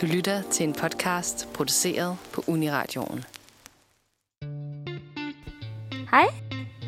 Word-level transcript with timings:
Du 0.00 0.06
lytter 0.06 0.42
til 0.50 0.68
en 0.68 0.72
podcast 0.72 1.48
produceret 1.54 2.16
på 2.32 2.44
Uniradioen. 2.46 3.24
Hej, 6.10 6.26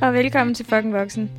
og 0.03 0.15
velkommen 0.15 0.55
til 0.55 0.67
Fucking 0.67 0.95
Voksen. 0.95 1.31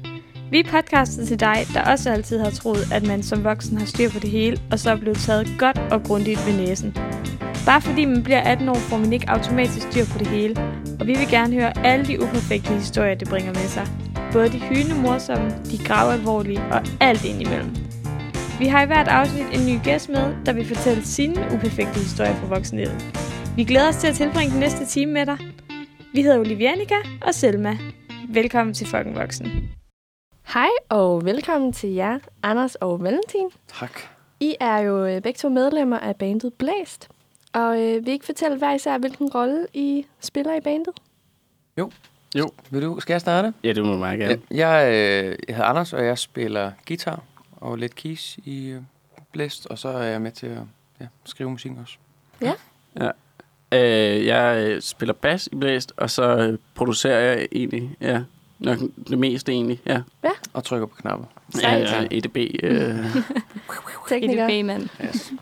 Vi 0.52 0.60
er 0.60 0.64
podcastet 0.72 1.28
til 1.28 1.40
dig, 1.40 1.56
der 1.74 1.92
også 1.92 2.10
altid 2.10 2.40
har 2.40 2.50
troet, 2.50 2.92
at 2.92 3.08
man 3.08 3.24
som 3.24 3.44
voksen 3.44 3.78
har 3.78 3.86
styr 3.86 4.10
på 4.10 4.20
det 4.20 4.30
hele, 4.30 4.62
og 4.72 4.80
så 4.80 4.92
er 4.92 4.96
blevet 4.96 5.18
taget 5.18 5.48
godt 5.60 5.78
og 5.78 6.04
grundigt 6.04 6.40
ved 6.48 6.58
næsen. 6.58 6.94
Bare 7.66 7.82
fordi 7.82 8.06
man 8.06 8.24
bliver 8.24 8.42
18 8.42 8.70
år, 8.70 8.76
får 8.76 8.98
man 8.98 9.14
ikke 9.14 9.30
automatisk 9.30 9.92
styr 9.92 10.06
på 10.06 10.20
det 10.20 10.28
hele, 10.28 10.56
og 11.00 11.08
vi 11.08 11.14
vil 11.14 11.30
gerne 11.30 11.54
høre 11.54 11.86
alle 11.86 12.06
de 12.06 12.24
uperfekte 12.24 12.74
historier, 12.74 13.16
det 13.16 13.30
bringer 13.30 13.54
med 13.54 13.68
sig. 13.68 13.88
Både 14.34 14.50
de 14.50 14.60
hyldende 14.60 15.02
morsomme, 15.02 15.50
de 15.72 15.78
gravalvorlige 15.78 16.62
og 16.72 16.82
alt 17.00 17.26
indimellem. 17.26 17.83
Vi 18.60 18.68
har 18.68 18.84
i 18.84 18.86
hvert 18.86 19.08
afsnit 19.08 19.46
en 19.54 19.66
ny 19.66 19.84
gæst 19.84 20.10
med, 20.10 20.36
der 20.46 20.54
vil 20.54 20.66
fortælle 20.66 21.06
sine 21.06 21.46
uperfekte 21.54 21.94
historier 22.00 22.36
fra 22.36 22.48
voksenlivet. 22.48 23.14
Vi 23.56 23.64
glæder 23.64 23.88
os 23.90 23.96
til 23.96 24.08
at 24.08 24.16
tilbringe 24.16 24.52
den 24.52 24.60
næste 24.60 24.86
time 24.86 25.12
med 25.12 25.26
dig. 25.26 25.38
Vi 26.14 26.22
hedder 26.22 26.40
Olivianika 26.40 26.96
og 27.22 27.34
Selma. 27.34 27.78
Velkommen 28.30 28.74
til 28.74 28.88
Fucking 28.88 29.16
Voksen. 29.16 29.70
Hej 30.54 30.70
og 30.90 31.26
velkommen 31.26 31.74
til 31.74 31.90
jer, 31.90 32.20
Anders 32.44 32.76
og 32.76 33.04
Valentin. 33.04 33.50
Tak. 33.80 34.00
I 34.40 34.56
er 34.60 34.78
jo 34.78 35.06
øh, 35.06 35.22
begge 35.22 35.38
to 35.38 35.50
medlemmer 35.50 36.00
af 36.00 36.16
bandet 36.16 36.54
Blæst. 36.54 37.10
Og 37.54 37.82
øh, 37.82 38.06
vil 38.06 38.08
I 38.08 38.12
ikke 38.12 38.26
fortælle 38.26 38.58
hver 38.58 38.74
især, 38.74 38.98
hvilken 38.98 39.30
rolle 39.30 39.68
I 39.74 40.06
spiller 40.22 40.56
i 40.56 40.62
bandet? 40.62 40.94
Jo. 41.78 41.92
Vil 42.70 42.82
du, 42.82 43.00
skal 43.00 43.14
jeg 43.14 43.22
starte? 43.22 43.54
Ja, 43.64 43.74
det 43.74 43.86
må 43.86 43.92
du 43.92 43.98
meget 43.98 44.20
gerne. 44.20 44.42
Ja, 44.52 44.70
jeg, 44.70 44.92
øh, 44.92 45.36
jeg 45.48 45.56
hedder 45.56 45.70
Anders, 45.70 45.94
og 45.94 46.06
jeg 46.06 46.18
spiller 46.18 46.72
guitar 46.88 47.24
og 47.64 47.78
lidt 47.78 47.96
keys 47.96 48.38
i 48.46 48.68
øh, 48.68 48.82
Blæst, 49.32 49.68
og 49.68 49.80
så 49.80 49.90
er 49.90 50.04
jeg 50.04 50.22
med 50.22 50.32
til 50.32 50.48
at 50.48 50.62
ja, 51.02 51.06
skrive 51.26 51.50
musik 51.50 51.72
også. 51.82 51.98
Øh, 53.74 54.26
jeg 54.26 54.66
øh, 54.68 54.82
spiller 54.82 55.14
bas 55.14 55.50
i 55.52 55.56
Blæst, 55.56 55.94
og 55.98 56.10
så 56.10 56.24
øh, 56.24 56.58
producerer 56.76 57.20
jeg 57.20 57.48
egentlig, 57.52 57.96
ja, 58.02 58.22
nok 58.60 58.80
det 59.08 59.18
meste 59.18 59.52
egentlig, 59.52 59.82
ja. 59.86 60.02
Og 60.54 60.64
trykker 60.64 60.88
på 60.88 60.96
knapper. 60.96 61.26
Ja, 61.62 61.78
ja 61.78 62.08
EDB. 62.12 62.38
Øh, 62.64 63.06
Tekniker. 64.10 64.48
EDB-mand. 64.48 64.90
Yes. 65.06 65.34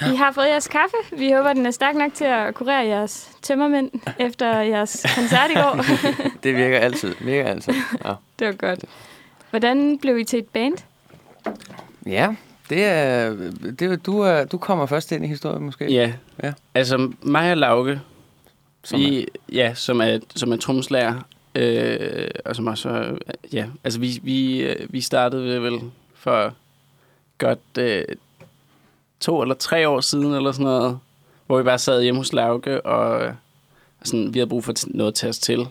I 0.00 0.16
har 0.16 0.32
fået 0.32 0.46
jeres 0.46 0.68
kaffe. 0.68 0.96
Vi 1.12 1.32
håber, 1.32 1.52
den 1.52 1.66
er 1.66 1.70
stærk 1.70 1.94
nok 1.94 2.14
til 2.14 2.24
at 2.24 2.54
kurere 2.54 2.86
jeres 2.86 3.30
tømmermænd 3.42 3.90
efter 4.26 4.60
jeres 4.60 5.06
koncert 5.14 5.50
i 5.50 5.54
går. 5.54 5.84
Det 6.44 6.56
virker 6.56 6.78
altid. 6.78 7.14
Virker 7.20 7.50
altid. 7.50 7.74
Ja. 8.04 8.14
det 8.38 8.46
var 8.46 8.52
godt. 8.52 8.84
Hvordan 9.50 9.98
blev 9.98 10.18
I 10.18 10.24
til 10.24 10.38
et 10.38 10.48
band? 10.48 10.76
Ja, 12.06 12.36
det 12.70 12.84
er, 12.84 13.30
det 13.78 13.82
er, 13.82 13.96
du, 13.96 14.20
er, 14.20 14.44
du 14.44 14.58
kommer 14.58 14.86
først 14.86 15.12
ind 15.12 15.24
i 15.24 15.28
historien 15.28 15.62
måske. 15.62 15.92
ja. 15.92 16.12
Ja. 16.42 16.52
Altså, 16.74 17.12
mig 17.22 17.50
og 17.50 17.56
Lauke, 17.56 18.00
Som 18.84 19.00
vi, 19.00 19.26
ja, 19.52 19.74
som 19.74 20.00
er, 20.00 20.18
som 20.36 20.52
er 20.52 20.56
trommeslager, 20.56 21.14
øh, 21.54 22.28
og 22.44 22.56
som 22.56 22.66
også, 22.66 22.88
er- 22.88 23.16
ja, 23.52 23.66
altså 23.84 24.00
vi, 24.00 24.20
vi, 24.22 24.60
øh, 24.62 24.92
vi 24.92 25.00
startede 25.00 25.62
vel 25.62 25.80
for 26.14 26.54
godt 27.38 27.78
øh, 27.78 28.04
to 29.20 29.42
eller 29.42 29.54
tre 29.54 29.88
år 29.88 30.00
siden, 30.00 30.34
eller 30.34 30.52
sådan 30.52 30.64
noget, 30.64 30.98
hvor 31.46 31.58
vi 31.58 31.64
bare 31.64 31.78
sad 31.78 32.02
hjemme 32.02 32.20
hos 32.20 32.32
Lauke, 32.32 32.86
og 32.86 33.34
sådan, 34.04 34.34
vi 34.34 34.38
havde 34.38 34.48
brug 34.48 34.64
for 34.64 34.74
noget 34.86 35.08
at 35.08 35.14
tage 35.14 35.28
os 35.28 35.38
til. 35.38 35.66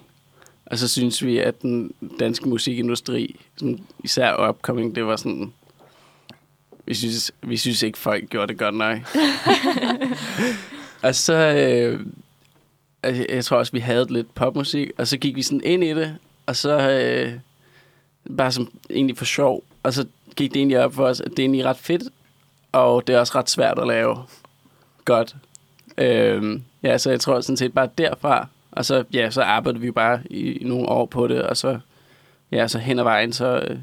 Og 0.66 0.78
så 0.78 0.88
synes 0.88 1.23
vi, 1.25 1.38
at 1.38 1.62
den 1.62 1.92
danske 2.20 2.50
musikindustri, 2.50 3.40
sådan, 3.58 3.80
især 4.03 4.50
upcoming, 4.50 4.95
det 4.95 5.06
var 5.06 5.16
sådan... 5.16 5.53
Vi 6.89 6.93
synes, 6.93 7.31
vi 7.41 7.57
synes 7.57 7.83
ikke, 7.83 7.97
folk 7.97 8.29
gjorde 8.29 8.47
det 8.47 8.57
godt 8.57 8.75
nok. 8.75 8.97
og 11.03 11.15
så... 11.15 11.33
Øh, 11.33 11.99
altså, 13.03 13.25
jeg 13.29 13.45
tror 13.45 13.57
også, 13.57 13.71
vi 13.71 13.79
havde 13.79 14.13
lidt 14.13 14.35
popmusik, 14.35 14.91
og 14.97 15.07
så 15.07 15.17
gik 15.17 15.35
vi 15.35 15.41
sådan 15.41 15.61
ind 15.63 15.83
i 15.83 15.94
det, 15.94 16.17
og 16.45 16.55
så... 16.55 16.89
Øh, 16.89 17.33
bare 18.38 18.51
som 18.51 18.72
egentlig 18.89 19.17
for 19.17 19.25
sjov. 19.25 19.63
Og 19.83 19.94
så 19.94 20.05
gik 20.35 20.53
det 20.53 20.59
egentlig 20.59 20.79
op 20.79 20.94
for 20.94 21.05
os, 21.05 21.22
at 21.22 21.31
det 21.31 21.39
er 21.39 21.44
egentlig 21.44 21.66
ret 21.66 21.78
fedt, 21.78 22.03
og 22.72 23.07
det 23.07 23.16
er 23.16 23.19
også 23.19 23.33
ret 23.35 23.49
svært 23.49 23.79
at 23.79 23.88
lave 23.88 24.17
godt. 25.05 25.35
Øhm, 25.97 26.63
ja, 26.83 26.97
så 26.97 27.09
jeg 27.09 27.19
tror 27.19 27.41
sådan 27.41 27.57
set 27.57 27.73
bare 27.73 27.89
derfra, 27.97 28.47
og 28.72 28.85
så, 28.85 29.03
ja, 29.13 29.29
så 29.29 29.41
arbejdede 29.41 29.81
vi 29.81 29.88
jo 29.88 29.94
bare 29.94 30.22
i, 30.29 30.51
i 30.51 30.63
nogle 30.63 30.89
år 30.89 31.05
på 31.05 31.28
det, 31.28 31.41
og 31.41 31.57
så, 31.57 31.79
ja, 32.51 32.67
så 32.67 32.79
hen 32.79 32.99
ad 32.99 33.03
vejen, 33.03 33.33
så 33.33 33.59
øh, 33.59 33.78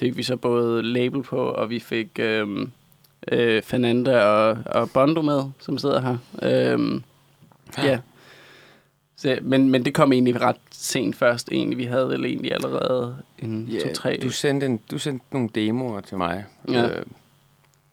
fik 0.00 0.16
vi 0.16 0.22
så 0.22 0.36
både 0.36 0.82
label 0.82 1.22
på, 1.22 1.36
og 1.36 1.70
vi 1.70 1.80
fik 1.80 2.08
øh, 2.18 2.48
øh, 3.32 3.62
Fernanda 3.62 4.20
og, 4.24 4.58
og 4.66 4.90
Bondo 4.90 5.22
med, 5.22 5.42
som 5.60 5.78
sidder 5.78 6.00
her. 6.00 6.16
Øhm, 6.42 7.02
ja. 7.78 7.98
Så, 9.16 9.38
men, 9.42 9.70
men 9.70 9.84
det 9.84 9.94
kom 9.94 10.12
egentlig 10.12 10.40
ret 10.40 10.56
sent 10.70 11.16
først, 11.16 11.48
egentlig. 11.52 11.78
Vi 11.78 11.84
havde 11.84 12.08
vel 12.08 12.24
egentlig 12.24 12.52
allerede 12.52 13.16
en 13.38 13.68
Ja, 13.72 13.78
to-tre... 13.88 14.18
du, 14.22 14.30
sendte 14.30 14.66
en, 14.66 14.80
du 14.90 14.98
sendte 14.98 15.26
nogle 15.32 15.48
demoer 15.54 16.00
til 16.00 16.16
mig. 16.16 16.44
Ja. 16.68 16.88
Øh, 16.88 17.04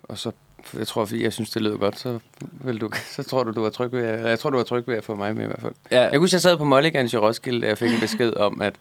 og 0.04 0.18
så, 0.18 0.32
jeg 0.78 0.88
tror, 0.88 1.06
fordi 1.06 1.24
jeg 1.24 1.34
synes, 1.34 1.50
det 1.50 1.62
lød 1.62 1.78
godt, 1.78 2.00
så, 2.00 2.20
vil 2.42 2.82
du, 2.82 2.90
så 3.16 3.24
tror 3.24 3.44
du, 3.44 3.52
du 3.52 3.62
var 3.62 3.70
tryg 3.70 3.92
ved, 3.92 4.04
jeg 4.28 4.40
tror, 4.40 4.50
du 4.50 4.58
var 4.58 4.64
tryg 4.64 4.88
ved 4.88 4.96
at 4.96 5.04
få 5.04 5.16
mig 5.16 5.36
med 5.36 5.44
i 5.44 5.48
hvert 5.48 5.62
fald. 5.62 5.74
ja, 5.92 6.02
Jeg 6.02 6.12
kunne 6.12 6.20
huske, 6.20 6.34
jeg 6.36 6.42
sad 6.42 6.58
på 6.58 6.64
Mulligans 6.66 7.14
i 7.14 7.18
Roskilde, 7.18 7.66
og 7.66 7.70
jeg 7.70 7.78
fik 7.78 7.92
en 7.94 8.00
besked 8.00 8.34
om, 8.34 8.62
at 8.62 8.74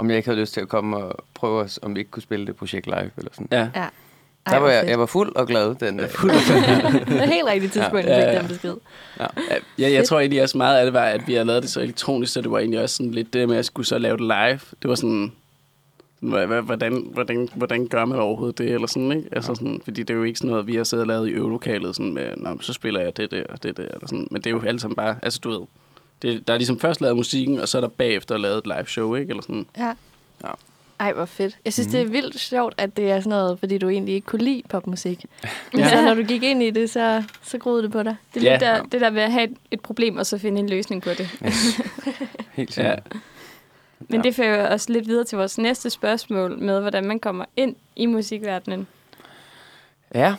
om 0.00 0.08
jeg 0.10 0.16
ikke 0.16 0.28
havde 0.28 0.40
lyst 0.40 0.54
til 0.54 0.60
at 0.60 0.68
komme 0.68 0.96
og 0.96 1.24
prøve, 1.34 1.60
os, 1.60 1.78
om 1.82 1.94
vi 1.94 2.00
ikke 2.00 2.10
kunne 2.10 2.22
spille 2.22 2.46
det 2.46 2.56
projekt 2.56 2.86
live, 2.86 3.10
eller 3.16 3.30
sådan. 3.32 3.48
ja. 3.52 3.68
Ja. 3.74 3.86
Der 4.50 4.58
var 4.58 4.70
jeg, 4.70 4.88
jeg 4.88 4.98
var 4.98 5.06
fuld 5.06 5.36
og 5.36 5.46
glad 5.46 5.74
den 5.74 5.96
dag. 5.96 6.08
Det 7.08 7.20
er 7.20 7.26
helt 7.26 7.46
rigtigt 7.46 7.72
tidspunkt, 7.72 8.06
Ja, 8.06 8.12
ja, 8.12 8.18
ja, 8.18 8.26
ja, 8.26 8.32
ja. 8.32 8.38
den 8.38 8.48
besked. 8.48 8.74
Ja, 9.20 9.26
jeg, 9.78 9.92
jeg 9.92 10.04
tror 10.04 10.20
egentlig 10.20 10.42
også 10.42 10.58
meget 10.58 10.78
af 10.78 10.84
det 10.84 10.92
var, 10.94 11.04
at 11.04 11.26
vi 11.26 11.32
havde 11.32 11.44
lavet 11.46 11.62
det 11.62 11.70
så 11.70 11.80
elektronisk, 11.80 12.32
så 12.32 12.40
det 12.40 12.50
var 12.50 12.58
egentlig 12.58 12.82
også 12.82 12.96
sådan 12.96 13.12
lidt 13.12 13.32
det 13.32 13.48
med, 13.48 13.54
at 13.54 13.56
jeg 13.56 13.64
skulle 13.64 13.86
så 13.86 13.98
lave 13.98 14.16
det 14.16 14.20
live. 14.26 14.60
Det 14.82 14.88
var 14.88 14.94
sådan, 14.94 15.32
hvordan, 16.20 17.10
hvordan, 17.14 17.48
hvordan 17.54 17.88
gør 17.88 18.04
man 18.04 18.18
overhovedet 18.18 18.58
det, 18.58 18.70
eller 18.70 18.86
sådan, 18.86 19.12
ikke? 19.12 19.28
Altså 19.32 19.54
sådan, 19.54 19.80
fordi 19.84 20.02
det 20.02 20.14
er 20.14 20.18
jo 20.18 20.24
ikke 20.24 20.38
sådan 20.38 20.50
noget, 20.50 20.66
vi 20.66 20.76
har 20.76 20.84
siddet 20.84 21.02
og 21.02 21.08
lavet 21.08 21.28
i 21.28 21.32
øvelokalet, 21.32 21.96
sådan 21.96 22.14
med, 22.14 22.36
Nå, 22.36 22.58
så 22.60 22.72
spiller 22.72 23.00
jeg 23.00 23.16
det 23.16 23.30
der 23.30 23.42
og 23.48 23.62
det 23.62 23.76
der, 23.76 23.82
eller 23.82 24.06
sådan. 24.06 24.28
Men 24.30 24.42
det 24.42 24.46
er 24.46 24.54
jo 24.54 24.62
alt 24.66 24.80
sammen 24.80 24.96
bare, 24.96 25.16
altså 25.22 25.40
du 25.44 25.50
ved, 25.50 25.60
det, 26.22 26.48
der 26.48 26.54
er 26.54 26.58
ligesom 26.58 26.80
først 26.80 27.00
lavet 27.00 27.16
musikken, 27.16 27.60
og 27.60 27.68
så 27.68 27.78
er 27.78 27.80
der 27.80 27.88
bagefter 27.88 28.36
lavet 28.38 28.58
et 28.58 28.66
live 28.66 28.86
show, 28.86 29.14
ikke? 29.14 29.30
Eller 29.30 29.42
sådan. 29.42 29.66
Ja. 29.78 29.86
Ja. 30.44 30.50
Ej, 31.00 31.12
hvor 31.12 31.24
fedt. 31.24 31.58
Jeg 31.64 31.72
synes, 31.72 31.86
mm. 31.86 31.92
det 31.92 32.00
er 32.00 32.04
vildt 32.04 32.40
sjovt, 32.40 32.74
at 32.78 32.96
det 32.96 33.10
er 33.10 33.20
sådan 33.20 33.30
noget, 33.30 33.58
fordi 33.58 33.78
du 33.78 33.88
egentlig 33.88 34.14
ikke 34.14 34.26
kunne 34.26 34.44
lide 34.44 34.62
popmusik. 34.68 35.24
Men 35.72 35.80
Ja. 35.80 35.90
så 35.90 36.02
når 36.04 36.14
du 36.14 36.22
gik 36.22 36.42
ind 36.42 36.62
i 36.62 36.70
det, 36.70 36.90
så, 36.90 37.22
så 37.42 37.58
groede 37.58 37.82
det 37.82 37.92
på 37.92 38.02
dig. 38.02 38.16
Det 38.34 38.46
er 38.46 38.50
lidt 38.52 38.62
Ja. 38.62 38.66
der, 38.76 38.82
det 38.82 39.00
der 39.00 39.10
ved 39.10 39.22
at 39.22 39.32
have 39.32 39.44
et, 39.44 39.56
et 39.70 39.80
problem, 39.80 40.16
og 40.16 40.26
så 40.26 40.38
finde 40.38 40.58
en 40.60 40.68
løsning 40.68 41.02
på 41.02 41.10
det. 41.10 41.28
Helt 42.52 42.70
Ja. 42.78 42.82
sikkert. 42.82 43.02
Men 44.08 44.20
Ja. 44.20 44.22
det 44.22 44.34
fører 44.34 44.74
os 44.74 44.88
lidt 44.88 45.06
videre 45.08 45.24
til 45.24 45.38
vores 45.38 45.58
næste 45.58 45.90
spørgsmål 45.90 46.58
med, 46.58 46.80
hvordan 46.80 47.04
man 47.04 47.20
kommer 47.20 47.44
ind 47.56 47.76
i 47.96 48.06
musikverdenen. 48.06 48.86
Ja, 50.14 50.34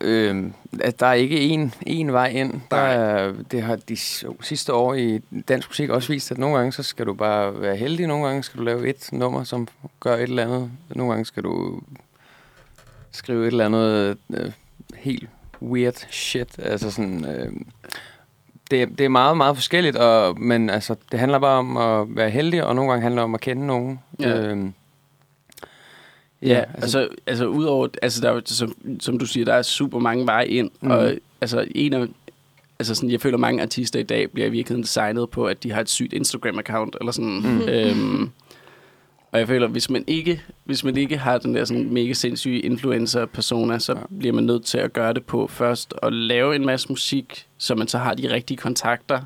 øh, 0.00 0.44
at 0.80 1.00
der 1.00 1.06
er 1.06 1.12
ikke 1.12 1.40
en, 1.40 1.74
en 1.86 2.12
vej 2.12 2.28
ind. 2.28 2.60
Der 2.70 2.76
er, 2.76 3.32
det 3.50 3.62
har 3.62 3.76
de 3.76 3.96
sidste 4.40 4.72
år 4.72 4.94
i 4.94 5.20
dansk 5.48 5.68
musik 5.68 5.90
også 5.90 6.12
vist, 6.12 6.30
at 6.30 6.38
nogle 6.38 6.56
gange 6.56 6.72
så 6.72 6.82
skal 6.82 7.06
du 7.06 7.14
bare 7.14 7.60
være 7.60 7.76
heldig, 7.76 8.06
nogle 8.06 8.26
gange 8.26 8.42
skal 8.42 8.58
du 8.58 8.64
lave 8.64 8.88
et 8.88 9.08
nummer, 9.12 9.44
som 9.44 9.68
gør 10.00 10.14
et 10.14 10.22
eller 10.22 10.44
andet. 10.44 10.70
Nogle 10.94 11.12
gange 11.12 11.24
skal 11.26 11.42
du 11.42 11.80
skrive 13.10 13.42
et 13.42 13.46
eller 13.46 13.66
andet 13.66 14.18
øh, 14.34 14.52
helt 14.94 15.28
weird 15.62 16.06
shit. 16.10 16.58
Altså 16.58 16.90
sådan, 16.90 17.24
øh, 17.24 17.52
det, 18.70 18.98
det 18.98 19.04
er 19.04 19.08
meget, 19.08 19.36
meget 19.36 19.56
forskelligt, 19.56 19.96
og, 19.96 20.40
men 20.40 20.70
altså, 20.70 20.94
det 21.12 21.20
handler 21.20 21.38
bare 21.38 21.58
om 21.58 21.76
at 21.76 22.16
være 22.16 22.30
heldig, 22.30 22.64
og 22.64 22.74
nogle 22.74 22.90
gange 22.90 23.02
handler 23.02 23.20
det 23.20 23.24
om 23.24 23.34
at 23.34 23.40
kende 23.40 23.66
nogen. 23.66 24.00
Ja. 24.20 24.38
Øhm, 24.38 24.74
Ja, 26.42 26.64
altså, 26.74 27.08
altså 27.26 27.46
udover, 27.46 27.88
altså 28.02 28.20
der 28.20 28.30
er 28.32 28.40
som, 28.44 28.74
som 29.00 29.18
du 29.18 29.26
siger, 29.26 29.44
der 29.44 29.54
er 29.54 29.62
super 29.62 29.98
mange 29.98 30.26
veje 30.26 30.46
ind, 30.46 30.70
mm. 30.80 30.90
Og 30.90 31.12
altså 31.40 31.66
en 31.74 31.92
af, 31.92 32.06
altså 32.78 32.94
sådan, 32.94 33.10
jeg 33.10 33.20
føler 33.20 33.38
mange 33.38 33.62
artister 33.62 34.00
i 34.00 34.02
dag 34.02 34.30
bliver 34.30 34.46
i 34.46 34.50
virkeligheden 34.50 34.82
designet 34.82 35.30
på, 35.30 35.44
at 35.44 35.62
de 35.62 35.72
har 35.72 35.80
et 35.80 35.88
sygt 35.90 36.12
Instagram-account, 36.12 36.90
eller 37.00 37.12
sådan, 37.12 37.40
mm. 37.44 37.60
øhm, 37.68 38.30
og 39.32 39.38
jeg 39.38 39.48
føler, 39.48 39.66
hvis 39.68 39.90
man 39.90 40.04
ikke, 40.06 40.42
hvis 40.64 40.84
man 40.84 40.96
ikke 40.96 41.16
har 41.18 41.38
den 41.38 41.54
der 41.54 41.64
sådan 41.64 41.92
mega 41.92 42.12
sindssyge 42.12 42.60
influencer-persona, 42.60 43.78
så 43.78 43.92
Ja. 43.92 43.98
ja. 43.98 44.04
bliver 44.18 44.32
man 44.34 44.44
nødt 44.44 44.64
til 44.64 44.78
at 44.78 44.92
gøre 44.92 45.12
det 45.12 45.24
på 45.24 45.46
først, 45.46 45.92
og 45.92 46.12
lave 46.12 46.56
en 46.56 46.66
masse 46.66 46.88
musik, 46.88 47.46
så 47.58 47.74
man 47.74 47.88
så 47.88 47.98
har 47.98 48.14
de 48.14 48.32
rigtige 48.32 48.56
kontakter, 48.58 49.20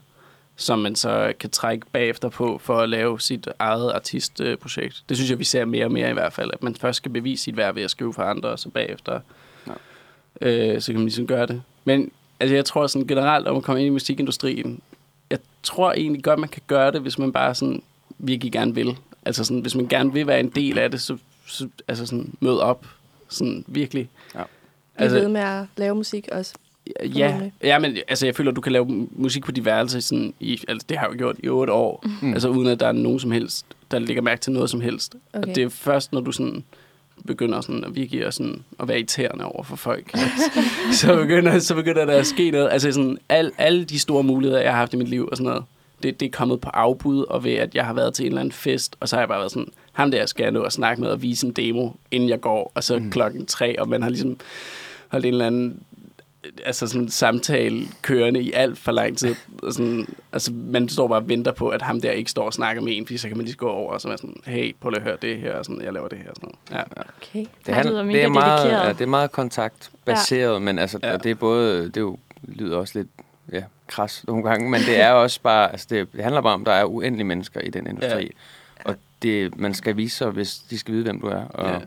som 0.57 0.79
man 0.79 0.95
så 0.97 1.33
kan 1.41 1.51
trække 1.51 1.87
bagefter 1.93 2.29
på 2.29 2.59
for 2.59 2.79
at 2.79 2.89
lave 2.89 3.21
sit 3.21 3.49
eget 3.59 3.93
artistprojekt. 3.93 5.05
Det 5.09 5.17
synes 5.17 5.31
jeg, 5.31 5.39
vi 5.39 5.45
ser 5.45 5.65
mere 5.65 5.85
og 5.85 5.93
mere 5.93 6.11
i 6.11 6.13
hvert 6.13 6.33
fald, 6.33 6.51
at 6.53 6.63
man 6.63 6.75
først 6.75 6.97
skal 6.97 7.13
bevise 7.13 7.45
sit 7.45 7.57
værd 7.57 7.75
ved 7.75 7.83
at 7.83 7.91
skrive 7.91 8.15
for 8.15 8.23
andre, 8.23 8.49
og 8.49 8.59
så 8.59 8.69
bagefter, 8.69 9.21
øh, 10.41 10.81
så 10.81 10.93
kan 10.93 10.95
man 10.95 11.05
ligesom 11.05 11.27
gøre 11.27 11.47
det. 11.47 11.63
Men 11.85 12.11
altså, 12.41 12.55
jeg 12.55 12.65
tror 12.65 12.87
sådan 12.87 13.07
generelt, 13.07 13.49
om 13.49 13.57
at 13.57 13.63
komme 13.63 13.81
ind 13.81 13.87
i 13.87 13.91
musikindustrien, 13.91 14.81
jeg 15.31 15.39
tror 15.63 15.93
egentlig 15.93 16.25
godt, 16.25 16.39
man 16.41 16.49
kan 16.49 16.63
gøre 16.67 16.93
det, 16.93 17.01
hvis 17.01 17.19
man 17.19 17.33
bare 17.33 17.55
sådan 17.55 17.83
virkelig 18.19 18.53
gerne 18.53 18.75
vil. 18.75 18.99
Altså 19.27 19.45
sådan, 19.45 19.61
hvis 19.61 19.75
man 19.75 19.89
gerne 19.89 20.13
vil 20.13 20.27
være 20.27 20.41
en 20.41 20.51
del 20.51 20.79
af 20.79 20.91
det, 20.91 21.01
så, 21.01 21.17
så 21.47 21.69
altså 21.89 22.07
sådan, 22.07 22.35
mød 22.41 22.59
op. 22.59 22.87
Sådan 23.29 23.65
virkelig. 23.69 24.11
Ja. 24.35 24.43
Bliv 24.97 25.11
ved 25.11 25.29
med 25.29 25.41
at 25.41 25.67
lave 25.77 25.95
musik 25.95 26.29
også. 26.33 26.55
Ja, 27.17 27.41
ja, 27.63 27.79
men 27.79 27.97
altså, 28.09 28.27
jeg 28.27 28.37
føler, 28.37 28.51
at 28.51 28.57
du 28.57 28.61
kan 28.61 28.73
lave 28.73 28.85
mu- 28.87 29.23
musik 29.23 29.45
på 29.45 29.53
dit 29.53 29.65
værelse. 29.65 30.03
Sådan 30.03 30.35
i, 30.41 30.61
altså, 30.69 30.87
det 30.89 30.99
har 30.99 31.07
jeg 31.07 31.13
jo 31.13 31.19
gjort 31.19 31.37
i 31.43 31.49
otte 31.49 31.73
år. 31.73 32.05
Mm. 32.23 32.33
Altså 32.33 32.49
uden 32.49 32.69
at 32.69 32.81
der 32.81 32.87
er 32.87 32.93
nogen 32.93 33.21
som 33.21 33.31
helst, 33.31 33.67
der 33.91 33.99
lægger 33.99 34.23
mærke 34.23 34.41
til 34.41 34.53
noget 34.53 34.71
som 34.71 34.81
helst. 34.81 35.15
Okay. 35.33 35.49
Og 35.49 35.55
det 35.55 35.63
er 35.63 35.69
først, 35.69 36.13
når 36.13 36.21
du 36.21 36.33
sådan 36.33 36.65
begynder 37.27 37.61
sådan 37.61 37.85
at 37.85 37.95
virkelig 37.95 38.27
at, 38.27 38.35
sådan, 38.35 38.65
at 38.81 38.89
være 38.89 38.99
irriterende 38.99 39.45
over 39.45 39.63
for 39.63 39.77
folk, 39.77 40.17
så, 41.01 41.17
begynder, 41.17 41.59
så 41.59 41.75
begynder 41.75 42.05
der 42.05 42.13
at 42.13 42.27
ske 42.27 42.51
noget. 42.51 42.69
Altså 42.73 42.93
sådan, 42.93 43.19
al, 43.29 43.53
alle 43.59 43.85
de 43.85 43.99
store 43.99 44.23
muligheder, 44.23 44.63
jeg 44.63 44.71
har 44.71 44.79
haft 44.79 44.95
i 44.95 44.97
mit 44.97 45.09
liv 45.09 45.29
og 45.31 45.37
sådan 45.37 45.49
noget, 45.49 45.65
det, 46.03 46.21
det 46.21 46.27
er 46.27 46.31
kommet 46.31 46.61
på 46.61 46.71
afbud, 46.71 47.25
og 47.25 47.45
ved 47.45 47.53
at 47.53 47.75
jeg 47.75 47.87
har 47.87 47.93
været 47.93 48.15
til 48.15 48.23
en 48.23 48.27
eller 48.27 48.41
anden 48.41 48.53
fest, 48.53 48.97
og 49.01 49.09
så 49.09 49.17
har 49.17 49.21
jeg 49.21 49.29
bare 49.29 49.39
været 49.39 49.53
sådan, 49.53 49.69
ham 49.93 50.11
der 50.11 50.27
skal 50.27 50.43
jeg 50.43 50.53
nå 50.53 50.63
at 50.63 50.73
snakke 50.73 51.03
med 51.03 51.11
og 51.11 51.23
vise 51.23 51.47
en 51.47 51.53
demo, 51.53 51.91
inden 52.11 52.29
jeg 52.29 52.41
går, 52.41 52.73
og 52.75 52.85
så 52.85 52.99
mm. 52.99 53.11
klokken 53.11 53.47
tre, 53.47 53.81
og 53.81 53.89
man 53.89 54.03
har 54.03 54.09
ligesom 54.11 54.37
holdt 55.09 55.27
en 55.27 55.33
eller 55.33 55.47
anden 55.47 55.83
altså 56.65 56.87
sådan 56.87 57.09
samtale 57.09 57.87
kørende 58.03 58.43
i 58.43 58.53
alt 58.53 58.79
for 58.79 58.93
lang 58.93 59.19
tid. 59.19 59.35
Og 59.63 59.73
sådan, 59.73 60.07
altså, 60.33 60.53
man 60.53 60.89
står 60.89 61.09
bare 61.09 61.19
og 61.19 61.29
venter 61.29 61.53
på, 61.53 61.69
at 61.69 61.83
ham 61.83 62.01
der 62.01 62.11
ikke 62.11 62.31
står 62.31 62.45
og 62.47 62.53
snakker 62.53 62.83
med 62.83 62.97
en, 62.97 63.07
fordi 63.07 63.17
så 63.19 63.29
kan 63.29 63.37
man 63.37 63.47
lige 63.47 63.57
gå 63.57 63.69
over 63.69 63.93
og 63.93 64.01
så 64.01 64.09
være 64.09 64.19
sådan, 64.19 64.37
hey, 64.47 64.75
prøv 64.81 64.91
lige 64.91 65.01
at 65.01 65.05
høre 65.07 65.17
det 65.23 65.39
her, 65.39 65.55
og 65.55 65.65
sådan, 65.65 65.83
jeg 65.83 65.93
laver 65.93 66.09
det 66.09 66.19
her. 66.19 66.31
og 66.31 66.37
Sådan. 66.37 66.55
noget. 66.71 66.85
Ja. 66.97 67.03
Okay. 67.23 67.47
Det 67.67 67.77
Det, 67.77 67.87
lyder 67.87 67.97
det, 67.99 68.07
mega 68.07 68.23
er 68.23 68.29
meget, 68.29 68.63
dedikeret. 68.63 68.87
ja, 68.87 68.93
det 68.93 69.01
er 69.01 69.07
meget 69.07 69.33
kontaktbaseret, 69.33 70.55
ja. 70.55 70.59
men 70.59 70.79
altså, 70.79 70.99
Ja. 71.03 71.17
det 71.17 71.31
er 71.31 71.35
både, 71.35 71.85
det 71.85 71.97
er 71.97 72.01
jo, 72.01 72.19
lyder 72.49 72.77
også 72.77 72.99
lidt 72.99 73.09
ja, 73.53 73.63
kras 73.89 74.25
nogle 74.27 74.43
gange, 74.43 74.71
men 74.71 74.81
det 74.81 75.01
er 75.01 75.11
også 75.11 75.41
bare, 75.41 75.71
altså 75.73 75.87
det, 75.91 76.13
det 76.13 76.23
handler 76.23 76.41
bare 76.41 76.55
om, 76.55 76.61
at 76.61 76.67
der 76.67 76.73
er 76.73 76.85
uendelige 76.85 77.27
mennesker 77.27 77.61
i 77.61 77.71
den 77.71 77.87
industri. 77.87 78.23
Ja. 78.23 78.91
Og 78.91 78.97
det, 79.23 79.57
man 79.59 79.75
skal 79.75 79.97
vise 79.97 80.17
sig, 80.17 80.31
hvis 80.31 80.55
de 80.55 80.79
skal 80.79 80.95
vide, 80.95 81.05
hvem 81.05 81.21
du 81.21 81.27
er. 81.27 81.45
Og 81.45 81.71
Ja. 81.71 81.79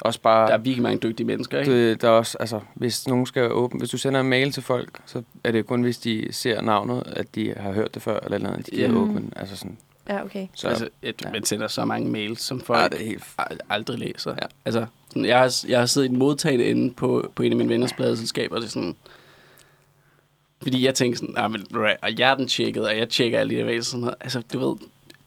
Også 0.00 0.20
bare, 0.20 0.46
Der 0.48 0.54
er 0.54 0.58
virkelig 0.58 0.82
mange 0.82 0.98
dygtige 0.98 1.26
mennesker, 1.26 1.58
ikke? 1.60 1.90
det, 1.90 2.02
der 2.02 2.08
er 2.08 2.12
også, 2.12 2.38
altså, 2.40 2.60
hvis 2.74 3.06
nogen 3.08 3.26
skal 3.26 3.52
åbne, 3.52 3.78
hvis 3.78 3.90
du 3.90 3.98
sender 3.98 4.20
en 4.20 4.28
mail 4.28 4.52
til 4.52 4.62
folk, 4.62 5.00
så 5.06 5.22
er 5.44 5.52
det 5.52 5.66
kun, 5.66 5.82
hvis 5.82 5.98
de 5.98 6.28
ser 6.30 6.60
navnet, 6.60 7.02
at 7.06 7.34
de 7.34 7.54
har 7.56 7.72
hørt 7.72 7.94
det 7.94 8.02
før, 8.02 8.20
eller 8.24 8.38
noget, 8.38 8.66
de 8.70 8.76
Ja. 8.76 8.82
ja. 8.90 8.94
åbne. 8.94 9.22
Altså 9.36 9.56
sådan, 9.56 9.76
Ja, 10.08 10.24
okay. 10.24 10.46
så 10.54 10.68
altså, 10.68 10.88
et, 11.02 11.22
ja. 11.24 11.30
man 11.32 11.44
sender 11.44 11.68
så 11.68 11.84
mange 11.84 12.10
mails, 12.10 12.42
som 12.42 12.60
folk 12.60 12.80
ja, 12.80 12.88
det 12.88 13.00
er 13.00 13.04
helt 13.04 13.22
ald- 13.40 13.58
aldrig 13.70 13.98
læser. 13.98 14.30
Ja. 14.30 14.46
Altså, 14.64 14.86
sådan, 15.08 15.24
jeg, 15.24 15.38
har, 15.38 15.64
jeg 15.68 15.78
har 15.78 15.86
siddet 15.86 16.08
i 16.08 16.12
et 16.12 16.18
modtagende 16.18 16.64
inde 16.64 16.94
på, 16.94 17.30
på 17.34 17.42
en 17.42 17.52
af 17.52 17.56
mine 17.56 17.68
venners 17.68 17.92
pladeselskaber, 17.92 18.54
og 18.54 18.60
det 18.60 18.66
er 18.66 18.70
sådan... 18.70 18.96
Fordi 20.62 20.84
jeg 20.86 20.94
tænker 20.94 21.18
sådan, 21.18 21.34
ah, 21.38 21.50
men, 21.50 21.66
og 22.02 22.18
jeg 22.18 22.30
er 22.30 22.34
den 22.34 22.48
tjekket, 22.48 22.86
og 22.86 22.96
jeg 22.98 23.08
tjekker 23.08 23.38
alle 23.40 23.54
de 23.54 23.58
der 23.60 23.64
mails 23.64 23.86
og 23.86 23.90
sådan 23.90 24.00
noget. 24.00 24.14
Altså, 24.20 24.42
du 24.52 24.58
ved... 24.68 24.76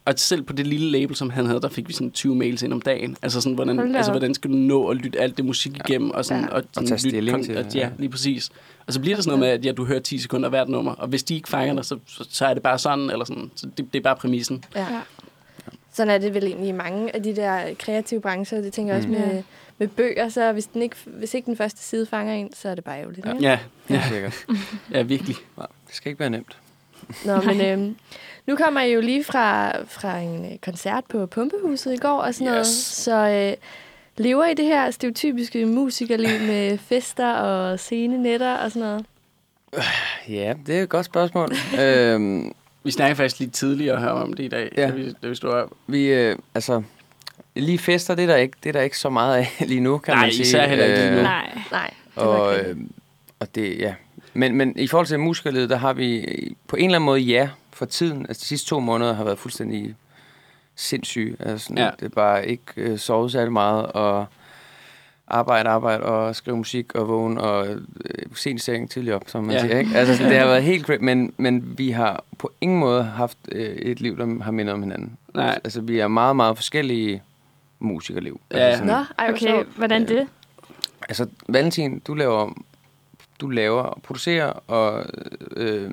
Og 0.09 0.19
selv 0.19 0.41
på 0.43 0.53
det 0.53 0.67
lille 0.67 0.91
label, 0.91 1.15
som 1.15 1.29
han 1.29 1.45
havde, 1.45 1.61
der 1.61 1.69
fik 1.69 1.87
vi 1.87 1.93
sådan 1.93 2.11
20 2.11 2.35
mails 2.35 2.63
ind 2.63 2.73
om 2.73 2.81
dagen. 2.81 3.17
Altså 3.21 3.41
sådan, 3.41 3.55
hvordan, 3.55 3.77
da 3.91 3.97
altså, 3.97 4.11
hvordan 4.11 4.33
skal 4.33 4.49
du 4.51 4.55
nå 4.55 4.87
at 4.87 4.97
lytte 4.97 5.19
alt 5.19 5.37
det 5.37 5.45
musik 5.45 5.77
igennem? 5.77 6.11
Og, 6.11 6.25
sådan, 6.25 6.43
Ja. 6.43 6.49
og, 6.49 6.63
sådan, 6.73 6.87
tage 6.87 6.99
stilling 6.99 7.37
lytte, 7.37 7.49
til 7.53 7.57
og, 7.57 7.65
det, 7.65 7.75
Ja, 7.75 7.89
lige 7.97 8.09
præcis. 8.09 8.49
Og 8.87 8.93
så 8.93 8.99
bliver 8.99 9.15
det 9.15 9.23
sådan 9.23 9.39
noget 9.39 9.51
med, 9.51 9.59
at 9.59 9.65
ja, 9.65 9.71
du 9.71 9.85
hører 9.85 9.99
10 9.99 10.17
sekunder 10.19 10.49
hvert 10.49 10.69
nummer, 10.69 10.91
og 10.91 11.07
hvis 11.07 11.23
de 11.23 11.35
ikke 11.35 11.49
fanger 11.49 11.73
dig, 11.73 11.85
så, 11.85 11.97
så, 12.07 12.27
så 12.29 12.45
er 12.45 12.53
det 12.53 12.63
bare 12.63 12.79
sådan, 12.79 13.09
eller 13.09 13.25
sådan. 13.25 13.51
Så 13.55 13.67
det, 13.77 13.93
det 13.93 13.99
er 13.99 14.03
bare 14.03 14.15
præmissen. 14.15 14.63
Ja. 14.75 14.79
Ja. 14.79 14.99
Sådan 15.93 16.13
er 16.13 16.17
det 16.17 16.33
vel 16.33 16.43
egentlig 16.43 16.69
i 16.69 16.71
mange 16.71 17.15
af 17.15 17.23
de 17.23 17.35
der 17.35 17.73
kreative 17.79 18.21
brancher. 18.21 18.61
Det 18.61 18.73
tænker 18.73 18.93
jeg 18.93 18.97
også 18.97 19.07
Mm. 19.09 19.13
med, 19.15 19.43
med 19.77 19.87
bøger. 19.87 20.29
Så 20.29 20.51
hvis, 20.53 20.65
den 20.65 20.81
ikke, 20.81 20.95
hvis 21.05 21.33
ikke 21.33 21.45
den 21.45 21.57
første 21.57 21.81
side 21.83 22.05
fanger 22.05 22.33
en, 22.33 22.53
så 22.53 22.69
er 22.69 22.75
det 22.75 22.83
bare 22.83 22.99
ærgerligt. 22.99 23.25
Ja. 23.25 23.59
Ja, 23.89 24.03
ja. 24.11 24.31
ja 24.91 25.01
virkelig. 25.01 25.35
Ja, 25.57 25.61
det 25.87 25.95
skal 25.95 26.09
ikke 26.09 26.19
være 26.19 26.29
nemt. 26.29 26.57
Nå, 27.25 27.41
men 27.41 27.61
øhm, 27.61 27.95
nu 28.47 28.55
kommer 28.55 28.81
I 28.81 28.93
jo 28.93 29.01
lige 29.01 29.23
fra, 29.23 29.71
fra 29.85 30.17
en 30.17 30.45
øh, 30.45 30.57
koncert 30.65 31.03
på 31.09 31.25
Pumpehuset 31.25 31.93
i 31.93 31.97
går 31.97 32.17
og 32.21 32.33
sådan 32.33 32.47
noget. 32.47 32.59
Yes. 32.67 32.75
Så 32.75 33.27
øh, 33.29 33.53
lever 34.17 34.45
I 34.45 34.53
det 34.53 34.65
her 34.65 34.91
stereotypiske 34.91 35.65
musikerliv 35.65 36.41
med 36.47 36.77
fester 36.77 37.31
og 37.33 37.79
scenenetter 37.79 38.53
og 38.55 38.71
sådan 38.71 38.87
noget? 38.87 39.05
Ja, 40.29 40.53
det 40.65 40.77
er 40.79 40.83
et 40.83 40.89
godt 40.89 41.05
spørgsmål. 41.05 41.51
øhm, 41.81 42.53
Vi 42.83 42.91
snakkede 42.91 43.15
faktisk 43.15 43.39
lidt 43.39 43.53
tidligere 43.53 43.99
her 43.99 44.07
om 44.09 44.33
det 44.33 44.43
i 44.43 44.47
dag, 44.47 44.69
Ja. 44.77 44.81
da, 44.87 44.91
vi, 44.91 45.13
da 45.23 45.27
vi 45.27 45.35
stod 45.35 45.49
op. 45.49 45.71
Vi, 45.87 46.05
øh, 46.05 46.35
altså, 46.55 46.81
lige 47.55 47.77
fester, 47.77 48.15
det 48.15 48.23
er, 48.23 48.27
der 48.27 48.35
ikke, 48.35 48.57
det 48.63 48.69
er 48.69 48.73
der 48.73 48.81
ikke 48.81 48.97
så 48.97 49.09
meget 49.09 49.37
af 49.37 49.47
lige 49.69 49.81
nu, 49.81 49.97
kan 49.97 50.13
Nej, 50.13 50.21
man 50.25 50.31
sige. 50.31 50.41
især 50.41 50.67
heller 50.67 50.85
ikke 50.85 50.99
lige 50.99 51.15
nu. 51.15 51.21
Nej. 51.21 51.57
Nej, 51.71 51.93
det 52.15 52.23
var 52.23 52.23
Og, 52.23 52.59
øh, 52.59 52.77
og 53.39 53.55
det, 53.55 53.79
ja. 53.79 53.93
Men, 54.39 54.55
men 54.55 54.73
i 54.79 54.87
forhold 54.87 55.07
til 55.07 55.19
musikerledet, 55.19 55.69
der 55.69 55.75
har 55.75 55.93
vi 55.93 56.25
på 56.67 56.75
en 56.75 56.85
eller 56.85 56.95
anden 56.97 57.05
måde 57.05 57.19
ja 57.19 57.49
for 57.73 57.85
tiden. 57.85 58.25
Altså 58.29 58.41
de 58.41 58.45
sidste 58.47 58.67
to 58.69 58.79
måneder 58.79 59.13
har 59.13 59.23
været 59.23 59.39
fuldstændig 59.39 59.95
sindssyge. 60.75 61.35
Altså, 61.39 61.57
sådan, 61.65 61.77
Ja. 61.77 61.89
Det 61.99 62.05
er 62.05 62.09
bare 62.09 62.47
ikke 62.47 62.63
øh, 62.77 62.99
sovet 62.99 63.31
særlig 63.31 63.51
meget, 63.53 63.85
og 63.85 64.25
arbejde, 65.27 65.69
arbejde, 65.69 66.03
og 66.03 66.35
skrive 66.35 66.57
musik, 66.57 66.95
og 66.95 67.07
vågne, 67.07 67.41
og 67.41 67.67
øh, 67.67 67.81
sent 68.35 68.61
seng, 68.61 68.89
tidlig 68.89 69.13
op, 69.15 69.23
som 69.27 69.43
man 69.43 69.55
Ja. 69.55 69.61
siger. 69.61 69.79
Ikke? 69.79 69.91
Altså, 69.95 70.15
sådan, 70.17 70.31
det 70.31 70.39
har 70.39 70.45
været 70.47 70.63
helt 70.63 70.85
crazy, 70.85 70.99
men, 71.01 71.33
men 71.37 71.73
vi 71.77 71.89
har 71.91 72.23
på 72.37 72.51
ingen 72.61 72.79
måde 72.79 73.03
haft 73.03 73.37
øh, 73.51 73.75
et 73.75 74.01
liv, 74.01 74.17
der 74.17 74.43
har 74.43 74.51
mindet 74.51 74.73
om 74.73 74.81
hinanden. 74.83 75.17
Nej. 75.35 75.59
Altså, 75.63 75.81
vi 75.81 75.99
er 75.99 76.07
meget, 76.07 76.35
meget 76.35 76.55
forskellige 76.57 77.21
musikerliv. 77.79 78.39
Ja. 78.51 78.57
Altså, 78.57 78.83
Nå, 78.83 78.91
ej, 78.93 79.05
Okay, 79.17 79.53
okay. 79.53 79.63
hvordan 79.75 80.07
det? 80.07 80.27
Altså, 81.09 81.27
Valentin, 81.47 81.99
du 81.99 82.13
laver, 82.13 82.53
du 83.41 83.49
laver 83.49 83.81
og 83.81 84.01
producerer, 84.01 84.63
og 84.67 85.05
øh, 85.57 85.91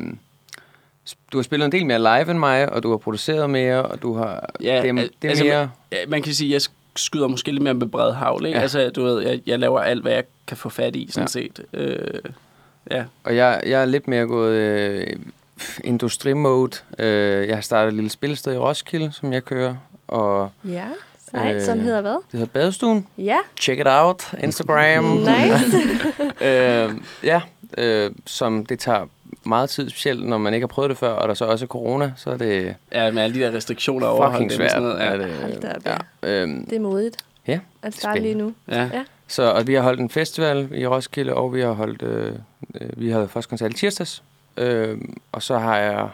du 1.32 1.38
har 1.38 1.43
spillet 1.43 1.66
en 1.66 1.72
del 1.72 1.87
mere 1.87 1.98
live 1.98 2.31
end 2.31 2.38
mig, 2.38 2.72
og 2.72 2.82
du 2.82 2.90
har 2.90 2.96
produceret 2.96 3.50
mere, 3.50 3.82
og 3.82 4.02
du 4.02 4.14
har... 4.14 4.50
Ja, 4.62 4.82
det, 4.82 4.90
er, 4.90 4.98
al- 5.02 5.10
det 5.22 5.28
altså, 5.28 5.44
mere... 5.44 5.70
Ja, 5.93 5.96
man 6.08 6.22
kan 6.22 6.34
sige, 6.34 6.48
at 6.48 6.52
jeg 6.52 6.72
skyder 6.96 7.28
måske 7.28 7.52
lidt 7.52 7.62
mere 7.62 7.75
med 7.75 7.87
bred 7.87 8.12
havl. 8.12 8.46
Ikke? 8.46 8.56
Ja. 8.56 8.62
Altså, 8.62 8.90
du 8.96 9.02
ved, 9.04 9.22
jeg, 9.22 9.40
jeg 9.46 9.58
laver 9.58 9.81
alt, 9.81 10.02
hvad 10.02 10.12
jeg 10.12 10.25
kan 10.46 10.56
få 10.56 10.69
fat 10.69 10.96
i, 10.96 11.08
sådan 11.10 11.28
ja. 11.34 11.40
Ja. 11.40 11.46
set. 11.46 11.60
Øh, 11.72 12.20
ja. 12.90 13.04
Og 13.25 13.37
jeg, 13.37 13.62
jeg 13.66 13.81
er 13.82 13.84
lidt 13.84 14.08
mere 14.08 14.26
gået 14.26 14.54
øh, 14.54 15.06
industrimode. 15.84 16.76
Øh, 16.99 17.49
jeg 17.49 17.56
har 17.56 17.60
startet 17.62 17.88
et 17.88 17.94
lille 17.94 18.10
spilsted 18.10 18.54
i 18.54 18.58
Roskilde, 18.58 19.12
som 19.12 19.32
jeg 19.32 19.44
kører, 19.44 19.76
og 20.08 20.50
Ja, 20.64 20.87
sejt. 21.42 21.54
Øh, 21.56 21.62
Som 21.62 21.80
hedder 21.80 22.00
hvad? 22.00 22.10
det 22.12 22.22
hedder 22.32 22.46
Badestuen. 22.46 23.06
Ja, 23.18 23.36
Check 23.60 23.80
it 23.80 23.86
out. 23.88 24.34
Instagram. 24.42 25.04
nice. 25.32 25.76
øh, 26.48 26.90
ja, 27.24 27.40
øh, 27.78 28.10
som 28.26 28.66
det 28.66 28.78
tager 28.78 29.06
meget 29.44 29.70
tid, 29.70 29.90
specielt 29.90 30.26
når 30.28 30.38
man 30.38 30.54
ikke 30.54 30.62
har 30.64 30.68
prøvet 30.68 30.90
det 30.90 30.98
før, 30.98 31.08
og 31.10 31.28
der 31.28 31.34
så 31.34 31.44
også 31.44 31.64
er 31.64 31.66
corona, 31.68 32.12
så 32.16 32.30
er 32.30 32.36
det 32.36 32.74
ja, 32.92 33.10
med 33.10 33.22
alle 33.22 33.34
de 33.34 33.40
der 33.40 33.52
restriktioner 33.56 34.06
over. 34.06 34.30
fucking 34.30 34.52
svært. 34.52 34.72
Ja. 34.82 35.18
Det, 35.18 35.30
Hold 35.40 35.60
da 35.60 35.72
op, 35.76 35.86
ja. 36.22 36.28
Øhm, 36.42 36.66
Det 36.66 36.76
er 36.76 36.80
modigt. 36.80 37.16
Ja, 37.46 37.58
At 37.82 37.94
starte 37.94 38.20
lige 38.20 38.34
nu. 38.34 38.52
Ja. 38.68 38.82
Ja. 38.92 39.04
Så 39.28 39.42
og 39.52 39.66
vi 39.66 39.74
har 39.74 39.82
holdt 39.82 40.00
en 40.00 40.10
festival 40.10 40.68
i 40.74 40.86
Roskilde, 40.86 41.34
og 41.34 41.54
vi 41.54 41.60
har 41.60 41.72
holdt, 41.72 42.02
øh, 42.02 42.32
øh, 42.80 42.88
vi 42.96 43.10
havde 43.10 43.28
først 43.28 43.48
koncert 43.48 43.70
i 43.70 43.74
tirsdags, 43.74 44.22
øh, 44.56 44.99
og 45.32 45.42
så 45.42 45.58
har 45.58 45.76
jeg, 45.78 46.08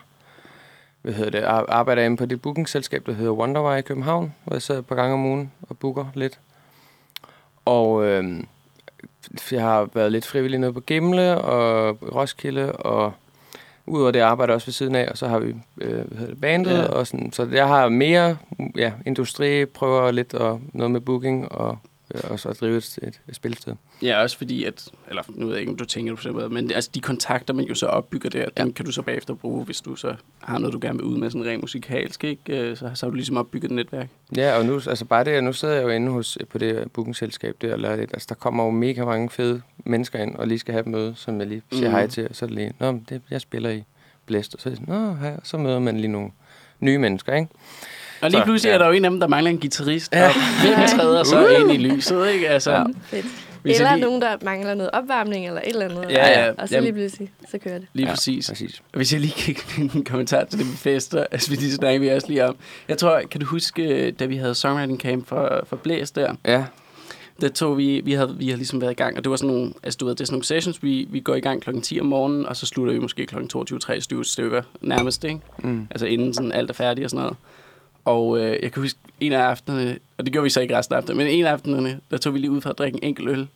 hvad 1.03 1.13
hedder 1.13 1.31
det, 1.31 1.43
ar- 1.43 1.67
arbejder 1.69 2.03
inde 2.03 2.17
på 2.17 2.27
det 2.27 2.43
bookingselskab, 2.43 3.07
der 3.07 3.13
hedder 3.13 3.33
Wonderwire 3.33 3.79
i 3.79 3.83
København, 3.83 4.35
hvor 4.45 4.55
jeg 4.55 4.63
sidder 4.63 4.81
et 4.81 4.87
par 4.87 4.95
gange 4.95 5.15
om 5.15 5.27
ugen 5.27 5.53
og 5.63 5.79
booker 5.79 6.07
lidt. 6.15 6.39
Og 7.65 8.05
øh, 8.05 8.41
jeg 9.53 9.63
har 9.63 9.89
været 9.95 10.13
lidt 10.13 10.27
frivillig 10.27 10.61
nede 10.61 10.73
på 10.73 10.81
Gimle 10.81 11.41
og 11.41 11.99
Roskilde, 12.15 12.73
og 12.73 13.13
udover 13.87 14.11
det 14.11 14.21
arbejder 14.21 14.53
jeg 14.53 14.55
også 14.55 14.67
ved 14.67 14.73
siden 14.73 14.95
af, 14.95 15.09
og 15.11 15.19
så 15.19 15.29
har 15.29 15.39
vi 15.39 15.55
øh, 15.81 15.95
hvad 15.95 16.19
hedder 16.19 16.33
det, 16.33 16.41
bandet, 16.41 16.79
ja. 16.79 16.85
og 16.85 17.07
sådan, 17.07 17.33
så 17.33 17.49
jeg 17.53 17.69
har 17.69 17.89
mere 17.89 18.37
ja, 18.77 18.93
industri, 19.07 19.65
prøver 19.65 20.11
lidt 20.11 20.35
og 20.35 20.61
noget 20.73 20.91
med 20.91 21.01
booking, 21.01 21.53
og, 21.53 21.79
øh, 22.15 22.21
og 22.31 22.41
så 22.41 22.53
drive 22.53 22.77
et, 22.77 22.99
et, 23.03 23.21
et 23.29 23.35
spilsted. 23.37 23.75
ja, 24.03 24.23
også 24.23 24.39
fordi, 24.39 24.65
at, 24.65 24.89
eller 25.09 25.23
nu 25.29 25.47
ved 25.47 25.53
jeg 25.55 25.61
ikke, 25.61 25.73
om 25.73 25.77
du 25.79 25.85
tænker 25.85 26.15
på 26.15 26.21
det, 26.25 26.33
måde, 26.35 26.49
men 26.49 26.71
altså, 26.73 26.91
de 26.95 27.01
kontakter, 27.01 27.55
man 27.55 27.65
jo 27.65 27.75
så 27.75 27.87
opbygger 27.87 28.31
der, 28.31 28.45
ja. 28.59 28.63
dem 28.63 28.73
kan 28.73 28.85
du 28.85 28.93
så 28.93 29.03
bagefter 29.03 29.35
bruge, 29.35 29.65
hvis 29.65 29.81
du 29.81 29.97
så 29.97 30.15
har 30.41 30.59
noget, 30.59 30.73
du 30.73 30.79
gerne 30.83 30.99
vil 30.99 31.05
ud 31.07 31.19
med, 31.19 31.31
sådan 31.31 31.47
rent 31.47 31.63
musikalsk, 31.63 32.25
ikke? 32.25 32.59
Øh, 32.71 32.77
Så, 32.77 32.91
så 32.95 33.07
har 33.07 33.11
du 33.11 33.15
ligesom 33.15 33.37
opbygget 33.37 33.71
et 33.71 33.75
netværk. 33.77 34.09
Ja, 34.37 34.59
og 34.59 34.67
nu, 34.67 34.75
altså 34.75 35.05
bare 35.05 35.25
det, 35.25 35.45
nu 35.45 35.53
sidder 35.53 35.75
jeg 35.75 35.83
jo 35.83 35.89
inde 35.89 36.13
hos, 36.13 36.39
på 36.51 36.59
det 36.59 36.93
bookingselskab 36.93 37.55
der, 37.61 37.77
laver 37.77 37.97
det. 37.97 38.11
Altså, 38.13 38.27
der 38.29 38.35
kommer 38.35 38.65
jo 38.65 38.71
mega 38.71 39.05
mange 39.05 39.31
fede 39.31 39.63
mennesker 39.85 40.19
ind, 40.19 40.35
og 40.37 40.47
lige 40.49 40.59
skal 40.59 40.73
have 40.73 40.81
et 40.81 40.87
møde, 40.87 41.13
som 41.17 41.39
jeg 41.41 41.47
lige 41.49 41.63
siger 41.73 41.81
Mhm. 41.83 41.91
mm. 41.91 41.95
hej 41.97 42.07
til, 42.07 42.29
og 42.29 42.37
så 42.37 42.45
er 42.45 42.47
det 42.47 42.57
lige, 42.57 42.73
nå, 42.81 43.01
det, 43.09 43.23
jeg 43.31 43.41
spiller 43.41 43.71
i 43.71 43.85
Blæst, 44.27 44.55
og 44.55 44.61
så 44.61 44.69
er 44.71 44.75
det 44.75 44.89
nå, 44.89 45.13
hej, 45.15 45.33
og 45.35 45.41
så 45.45 45.57
møder 45.59 45.79
man 45.79 45.97
lige 45.97 46.09
nogle 46.13 46.31
nye 46.81 46.99
mennesker, 46.99 47.35
ikke? 47.35 47.49
Og 48.23 48.31
lige 48.31 48.41
Så, 48.41 48.45
pludselig 48.45 48.69
ja. 48.71 48.75
er 48.75 48.79
der 48.79 48.87
jo 48.87 48.93
en 48.93 49.05
af 49.05 49.11
dem, 49.11 49.21
der 49.21 49.27
mangler 49.29 49.51
en 49.51 49.59
guitarist, 49.61 50.13
Ja. 50.13 50.27
og 50.29 50.33
hvem 50.63 50.89
træder 50.99 51.25
så 51.25 51.47
ind 51.49 51.73
i 51.73 51.77
lyset, 51.77 52.29
ikke? 52.33 52.49
Altså, 52.49 52.71
Ja. 52.73 52.85
Fedt. 53.05 53.27
Hvis 53.63 53.77
Eller 53.79 53.95
lige- 53.95 54.05
nogen, 54.05 54.23
der 54.23 54.37
mangler 54.43 54.75
noget 54.75 54.91
opvarmning 54.93 55.47
eller 55.47 55.61
et 55.61 55.69
eller 55.69 55.85
andet. 55.85 56.11
Ja, 56.11 56.41
ja. 56.45 56.51
Og 56.59 56.69
så 56.69 56.75
Jamen. 56.75 56.85
lige 56.85 56.93
pludselig, 56.95 57.31
så 57.51 57.59
kører 57.59 57.79
det. 57.79 57.87
Lige 57.93 58.07
Ja, 58.07 58.13
præcis. 58.15 58.49
Præcis. 58.49 58.79
Og 58.93 58.97
Hvis 58.97 59.13
jeg 59.13 59.21
lige 59.21 59.33
kan 59.33 59.55
knytte 59.55 59.97
en 59.97 60.05
kommentar 60.05 60.45
til 60.45 60.59
det 60.59 60.67
med 60.67 60.77
fester, 60.77 61.25
altså 61.33 61.51
vi 61.51 61.57
lige 61.57 61.73
snakker 61.73 62.01
vi 62.01 62.09
også 62.09 62.29
lige 62.29 62.47
om. 62.47 62.57
Jeg 62.89 62.99
tror, 62.99 63.23
kan 63.31 63.41
du 63.41 63.47
huske, 63.47 64.11
da 64.11 64.25
vi 64.25 64.37
havde 64.37 64.55
songwriting 64.55 65.01
camp 65.01 65.27
for, 65.29 65.61
for 65.67 65.77
Blæs 65.77 66.11
der, 66.11 66.35
Ja, 66.47 66.65
der 67.41 67.49
tog 67.49 67.79
vi, 67.79 68.01
vi 68.05 68.13
havde, 68.13 68.35
vi 68.39 68.45
havde 68.47 68.57
ligesom 68.57 68.81
været 68.81 68.91
i 68.93 68.95
gang, 68.95 69.17
og 69.17 69.25
det 69.25 69.31
var 69.31 69.37
sådan 69.37 69.55
nogle, 69.55 69.73
altså 69.83 69.97
du 70.01 70.05
ved, 70.07 70.15
det 70.15 70.21
er 70.21 70.25
sådan 70.25 70.35
nogle 70.35 70.45
sessions, 70.45 70.83
vi, 70.83 71.07
vi 71.11 71.21
går 71.21 71.35
i 71.35 71.41
gang 71.41 71.63
klokken 71.63 71.83
10 71.83 72.01
om 72.01 72.07
morgenen, 72.07 72.47
og 72.47 72.57
så 72.57 72.67
slutter 72.67 72.93
vi 72.93 72.99
måske 72.99 73.27
klokken 73.27 73.51
22-23 74.19 74.23
stykker 74.25 74.63
nærmest, 74.81 75.25
ikke? 75.25 75.41
mm. 75.59 75.87
Altså 75.91 76.07
inden 76.07 76.35
sådan 76.35 76.53
alt 76.53 76.71
er 76.71 76.75
færdigt 76.75 77.05
og 77.05 77.11
sådan 77.11 77.23
noget. 77.23 77.37
Og 78.05 78.39
øh, 78.39 78.59
jeg 78.63 78.73
kan 78.73 78.83
huske, 78.83 78.99
en 79.21 79.33
af 79.33 79.39
aftenerne, 79.43 79.99
og 80.19 80.25
det 80.25 80.33
gjorde 80.33 80.43
vi 80.45 80.51
så 80.51 80.61
ikke 80.61 80.79
resten 80.79 80.95
af 80.95 80.99
aftenen, 80.99 81.19
men 81.19 81.27
en 81.27 81.45
af 81.45 81.53
aftenerne, 81.53 82.01
der 82.11 82.17
tog 82.19 82.35
vi 82.35 82.39
lige 82.39 82.51
ud 82.51 82.61
for 82.61 82.71
at 82.71 82.79
drikke 82.79 82.97
en 82.97 83.03
enkelt 83.09 83.29
øl. 83.29 83.49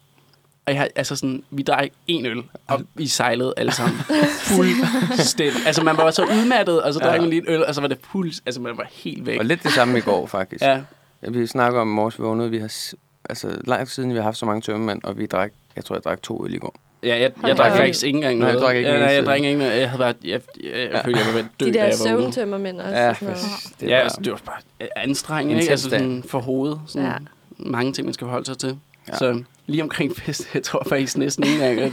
Og 0.66 0.72
jeg 0.72 0.80
har, 0.80 0.88
altså 0.96 1.16
sådan, 1.16 1.42
vi 1.50 1.62
drak 1.62 1.88
en 2.06 2.26
øl, 2.26 2.42
og 2.66 2.82
vi 2.94 3.06
sejlede 3.06 3.54
alle 3.56 3.72
sammen. 3.72 3.98
Fuldstændig. 4.56 5.66
Altså, 5.66 5.82
man 5.84 5.96
var 5.96 6.10
så 6.10 6.22
udmattet, 6.24 6.82
og 6.82 6.94
så 6.94 7.00
drak 7.00 7.14
Ja. 7.14 7.20
man 7.20 7.30
lige 7.30 7.42
en 7.42 7.48
øl, 7.48 7.64
og 7.66 7.74
så 7.74 7.80
var 7.80 7.88
det 7.88 7.98
fuld, 8.12 8.32
altså, 8.46 8.60
man 8.60 8.76
var 8.76 8.86
helt 8.92 9.26
væk. 9.26 9.38
Og 9.38 9.44
lidt 9.44 9.62
det 9.62 9.72
samme 9.72 9.98
i 9.98 10.00
går, 10.00 10.26
faktisk. 10.26 10.62
Ja, 10.62 10.80
Ja, 11.22 11.30
Vi 11.30 11.46
snakker 11.46 11.80
om 11.80 11.88
i 11.88 11.92
morges, 11.92 12.18
vi 12.18 12.22
vågnede, 12.22 12.50
vi 12.50 12.58
har, 12.58 12.92
altså 13.28 13.58
langt 13.64 13.90
siden, 13.90 14.10
vi 14.10 14.16
har 14.16 14.22
haft 14.22 14.36
så 14.38 14.46
mange 14.46 14.60
tømmermænd, 14.60 15.00
og 15.04 15.18
vi 15.18 15.26
drak, 15.26 15.52
jeg 15.76 15.84
tror, 15.84 15.96
jeg 15.96 16.04
drak 16.04 16.22
to 16.22 16.46
øl 16.46 16.54
i 16.54 16.58
går. 16.58 16.74
Ja 17.06 17.20
jeg, 17.20 17.32
jeg, 17.42 17.56
drak 17.56 17.76
faktisk 17.76 18.04
ikke 18.04 18.16
engang 18.16 18.38
Nej, 18.38 18.46
jeg 18.46 18.54
noget. 18.54 18.66
drak 18.66 18.76
ikke 18.76 18.88
ja, 18.90 18.98
nej, 18.98 19.08
jeg 19.08 19.24
drak 19.26 19.40
ikke 19.40 19.58
noget. 19.58 19.80
Jeg 19.80 19.90
havde 19.90 19.98
bare, 19.98 20.14
jeg, 20.24 20.40
jeg, 20.64 20.70
jeg, 20.72 20.90
jeg 20.92 21.02
følte, 21.04 21.18
jeg 21.20 21.26
var 21.26 21.32
ved 21.32 21.40
at 21.40 21.46
dø, 21.60 21.66
De 21.66 21.72
da 21.72 21.78
der 21.78 21.96
søvntømmermænd 21.96 22.80
også. 22.80 22.96
Ja, 22.96 23.08
og 23.10 23.16
sådan 23.16 23.28
noget. 23.28 23.74
det 23.80 23.88
Ja, 23.88 24.00
altså, 24.00 24.20
det 24.24 24.32
var 24.32 24.40
bare 24.46 24.88
anstrengende, 24.96 25.60
ikke? 25.60 25.70
Altså 25.70 25.90
sådan 25.90 26.24
for 26.28 26.38
hovedet. 26.40 26.80
Sådan 26.86 27.08
Ja. 27.08 27.14
mange 27.58 27.92
ting, 27.92 28.04
man 28.04 28.14
skal 28.14 28.24
forholde 28.24 28.46
sig 28.46 28.58
til. 28.58 28.68
Ja. 28.68 29.12
Ja. 29.12 29.18
Så 29.18 29.42
lige 29.66 29.82
omkring 29.82 30.16
fest, 30.16 30.48
jeg 30.54 30.62
tror 30.62 30.82
faktisk 30.88 31.16
næsten 31.18 31.44
ikke 31.44 31.54
engang, 31.68 31.80
at 31.80 31.92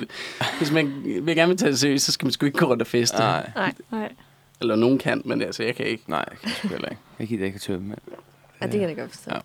hvis 0.57 0.71
man 0.71 0.93
vil 1.21 1.35
gerne 1.35 1.49
vil 1.49 1.57
tage 1.57 1.71
det 1.71 1.79
seriøst, 1.79 2.05
så 2.05 2.11
skal 2.11 2.25
man 2.25 2.31
sgu 2.31 2.45
ikke 2.45 2.57
gå 2.57 2.65
rundt 2.65 2.81
og 2.81 2.87
feste. 2.87 3.17
nej, 3.17 3.49
Nej, 3.55 3.73
Nej. 3.91 4.11
Eller 4.61 4.75
nogen 4.75 4.97
kan, 4.97 5.21
men 5.25 5.41
altså, 5.41 5.63
jeg 5.63 5.75
kan 5.75 5.85
ikke. 5.85 6.03
nej, 6.07 6.25
jeg 6.31 6.37
kan 6.43 6.51
sgu 6.51 6.67
heller 6.67 6.89
ikke. 6.89 7.01
Jeg 7.19 7.27
gider 7.27 7.45
ikke 7.45 7.55
at 7.55 7.61
tømme. 7.61 7.95
ja, 8.61 8.65
det 8.65 8.79
kan 8.79 8.89
jeg 8.89 8.97
godt 8.97 9.11
forstå. 9.11 9.31
Ja. 9.33 9.39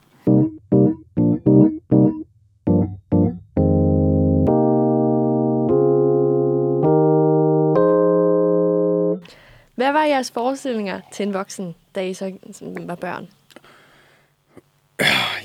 Hvad 9.78 9.92
var 9.92 10.04
jeres 10.04 10.30
forestillinger 10.30 11.00
til 11.12 11.26
en 11.26 11.34
voksen, 11.34 11.74
da 11.94 12.04
I 12.04 12.14
så 12.14 12.32
var 12.62 12.94
børn? 12.94 13.28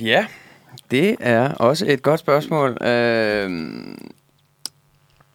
Ja, 0.02 0.26
det 0.92 1.16
er 1.20 1.54
også 1.54 1.86
et 1.88 2.04
godt 2.04 2.20
spørgsmål. 2.20 2.78
Øh, 2.82 3.52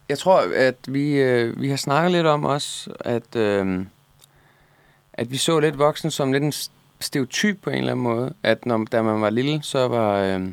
jeg 0.09 0.19
tror, 0.19 0.43
at 0.55 0.75
vi, 0.89 1.13
øh, 1.13 1.61
vi 1.61 1.69
har 1.69 1.77
snakket 1.77 2.13
lidt 2.13 2.27
om 2.27 2.45
også, 2.45 2.91
at, 3.01 3.37
øh, 3.37 3.87
at 5.13 5.31
vi 5.31 5.37
så 5.37 5.61
lidt 5.61 5.79
voksen 5.79 6.11
som 6.11 6.33
lidt 6.33 6.45
en 6.45 6.53
stereotyp 7.01 7.63
på 7.63 7.71
en 7.71 7.77
eller 7.77 7.93
anden 7.93 8.03
måde. 8.03 8.35
At 8.43 8.67
når, 8.67 8.85
da 8.93 9.03
man 9.03 9.21
var 9.21 9.31
lille, 9.31 9.63
så 9.63 9.89
var... 9.89 10.23
Øh, 10.23 10.49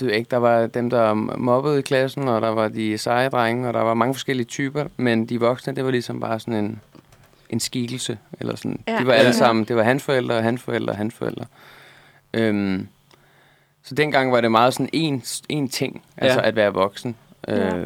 du 0.00 0.04
ved 0.04 0.12
ikke, 0.12 0.28
der 0.30 0.36
var 0.36 0.66
dem, 0.66 0.90
der 0.90 1.14
mobbede 1.14 1.78
i 1.78 1.82
klassen, 1.82 2.28
og 2.28 2.42
der 2.42 2.48
var 2.48 2.68
de 2.68 2.98
seje 2.98 3.28
drenge, 3.28 3.68
og 3.68 3.74
der 3.74 3.80
var 3.80 3.94
mange 3.94 4.14
forskellige 4.14 4.46
typer, 4.46 4.84
men 4.96 5.26
de 5.26 5.40
voksne, 5.40 5.76
det 5.76 5.84
var 5.84 5.90
ligesom 5.90 6.20
bare 6.20 6.40
sådan 6.40 6.54
en, 6.64 6.80
en 7.50 7.60
skikkelse, 7.60 8.18
eller 8.40 8.56
sådan. 8.56 8.80
Ja. 8.88 8.98
De 8.98 9.06
var 9.06 9.12
alle 9.12 9.26
Ja. 9.26 9.32
sammen, 9.32 9.64
det 9.64 9.76
var 9.76 9.82
hans 9.82 10.02
forældre, 10.02 10.42
hans 10.42 10.62
forældre, 10.62 10.94
hans 10.94 11.14
forældre. 11.14 11.44
Øhm, 12.34 12.88
så 13.82 13.94
dengang 13.94 14.32
var 14.32 14.40
det 14.40 14.50
meget 14.50 14.72
sådan 14.74 14.88
en, 14.92 15.22
en 15.48 15.68
ting, 15.68 16.02
altså 16.16 16.40
Ja. 16.40 16.46
at 16.48 16.56
være 16.56 16.72
voksen. 16.72 17.16
Ja. 17.48 17.82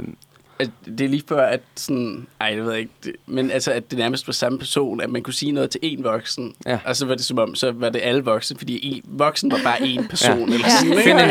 At 0.61 0.71
det 0.99 1.01
er 1.05 1.09
lige 1.09 1.23
før, 1.29 1.47
at 1.47 1.61
sådan... 1.77 2.27
Ej, 2.41 2.51
det 2.55 2.65
ved 2.65 2.71
jeg 2.71 2.81
ikke. 2.81 2.93
Det, 3.05 3.13
men 3.27 3.51
altså, 3.51 3.73
at 3.73 3.91
det 3.91 3.99
nærmest 3.99 4.27
var 4.27 4.33
samme 4.33 4.59
person, 4.59 5.01
at 5.01 5.11
man 5.11 5.23
kunne 5.23 5.35
sige 5.35 5.53
noget 5.53 5.71
til 5.71 5.81
en 5.83 6.05
voksen. 6.05 6.55
Ja. 6.67 6.79
Og 6.85 6.97
så 6.97 7.07
var 7.07 7.15
det 7.15 7.25
som 7.25 7.39
om, 7.39 7.55
så 7.55 7.73
var 7.73 7.89
det 7.91 8.01
alle 8.05 8.25
voksne, 8.25 8.59
fordi 8.59 8.81
en, 8.97 9.03
voksen 9.05 9.51
var 9.51 9.61
bare 9.65 9.77
én 9.79 10.09
person. 10.11 10.49
Ja. 10.49 10.55
Eller 10.55 10.67
Ja. 10.67 10.71
sådan, 10.71 10.93
ikke? 10.93 11.03
Find 11.03 11.19
en- 11.21 11.29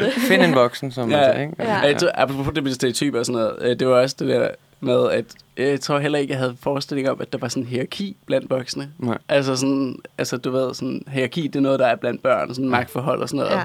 ja. 0.00 0.08
find 0.16 0.42
en 0.42 0.54
voksen, 0.54 0.92
som 0.92 1.10
Ja. 1.10 1.16
man 1.16 1.24
siger, 1.34 1.40
ikke? 1.42 1.54
Ja. 1.58 1.72
Ja. 1.72 1.78
Jeg 1.78 1.96
tror, 1.98 2.10
apropos 2.14 2.54
det 2.54 2.62
med 2.64 2.72
stereotyper 2.72 3.18
og 3.18 3.26
sådan 3.26 3.40
noget, 3.40 3.56
øh, 3.60 3.78
det 3.78 3.88
var 3.88 3.94
også 3.94 4.16
det 4.18 4.28
der 4.28 4.48
med, 4.80 5.10
at 5.10 5.24
øh, 5.56 5.66
jeg 5.68 5.80
tror 5.80 5.98
heller 5.98 6.18
ikke, 6.18 6.30
jeg 6.32 6.38
havde 6.38 6.56
forestilling 6.60 7.10
om, 7.10 7.20
at 7.20 7.32
der 7.32 7.38
var 7.38 7.48
sådan 7.48 7.62
en 7.62 7.68
hierarki 7.68 8.16
blandt 8.26 8.50
voksne. 8.50 8.88
Nej. 8.98 9.18
Altså 9.28 9.56
sådan, 9.56 9.96
altså 10.18 10.36
du 10.36 10.50
ved, 10.50 10.74
sådan, 10.74 11.02
hierarki, 11.08 11.42
det 11.46 11.56
er 11.56 11.60
noget, 11.60 11.78
der 11.78 11.86
er 11.86 11.96
blandt 11.96 12.22
børn, 12.22 12.48
sådan 12.54 12.68
magtforhold 12.68 13.22
og 13.22 13.28
sådan 13.28 13.44
noget. 13.44 13.56
Ja. 13.58 13.62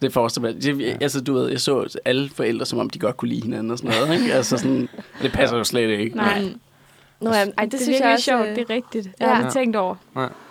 Ja. 0.00 0.06
Det 0.06 0.12
forestiller 0.12 0.52
mig. 0.52 0.66
Jeg, 0.66 0.74
Ja. 0.76 0.96
altså, 1.00 1.20
du 1.20 1.34
ved, 1.34 1.50
jeg 1.50 1.60
så 1.60 1.98
alle 2.04 2.30
forældre, 2.30 2.66
som 2.66 2.78
om 2.78 2.90
de 2.90 2.98
godt 2.98 3.16
kunne 3.16 3.28
lide 3.28 3.42
hinanden 3.42 3.70
og 3.70 3.78
sådan 3.78 4.00
noget, 4.00 4.20
ikke? 4.20 4.34
Altså 4.34 4.56
sådan, 4.58 4.88
det 5.22 5.32
passer 5.32 5.56
jo 5.56 5.64
slet 5.64 6.00
ikke. 6.00 6.16
Nej. 6.16 6.42
Nå, 7.20 7.30
ja, 7.30 7.36
ej, 7.36 7.44
det, 7.44 7.56
Det, 7.58 7.72
det 7.72 7.80
synes 7.80 8.00
jeg 8.00 8.08
er 8.08 8.12
også, 8.12 8.24
sjovt, 8.24 8.46
øh, 8.48 8.56
det 8.56 8.58
er 8.58 8.70
rigtigt. 8.74 9.04
Det 9.04 9.12
Ja. 9.20 9.24
har 9.26 9.32
jeg 9.32 9.38
aldrig 9.38 9.52
tænkt 9.52 9.76
over. 9.76 9.94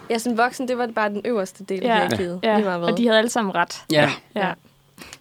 Ja, 0.09 0.17
som 0.17 0.37
voksen, 0.37 0.67
det 0.67 0.77
var 0.77 0.87
bare 0.95 1.09
den 1.09 1.21
øverste 1.25 1.63
del 1.63 1.83
af 1.83 1.87
Ja. 1.87 1.95
hierarkiet. 1.95 2.39
Ja, 2.43 2.61
hvad. 2.61 2.75
og 2.75 2.97
de 2.97 3.05
havde 3.07 3.17
alle 3.17 3.29
sammen 3.29 3.55
ret. 3.55 3.83
Ja, 3.91 4.11
Ja. 4.35 4.49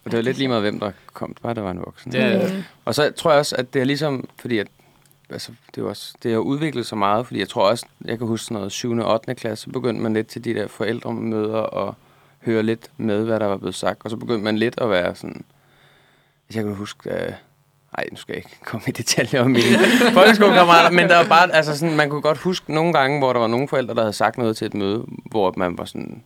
Og 0.05 0.11
det 0.11 0.13
var 0.17 0.21
lidt 0.23 0.39
lige 0.39 0.49
meget, 0.49 0.63
hvem 0.63 0.81
der 0.81 0.91
kom. 1.13 1.35
Bare 1.43 1.55
der 1.55 1.61
var 1.61 1.71
en 1.71 1.79
voksen. 1.79 2.13
det 2.13 2.21
er, 2.21 2.55
Mm. 2.55 2.63
Og 2.85 2.95
så 2.95 3.11
tror 3.17 3.31
jeg 3.31 3.39
også, 3.41 3.57
at 3.57 3.75
det 3.75 3.81
er 3.81 3.85
ligesom, 3.85 4.29
fordi 4.41 4.59
at, 4.59 4.67
altså, 5.31 5.53
det 5.75 5.83
er 5.83 5.87
også, 5.87 6.15
det 6.23 6.33
har 6.33 6.39
udviklet 6.39 6.87
sig 6.87 6.99
meget, 6.99 7.27
fordi 7.27 7.41
jeg 7.41 7.49
tror 7.49 7.69
også, 7.71 7.87
jeg 8.05 8.19
kan 8.19 8.27
huske 8.27 8.45
sådan 8.45 8.55
noget 8.55 8.73
7. 8.73 8.91
og 8.99 9.13
8. 9.15 9.35
klasse, 9.35 9.65
så 9.65 9.71
begyndte 9.71 10.03
man 10.03 10.15
lidt 10.15 10.27
til 10.27 10.45
de 10.45 10.55
der 10.55 10.67
forældremøder 10.69 11.57
og 11.59 11.95
høre 12.45 12.63
lidt 12.63 12.91
med, 12.97 13.25
hvad 13.25 13.41
der 13.41 13.47
var 13.47 13.57
blevet 13.57 13.75
sagt, 13.75 14.05
og 14.05 14.11
så 14.11 14.17
begyndte 14.17 14.45
man 14.45 14.59
lidt 14.59 14.75
at 14.81 14.91
være 14.91 15.15
sådan, 15.15 15.45
hvis 16.47 16.57
jeg 16.57 16.65
kan 16.65 16.75
huske, 16.75 17.11
ej, 17.99 18.05
nu 18.11 18.17
skal 18.17 18.33
jeg 18.33 18.37
ikke 18.37 18.61
komme 18.65 18.85
i 18.87 18.91
detaljer 18.91 19.41
om 19.41 19.51
mine 19.51 19.79
folkeskolekammerater, 20.15 20.91
men 20.91 21.09
der 21.09 21.17
var 21.17 21.29
bare, 21.29 21.55
altså 21.55 21.79
sådan, 21.79 21.97
man 21.97 22.11
kunne 22.11 22.23
godt 22.23 22.39
huske 22.39 22.75
nogle 22.75 22.93
gange, 22.93 23.19
hvor 23.19 23.33
der 23.33 23.41
var 23.41 23.47
nogle 23.47 23.69
forældre, 23.69 23.95
der 23.95 24.01
havde 24.01 24.13
sagt 24.13 24.39
noget 24.39 24.57
til 24.57 24.67
et 24.67 24.75
møde, 24.75 25.05
hvor 25.31 25.55
man 25.57 25.79
var 25.79 25.85
sådan, 25.85 26.23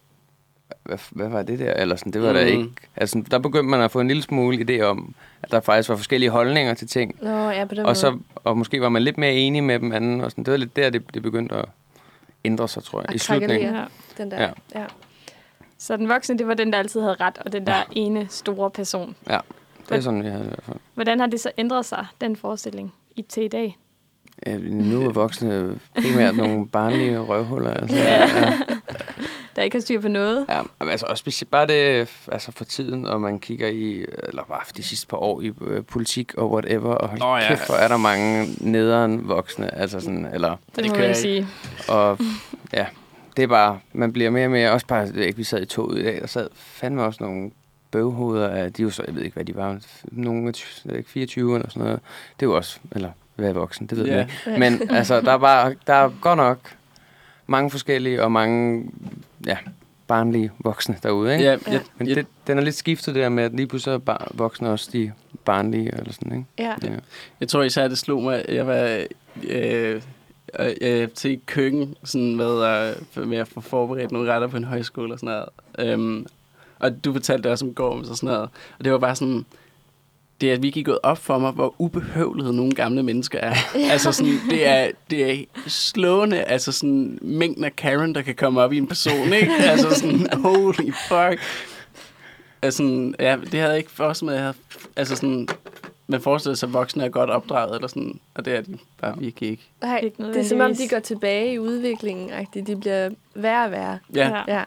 hvad, 0.84 0.98
hvad 1.10 1.28
var 1.28 1.42
det 1.42 1.58
der? 1.58 1.72
Eller 1.72 1.96
sådan, 1.96 2.12
det 2.12 2.22
var 2.22 2.28
mm. 2.28 2.34
der 2.34 2.44
ikke. 2.44 2.68
Altså, 2.96 3.22
der 3.30 3.38
begyndte 3.38 3.68
man 3.70 3.80
at 3.80 3.90
få 3.90 4.00
en 4.00 4.08
lille 4.08 4.22
smule 4.22 4.58
idé 4.68 4.82
om, 4.82 5.14
at 5.42 5.50
der 5.50 5.60
faktisk 5.60 5.88
var 5.88 5.96
forskellige 5.96 6.30
holdninger 6.30 6.75
til 6.75 6.88
ting. 6.88 7.14
Nå, 7.22 7.50
ja, 7.50 7.64
på 7.64 7.75
den 7.75 7.78
Og, 7.78 7.84
måde. 7.84 7.94
så, 7.94 8.18
og 8.34 8.58
måske 8.58 8.80
var 8.80 8.88
man 8.88 9.02
lidt 9.02 9.18
mere 9.18 9.32
enig 9.32 9.64
med 9.64 9.78
dem 9.78 9.92
anden. 9.92 10.20
Og 10.20 10.30
sådan. 10.30 10.44
Det 10.44 10.50
var 10.50 10.56
lidt 10.58 10.76
der, 10.76 10.90
det, 10.90 11.14
det 11.14 11.22
begyndte 11.22 11.54
at 11.54 11.64
ændre 12.44 12.68
sig, 12.68 12.82
tror 12.82 13.00
jeg, 13.00 13.08
At 13.08 13.14
i 13.14 13.18
slutningen. 13.18 13.76
Den 14.18 14.30
der. 14.30 14.42
Ja. 14.42 14.50
Ja. 14.75 14.84
Så 15.78 15.97
den 15.97 16.08
voksne, 16.08 16.38
det 16.38 16.47
var 16.49 16.54
den, 16.54 16.73
der 16.73 16.78
altid 16.78 17.00
havde 17.00 17.16
ret, 17.20 17.38
og 17.38 17.52
den 17.52 17.66
der 17.66 17.82
ene 17.92 18.26
store 18.30 18.70
person. 18.70 19.16
Det 19.88 19.97
er 19.97 20.00
sådan, 20.00 20.23
vi 20.25 20.28
havde 20.28 20.44
i 20.44 20.49
hvert 20.49 20.62
fald. 20.64 20.76
Hvordan 20.94 21.20
har 21.20 21.26
det 21.26 21.40
så 21.40 21.50
ændret 21.58 21.85
sig, 21.87 22.06
den 22.20 22.37
forestilling, 22.37 22.94
i 23.16 23.23
til 23.23 23.42
i 23.44 23.49
dag? 23.49 23.78
Ja, 24.47 24.56
nu 24.58 25.06
er 25.08 25.12
voksne 25.12 25.78
primært 26.02 26.37
nogle 26.37 26.68
barnlige 26.78 27.18
røvhuller. 27.18 27.70
Altså. 27.75 27.97
Ja. 27.97 28.20
Ja. 28.20 28.58
Der 29.56 29.62
ikke 29.64 29.76
har 29.76 29.80
styr 29.80 30.00
på 30.00 30.08
noget? 30.08 30.47
Ja, 30.49 30.61
men 30.80 30.88
altså 30.88 31.06
også 31.06 31.20
specielt 31.20 31.50
bare 31.50 31.66
det, 31.66 32.08
altså 32.32 32.52
for 32.52 32.64
tiden, 32.64 33.06
og 33.06 33.20
man 33.20 33.40
kigger 33.40 33.68
i, 33.68 34.04
eller 34.23 34.42
bare 34.44 34.61
de 34.76 34.82
sidste 34.82 35.06
par 35.06 35.16
år 35.16 35.40
i 35.40 35.52
øh, 35.61 35.85
politik 35.85 36.35
og 36.35 36.52
whatever, 36.52 36.94
og 36.94 37.08
hold 37.08 37.20
Nå 37.20 37.37
ja. 37.37 37.49
kæft, 37.49 37.66
hvor 37.66 37.75
er 37.75 37.88
der 37.88 37.97
mange 37.97 38.47
nederen 38.61 39.28
voksne, 39.28 39.75
altså 39.75 40.00
sådan, 40.00 40.26
eller, 40.35 40.50
Det, 40.50 40.76
Det 40.76 40.85
må 40.87 40.90
kan 40.90 41.00
man 41.00 41.08
jeg 41.08 41.16
sige. 41.16 41.47
og 41.88 42.18
ja, 42.73 42.87
det 43.38 43.45
er 43.45 43.49
bare, 43.49 43.80
man 43.92 44.12
bliver 44.12 44.30
mere 44.30 44.45
og 44.47 44.50
mere, 44.50 44.71
også 44.73 44.87
bare, 44.87 45.09
ikke, 45.16 45.37
vi 45.37 45.45
sad 45.45 45.62
i 45.62 45.64
toget 45.66 45.99
i 45.99 46.02
dag, 46.04 46.21
der 46.21 46.26
sad 46.26 46.49
fandme 46.54 47.02
også 47.02 47.25
nogle 47.25 47.50
bøvhoveder 47.90 48.49
af, 48.49 48.73
de 48.73 48.83
er 48.83 48.85
jo 48.85 48.90
så, 48.90 49.02
jeg 49.07 49.14
ved 49.14 49.23
ikke, 49.23 49.35
hvad 49.35 49.45
de 49.45 49.54
var, 49.54 49.78
nogle 50.04 50.49
af 50.49 50.54
ty- 50.54 50.85
jeg 50.85 50.90
ved 50.90 50.99
ikke, 50.99 51.11
24 51.11 51.54
eller 51.54 51.68
sådan 51.71 51.83
noget. 51.83 52.00
Det 52.40 52.47
er 52.47 52.50
jo 52.50 52.57
også, 52.57 52.78
eller 52.92 53.11
være 53.37 53.54
voksen, 53.54 53.87
det 53.87 53.99
ved 53.99 54.07
jeg 54.07 54.21
ikke. 54.47 54.59
Men 54.61 54.90
altså, 54.90 55.21
der 55.21 55.33
er 55.33 55.38
bare, 55.38 55.75
der 55.87 55.92
er 55.95 56.11
godt 56.21 56.37
nok 56.37 56.59
mange 57.47 57.71
forskellige 57.71 58.23
og 58.23 58.33
mange, 58.33 58.90
ja, 59.47 59.57
barnlige 60.07 60.50
voksne 60.59 60.97
derude, 61.02 61.33
ikke? 61.33 61.45
ja, 61.45 61.50
Ja. 61.66 61.73
jeg, 61.73 61.80
Men 61.99 62.09
jeg, 62.09 62.16
det, 62.16 62.26
den 62.47 62.59
er 62.59 62.62
lidt 62.62 62.75
skiftet 62.75 63.14
der 63.14 63.28
med, 63.28 63.45
at 63.45 63.52
lige 63.54 63.66
pludselig 63.66 63.95
er 63.95 63.99
bar- 63.99 64.30
voksne 64.35 64.71
også 64.71 64.90
de 64.92 65.12
barnlige, 65.45 65.90
eller 65.99 66.12
sådan, 66.12 66.33
ikke? 66.33 66.45
Ja. 66.59 66.75
Ja. 66.92 66.97
Jeg 67.40 67.49
tror 67.49 67.62
især, 67.62 67.88
det 67.88 67.99
slog 67.99 68.23
mig, 68.23 68.45
jeg 68.49 68.66
var 68.66 69.04
øh, 69.49 70.02
øh, 70.58 70.74
øh, 70.80 71.08
til 71.08 71.40
køkken 71.46 71.94
sådan 72.04 72.36
med, 72.36 72.64
øh, 73.16 73.28
med 73.28 73.38
at 73.38 73.48
få 73.48 73.60
forberedt 73.60 74.12
nogle 74.12 74.32
retter 74.32 74.48
på 74.48 74.56
en 74.56 74.64
højskole 74.64 75.12
og 75.12 75.18
sådan 75.18 75.34
noget. 75.78 75.92
Øhm, 75.92 76.26
og 76.78 77.04
du 77.04 77.12
fortalte 77.12 77.52
også 77.52 77.64
om 77.64 77.74
går 77.74 77.90
og 77.90 78.04
sådan 78.04 78.26
noget. 78.26 78.48
Og 78.78 78.84
det 78.84 78.92
var 78.92 78.98
bare 78.98 79.16
sådan, 79.16 79.44
det 80.40 80.52
er 80.52 80.58
virkelig 80.58 80.84
gået 80.84 80.98
op 81.02 81.18
for 81.18 81.38
mig, 81.38 81.52
hvor 81.52 81.74
ubehøvlede 81.78 82.56
nogle 82.56 82.72
gamle 82.72 83.02
mennesker 83.02 83.38
er. 83.38 83.54
altså 83.92 84.12
sådan, 84.12 84.34
det 84.50 84.66
er, 84.66 84.90
det 85.10 85.32
er 85.32 85.44
slående, 85.66 86.42
altså 86.42 86.72
sådan 86.72 87.18
mængden 87.22 87.64
af 87.64 87.76
Karen, 87.76 88.14
der 88.14 88.22
kan 88.22 88.34
komme 88.34 88.60
op 88.60 88.72
i 88.72 88.76
en 88.76 88.86
person, 88.86 89.32
ikke? 89.32 89.52
Altså 89.60 89.94
sådan, 89.94 90.26
holy 90.32 90.92
fuck. 91.08 91.40
Altså, 92.62 92.76
sådan, 92.76 93.14
ja, 93.18 93.36
det 93.36 93.54
havde 93.54 93.68
jeg 93.68 93.78
ikke 93.78 93.90
forestillet 93.90 94.32
mig. 94.32 94.36
Jeg 94.36 94.42
havde, 94.42 94.56
altså 94.96 95.16
sådan, 95.16 95.48
man 96.08 96.20
forestiller 96.20 96.56
sig, 96.56 96.66
at 96.66 96.72
voksne 96.72 97.04
er 97.04 97.08
godt 97.08 97.30
opdraget, 97.30 97.74
eller 97.74 97.88
sådan, 97.88 98.20
og 98.34 98.44
det 98.44 98.54
er 98.54 98.60
de 98.60 98.78
bare 99.00 99.18
virkelig 99.18 99.50
ikke. 99.50 99.70
Nej, 99.82 100.00
Ikke 100.02 100.22
det 100.22 100.36
er 100.36 100.44
som 100.44 100.60
om, 100.60 100.74
de 100.74 100.88
går 100.88 100.98
tilbage 100.98 101.52
i 101.52 101.58
udviklingen. 101.58 102.30
-agtigt. 102.30 102.64
De 102.64 102.76
bliver 102.76 103.10
værre 103.34 103.64
og 103.64 103.70
værre. 103.70 103.98
Ja, 104.14 104.42
Ja. 104.48 104.64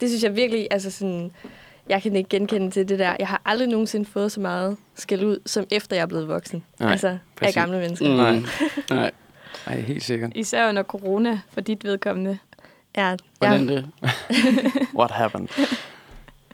Det 0.00 0.08
synes 0.08 0.24
jeg 0.24 0.36
virkelig, 0.36 0.68
altså 0.70 0.90
sådan, 0.90 1.32
jeg 1.88 2.02
kan 2.02 2.16
ikke 2.16 2.28
genkende 2.28 2.70
til 2.70 2.88
det 2.88 2.98
der. 2.98 3.16
Jeg 3.18 3.28
har 3.28 3.42
aldrig 3.44 3.68
nogensinde 3.68 4.06
fået 4.06 4.32
så 4.32 4.40
meget 4.40 4.76
skæld 4.94 5.24
ud, 5.24 5.38
som 5.46 5.66
efter 5.70 5.96
jeg 5.96 6.02
er 6.02 6.06
blevet 6.06 6.28
voksen. 6.28 6.64
Nej, 6.80 6.90
altså 6.90 7.08
af 7.08 7.18
præcis. 7.36 7.54
gamle 7.54 7.78
mennesker. 7.78 8.08
Mm. 8.08 8.14
Nej. 8.16 8.40
Nej, 9.00 9.10
Ej, 9.66 9.80
helt 9.80 10.04
sikkert. 10.04 10.32
Især 10.34 10.68
under 10.68 10.82
corona, 10.82 11.40
for 11.52 11.60
dit 11.60 11.84
vedkommende. 11.84 12.38
Ja, 12.96 13.16
hvordan 13.38 13.68
ja, 13.68 13.74
det? 13.74 13.90
What 14.98 15.10
happened? 15.10 15.48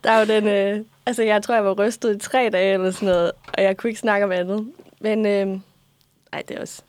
der 0.04 0.10
er 0.10 0.18
jo 0.20 0.26
den, 0.26 0.48
øh, 0.48 0.84
altså 1.06 1.23
jeg 1.23 1.42
tror, 1.42 1.54
jeg 1.54 1.64
var 1.64 1.73
rystet 1.73 2.16
i 2.16 2.18
tre 2.18 2.50
dage 2.52 2.75
eller 2.75 2.90
sådan 2.90 3.08
noget, 3.08 3.32
og 3.58 3.62
jeg 3.62 3.76
kunne 3.76 3.90
ikke 3.90 4.00
snakke 4.00 4.25
om 4.25 4.32
andet. 4.32 4.68
Men 5.00 5.26
øh, 5.26 5.58
ej, 6.32 6.42
det 6.49 6.56
er 6.56 6.61
også, 6.61 6.82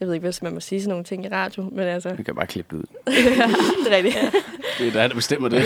Jeg 0.00 0.08
ved 0.08 0.14
ikke, 0.14 0.24
hvis 0.24 0.42
man 0.42 0.54
må 0.54 0.60
sige 0.60 0.80
sådan 0.80 0.88
nogle 0.88 1.04
ting 1.04 1.24
i 1.24 1.28
radio, 1.28 1.62
men 1.72 1.88
altså, 1.88 2.14
Vi 2.14 2.22
kan 2.22 2.34
bare 2.34 2.46
klippe 2.46 2.76
det 2.76 2.82
ud. 2.82 2.86
det 3.84 3.92
er 3.92 3.96
rigtigt. 3.96 4.16
Det 4.78 4.88
er 4.88 4.92
dig, 4.92 5.08
der 5.08 5.14
bestemmer 5.14 5.48
det. 5.48 5.62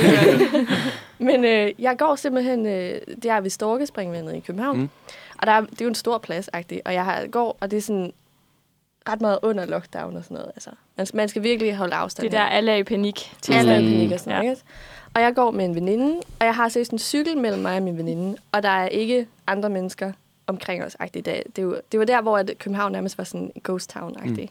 Men 1.18 1.44
øh, 1.44 1.72
jeg 1.78 1.96
går 1.98 2.16
simpelthen, 2.16 2.66
øh, 2.66 3.00
det 3.22 3.24
er 3.30 3.40
ved 3.40 3.50
Storkespringvandet 3.50 4.34
i 4.36 4.40
København. 4.40 4.76
Mm. 4.76 4.82
Mm. 4.82 4.88
Og 5.38 5.46
der 5.46 5.52
er, 5.52 5.60
det 5.60 5.80
er 5.80 5.84
jo 5.84 5.88
en 5.88 5.94
stor 5.94 6.18
plads, 6.18 6.48
-agtig, 6.56 6.78
og 6.84 6.94
jeg 6.94 7.04
har, 7.04 7.26
går, 7.26 7.56
og 7.60 7.70
det 7.70 7.76
er 7.76 7.80
sådan 7.80 8.12
ret 9.08 9.20
meget 9.20 9.38
under 9.42 9.66
lockdown 9.66 10.16
og 10.16 10.24
sådan 10.24 10.34
noget. 10.34 10.50
Altså, 10.54 10.70
man, 10.96 11.06
man 11.14 11.28
skal 11.28 11.42
virkelig 11.42 11.76
holde 11.76 11.94
afstand. 11.94 12.30
Det 12.30 12.36
er 12.36 12.40
der, 12.40 12.46
alle 12.48 12.72
er 12.72 12.76
i 12.76 12.82
panik. 12.84 13.34
til 13.42 13.52
alle 13.52 13.72
er 13.72 13.78
i 13.78 13.82
Mm. 13.82 13.88
panik 13.90 14.12
og 14.12 14.20
sådan 14.20 14.38
noget. 14.38 14.50
ikke? 14.50 14.62
Og 15.16 15.22
jeg 15.22 15.34
går 15.34 15.50
med 15.50 15.64
en 15.64 15.74
veninde, 15.74 16.16
og 16.40 16.46
jeg 16.46 16.54
har 16.54 16.68
seriøst 16.68 16.92
en 16.92 16.98
cykel 16.98 17.38
mellem 17.38 17.62
mig 17.62 17.76
og 17.76 17.82
min 17.82 17.98
veninde, 17.98 18.36
og 18.52 18.62
der 18.62 18.68
er 18.68 18.88
ikke 18.88 19.26
andre 19.46 19.70
mennesker 19.70 20.12
omkring 20.46 20.84
os. 20.84 20.96
Det, 21.14 21.42
det, 21.56 21.66
var, 21.66 21.80
det 21.92 22.00
var 22.00 22.06
der, 22.06 22.22
hvor 22.22 22.38
at 22.38 22.50
København 22.58 22.92
nærmest 22.92 23.18
var 23.18 23.24
sådan 23.24 23.52
en 23.54 23.62
ghost 23.64 23.90
town 23.90 24.16
-agtig. 24.16 24.46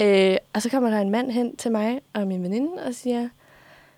Mm. 0.00 0.06
Øh, 0.06 0.36
og 0.52 0.62
så 0.62 0.70
kommer 0.70 0.90
der 0.90 0.98
en 0.98 1.10
mand 1.10 1.30
hen 1.30 1.56
til 1.56 1.72
mig 1.72 2.00
og 2.14 2.26
min 2.26 2.42
veninde 2.42 2.72
og 2.86 2.94
siger, 2.94 3.28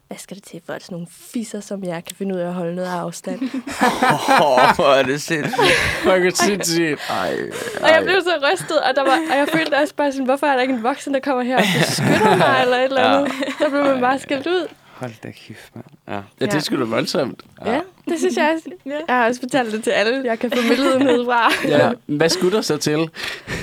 hvad 0.07 0.19
skal 0.19 0.37
det 0.37 0.45
til 0.45 0.61
for, 0.67 0.73
at 0.73 0.83
sådan 0.83 0.95
nogle 0.95 1.07
fisser 1.11 1.61
som 1.61 1.85
jeg 1.85 2.05
kan 2.05 2.17
finde 2.17 2.35
ud 2.35 2.41
af 2.41 2.47
at 2.47 2.55
holde 2.55 2.75
noget 2.75 2.89
afstand? 2.89 3.41
Åh, 3.43 4.75
hvor 4.77 4.95
er 4.95 5.03
det 5.03 5.23
sindssygt. 5.23 5.79
Fuck, 6.03 6.37
sindssygt. 6.37 7.01
Ej, 7.11 7.37
Og 7.83 7.89
jeg 7.89 8.01
blev 8.05 8.21
så 8.21 8.49
rystet, 8.53 8.81
og, 8.81 8.97
der 8.97 9.03
var, 9.03 9.19
og 9.31 9.37
jeg 9.39 9.49
følte 9.49 9.75
også 9.75 9.95
bare 9.95 10.12
sådan, 10.12 10.27
hvorfor 10.27 10.47
er 10.47 10.55
der 10.55 10.62
ikke 10.62 10.75
en 10.75 10.83
voksen, 10.83 11.15
der 11.15 11.21
kommer 11.21 11.43
her 11.43 11.57
og 11.57 11.65
beskytter 11.79 12.37
mig, 12.47 12.59
eller 12.62 12.77
et 12.77 12.85
eller 12.85 13.03
andet. 13.03 13.33
Der 13.59 13.69
blev 13.71 13.85
man 13.85 14.01
bare 14.01 14.19
skældt 14.19 14.47
ud. 14.47 14.69
hold 14.94 15.12
da 15.22 15.30
kæft, 15.30 15.70
mand. 15.75 15.84
Ja. 16.08 16.14
Ja, 16.14 16.46
det 16.46 16.54
er 16.54 16.58
sgu 16.58 16.78
da 16.78 16.84
voldsomt. 16.84 17.42
Ja, 17.66 17.80
det 18.08 18.18
synes 18.18 18.37
jeg 18.37 18.52
også. 18.56 18.70
Jeg 18.87 19.16
har 19.16 19.26
også 19.28 19.40
fortalt 19.40 19.72
det 19.72 19.84
til 19.84 19.90
alle, 19.90 20.22
jeg 20.25 20.38
kan 20.38 20.50
få 20.50 20.62
medlidenhed 20.68 21.25
fra. 21.25 21.50
Ja. 21.68 21.92
Hvad 22.06 22.28
skulle 22.28 22.56
der 22.56 22.62
så 22.62 22.76
til? 22.76 22.92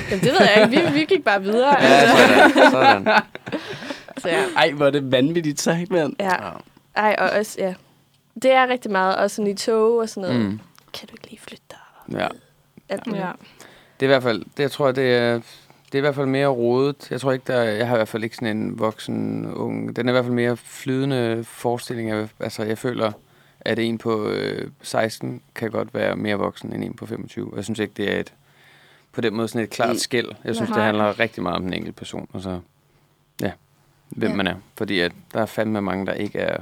Jamen, 0.09 0.23
det 0.23 0.31
ved 0.31 0.39
jeg 0.55 0.69
ikke. 0.71 0.87
Vi, 0.91 0.93
vi 0.99 1.05
gik 1.05 1.23
bare 1.23 1.41
videre. 1.43 1.83
Ja, 1.83 1.87
Altså. 1.87 2.15
sådan. 2.71 3.03
sådan. 3.03 3.21
Så 4.17 4.29
ja. 4.29 4.43
Ej, 4.55 4.71
hvor 4.71 4.85
er 4.85 4.91
det 4.91 5.11
vanvittigt 5.11 5.61
sagt, 5.61 5.91
mand. 5.91 6.13
ja. 6.19 6.35
Ej, 6.95 7.15
og 7.17 7.29
også, 7.29 7.55
ja. 7.59 7.73
Det 8.43 8.51
er 8.51 8.67
rigtig 8.67 8.91
meget, 8.91 9.15
også 9.15 9.35
sådan 9.35 9.51
i 9.51 9.55
tog 9.55 9.97
og 9.97 10.09
sådan 10.09 10.29
noget. 10.29 10.45
Mm. 10.45 10.59
Kan 10.93 11.07
du 11.07 11.13
ikke 11.13 11.27
lige 11.29 11.39
flytte 11.39 11.63
dig? 11.69 12.19
Ja. 12.19 12.27
Alt 12.89 13.07
muligt. 13.07 13.25
Ja. 13.25 13.31
Det 13.99 14.05
er 14.05 14.09
i 14.09 14.13
hvert 14.13 14.23
fald, 14.23 14.39
det, 14.57 14.63
jeg 14.63 14.71
tror, 14.71 14.91
det 14.91 15.15
er, 15.15 15.39
det 15.91 15.95
er 15.95 15.99
i 15.99 16.01
hvert 16.01 16.15
fald 16.15 16.27
mere 16.27 16.47
rodet. 16.47 17.07
Jeg 17.11 17.21
tror 17.21 17.31
ikke, 17.31 17.43
der, 17.53 17.61
jeg 17.61 17.87
har 17.87 17.95
i 17.95 17.97
hvert 17.97 18.07
fald 18.07 18.23
ikke 18.23 18.35
sådan 18.35 18.57
en 18.57 18.79
voksen, 18.79 19.45
ung. 19.53 19.95
Den 19.95 20.07
er 20.07 20.11
i 20.11 20.13
hvert 20.13 20.25
fald 20.25 20.35
mere 20.35 20.57
flydende 20.57 21.43
forestilling. 21.43 22.11
Af, 22.11 22.27
altså, 22.39 22.63
jeg 22.63 22.77
føler, 22.77 23.11
at 23.61 23.79
en 23.79 23.97
på 23.97 24.27
øh, 24.27 24.71
16 24.81 25.41
kan 25.55 25.71
godt 25.71 25.93
være 25.93 26.15
mere 26.15 26.35
voksen 26.35 26.73
end 26.73 26.83
en 26.83 26.93
på 26.93 27.05
25. 27.05 27.53
Jeg 27.55 27.63
synes 27.63 27.79
ikke, 27.79 27.93
det 27.97 28.15
er 28.15 28.19
et, 28.19 28.33
på 29.11 29.21
den 29.21 29.35
måde 29.35 29.47
sådan 29.47 29.61
et 29.61 29.69
klart 29.69 29.99
skæld. 29.99 30.29
Jeg 30.43 30.55
synes, 30.55 30.69
det 30.71 30.83
handler 30.83 31.19
rigtig 31.19 31.43
meget 31.43 31.55
om 31.55 31.63
den 31.63 31.73
enkelte 31.73 31.97
person. 31.97 32.27
Og 32.33 32.41
så, 32.41 32.59
ja, 33.41 33.51
hvem 34.09 34.29
Ja. 34.31 34.35
man 34.37 34.47
er. 34.47 34.55
Fordi 34.77 34.99
at 34.99 35.11
der 35.33 35.41
er 35.41 35.45
fandme 35.45 35.81
mange, 35.81 36.05
der 36.05 36.13
ikke 36.13 36.39
er, 36.39 36.57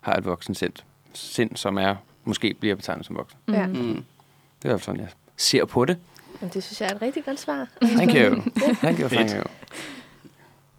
har 0.00 0.14
et 0.14 0.24
voksen 0.24 0.54
sind, 0.54 0.72
sind, 1.14 1.56
som 1.56 1.78
er, 1.78 1.94
måske 2.24 2.54
bliver 2.60 2.74
betegnet 2.74 3.06
som 3.06 3.16
voksen. 3.16 3.38
Ja. 3.48 3.66
Mm. 3.66 3.74
Det 3.74 3.84
er 3.88 3.94
i 3.94 4.68
hvert 4.68 4.80
fald 4.80 4.80
sådan, 4.80 5.00
jeg 5.00 5.08
ser 5.36 5.64
på 5.64 5.84
det. 5.84 5.96
Men 6.42 6.50
det 6.54 6.62
synes 6.64 6.80
jeg 6.80 6.90
er 6.90 6.94
et 6.94 7.02
rigtig 7.02 7.24
godt 7.24 7.40
svar. 7.40 7.66
Thank 7.96 8.10
you. 8.14 8.42
Thank 8.74 9.00
you, 9.00 9.08
thank 9.08 9.30
you. 9.30 9.42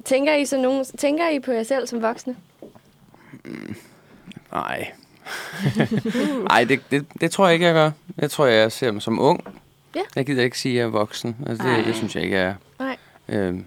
Tænker 0.06 0.36
I, 0.36 0.46
så 0.46 0.58
nogen, 0.62 0.86
tænker 0.98 1.30
I 1.30 1.40
på 1.40 1.52
jer 1.52 1.64
selv 1.64 1.88
som 1.88 2.02
voksne? 2.02 2.36
Nej. 4.52 4.92
Nej, 6.50 6.64
det, 6.64 6.82
det, 6.92 7.06
det 7.22 7.32
tror 7.32 7.46
jeg 7.48 7.54
ikke, 7.54 7.66
jeg 7.66 7.74
gør. 7.74 7.92
Jeg 8.18 8.32
tror, 8.32 8.46
jeg 8.46 8.72
ser 8.72 8.92
mig 8.92 9.02
som 9.02 9.20
ung. 9.20 9.44
Ja. 9.96 10.02
Jeg 10.16 10.26
gider 10.26 10.44
ikke 10.44 10.60
sige, 10.60 10.72
at 10.74 10.78
jeg 10.78 10.84
er 10.84 10.90
voksen. 10.90 11.36
Altså, 11.48 11.68
det, 11.68 11.86
det 11.86 11.96
synes 11.96 12.16
jeg 12.16 12.24
ikke, 12.24 12.36
jeg 12.38 12.46
er. 12.46 12.56
Nej. 12.80 12.98
Øhm, 13.30 13.66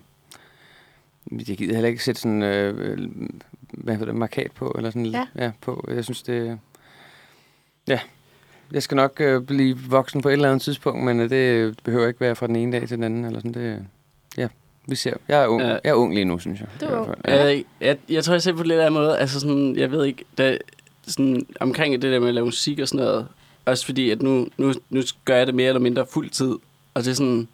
jeg 1.48 1.56
gider 1.56 1.72
heller 1.74 1.88
ikke 1.88 2.04
sætte 2.04 2.20
sådan, 2.20 2.42
øh, 2.42 3.08
hvad 3.70 3.94
hedder 3.94 4.06
det, 4.06 4.14
markat 4.14 4.52
på, 4.52 4.74
eller 4.76 4.90
sådan, 4.90 5.06
Ja. 5.06 5.26
ja, 5.38 5.50
på. 5.60 5.88
Jeg 5.88 6.04
synes, 6.04 6.22
det, 6.22 6.58
ja, 7.88 8.00
jeg 8.72 8.82
skal 8.82 8.94
nok 8.96 9.20
øh, 9.20 9.42
blive 9.42 9.78
voksen 9.88 10.22
på 10.22 10.28
et 10.28 10.32
eller 10.32 10.48
andet 10.48 10.62
tidspunkt, 10.62 11.04
men 11.04 11.20
øh, 11.20 11.30
det 11.30 11.76
behøver 11.84 12.06
ikke 12.08 12.20
være 12.20 12.36
fra 12.36 12.46
den 12.46 12.56
ene 12.56 12.72
dag 12.72 12.88
til 12.88 12.96
den 12.96 13.04
anden, 13.04 13.24
eller 13.24 13.38
sådan, 13.40 13.54
det, 13.54 13.84
ja, 14.36 14.48
vi 14.88 14.94
ser. 14.96 15.12
Jeg 15.28 15.42
er 15.42 15.46
ung, 15.46 15.62
Ja. 15.62 15.68
jeg 15.68 15.80
er 15.84 15.94
ung 15.94 16.14
lige 16.14 16.24
nu, 16.24 16.38
synes 16.38 16.60
jeg. 16.60 16.68
Du 16.80 16.86
er 16.94 16.98
ung. 17.00 17.14
Ja. 17.28 17.44
Jeg, 17.44 17.64
jeg, 17.80 17.96
jeg 18.08 18.24
tror, 18.24 18.34
jeg 18.34 18.42
ser 18.42 18.52
på 18.52 18.62
lidt 18.62 18.80
af 18.80 18.86
en 18.86 18.92
måde, 18.92 19.18
altså 19.18 19.40
sådan, 19.40 19.76
jeg 19.76 19.90
ved 19.90 20.04
ikke, 20.04 20.24
der, 20.38 20.56
sådan, 21.06 21.46
omkring 21.60 22.02
det 22.02 22.12
der 22.12 22.20
med 22.20 22.28
at 22.28 22.34
lave 22.34 22.44
musik 22.46 22.78
og 22.78 22.88
sådan 22.88 23.04
noget, 23.06 23.26
også 23.64 23.86
fordi, 23.86 24.10
at 24.10 24.22
nu, 24.22 24.48
nu, 24.58 24.72
nu 24.90 25.02
gør 25.24 25.36
jeg 25.36 25.46
det 25.46 25.54
mere 25.54 25.68
eller 25.68 25.80
mindre 25.80 26.06
fuld 26.10 26.30
tid, 26.30 26.54
og 26.94 27.04
det 27.04 27.10
er 27.10 27.14
sådan, 27.14 27.48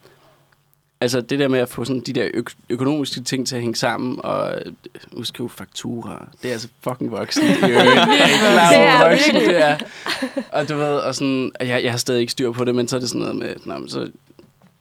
altså 1.02 1.20
det 1.20 1.38
der 1.38 1.48
med 1.48 1.58
at 1.58 1.68
få 1.68 1.84
sådan 1.84 2.00
de 2.00 2.12
der 2.12 2.28
øk- 2.34 2.54
økonomiske 2.68 3.20
ting 3.20 3.46
til 3.46 3.54
at 3.56 3.60
hænge 3.62 3.76
sammen, 3.76 4.18
og 4.24 4.54
øh, 4.54 4.72
udskrive 5.12 5.50
fakturer, 5.50 6.28
det 6.42 6.48
er 6.48 6.52
altså 6.52 6.68
fucking 6.80 7.10
voksen. 7.10 7.42
Det 7.42 7.76
er 7.76 9.08
voksen 9.10 9.34
det 9.34 9.62
er. 9.62 9.78
Og 10.52 10.68
du 10.68 10.74
ved, 10.76 10.84
og 10.94 11.14
sådan, 11.14 11.50
og 11.60 11.68
jeg, 11.68 11.84
jeg 11.84 11.90
har 11.92 11.98
stadig 11.98 12.20
ikke 12.20 12.32
styr 12.32 12.52
på 12.52 12.64
det, 12.64 12.74
men 12.74 12.88
så 12.88 12.96
er 12.96 13.00
det 13.00 13.08
sådan 13.08 13.20
noget 13.20 13.36
med, 13.36 13.54
nå, 13.64 13.78
men 13.78 13.88
så 13.88 14.10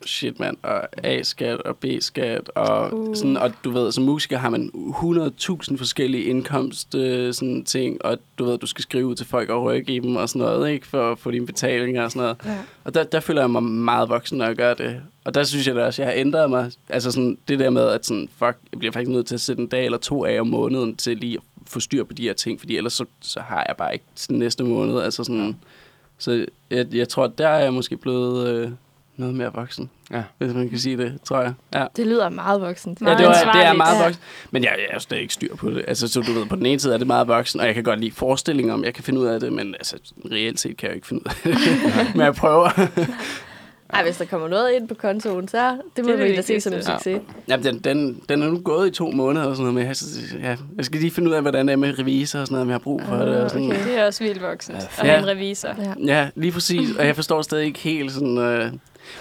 shit, 0.05 0.39
mand, 0.39 0.57
og 0.63 0.81
A-skat 1.03 1.61
og 1.61 1.77
B-skat, 1.77 2.49
og, 2.55 2.93
Uh. 2.93 3.15
sådan, 3.15 3.37
og 3.37 3.51
du 3.63 3.71
ved, 3.71 3.91
som 3.91 4.03
musiker 4.03 4.37
har 4.37 4.49
man 4.49 4.71
100.000 4.73 5.77
forskellige 5.77 6.23
indkomst 6.23 6.95
øh, 6.95 7.33
sådan 7.33 7.63
ting, 7.63 8.05
og 8.05 8.17
du 8.37 8.45
ved, 8.45 8.57
du 8.57 8.67
skal 8.67 8.81
skrive 8.81 9.05
ud 9.05 9.15
til 9.15 9.25
folk 9.25 9.49
og 9.49 9.63
rykke 9.63 9.93
i 9.95 9.99
dem 9.99 10.15
og 10.15 10.29
sådan 10.29 10.39
noget, 10.47 10.71
ikke, 10.71 10.87
for 10.87 11.11
at 11.11 11.19
få 11.19 11.31
dine 11.31 11.45
betalinger 11.45 12.03
og 12.03 12.11
sådan 12.11 12.21
noget. 12.21 12.37
Ja. 12.45 12.57
Og 12.83 12.93
der, 12.93 13.03
der 13.03 13.19
føler 13.19 13.41
jeg 13.41 13.49
mig 13.49 13.63
meget 13.63 14.09
voksen, 14.09 14.37
når 14.37 14.45
jeg 14.45 14.55
gør 14.55 14.73
det. 14.73 15.01
Og 15.25 15.33
der 15.33 15.43
synes 15.43 15.67
jeg 15.67 15.75
da 15.75 15.85
også, 15.85 16.01
at 16.01 16.05
jeg 16.05 16.13
har 16.13 16.19
ændret 16.21 16.49
mig. 16.49 16.71
Altså 16.89 17.11
sådan, 17.11 17.37
det 17.47 17.59
der 17.59 17.69
med, 17.69 17.87
at 17.87 18.05
sådan, 18.05 18.29
fuck, 18.37 18.57
jeg 18.71 18.79
bliver 18.79 18.91
faktisk 18.91 19.11
nødt 19.11 19.27
til 19.27 19.35
at 19.35 19.41
sætte 19.41 19.61
en 19.61 19.67
dag 19.67 19.85
eller 19.85 19.97
to 19.97 20.25
af 20.25 20.39
om 20.39 20.47
måneden 20.47 20.95
til 20.95 21.17
lige 21.17 21.37
at 21.37 21.41
få 21.67 21.79
styr 21.79 22.03
på 22.03 22.13
de 22.13 22.23
her 22.23 22.33
ting, 22.33 22.59
fordi 22.59 22.77
ellers 22.77 22.93
så, 22.93 23.05
så 23.21 23.39
har 23.39 23.65
jeg 23.67 23.75
bare 23.77 23.93
ikke 23.93 24.05
næste 24.29 24.63
måned. 24.63 24.99
Altså 24.99 25.23
sådan, 25.23 25.55
så 26.17 26.45
jeg, 26.69 26.87
jeg 26.93 27.09
tror, 27.09 27.27
der 27.27 27.47
er 27.47 27.63
jeg 27.63 27.73
måske 27.73 27.97
blevet 27.97 28.47
øh, 28.47 28.71
noget 29.17 29.35
mere 29.35 29.51
voksen, 29.53 29.89
Ja. 30.11 30.23
hvis 30.37 30.53
man 30.53 30.69
kan 30.69 30.79
sige 30.79 30.97
det, 30.97 31.19
tror 31.23 31.41
jeg. 31.41 31.53
Ja. 31.73 31.85
Det 31.95 32.07
lyder 32.07 32.29
meget 32.29 32.61
voksent. 32.61 33.01
Meget 33.01 33.13
ja, 33.13 33.19
det, 33.19 33.27
var, 33.27 33.51
det 33.53 33.65
er 33.65 33.73
meget 33.73 33.97
Ja. 33.99 34.03
voksen. 34.03 34.21
Men 34.51 34.63
jeg, 34.63 34.71
jeg 34.77 34.85
er 34.89 34.93
jo 34.93 34.99
stadig 34.99 35.21
ikke 35.21 35.33
styr 35.33 35.55
på 35.55 35.69
det. 35.69 35.85
Altså, 35.87 36.07
så 36.07 36.21
du 36.21 36.31
ved, 36.31 36.45
på 36.45 36.55
den 36.55 36.65
ene 36.65 36.79
side 36.79 36.93
er 36.93 36.97
det 36.97 37.07
meget 37.07 37.27
voksen, 37.27 37.59
og 37.59 37.65
jeg 37.65 37.75
kan 37.75 37.83
godt 37.83 37.99
lide 37.99 38.11
forestillinger 38.11 38.73
om, 38.73 38.83
jeg 38.83 38.93
kan 38.93 39.03
finde 39.03 39.19
ud 39.19 39.25
af 39.25 39.39
det, 39.39 39.53
men 39.53 39.73
altså, 39.75 39.95
reelt 40.31 40.59
set 40.59 40.77
kan 40.77 40.87
jeg 40.87 40.91
jo 40.93 40.95
ikke 40.95 41.07
finde 41.07 41.21
ud 41.25 41.31
af 41.51 41.57
det. 41.57 41.75
men 42.15 42.21
jeg 42.25 42.35
prøver. 42.35 42.69
Ej, 43.93 44.03
hvis 44.03 44.17
der 44.17 44.25
kommer 44.25 44.47
noget 44.47 44.71
ind 44.71 44.87
på 44.87 44.93
kontoen, 44.95 45.47
så 45.47 45.71
det 45.95 46.05
må 46.05 46.11
Det 46.11 46.19
er 46.19 46.23
vi 46.23 46.29
det 46.29 46.37
da 46.37 46.41
se 46.41 46.61
som 46.61 46.73
en 46.73 46.83
succes. 46.83 47.21
Ja, 47.49 47.57
den, 47.57 47.79
den, 47.79 48.21
den 48.29 48.41
er 48.43 48.47
nu 48.47 48.59
gået 48.59 48.87
i 48.87 48.91
to 48.91 49.11
måneder 49.11 49.45
og 49.45 49.55
sådan 49.55 49.73
noget, 49.73 49.73
men 49.73 49.87
jeg, 49.87 49.95
ja, 50.49 50.55
jeg 50.77 50.85
skal 50.85 50.99
lige 51.01 51.11
finde 51.11 51.29
ud 51.29 51.33
af, 51.35 51.41
hvordan 51.41 51.67
det 51.67 51.73
er 51.73 51.77
med 51.77 51.99
revisor 51.99 52.39
og 52.39 52.47
sådan 52.47 52.53
noget, 52.53 52.61
om 52.61 52.69
jeg 52.69 52.73
har 52.73 52.79
brug 52.79 53.01
for 53.07 53.15
det. 53.15 53.41
Og 53.41 53.49
sådan. 53.49 53.67
okay. 53.67 53.83
Det 53.85 53.97
er 53.99 54.05
også 54.05 54.23
vildt 54.23 54.41
voksen. 54.41 54.75
Ja, 54.75 54.81
at 54.81 55.07
have 55.07 55.17
en 55.19 55.27
revisor. 55.27 55.69
Ja. 55.77 55.93
Ja, 56.15 56.29
lige 56.35 56.51
præcis. 56.51 56.95
Og 56.99 57.05
jeg 57.05 57.15
forstår 57.15 57.41
stadig 57.41 57.65
ikke 57.65 57.79
helt 57.79 58.11
sådan... 58.11 58.37
Øh, 58.37 58.71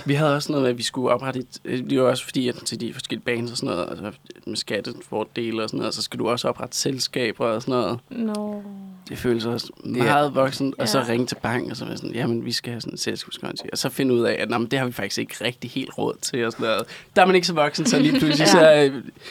vi 0.04 0.14
havde 0.14 0.34
også 0.36 0.52
noget 0.52 0.62
med, 0.62 0.70
at 0.70 0.78
vi 0.78 0.82
skulle 0.82 1.10
oprette 1.10 1.40
et... 1.40 1.46
øh, 1.64 1.90
Det 1.90 2.00
var 2.02 2.08
også 2.08 2.24
fordi, 2.24 2.48
at 2.48 2.54
til 2.64 2.80
de 2.80 2.92
forskellige 2.92 3.24
bands 3.24 3.50
og 3.50 3.56
sådan 3.56 3.74
noget, 3.76 3.90
altså 3.90 4.12
med 4.46 4.56
skattefordele 4.56 5.62
og 5.62 5.68
sådan 5.68 5.78
noget, 5.78 5.94
så 5.94 6.02
skal 6.02 6.18
du 6.18 6.28
også 6.28 6.48
oprette 6.48 6.76
selskaber 6.76 7.46
og 7.46 7.62
sådan 7.62 7.72
noget. 7.72 7.98
Nå. 8.10 8.62
Det 9.08 9.18
føles 9.18 9.44
også 9.44 9.72
meget 9.84 10.34
voksen. 10.34 10.74
Og 10.78 10.88
så 10.88 10.98
Ja. 10.98 11.04
ringe 11.08 11.26
til 11.26 11.36
bank 11.42 11.70
og 11.70 11.76
så 11.76 11.84
være 11.84 11.96
sådan, 11.96 12.14
jamen 12.14 12.44
vi 12.44 12.52
skal 12.52 12.72
have 12.72 12.80
sådan 12.80 12.94
en 12.94 12.98
selskabskonti. 12.98 13.62
Og 13.72 13.78
så 13.78 13.88
finde 13.88 14.14
ud 14.14 14.20
af, 14.20 14.36
at 14.38 14.50
jamen, 14.50 14.68
det 14.68 14.78
har 14.78 14.86
vi 14.86 14.92
faktisk 14.92 15.18
ikke 15.18 15.34
rigtig 15.44 15.70
helt 15.70 15.98
råd 15.98 16.14
til 16.22 16.46
og 16.46 16.52
sådan 16.52 16.66
noget. 16.66 16.82
Der 17.16 17.22
er 17.22 17.26
man 17.26 17.34
ikke 17.34 17.46
så 17.46 17.52
voksen, 17.54 17.86
så 17.86 17.98
lige 17.98 18.18
pludselig 18.18 18.38
Ja. 18.46 18.52
så 18.52 18.60
er 18.60 18.90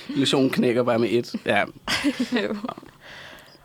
illusionen 0.09 0.49
knækker 0.49 0.83
bare 0.83 0.99
med 0.99 1.09
et. 1.11 1.35
Ja. 1.45 1.63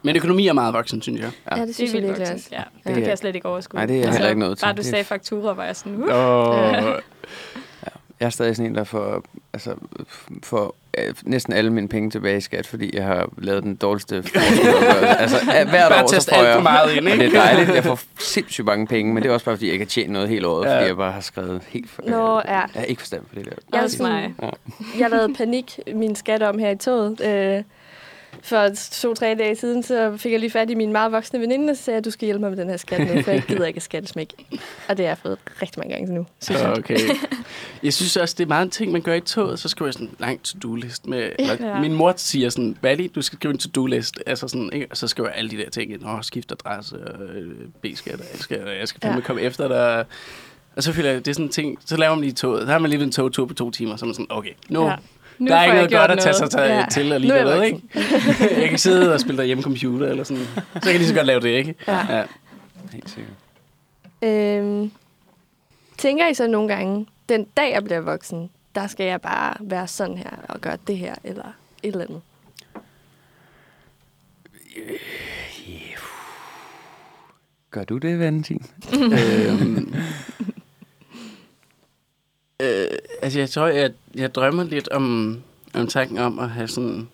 Men 0.04 0.16
økonomi 0.16 0.46
er 0.48 0.52
meget 0.52 0.74
voksen, 0.74 1.02
synes 1.02 1.20
jeg. 1.20 1.30
Ja, 1.50 1.56
det 1.60 1.66
Det 1.68 1.74
synes 1.74 1.94
er 1.94 1.98
jeg 1.98 2.08
virkelig 2.08 2.32
også. 2.32 2.48
Ja, 2.52 2.62
det 2.84 2.90
Ja. 2.90 2.94
kan 2.94 3.08
jeg 3.08 3.18
slet 3.18 3.34
ikke 3.34 3.48
overskue. 3.48 3.78
Nej, 3.78 3.86
det 3.86 3.96
er 3.96 4.00
jeg 4.00 4.12
heller 4.12 4.28
ikke 4.28 4.40
noget 4.40 4.58
til. 4.58 4.64
Bare 4.64 4.72
du 4.72 4.76
Det 4.76 4.86
sagde 4.86 5.04
faktura, 5.04 5.52
var 5.52 5.64
jeg 5.64 5.76
sådan, 5.76 5.94
uh. 5.94 6.02
Oh. 6.02 6.94
Jeg 8.20 8.26
er 8.26 8.30
stadig 8.30 8.56
sådan 8.56 8.70
en, 8.70 8.76
der 8.76 8.84
får, 8.84 9.22
altså, 9.52 9.74
får 10.42 10.76
øh, 10.98 11.14
næsten 11.22 11.52
alle 11.52 11.72
mine 11.72 11.88
penge 11.88 12.10
tilbage 12.10 12.36
i 12.36 12.40
skat, 12.40 12.66
fordi 12.66 12.96
jeg 12.96 13.04
har 13.04 13.28
lavet 13.38 13.62
den 13.62 13.74
dårligste 13.76 14.16
altså, 15.18 15.36
hvert 15.44 15.68
Bare 15.90 16.02
år, 16.04 16.20
så 16.20 16.30
får 16.34 16.42
jeg... 16.42 16.54
for 16.54 16.62
meget 16.62 16.92
ind, 16.96 17.06
Og 17.06 17.12
ikke? 17.12 17.24
det 17.26 17.34
er 17.36 17.40
dejligt. 17.42 17.74
Jeg 17.74 17.84
får 17.84 17.98
sindssygt 18.18 18.64
mange 18.66 18.86
penge, 18.86 19.14
men 19.14 19.22
det 19.22 19.28
er 19.28 19.32
også 19.32 19.44
bare, 19.44 19.56
fordi 19.56 19.66
jeg 19.66 19.72
ikke 19.72 19.84
har 19.84 19.88
tjent 19.88 20.10
noget 20.10 20.28
hele 20.28 20.46
året, 20.48 20.66
Ja. 20.68 20.76
fordi 20.76 20.86
jeg 20.88 20.96
bare 20.96 21.12
har 21.12 21.20
skrevet 21.20 21.62
helt 21.68 21.90
for... 21.90 22.02
Nå, 22.06 22.34
ja. 22.44 22.52
Jeg 22.52 22.68
har 22.74 22.82
ikke 22.82 23.02
forstand 23.02 23.22
på 23.22 23.34
det 23.34 23.44
der. 23.44 23.50
Jeg, 23.72 23.84
er 23.84 23.88
sådan, 23.88 24.32
mig. 24.40 24.52
jeg 24.98 25.10
lavede 25.10 25.34
panik 25.34 25.78
min 25.94 26.16
skat 26.16 26.42
om 26.42 26.58
her 26.58 26.70
i 26.70 26.76
toget. 26.76 27.20
Øh, 27.20 27.62
for 28.44 28.68
to-tre 28.92 29.35
dage 29.38 29.57
siden, 29.57 29.83
så 29.83 30.16
fik 30.16 30.33
jeg 30.33 30.40
lige 30.40 30.50
fat 30.50 30.70
i 30.70 30.74
min 30.74 30.92
meget 30.92 31.12
voksne 31.12 31.40
veninde, 31.40 31.70
og 31.70 31.76
så 31.76 31.83
sagde 31.83 31.94
jeg, 31.94 31.98
at 31.98 32.04
du 32.04 32.11
skal 32.11 32.26
hjælpe 32.26 32.40
mig 32.40 32.50
med 32.50 32.59
den 32.59 32.68
her 32.70 32.76
skat 32.76 33.14
nu, 33.14 33.22
for 33.22 33.30
jeg 33.30 33.42
gider 33.48 33.66
ikke 33.66 33.76
at 33.78 33.83
skattesmæk. 33.83 34.33
Og 34.88 34.96
det 34.96 35.07
har 35.07 35.11
jeg 35.11 35.18
fået 35.18 35.38
rigtig 35.62 35.78
mange 35.80 35.94
gange 35.94 36.14
nu, 36.14 36.26
synes 36.42 36.61
jeg. 36.61 36.70
Okay. 36.78 36.98
Jeg 37.83 37.92
synes 37.94 38.16
også, 38.16 38.35
det 38.38 38.44
er 38.44 38.48
meget 38.48 38.64
en 38.64 38.70
ting, 38.70 38.92
man 38.92 39.02
gør 39.02 39.14
i 39.14 39.20
toget. 39.20 39.59
Så 39.59 39.68
skriver 39.68 39.87
jeg 39.87 39.92
sådan 39.94 40.07
en 40.07 40.16
lang 40.18 40.42
to-do-list. 40.42 41.07
Med, 41.07 41.30
eller, 41.38 41.57
Ja. 41.61 41.80
Min 41.80 41.92
mor 41.92 42.14
siger 42.16 42.48
sådan, 42.50 42.76
Valli, 42.83 43.07
du 43.07 43.22
skal 43.22 43.37
skrive 43.38 43.52
en 43.52 43.59
to-do-list. 43.59 44.14
Altså 44.26 44.48
sådan, 44.48 44.70
ikke? 44.72 44.87
Og 44.90 44.96
så 44.96 45.09
skriver 45.09 45.28
jeg 45.28 45.38
alle 45.38 45.50
de 45.50 45.57
der 45.57 45.70
ting. 45.70 46.07
Åh, 46.07 46.22
skift 46.22 46.52
adresse, 46.52 46.96
og 46.96 47.24
øh, 47.24 47.52
B-skat, 47.83 48.14
og 48.20 48.26
A-skat, 48.35 48.62
og 48.64 48.76
jeg 48.78 48.88
skal 48.88 49.00
Ja. 49.04 49.20
komme 49.20 49.42
efter 49.42 49.68
dig. 49.68 50.04
Og 50.76 50.83
så 50.83 50.92
føler 50.92 51.11
jeg, 51.11 51.18
det 51.24 51.28
er 51.30 51.35
sådan 51.35 51.46
en 51.46 51.52
ting, 51.52 51.78
så 51.87 51.96
laver 51.96 52.14
man 52.14 52.24
lige 52.24 52.33
toget. 52.35 52.66
Så 52.66 52.72
har 52.72 52.78
man 52.78 52.90
lige 52.90 53.02
en 53.02 53.12
togtur 53.12 53.46
på 53.46 53.54
to 53.54 53.70
timer, 53.70 53.96
så 53.96 54.04
er 54.04 54.07
man 54.07 54.14
sådan, 54.14 54.26
okay, 54.30 54.50
nu, 54.68 54.87
ja. 54.87 54.94
Nu 55.38 55.47
der 55.47 55.57
er 55.57 55.64
ikke 55.64 55.75
noget 55.75 55.90
godt 55.92 56.11
at 56.11 56.18
tage 56.18 56.35
sig 56.35 56.51
til, 56.51 56.61
Ja. 56.61 56.87
til 56.90 57.12
alligevel, 57.12 57.47
jeg 57.47 57.66
ikke? 57.66 57.81
jeg 58.61 58.68
kan 58.68 58.79
sidde 58.79 59.14
og 59.14 59.20
spille 59.20 59.38
derhjemme 59.38 59.62
computer 59.62 60.07
eller 60.07 60.25
sådan. 60.25 60.44
Så 60.44 60.81
kan 60.83 60.90
jeg 60.90 60.99
lige 60.99 61.09
så 61.09 61.14
godt 61.14 61.27
lave 61.27 61.40
det, 61.40 61.49
ikke? 61.49 61.75
Ja. 61.88 62.16
ja. 62.18 62.25
Helt 62.92 63.11
sikkert. 63.11 63.35
Øhm, 64.23 64.90
tænker 65.99 66.29
I 66.29 66.35
så 66.35 66.47
nogle 66.47 66.68
gange, 66.68 67.07
den 67.29 67.44
dag 67.57 67.73
jeg 67.73 67.85
bliver 67.85 68.01
voksen, 68.01 68.51
der 68.75 68.87
skal 68.87 69.07
jeg 69.07 69.20
bare 69.20 69.55
være 69.61 69.87
sådan 69.87 70.16
her 70.18 70.31
og 70.49 70.61
gøre 70.61 70.77
det 70.87 70.99
her, 70.99 71.14
eller 71.25 71.44
et 71.83 71.92
eller 71.92 72.05
andet? 72.05 72.20
Gør 77.70 77.85
du 77.85 77.99
det, 77.99 78.18
Valentin? 78.18 78.62
øhm, 79.49 79.94
øh, 82.64 82.98
altså, 83.22 83.38
jeg 83.38 83.50
tror, 83.50 83.66
jeg, 83.66 83.90
jeg 84.14 84.35
drømmer 84.35 84.64
lidt 84.64 84.88
om, 84.88 85.37
om 85.74 85.87
tanken 85.87 86.18
om 86.18 86.38
at 86.38 86.50
have 86.50 86.68
sådan 86.68 87.09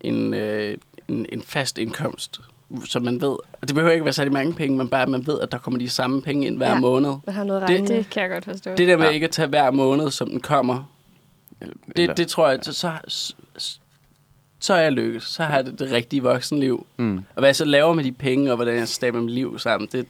en, 0.00 0.34
øh, 0.34 0.76
en, 1.08 1.26
en 1.32 1.42
fast 1.42 1.78
indkomst, 1.78 2.40
så 2.84 3.00
man 3.00 3.20
ved, 3.20 3.28
og 3.28 3.68
det 3.68 3.74
behøver 3.74 3.92
ikke 3.92 4.04
være 4.04 4.12
særlig 4.14 4.32
mange 4.32 4.54
penge, 4.54 4.78
men 4.78 4.88
bare 4.88 5.02
at 5.02 5.08
man 5.08 5.26
ved, 5.26 5.40
at 5.40 5.52
der 5.52 5.58
kommer 5.58 5.78
de 5.78 5.88
samme 5.88 6.22
penge 6.22 6.46
ind 6.46 6.56
hver 6.56 6.66
Ja. 6.68 6.74
ja. 6.74 6.80
måned. 6.80 7.14
Man 7.26 7.34
har 7.34 7.44
noget 7.44 7.68
Det-. 7.68 7.88
Det 7.88 8.10
kan 8.10 8.22
jeg 8.22 8.30
godt 8.30 8.44
forstå. 8.44 8.70
Det 8.70 8.88
der 8.88 8.96
med 8.96 9.04
Ja. 9.04 9.08
ja. 9.10 9.14
ikke 9.14 9.24
at 9.24 9.30
tage 9.30 9.48
hver 9.48 9.70
måned, 9.70 10.10
som 10.10 10.30
den 10.30 10.40
kommer, 10.40 10.84
Eller, 11.60 11.74
det, 11.96 12.16
det 12.16 12.28
tror 12.28 12.48
jeg, 12.48 12.58
så, 12.62 12.72
så, 12.72 12.92
så, 13.08 13.78
så 14.60 14.74
er 14.74 14.80
jeg 14.80 14.92
lykkes. 14.92 15.22
Så 15.24 15.42
har 15.44 15.54
jeg 15.56 15.66
det, 15.66 15.78
det 15.78 15.90
rigtige 15.92 16.22
voksenliv. 16.22 16.86
Mm, 16.96 17.16
Og 17.16 17.22
hvad 17.40 17.48
jeg 17.48 17.56
så 17.56 17.64
laver 17.64 17.92
med 17.94 18.04
de 18.04 18.12
penge, 18.12 18.50
og 18.50 18.56
hvordan 18.56 18.76
jeg 18.76 18.88
stabler 18.88 19.20
mit 19.22 19.30
liv 19.34 19.58
sammen, 19.58 19.88
det, 19.92 20.06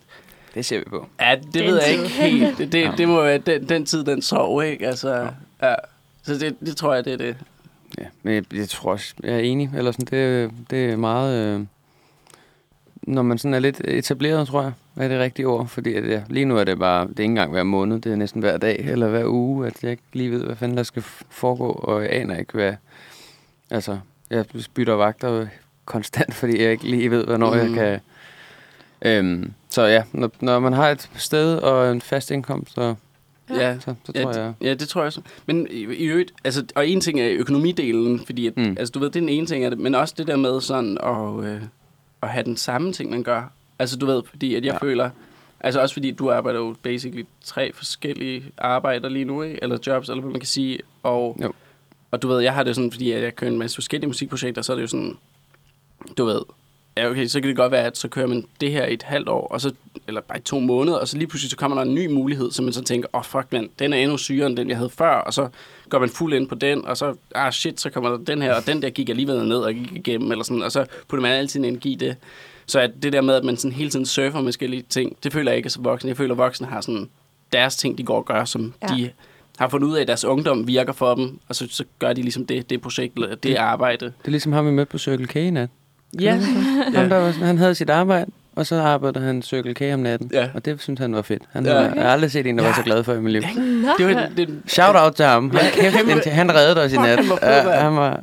det 0.55 0.65
ser 0.65 0.79
vi 0.79 0.85
på. 0.85 1.07
Ja, 1.21 1.35
det 1.35 1.55
Den 1.55 1.65
ved 1.65 1.75
jeg 1.75 1.85
tid. 1.85 1.93
ikke 2.03 2.09
helt. 2.15 2.59
Det, 2.59 2.73
det, 2.73 2.81
Ja. 2.81 2.93
det 2.99 3.09
må 3.09 3.23
være 3.23 3.39
den, 3.39 3.69
den 3.69 3.87
tid, 3.87 4.05
den 4.05 4.23
sov, 4.23 4.63
ikke? 4.65 4.87
Altså, 4.87 5.29
ja. 5.63 5.75
Så 6.23 6.35
det, 6.35 6.57
det 6.61 6.77
tror 6.77 6.95
jeg, 6.95 7.05
det 7.05 7.13
er 7.13 7.17
det. 7.17 7.37
Ja, 7.99 8.05
men 8.23 8.35
jeg, 8.35 8.45
jeg 8.55 8.69
tror 8.69 8.93
også, 8.93 9.15
jeg 9.23 9.35
er 9.35 9.39
enig. 9.39 9.71
Eller 9.77 9.93
sådan, 9.93 10.07
det, 10.07 10.51
det 10.71 10.91
er 10.93 10.97
meget... 10.97 11.57
Øh, 11.59 11.61
når 13.03 13.23
man 13.23 13.39
sådan 13.39 13.55
er 13.55 13.59
lidt 13.59 13.81
etableret, 13.85 14.49
tror 14.49 14.63
jeg, 14.63 14.73
er 14.97 15.09
det 15.09 15.19
rigtige 15.21 15.47
ord. 15.47 15.69
Fordi 15.69 15.95
at, 15.95 16.09
ja, 16.09 16.23
lige 16.29 16.45
nu 16.45 16.57
er 16.57 16.65
det 16.65 16.79
bare, 16.79 17.01
det 17.09 17.19
er 17.19 17.21
ikke 17.21 17.25
engang 17.25 17.51
hver 17.51 17.63
måned, 17.63 18.01
det 18.01 18.13
er 18.13 18.17
næsten 18.17 18.41
hver 18.41 18.57
dag 18.57 18.79
eller 18.79 19.09
hver 19.09 19.25
uge, 19.27 19.67
at 19.67 19.83
jeg 19.83 19.91
ikke 19.91 20.03
lige 20.13 20.31
ved, 20.31 20.45
hvad 20.45 20.57
fanden 20.57 20.77
der 20.77 20.83
skal 20.83 21.03
foregå, 21.31 21.71
og 21.71 22.03
jeg 22.03 22.13
aner 22.13 22.37
ikke, 22.37 22.53
hvad... 22.53 22.75
Altså, 23.71 23.99
jeg 24.31 24.45
bytter 24.75 24.95
vagter 24.95 25.47
konstant, 25.85 26.35
fordi 26.35 26.63
jeg 26.63 26.73
ikke 26.73 26.91
lige 26.91 27.11
ved, 27.11 27.25
hvornår 27.25 27.55
mm. 27.55 27.59
jeg 27.61 27.71
kan... 27.75 28.01
Øhm, 29.03 29.53
så 29.71 29.83
ja, 29.83 30.03
når, 30.13 30.31
når 30.41 30.59
man 30.59 30.73
har 30.73 30.89
et 30.89 31.11
sted 31.17 31.57
og 31.57 31.93
en 31.93 32.01
fast 32.01 32.31
indkomst, 32.31 32.75
så, 32.75 32.95
Ja, 33.51 33.79
så, 33.81 33.95
så 34.05 34.13
ja, 34.15 34.23
tror 34.23 34.33
jeg... 34.33 34.53
ja 34.61 34.75
det 34.75 34.89
tror 34.89 35.01
jeg 35.01 35.07
også. 35.07 35.21
Men 35.47 35.67
i, 35.71 35.75
i 35.81 36.05
øvrigt, 36.05 36.33
altså, 36.45 36.65
og 36.75 36.89
en 36.89 37.01
ting 37.01 37.21
er 37.21 37.29
økonomidelen, 37.33 38.21
fordi 38.27 38.47
at, 38.47 38.57
Mm. 38.57 38.77
altså, 38.79 38.93
du 38.93 38.99
ved, 38.99 39.07
det 39.11 39.17
er 39.17 39.21
den 39.21 39.29
ene 39.29 39.47
ting 39.47 39.65
af 39.65 39.71
det, 39.71 39.79
men 39.79 39.95
også 39.95 40.15
det 40.19 40.27
der 40.27 40.37
med 40.37 40.61
sådan 40.61 40.99
at, 41.03 41.45
øh, 41.45 41.63
at 42.23 42.29
have 42.29 42.45
den 42.45 42.57
samme 42.57 42.93
ting, 42.93 43.11
man 43.11 43.23
gør. 43.23 43.53
Altså, 43.79 43.97
du 43.97 44.07
ved, 44.07 44.23
fordi 44.31 44.55
at 44.55 44.65
jeg 44.65 44.69
Ja. 44.71 44.73
ja. 44.73 44.79
føler, 44.89 45.11
altså 45.61 45.81
også 45.81 45.93
fordi 45.95 46.11
du 46.11 46.31
arbejder 46.31 46.59
jo 46.61 46.75
basically 46.83 47.25
tre 47.45 47.73
forskellige 47.75 48.45
arbejder 48.59 49.09
lige 49.09 49.25
nu, 49.25 49.43
ikke? 49.43 49.59
eller 49.63 49.79
jobs, 49.87 50.09
eller 50.09 50.23
hvad 50.23 50.31
man 50.31 50.41
kan 50.41 50.47
sige, 50.47 50.79
og, 51.03 51.37
Jo. 51.43 51.53
og 52.11 52.23
du 52.23 52.29
ved, 52.29 52.41
jeg 52.41 52.55
har 52.55 52.63
det 52.63 52.75
sådan, 52.75 52.93
fordi 52.93 53.13
at 53.13 53.23
jeg 53.23 53.37
kører 53.37 53.51
en 53.51 53.59
masse 53.59 53.75
forskellige 53.77 54.07
musikprojekter, 54.09 54.63
så 54.63 54.73
er 54.73 54.77
det 54.77 54.83
jo 54.83 54.87
sådan, 54.89 55.17
du 56.19 56.25
ved, 56.25 56.41
ja 57.01 57.11
okay, 57.11 57.27
så 57.27 57.41
kan 57.41 57.49
det 57.49 57.57
godt 57.57 57.73
være, 57.73 57.85
at 57.85 57.99
så 57.99 58.09
kører 58.09 58.27
man 58.27 58.45
det 58.61 58.73
her 58.73 58.87
i 58.87 58.95
et 58.95 59.03
halvt 59.03 59.29
år, 59.29 59.47
og 59.47 59.61
så, 59.61 59.73
eller 60.09 60.21
bare 60.21 60.39
i 60.39 60.43
to 60.43 60.61
måneder, 60.61 60.99
og 60.99 61.09
så 61.09 61.17
lige 61.17 61.29
pludselig 61.29 61.51
så 61.51 61.57
kommer 61.57 61.77
der 61.77 61.83
en 61.83 61.95
ny 61.95 62.07
mulighed, 62.07 62.51
så 62.51 62.63
man 62.63 62.73
så 62.73 62.83
tænker, 62.83 63.09
åh 63.13 63.19
oh, 63.19 63.25
fuck 63.25 63.47
man, 63.53 63.71
den 63.79 63.93
er 63.93 63.97
endnu 63.97 64.17
sygere 64.17 64.47
end 64.47 64.57
den, 64.57 64.69
jeg 64.69 64.77
havde 64.77 64.91
før, 64.91 65.11
og 65.15 65.35
så 65.35 65.49
går 65.89 65.99
man 65.99 66.09
fuld 66.09 66.35
ind 66.35 66.49
på 66.49 66.55
den, 66.55 66.85
og 66.85 66.97
så, 66.97 67.15
ah 67.35 67.53
shit, 67.53 67.81
så 67.81 67.91
kommer 67.91 68.11
der 68.11 68.17
den 68.17 68.43
her, 68.43 68.55
og 68.55 68.67
den 68.67 68.83
der 68.83 68.91
gik 68.91 69.09
alligevel 69.09 69.49
ned 69.49 69.59
og 69.59 69.75
gik 69.75 69.93
igennem, 69.93 70.31
eller 70.31 70.45
sådan, 70.45 70.63
og 70.63 70.73
så 70.73 70.87
putter 71.09 71.23
man 71.23 71.33
altid 71.33 71.61
en 71.61 71.65
energi 71.65 71.93
i 71.93 71.97
det. 71.97 72.17
Så 72.67 72.81
at 72.81 72.91
det 73.03 73.13
der 73.13 73.21
med, 73.21 73.35
at 73.35 73.45
man 73.45 73.57
sådan 73.57 73.73
hele 73.73 73.91
tiden 73.91 74.07
surfer 74.07 74.39
med 74.39 74.47
forskellige 74.47 74.85
ting, 74.89 75.17
det 75.25 75.33
føler 75.33 75.51
jeg 75.51 75.57
ikke 75.57 75.71
så 75.71 75.81
voksen. 75.81 76.09
Jeg 76.09 76.17
føler, 76.17 76.35
at 76.35 76.39
voksne 76.39 76.67
har 76.67 76.81
sådan 76.81 77.09
deres 77.53 77.77
ting, 77.77 77.99
de 77.99 78.03
går 78.03 78.17
og 78.17 78.25
gør, 78.25 78.45
som 78.45 78.75
Ja. 78.83 78.95
de 78.95 79.11
har 79.59 79.69
fundet 79.69 79.89
ud 79.89 79.97
af, 79.97 80.01
at 80.01 80.09
deres 80.09 80.25
ungdom 80.25 80.67
virker 80.67 80.93
for 80.93 81.15
dem, 81.15 81.39
og 81.49 81.57
så, 81.57 81.67
så 81.71 81.85
gør 81.99 82.13
de 82.13 82.23
ligesom 82.23 82.47
det, 82.47 82.71
det 82.71 82.81
projekt, 82.81 83.15
eller 83.15 83.35
det 83.35 83.55
arbejde. 83.55 84.05
Det 84.07 84.13
er 84.25 84.31
ligesom 84.31 84.53
ham, 84.53 84.67
vi 84.67 84.71
mødte 84.71 84.91
på 84.91 84.99
Circle 84.99 85.27
K 85.27 85.37
i 85.37 85.51
nat. 85.51 85.71
Ja. 86.21 86.33
Ham, 86.97 87.09
der 87.09 87.17
var, 87.17 87.33
sådan- 87.33 87.47
han 87.47 87.59
havde 87.59 87.75
sit 87.75 87.91
arbejde, 87.91 88.31
og 88.57 88.67
så 88.67 88.81
arbejdede 88.81 89.25
han 89.25 89.43
Circle 89.43 89.75
K 89.75 89.83
om 89.95 90.01
natten. 90.01 90.31
Ja. 90.33 90.49
Og 90.55 90.65
det 90.65 90.81
synes 90.83 91.01
han 91.01 91.15
var 91.15 91.23
fedt. 91.23 91.43
Han 91.53 91.67
Ja. 91.67 91.73
ja. 91.75 91.81
Jeg 91.81 92.03
har 92.03 92.11
aldrig 92.11 92.31
set 92.33 92.47
en, 92.47 92.59
der 92.59 92.63
var 92.65 92.71
Ja. 92.71 92.77
så 92.77 92.83
glad 92.83 93.05
for 93.05 93.15
i 93.15 93.21
mit 93.21 93.33
liv. 93.33 93.43
Det 93.99 94.07
var 94.07 94.29
det, 94.37 94.49
Shout 94.67 94.97
out 94.97 95.15
til 95.15 95.25
ham. 95.25 95.51
Han, 95.51 95.71
kæft, 95.73 95.97
indtil, 96.11 96.33
han 96.33 96.55
reddede 96.55 96.85
os 96.85 96.93
i 96.93 96.97
nat. 96.97 97.19
han 97.19 97.29
var 97.29 97.39
mand. 97.65 97.69
han 97.81 97.97
var, 97.97 98.23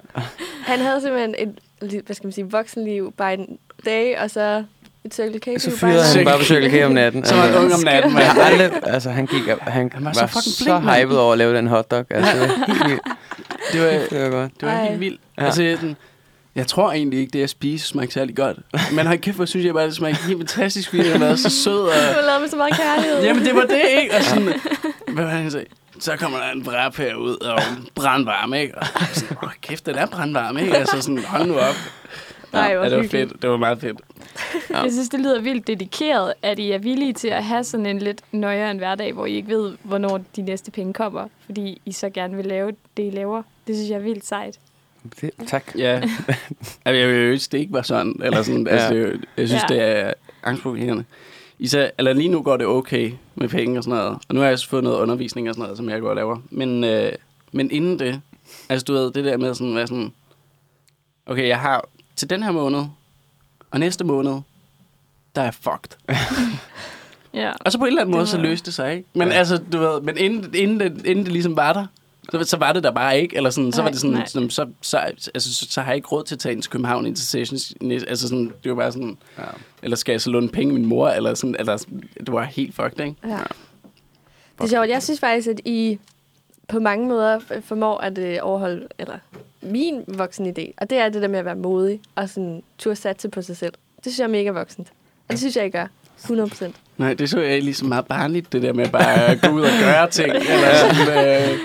Han 0.65 0.79
havde 0.79 1.01
simpelthen 1.01 1.35
et, 1.39 2.01
hvad 2.05 2.15
skal 2.15 2.27
man 2.27 2.31
sige, 2.33 2.51
voksenliv 2.51 3.13
by 3.17 3.33
en 3.33 3.57
dag, 3.85 4.19
og 4.21 4.29
så 4.31 4.63
et 5.05 5.13
Circle 5.13 5.39
K. 5.39 5.61
så 5.61 5.71
fyrede 5.77 5.95
en 5.95 6.15
han 6.17 6.25
bare 6.25 6.37
på 6.37 6.43
Circle 6.43 6.69
K 6.81 6.85
om 6.85 6.91
natten. 6.91 7.25
så 7.25 7.35
var 7.35 7.41
han 7.41 7.49
Altså, 7.53 7.63
ung 7.65 7.73
om 7.73 7.79
natten, 7.85 8.11
jeg 8.17 8.27
har 8.31 8.35
mand. 8.35 8.61
aldrig, 8.61 8.71
altså, 8.93 9.09
han, 9.09 9.25
gik, 9.25 9.41
han, 9.47 9.57
han 9.61 9.91
Han 9.93 10.05
var, 10.05 10.13
var 10.13 10.13
så 10.13 10.27
fucking 10.27 10.53
så 10.53 10.79
hyped 10.79 11.15
over 11.15 11.31
at 11.31 11.37
lave 11.37 11.57
den 11.57 11.67
hotdog. 11.67 12.05
Altså, 12.09 12.37
det 13.73 13.81
var. 13.81 13.89
Det 13.89 14.21
var, 14.21 14.29
var 14.29 14.29
godt. 14.41 14.51
det 14.59 14.67
var 14.67 14.75
Ej. 14.75 14.87
helt 14.87 14.99
vildt. 14.99 15.19
Ja. 15.37 15.41
Ja. 15.41 15.45
Altså, 15.47 15.63
jeg, 15.63 15.77
sådan, 15.77 15.95
jeg 16.57 16.67
tror 16.67 16.91
egentlig 16.91 17.19
ikke, 17.19 17.31
det 17.31 17.39
jeg 17.39 17.49
spiser 17.49 17.85
smagte 17.85 18.13
særlig 18.13 18.35
godt. 18.35 18.57
Men 18.95 19.05
hold 19.07 19.17
kæft, 19.19 19.35
hvor 19.35 19.45
synes 19.45 19.65
jeg 19.65 19.73
bare, 19.73 19.85
det 19.85 19.95
smagte 19.95 20.23
helt 20.23 20.37
fantastisk, 20.39 20.89
fordi 20.89 21.01
han 21.09 21.21
var 21.21 21.35
så 21.35 21.49
sød. 21.49 21.79
Og, 21.79 21.87
Du 21.87 21.91
har 21.93 22.21
lavet 22.25 22.41
med 22.41 22.49
så 22.49 22.55
meget 22.55 22.73
kærlighed. 22.77 23.23
jamen, 23.23 23.45
det 23.45 23.55
var 23.55 23.61
det, 23.65 23.81
ikke? 24.01 24.15
Og 24.15 24.23
sådan, 24.23 24.53
hvad 25.13 25.23
var 25.23 25.31
han 25.31 25.51
sagde? 25.51 25.65
Så 25.99 26.15
kommer 26.17 26.37
der 26.37 26.51
en 26.51 26.63
bræp 26.63 26.95
herud, 26.95 27.35
og 27.35 27.59
brandvarm, 27.95 28.53
ikke? 28.53 28.77
Og 28.77 28.85
sådan, 29.13 29.37
åh, 29.43 29.49
kæft, 29.61 29.85
den 29.85 29.95
er 29.95 30.05
brandvarm, 30.05 30.57
ikke? 30.57 30.77
Altså 30.77 31.01
sådan, 31.01 31.23
hold 31.23 31.47
nu 31.47 31.53
op. 31.57 31.75
Nej, 32.53 32.75
hvor 32.75 32.83
ja, 32.83 32.89
det 32.89 32.97
var 32.97 33.03
hyggeligt. 33.03 33.29
fedt. 33.31 33.41
Det 33.41 33.49
var 33.49 33.57
meget 33.57 33.81
fedt. 33.81 33.97
Ja. 34.69 34.81
Jeg 34.81 34.91
synes, 34.91 35.09
det 35.09 35.19
lyder 35.19 35.41
vildt 35.41 35.67
dedikeret, 35.67 36.33
at 36.41 36.59
I 36.59 36.71
er 36.71 36.77
villige 36.77 37.13
til 37.13 37.27
at 37.27 37.43
have 37.43 37.63
sådan 37.63 37.85
en 37.85 37.99
lidt 37.99 38.21
nøjere 38.31 38.71
en 38.71 38.77
hverdag, 38.77 39.13
hvor 39.13 39.25
I 39.25 39.33
ikke 39.35 39.47
ved, 39.49 39.71
hvornår 39.83 40.19
de 40.35 40.41
næste 40.41 40.71
penge 40.71 40.93
kommer, 40.93 41.27
fordi 41.45 41.81
I 41.85 41.91
så 41.91 42.09
gerne 42.09 42.35
vil 42.35 42.45
lave 42.45 42.71
det, 42.97 43.03
I 43.07 43.09
laver. 43.09 43.43
Det 43.67 43.75
synes 43.75 43.89
jeg 43.89 43.95
er 43.95 44.01
vildt 44.01 44.25
sejt. 44.25 44.55
Det, 45.21 45.31
tak. 45.47 45.63
Ja. 45.77 46.01
altså, 46.85 46.99
jeg 46.99 47.07
vil 47.07 47.15
jo 47.15 47.21
ønske, 47.31 47.51
det 47.51 47.57
ikke 47.57 47.73
var 47.73 47.81
sådan. 47.81 48.15
Eller 48.23 48.41
sådan 48.43 48.67
altså, 48.67 48.93
Ja. 48.93 49.03
det, 49.03 49.25
jeg 49.37 49.47
synes, 49.47 49.63
Ja. 49.69 49.73
det 49.75 49.81
er 49.83 50.13
angstprovokerende. 50.43 51.03
Især, 51.59 51.89
eller 51.97 52.13
lige 52.13 52.29
nu 52.29 52.41
går 52.41 52.57
det 52.57 52.67
okay 52.67 53.11
med 53.35 53.49
penge 53.49 53.79
og 53.79 53.83
sådan 53.83 53.97
noget. 53.97 54.17
Og 54.29 54.35
nu 54.35 54.39
har 54.39 54.47
jeg 54.47 54.53
også 54.53 54.69
fået 54.69 54.83
noget 54.83 54.97
undervisning 54.97 55.49
og 55.49 55.55
sådan 55.55 55.63
noget, 55.63 55.77
som 55.77 55.89
jeg 55.89 56.01
går 56.01 56.09
og 56.09 56.15
laver. 56.15 56.37
Men, 56.49 56.83
øh, 56.83 57.11
men 57.51 57.71
inden 57.71 57.99
det, 57.99 58.21
altså 58.69 58.85
du 58.85 58.93
ved, 58.93 59.11
det 59.11 59.25
der 59.25 59.37
med 59.37 59.53
sådan, 59.53 59.75
være 59.75 59.87
sådan, 59.87 60.13
okay, 61.25 61.47
jeg 61.47 61.59
har 61.59 61.87
til 62.15 62.29
den 62.29 62.43
her 62.43 62.51
måned, 62.51 62.83
og 63.71 63.79
næste 63.79 64.03
måned, 64.03 64.39
der 65.35 65.41
er 65.41 65.51
fucked. 65.51 65.97
Ja. 67.33 67.51
Og 67.59 67.71
så 67.71 67.77
på 67.77 67.83
en 67.85 67.87
eller 67.87 68.01
anden 68.01 68.15
måde, 68.15 68.27
så 68.27 68.37
løste 68.37 68.65
det 68.65 68.73
sig, 68.73 68.95
ikke? 68.97 69.09
Men 69.13 69.27
Ja. 69.27 69.33
altså, 69.33 69.57
du 69.71 69.77
ved, 69.77 70.01
men 70.01 70.17
inden, 70.17 70.55
inden, 70.55 70.79
det, 70.79 71.05
inden 71.05 71.25
det 71.25 71.33
ligesom 71.33 71.55
var 71.55 71.73
der, 71.73 71.85
så, 72.31 72.43
så 72.43 72.57
var 72.57 72.73
det 72.73 72.83
der 72.83 72.91
bare 72.91 73.21
ikke, 73.21 73.37
eller 73.37 73.49
sådan, 73.49 73.71
så 73.71 73.77
Nej, 73.81 73.83
var 73.85 73.91
det 73.91 73.99
sådan, 73.99 74.13
nej. 74.15 74.25
sådan 74.25 74.49
så, 74.49 74.67
så, 74.81 74.97
altså, 74.97 75.29
så, 75.35 75.65
så, 75.69 75.81
har 75.81 75.87
jeg 75.91 75.95
ikke 75.95 76.07
råd 76.07 76.23
til 76.23 76.35
at 76.35 76.39
tage 76.39 76.53
ind 76.53 76.61
til 76.61 76.71
København 76.71 77.05
ind 77.05 77.15
til 77.15 77.27
sessions, 77.27 77.73
altså 78.07 78.27
sådan, 78.27 78.51
det 78.63 78.69
var 78.71 78.75
bare 78.75 78.91
sådan, 78.91 79.17
Ja. 79.37 79.43
eller 79.83 79.97
skal 79.97 80.13
jeg 80.13 80.21
så 80.21 80.29
låne 80.29 80.49
penge 80.49 80.73
min 80.73 80.85
mor, 80.85 81.09
eller 81.09 81.33
sådan, 81.33 81.55
eller 81.59 81.77
det 82.19 82.31
var 82.33 82.43
helt 82.43 82.75
fucked, 82.75 82.99
ikke? 83.05 83.15
Ja. 83.27 83.37
Det 84.57 84.63
er 84.63 84.67
sjovt. 84.67 84.89
Jeg 84.89 85.03
synes 85.03 85.19
faktisk, 85.19 85.47
at 85.47 85.59
I 85.65 85.99
på 86.67 86.79
mange 86.79 87.07
måder 87.07 87.39
formår 87.63 87.97
at 87.97 88.17
øh, 88.17 88.37
overholde 88.41 88.87
eller 88.99 89.17
min 89.61 90.03
voksen 90.07 90.47
idé. 90.47 90.71
Og 90.77 90.89
det 90.89 90.97
er 90.97 91.09
det 91.09 91.21
der 91.21 91.27
med 91.27 91.39
at 91.39 91.45
være 91.45 91.55
modig 91.55 91.99
og 92.15 92.29
sådan 92.29 92.63
turde 92.77 92.95
satse 92.95 93.29
på 93.29 93.41
sig 93.41 93.57
selv. 93.57 93.73
Det 93.95 94.03
synes 94.05 94.19
jeg 94.19 94.23
er 94.23 94.29
mega 94.29 94.49
voksent. 94.51 94.87
Og 95.27 95.31
det 95.31 95.39
synes 95.39 95.55
jeg, 95.55 95.65
I 95.65 95.69
gør. 95.69 95.87
100 96.23 96.49
procent. 96.49 96.75
Nej, 96.97 97.13
det 97.13 97.29
så 97.29 97.39
jeg 97.39 97.63
ligesom 97.63 97.87
meget 97.87 98.05
barnligt, 98.05 98.53
det 98.53 98.61
der 98.61 98.73
med 98.73 98.89
bare 98.89 99.25
at 99.25 99.41
gå 99.41 99.47
ud 99.49 99.61
og 99.61 99.69
gøre 99.83 100.09
ting, 100.09 100.29
eller 100.35 100.73
sådan, 100.75 101.17
øh, 101.51 101.57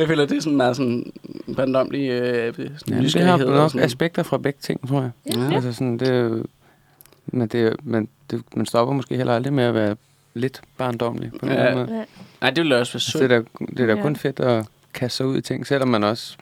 jeg 0.00 0.08
føler, 0.08 0.26
det 0.26 0.36
er 0.36 0.40
sådan 0.40 0.56
meget 0.56 0.76
sådan 0.76 1.12
barndomlig 1.56 2.10
øh, 2.10 2.54
sådan 2.54 2.72
Ja, 2.88 3.00
det 3.02 3.22
har 3.22 3.36
nok 3.38 3.70
sådan. 3.70 3.84
aspekter 3.84 4.22
fra 4.22 4.38
begge 4.38 4.58
ting, 4.62 4.88
tror 4.88 5.00
jeg. 5.00 5.10
Ja. 5.36 5.54
Altså 5.54 5.72
sådan, 5.72 5.98
det, 5.98 6.42
men 7.26 7.48
det, 7.48 7.76
men 7.82 8.08
det, 8.30 8.42
man 8.56 8.66
stopper 8.66 8.94
måske 8.94 9.16
heller 9.16 9.34
aldrig 9.34 9.52
med 9.52 9.64
at 9.64 9.74
være 9.74 9.96
lidt 10.34 10.60
barndomlig 10.78 11.30
på 11.40 11.46
en 11.46 11.52
Ja. 11.52 11.58
eller 11.58 11.66
anden 11.70 11.86
måde. 11.86 11.98
Ja. 11.98 12.04
Nej, 12.40 12.50
det 12.50 12.62
ville 12.62 12.76
også 12.76 12.92
være 12.92 12.96
Altså, 12.96 13.10
synd. 13.10 13.22
det 13.22 13.32
er 13.32 13.38
da, 13.38 13.44
det 13.76 13.80
er 13.80 13.86
da 13.86 13.94
Ja. 13.94 14.02
kun 14.02 14.16
fedt 14.16 14.40
at 14.40 14.66
kaste 14.94 15.16
sig 15.16 15.26
ud 15.26 15.36
i 15.36 15.40
ting, 15.40 15.66
selvom 15.66 15.88
man 15.88 16.04
også... 16.04 16.36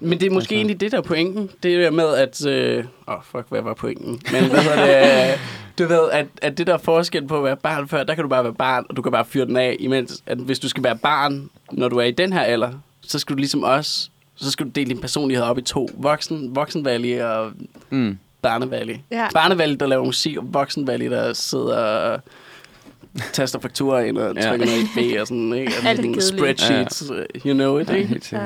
Men 0.00 0.20
det 0.20 0.26
er 0.26 0.30
måske 0.30 0.44
Altså- 0.44 0.54
egentlig 0.54 0.80
det, 0.80 0.92
der 0.92 0.98
er 0.98 1.02
pointen. 1.02 1.50
Det 1.62 1.74
er 1.74 1.78
der 1.80 1.90
med, 1.90 2.14
at... 2.14 2.46
Åh, 2.46 2.52
øh, 2.78 2.84
oh, 3.06 3.14
fuck, 3.24 3.44
hvad 3.48 3.62
var 3.62 3.74
pointen? 3.74 4.20
Men 4.32 4.44
hvad 4.50 4.60
hedder 4.62 5.26
det? 5.30 5.40
Du 5.78 5.86
ved, 5.86 6.10
at, 6.12 6.26
at 6.42 6.58
det 6.58 6.66
der 6.66 6.74
er 6.74 6.78
forskel 6.78 7.26
på 7.26 7.38
at 7.38 7.44
være 7.44 7.56
barn 7.56 7.88
før, 7.88 8.02
der 8.04 8.14
kan 8.14 8.22
du 8.22 8.28
bare 8.28 8.44
være 8.44 8.54
barn, 8.54 8.84
og 8.88 8.96
du 8.96 9.02
kan 9.02 9.12
bare 9.12 9.24
fyre 9.24 9.46
den 9.46 9.56
af, 9.56 9.76
imens 9.80 10.22
at 10.26 10.38
hvis 10.38 10.58
du 10.58 10.68
skal 10.68 10.82
være 10.84 10.96
barn, 10.96 11.50
når 11.72 11.88
du 11.88 11.96
er 11.98 12.04
i 12.04 12.10
den 12.10 12.32
her 12.32 12.40
alder, 12.40 12.70
så 13.06 13.18
skal 13.18 13.34
du 13.34 13.38
ligesom 13.38 13.62
også, 13.62 14.08
så 14.36 14.50
skal 14.50 14.66
du 14.66 14.70
dele 14.70 14.88
din 14.90 15.00
personlighed 15.00 15.44
op 15.44 15.58
i 15.58 15.62
to. 15.62 15.88
Voksen, 15.94 16.56
voksenvalg 16.56 17.24
og 17.24 17.52
Mm. 17.90 18.18
barnevalg. 18.42 19.00
Ja. 19.10 19.28
Barnevalg, 19.34 19.80
der 19.80 19.86
laver 19.86 20.04
musik, 20.04 20.36
og 20.36 20.44
voksenvalg, 20.54 21.10
der 21.10 21.32
sidder 21.32 21.76
og 21.78 22.20
taster 23.32 23.58
fakturer 23.60 24.00
ind 24.04 24.18
og 24.18 24.34
Ja. 24.36 24.48
trykker 24.50 24.66
noget 24.66 24.82
i 24.82 24.86
B 25.16 25.20
og 25.20 25.26
sådan, 25.26 25.52
ikke? 25.52 25.72
Og 25.82 25.88
er 25.90 25.94
kedeligt. 25.94 26.24
spreadsheets, 26.24 27.04
you 27.46 27.52
know 27.54 27.78
it, 27.78 27.88
Ja, 27.90 27.94
ikke? 27.94 28.20
Ja. 28.32 28.38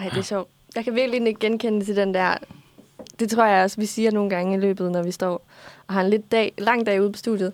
Ej, 0.00 0.08
det 0.08 0.18
er 0.18 0.22
sjovt. 0.22 0.48
Jeg 0.76 0.84
kan 0.84 0.94
virkelig 0.94 1.26
ikke 1.26 1.40
genkende 1.40 1.84
til 1.84 1.96
den 1.96 2.14
der... 2.14 2.34
Det 3.20 3.30
tror 3.30 3.44
jeg 3.44 3.64
også, 3.64 3.76
vi 3.80 3.86
siger 3.86 4.10
nogle 4.10 4.30
gange 4.30 4.56
i 4.56 4.60
løbet, 4.60 4.92
når 4.92 5.02
vi 5.02 5.10
står 5.10 5.42
og 5.86 5.94
har 5.94 6.00
en 6.00 6.10
lidt 6.10 6.32
dag, 6.32 6.52
lang 6.58 6.86
dag 6.86 7.02
ude 7.02 7.12
på 7.12 7.18
studiet, 7.18 7.52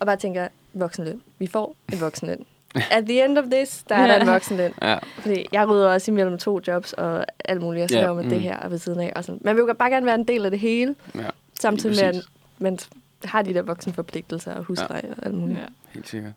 og 0.00 0.06
bare 0.06 0.16
tænker, 0.16 0.48
voksenløn. 0.72 1.22
Vi 1.38 1.46
får 1.46 1.76
en 1.92 2.00
voksenløn. 2.00 2.44
At 2.90 3.04
the 3.04 3.24
end 3.24 3.38
of 3.38 3.44
this, 3.52 3.84
der 3.88 3.94
er 3.94 4.06
der 4.06 4.20
en 4.20 4.26
voksenløn. 4.26 4.72
Ja. 4.82 4.98
Fordi 5.20 5.46
jeg 5.52 5.68
rydder 5.68 5.88
også 5.88 6.10
imellem 6.10 6.38
to 6.38 6.60
jobs 6.66 6.92
og 6.92 7.24
alt 7.44 7.62
muligt. 7.62 7.80
Jeg 7.80 7.90
Ja, 7.90 7.96
skriver 7.96 8.14
med 8.14 8.24
mm. 8.24 8.30
det 8.30 8.40
her 8.40 8.68
ved 8.68 8.78
siden 8.78 9.00
af. 9.00 9.12
Og 9.16 9.24
sådan. 9.24 9.40
Man 9.44 9.56
vil 9.56 9.62
jo 9.62 9.74
bare 9.74 9.90
gerne 9.90 10.06
være 10.06 10.14
en 10.14 10.24
del 10.24 10.44
af 10.44 10.50
det 10.50 10.60
hele, 10.60 10.94
ja, 11.14 11.20
samtidig 11.60 11.96
med, 11.96 12.04
at 12.04 12.24
man 12.58 12.78
har 13.24 13.42
de 13.42 13.54
der 13.54 13.62
voksenforpligtelser 13.62 14.54
og 14.54 14.64
husleje 14.64 15.14
og 15.18 15.26
alt 15.26 15.34
muligt. 15.34 15.58
Ja. 15.58 15.64
helt 15.94 16.08
sikkert. 16.08 16.32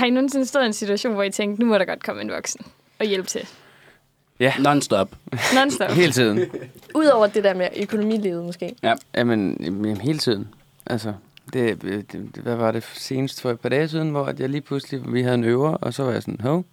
Har 0.00 0.06
I 0.06 0.10
nogensinde 0.10 0.46
stået 0.46 0.62
i 0.62 0.66
en 0.66 0.72
situation, 0.72 1.12
hvor 1.14 1.22
I 1.22 1.30
tænkte, 1.30 1.62
nu 1.62 1.68
må 1.68 1.78
der 1.78 1.84
godt 1.84 2.02
komme 2.02 2.22
en 2.22 2.30
voksen 2.30 2.66
og 2.98 3.06
hjælpe 3.06 3.28
til? 3.28 3.48
Non-stop. 4.58 5.14
Non-stop. 5.54 5.90
Hele 5.90 6.12
tiden. 6.12 6.50
Udover 6.94 7.26
det 7.26 7.44
der 7.44 7.54
med 7.54 7.68
økonomilivet 7.76 8.44
måske. 8.44 8.74
Jamen, 9.14 9.56
jamen, 9.60 9.96
hele 9.96 10.18
tiden. 10.18 10.48
Altså, 10.86 11.14
det, 11.52 11.82
det, 11.82 12.42
hvad 12.42 12.56
var 12.56 12.72
det 12.72 12.84
senest 12.94 13.40
for 13.40 13.50
et 13.50 13.60
par 13.60 13.68
dage 13.68 13.88
siden, 13.88 14.10
hvor 14.10 14.24
at 14.24 14.40
jeg 14.40 14.48
lige 14.48 14.60
pludselig, 14.60 15.12
vi 15.12 15.22
havde 15.22 15.34
en 15.34 15.44
øver, 15.44 15.70
og 15.70 15.94
så 15.94 16.02
var 16.02 16.12
jeg 16.12 16.22
sådan, 16.22 16.40
hov, 16.40 16.64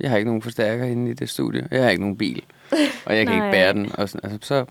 jeg 0.00 0.10
har 0.10 0.16
ikke 0.16 0.28
nogen 0.28 0.42
forstærker 0.42 0.84
inde 0.84 1.10
i 1.10 1.14
det 1.14 1.28
studie. 1.28 1.68
Jeg 1.70 1.82
har 1.82 1.90
ikke 1.90 2.02
nogen 2.02 2.16
bil, 2.16 2.42
og 3.04 3.16
jeg 3.16 3.26
kan 3.26 3.34
ikke 3.34 3.50
bære 3.50 3.72
den. 3.72 3.90
Og 3.94 4.08
sådan, 4.08 4.30
altså, 4.30 4.48
så 4.48 4.64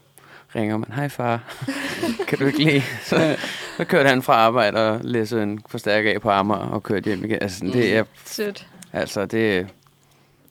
ringer 0.55 0.77
man, 0.77 0.91
hej 0.95 1.09
far, 1.09 1.59
kan 2.27 2.37
du 2.37 2.45
ikke 2.45 2.63
lige? 2.63 2.81
Så, 3.03 3.37
så 3.77 3.85
kørte 3.85 4.09
han 4.09 4.21
fra 4.21 4.33
arbejde 4.33 4.89
og 4.89 4.99
læste 5.03 5.43
en 5.43 5.59
forstærker 5.67 6.13
af 6.13 6.21
på 6.21 6.29
Amager 6.29 6.59
og 6.59 6.83
kørte 6.83 7.05
hjem 7.05 7.23
igen. 7.23 7.37
Altså, 7.41 7.57
sådan, 7.57 7.73
det 7.73 7.95
er, 7.95 8.03
Sødt. 8.25 8.67
altså, 8.93 9.25
det 9.25 9.67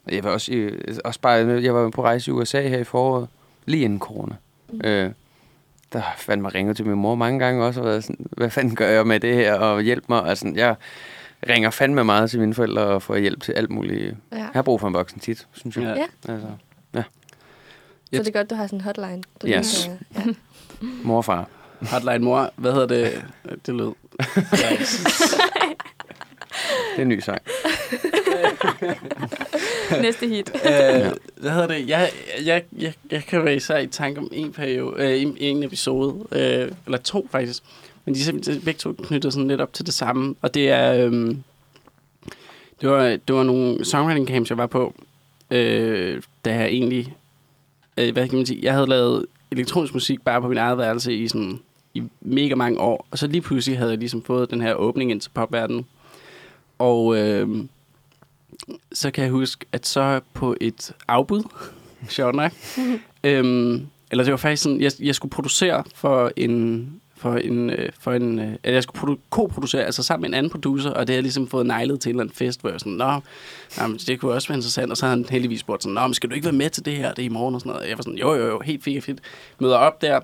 jeg 0.08 0.24
var 0.24 0.30
også, 0.30 0.52
i, 0.52 0.70
også 1.04 1.20
bare, 1.20 1.62
jeg 1.62 1.74
var 1.74 1.90
på 1.90 2.02
rejse 2.02 2.30
i 2.30 2.32
USA 2.32 2.68
her 2.68 2.78
i 2.78 2.84
foråret, 2.84 3.28
lige 3.66 3.84
inden 3.84 3.98
corona. 3.98 4.34
Øh, 4.84 5.10
der 5.92 6.02
fandme 6.16 6.42
mig 6.42 6.54
ringet 6.54 6.76
til 6.76 6.86
min 6.86 6.98
mor 6.98 7.14
mange 7.14 7.38
gange 7.38 7.64
også, 7.64 7.80
og 7.80 7.86
været 7.86 8.04
sådan, 8.04 8.26
hvad 8.30 8.50
fanden 8.50 8.74
gør 8.74 8.88
jeg 8.88 9.06
med 9.06 9.20
det 9.20 9.34
her, 9.34 9.54
og 9.54 9.82
hjælp 9.82 10.04
mig. 10.08 10.26
Altså, 10.26 10.52
jeg 10.54 10.76
ringer 11.48 11.70
fandme 11.70 12.04
meget 12.04 12.30
til 12.30 12.40
mine 12.40 12.54
forældre 12.54 12.82
og 12.82 13.02
får 13.02 13.16
hjælp 13.16 13.42
til 13.42 13.52
alt 13.52 13.70
muligt. 13.70 14.16
Ja. 14.32 14.36
Jeg 14.36 14.48
har 14.52 14.62
brug 14.62 14.80
for 14.80 14.88
en 14.88 14.94
voksen 14.94 15.20
tit, 15.20 15.46
synes 15.52 15.76
jeg. 15.76 15.96
Ja. 15.96 16.32
Altså, 16.32 16.48
Så 18.12 18.22
det 18.22 18.28
er 18.28 18.32
godt, 18.32 18.50
du 18.50 18.54
har 18.54 18.66
sådan 18.66 18.78
en 18.78 18.84
hotline. 18.84 19.22
Du 19.42 19.46
Yes. 19.46 19.90
Kan, 20.16 20.26
ja. 20.26 20.32
mor 21.04 21.16
og 21.16 21.24
far. 21.24 21.48
Hotline 21.80 22.18
mor. 22.18 22.52
Hvad 22.56 22.72
hedder 22.72 22.86
det? 22.86 23.24
Det 23.66 23.74
lød. 23.74 23.92
Det 26.96 27.02
er 27.02 27.02
en 27.02 27.08
ny 27.08 27.20
sang. 27.20 27.42
Næste 30.02 30.28
hit. 30.28 30.50
øh, 30.54 31.12
hvad 31.36 31.50
hedder 31.50 31.66
det? 31.66 31.88
Jeg, 31.88 32.10
jeg, 32.44 32.62
jeg, 32.78 32.94
jeg 33.10 33.24
kan 33.24 33.44
være 33.44 33.56
især 33.56 33.78
i 33.78 33.86
tanke 33.86 34.20
om 34.20 34.28
en, 34.32 34.52
periode, 34.52 35.02
øh, 35.02 35.22
en, 35.22 35.36
en 35.40 35.62
episode, 35.62 36.26
øh, 36.32 36.72
eller 36.86 36.98
to 36.98 37.28
faktisk, 37.30 37.62
men 38.04 38.14
de 38.14 38.20
er 38.20 38.24
simpelthen 38.24 38.60
begge 38.60 38.78
to 38.78 38.92
knyttet 38.92 39.32
sådan 39.32 39.48
lidt 39.48 39.60
op 39.60 39.72
til 39.72 39.86
det 39.86 39.94
samme, 39.94 40.34
og 40.42 40.54
det 40.54 40.70
er, 40.70 40.94
øh, 40.94 41.36
det 42.80 42.90
var, 42.90 43.02
det 43.02 43.34
var 43.34 43.42
nogle 43.42 43.84
songwriting 43.84 44.28
camps, 44.28 44.50
jeg 44.50 44.58
var 44.58 44.66
på, 44.66 44.94
øh, 45.50 46.22
da 46.44 46.54
jeg 46.54 46.66
egentlig, 46.66 47.14
øh, 47.96 48.12
hvad 48.12 48.28
kan 48.28 48.36
man 48.36 48.46
sige, 48.46 48.60
jeg 48.62 48.72
havde 48.72 48.86
lavet 48.86 49.26
elektronisk 49.50 49.94
musik 49.94 50.22
bare 50.22 50.40
på 50.40 50.48
min 50.48 50.58
eget 50.58 50.78
værelse 50.78 51.14
i 51.14 51.28
sådan 51.28 51.60
i 51.94 52.02
mega 52.20 52.54
mange 52.54 52.80
år, 52.80 53.06
og 53.10 53.18
så 53.18 53.26
lige 53.26 53.40
pludselig 53.40 53.78
havde 53.78 53.90
jeg 53.90 53.98
ligesom 53.98 54.22
fået 54.22 54.50
den 54.50 54.60
her 54.60 54.74
åbning 54.74 55.10
ind 55.10 55.20
til 55.20 55.30
popverdenen, 55.30 55.86
og 56.78 57.16
øh, 57.16 57.64
så 58.92 59.10
kan 59.10 59.24
jeg 59.24 59.30
huske, 59.30 59.66
at 59.72 59.86
så 59.86 60.20
på 60.34 60.56
et 60.60 60.92
afbud, 61.08 61.42
sjovt 62.08 62.34
nok, 62.34 62.52
øhm, 63.24 63.86
eller 64.10 64.24
det 64.24 64.30
var 64.30 64.36
faktisk 64.36 64.62
sådan, 64.62 64.80
jeg, 64.80 64.92
jeg 65.00 65.14
skulle 65.14 65.30
producere 65.30 65.84
for 65.94 66.32
en, 66.36 67.00
for 67.26 67.36
en, 67.36 67.70
øh, 67.70 67.88
for 67.98 68.12
en 68.12 68.38
øh, 68.38 68.56
jeg 68.64 68.82
skulle 68.82 69.16
koproducere, 69.30 69.84
altså 69.84 70.02
sammen 70.02 70.22
med 70.22 70.28
en 70.28 70.34
anden 70.34 70.50
producer, 70.50 70.90
og 70.90 70.98
det 70.98 71.08
havde 71.08 71.16
jeg 71.16 71.22
ligesom 71.22 71.48
fået 71.48 71.66
nejlet 71.66 72.00
til 72.00 72.10
en 72.10 72.14
eller 72.14 72.22
anden 72.22 72.36
fest, 72.36 72.60
hvor 72.60 72.70
jeg 72.70 72.72
var 72.72 72.78
sådan, 72.78 72.92
nå, 72.92 73.20
jamen, 73.78 73.96
det 73.96 74.20
kunne 74.20 74.32
også 74.32 74.48
være 74.48 74.56
interessant, 74.58 74.90
og 74.90 74.96
så 74.96 75.06
havde 75.06 75.16
han 75.16 75.26
heldigvis 75.30 75.60
spurgt 75.60 75.82
sådan, 75.82 75.94
nå, 75.94 76.00
men 76.00 76.14
skal 76.14 76.30
du 76.30 76.34
ikke 76.34 76.44
være 76.44 76.52
med 76.52 76.70
til 76.70 76.84
det 76.84 76.96
her, 76.96 77.14
det 77.14 77.22
er 77.22 77.26
i 77.26 77.28
morgen 77.28 77.54
og 77.54 77.60
sådan 77.60 77.70
noget, 77.70 77.82
og 77.82 77.88
jeg 77.88 77.98
var 77.98 78.02
sådan, 78.02 78.18
jo, 78.18 78.34
jo, 78.34 78.46
jo, 78.46 78.60
helt 78.60 78.84
fint, 78.84 79.04
fedt, 79.04 79.20
møder 79.58 79.76
op 79.76 80.02
der, 80.02 80.20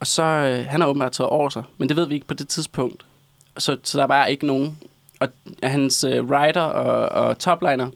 og 0.00 0.06
så, 0.06 0.22
øh, 0.22 0.66
han 0.66 0.80
har 0.80 0.88
åbenbart 0.88 1.12
taget 1.12 1.28
over 1.28 1.48
sig, 1.48 1.62
men 1.78 1.88
det 1.88 1.96
ved 1.96 2.06
vi 2.06 2.14
ikke 2.14 2.26
på 2.26 2.34
det 2.34 2.48
tidspunkt, 2.48 3.04
så, 3.58 3.76
så 3.82 3.98
der 3.98 4.04
er 4.04 4.08
bare 4.08 4.30
ikke 4.30 4.46
nogen, 4.46 4.78
og 5.20 5.28
hans 5.62 6.04
øh, 6.04 6.24
writer 6.24 6.60
og, 6.60 7.26
og 7.26 7.38
topliner 7.38 7.90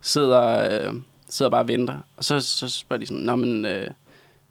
sidder, 0.00 0.70
øh, 0.70 0.94
sidder 1.28 1.50
bare 1.50 1.60
og 1.60 1.68
venter. 1.68 1.98
Og 2.16 2.24
så, 2.24 2.40
så 2.40 2.68
spørger 2.68 3.00
de 3.00 3.06
sådan, 3.06 3.22
Nå, 3.22 3.36
men, 3.36 3.64
øh, 3.64 3.86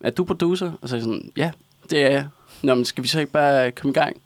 er 0.02 0.10
du 0.10 0.23
producer? 0.23 0.71
Og 0.82 0.89
så 0.89 0.95
er 0.95 0.97
jeg 0.97 1.04
sådan, 1.04 1.32
ja, 1.38 1.52
det 1.89 2.04
er 2.04 2.10
jeg. 2.10 2.28
Nå, 2.63 2.76
men 2.76 2.86
skal 2.86 3.04
vi 3.04 3.08
så 3.08 3.19
ikke 3.19 3.32
bare 3.32 3.72
komme 3.72 3.91
i 3.91 3.93
gang? 3.93 4.22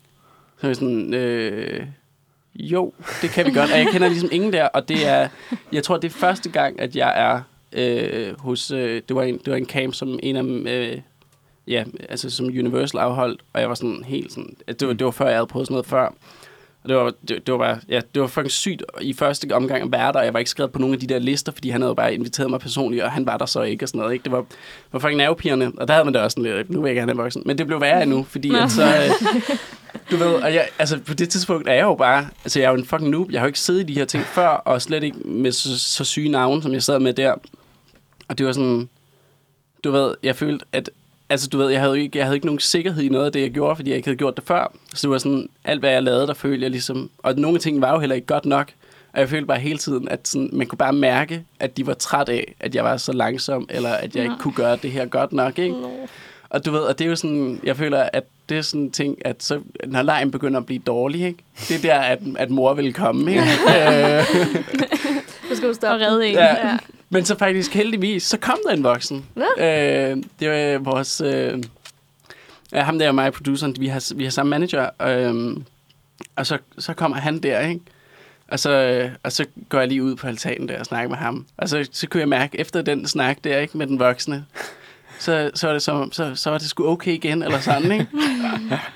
Så 0.62 0.67
er 0.67 0.69
vi 0.69 0.76
sådan, 0.76 1.13
øh, 1.13 1.88
jo, 2.56 2.93
det 3.22 3.30
kan 3.30 3.46
vi 3.46 3.52
godt. 3.52 3.72
Og 3.72 3.78
jeg 3.78 3.88
kender 3.91 4.08
ligesom 4.08 4.30
ingen 4.32 4.54
der, 4.54 4.67
og 4.67 4.89
det 4.89 5.08
er, 5.08 5.28
jeg 5.72 5.84
tror, 5.84 5.98
det 5.98 6.08
er 6.08 6.13
første 6.13 6.50
gang, 6.50 6.80
at 6.80 6.96
jeg 6.96 7.13
er 7.15 7.41
øh, 7.74 8.39
hos, 8.39 8.72
øh, 8.72 9.02
det, 9.08 9.15
var 9.15 9.24
en, 9.24 9.38
det 9.38 9.52
var 9.52 9.58
en 9.58 9.65
camp, 9.65 9.93
som 9.93 10.19
en 10.24 10.36
af 10.36 10.43
øh, 10.72 11.02
ja, 11.67 11.84
altså 12.10 12.30
som 12.30 12.46
Universal 12.46 13.00
afholdt, 13.00 13.41
og 13.54 13.62
jeg 13.62 13.69
var 13.69 13.76
sådan 13.76 14.04
helt 14.04 14.32
sådan, 14.32 14.56
det 14.67 14.88
var, 14.88 14.93
det 14.93 15.06
var 15.06 15.12
før, 15.12 15.26
jeg 15.26 15.36
havde 15.36 15.48
prøvet 15.48 15.67
sådan 15.67 15.74
noget 15.74 15.86
før. 15.86 16.13
Og 16.84 16.89
det 16.89 16.98
var, 16.98 17.13
det, 17.28 17.48
det 17.48 17.52
var 17.52 17.58
bare, 17.58 17.80
ja, 17.89 18.02
det 18.13 18.22
var 18.22 18.28
fucking 18.28 18.52
sygt 18.52 18.84
i 19.02 19.13
første 19.13 19.52
omgang 19.54 19.84
at 19.84 19.91
være 19.91 20.13
der, 20.13 20.19
og 20.19 20.26
jeg 20.26 20.34
var 20.34 20.39
ikke 20.39 20.52
skrevet 20.52 20.72
på 20.72 20.80
nogle 20.80 20.93
af 20.93 21.00
de 21.00 21.08
der 21.08 21.19
lister, 21.19 21.52
fordi 21.52 21.69
han 21.69 21.82
havde 21.82 21.96
bare 21.96 22.13
inviteret 22.13 22.50
mig 22.50 22.60
personligt, 22.60 23.04
og 23.04 23.12
han 23.12 23.26
var 23.26 23.38
der 23.38 23.46
så 23.46 23.62
ikke 23.62 23.86
og 23.86 23.89
sådan 23.89 24.00
noget, 24.00 24.13
ikke? 24.13 24.24
Det 24.24 24.32
var, 24.32 24.46
var 24.91 25.00
fucking 25.00 25.17
nervepirrende, 25.17 25.72
og 25.78 25.88
der 25.88 25.93
havde 25.93 26.06
man 26.06 26.13
det 26.13 26.22
også 26.22 26.36
sådan 26.36 26.58
lidt, 26.58 26.69
nu 26.69 26.82
vil 26.82 26.89
jeg 26.89 26.96
gerne 26.96 27.12
have 27.12 27.22
voksen. 27.22 27.43
Men 27.46 27.58
det 27.58 27.67
blev 27.67 27.82
værre 27.82 28.04
endnu, 28.04 28.24
fordi 28.24 28.56
at 28.56 28.72
så, 28.72 28.84
øh, 28.84 29.58
du 30.12 30.15
ved, 30.15 30.34
og 30.34 30.54
jeg, 30.54 30.67
altså 30.80 31.00
på 31.00 31.13
det 31.13 31.30
tidspunkt 31.30 31.67
er 31.69 31.74
jeg 31.74 31.84
jo 31.84 31.96
bare, 31.96 32.28
altså 32.43 32.60
jeg 32.60 32.65
er 32.65 32.72
jo 32.72 32.78
en 32.78 32.86
fucking 32.86 33.10
noob, 33.10 33.32
jeg 33.32 33.39
har 33.39 33.46
jo 33.46 33.50
ikke 33.50 33.60
siddet 33.60 33.82
i 33.82 33.93
de 33.93 34.00
her 34.00 34.06
ting 34.06 34.24
før, 34.24 34.48
og 34.48 34.82
slet 34.82 35.04
ikke 35.04 35.17
med 35.17 35.52
så, 35.52 35.80
så 35.80 36.04
syge 36.04 36.30
navne, 36.30 36.62
som 36.62 36.74
jeg 36.74 36.84
sad 36.84 37.00
med 37.00 37.13
der. 37.13 37.34
Og 38.28 38.38
det 38.38 38.46
var 38.46 38.52
sådan, 38.52 38.89
du 39.84 39.91
ved, 39.91 40.15
jeg 40.24 40.36
følte, 40.36 40.65
at 40.72 40.89
altså 41.29 41.47
du 41.47 41.57
ved, 41.57 41.69
jeg 41.69 41.79
havde, 41.79 41.93
jo 41.95 42.01
ikke, 42.01 42.17
jeg 42.17 42.25
havde 42.25 42.36
ikke 42.38 42.45
nogen 42.45 42.59
sikkerhed 42.59 43.03
i 43.03 43.09
noget 43.09 43.25
af 43.25 43.31
det, 43.31 43.41
jeg 43.41 43.51
gjorde, 43.51 43.75
fordi 43.75 43.89
jeg 43.89 43.97
ikke 43.97 44.07
havde 44.07 44.17
gjort 44.17 44.36
det 44.38 44.43
før. 44.47 44.73
Så 44.93 45.01
det 45.01 45.09
var 45.09 45.17
sådan, 45.17 45.49
alt 45.65 45.79
hvad 45.79 45.91
jeg 45.91 46.03
lavede, 46.03 46.27
der 46.27 46.33
følte 46.33 46.63
jeg 46.63 46.71
ligesom, 46.71 47.09
og 47.17 47.36
nogle 47.36 47.59
ting 47.59 47.81
var 47.81 47.91
jo 47.93 47.99
heller 47.99 48.15
ikke 48.15 48.27
godt 48.27 48.45
nok. 48.45 48.67
Og 49.13 49.19
jeg 49.19 49.29
følte 49.29 49.45
bare 49.47 49.59
hele 49.59 49.77
tiden, 49.77 50.07
at 50.09 50.27
sådan, 50.27 50.49
man 50.53 50.67
kunne 50.67 50.77
bare 50.77 50.93
mærke, 50.93 51.43
at 51.59 51.77
de 51.77 51.88
var 51.88 51.93
træt 51.93 52.29
af, 52.29 52.55
at 52.59 52.75
jeg 52.75 52.83
var 52.83 52.97
så 52.97 53.12
langsom, 53.13 53.67
eller 53.69 53.89
at 53.89 54.15
jeg 54.15 54.23
ikke 54.23 54.36
kunne 54.39 54.53
gøre 54.53 54.77
det 54.83 54.91
her 54.91 55.05
godt 55.05 55.33
nok, 55.33 55.59
ikke? 55.59 55.75
Og 56.49 56.65
du 56.65 56.71
ved, 56.71 56.79
og 56.79 56.99
det 56.99 57.05
er 57.05 57.09
jo 57.09 57.15
sådan, 57.15 57.59
jeg 57.63 57.77
føler, 57.77 58.09
at 58.13 58.23
det 58.49 58.57
er 58.57 58.62
sådan 58.62 58.81
en 58.81 58.91
ting, 58.91 59.25
at 59.25 59.43
så, 59.43 59.59
når 59.88 60.01
lejen 60.01 60.31
begynder 60.31 60.59
at 60.59 60.65
blive 60.65 60.81
dårlig, 60.88 61.21
ikke? 61.25 61.39
Det 61.69 61.75
er 61.75 61.81
der, 61.81 61.99
at, 61.99 62.19
at 62.38 62.49
mor 62.49 62.73
vil 62.73 62.93
komme, 62.93 63.31
ikke? 63.31 63.43
øh, 63.43 64.23
Nu 65.49 65.55
skal 65.55 65.63
du 65.63 65.69
Og 65.69 65.75
stoppe. 65.75 66.05
redde 66.05 66.27
en. 66.27 66.33
Ja. 66.33 66.77
Men 67.13 67.26
så 67.26 67.38
faktisk 67.38 67.73
heldigvis, 67.73 68.23
så 68.23 68.38
kom 68.38 68.58
der 68.67 68.73
en 68.73 68.84
voksen. 68.84 69.26
Nå. 69.36 69.45
Øh, 69.58 70.17
det 70.39 70.49
var 70.49 70.78
vores... 70.78 71.21
Øh, 71.21 71.63
ja, 72.71 72.82
ham 72.84 72.99
der 72.99 73.08
og 73.08 73.15
mig, 73.15 73.34
produceren, 73.34 73.76
vi 73.80 73.88
har, 73.88 74.13
vi 74.15 74.23
har 74.23 74.32
samme 74.32 74.49
manager. 74.49 74.89
Øh, 75.02 75.58
og 76.36 76.45
så, 76.45 76.58
så 76.78 76.93
kommer 76.93 77.17
han 77.17 77.39
der, 77.39 77.60
ikke? 77.60 77.82
Og 78.47 78.60
så, 78.60 78.71
øh, 78.71 79.12
og 79.23 79.32
så 79.32 79.45
går 79.69 79.80
jeg 79.80 79.88
lige 79.88 80.04
ud 80.04 80.15
på 80.15 80.28
altanen 80.28 80.67
der 80.67 80.80
og 80.80 80.86
snakker 80.86 81.10
med 81.10 81.17
ham. 81.17 81.45
Og 81.58 81.69
så, 81.69 81.89
så 81.91 82.08
kunne 82.08 82.21
jeg 82.21 82.30
mærke, 82.30 82.60
efter 82.60 82.82
den 82.82 83.08
snak 83.08 83.38
der, 83.43 83.58
ikke, 83.58 83.78
med 83.78 83.88
den 83.88 83.99
voksne, 83.99 84.45
så, 85.19 85.52
så, 85.54 85.67
var 85.67 85.73
det 85.73 85.82
som, 85.82 86.12
så, 86.12 86.36
så 86.36 86.49
var 86.49 86.58
det 86.58 86.67
sgu 86.69 86.88
okay 86.88 87.12
igen, 87.12 87.43
eller 87.43 87.60
sådan, 87.60 87.91
ikke? 87.91 88.08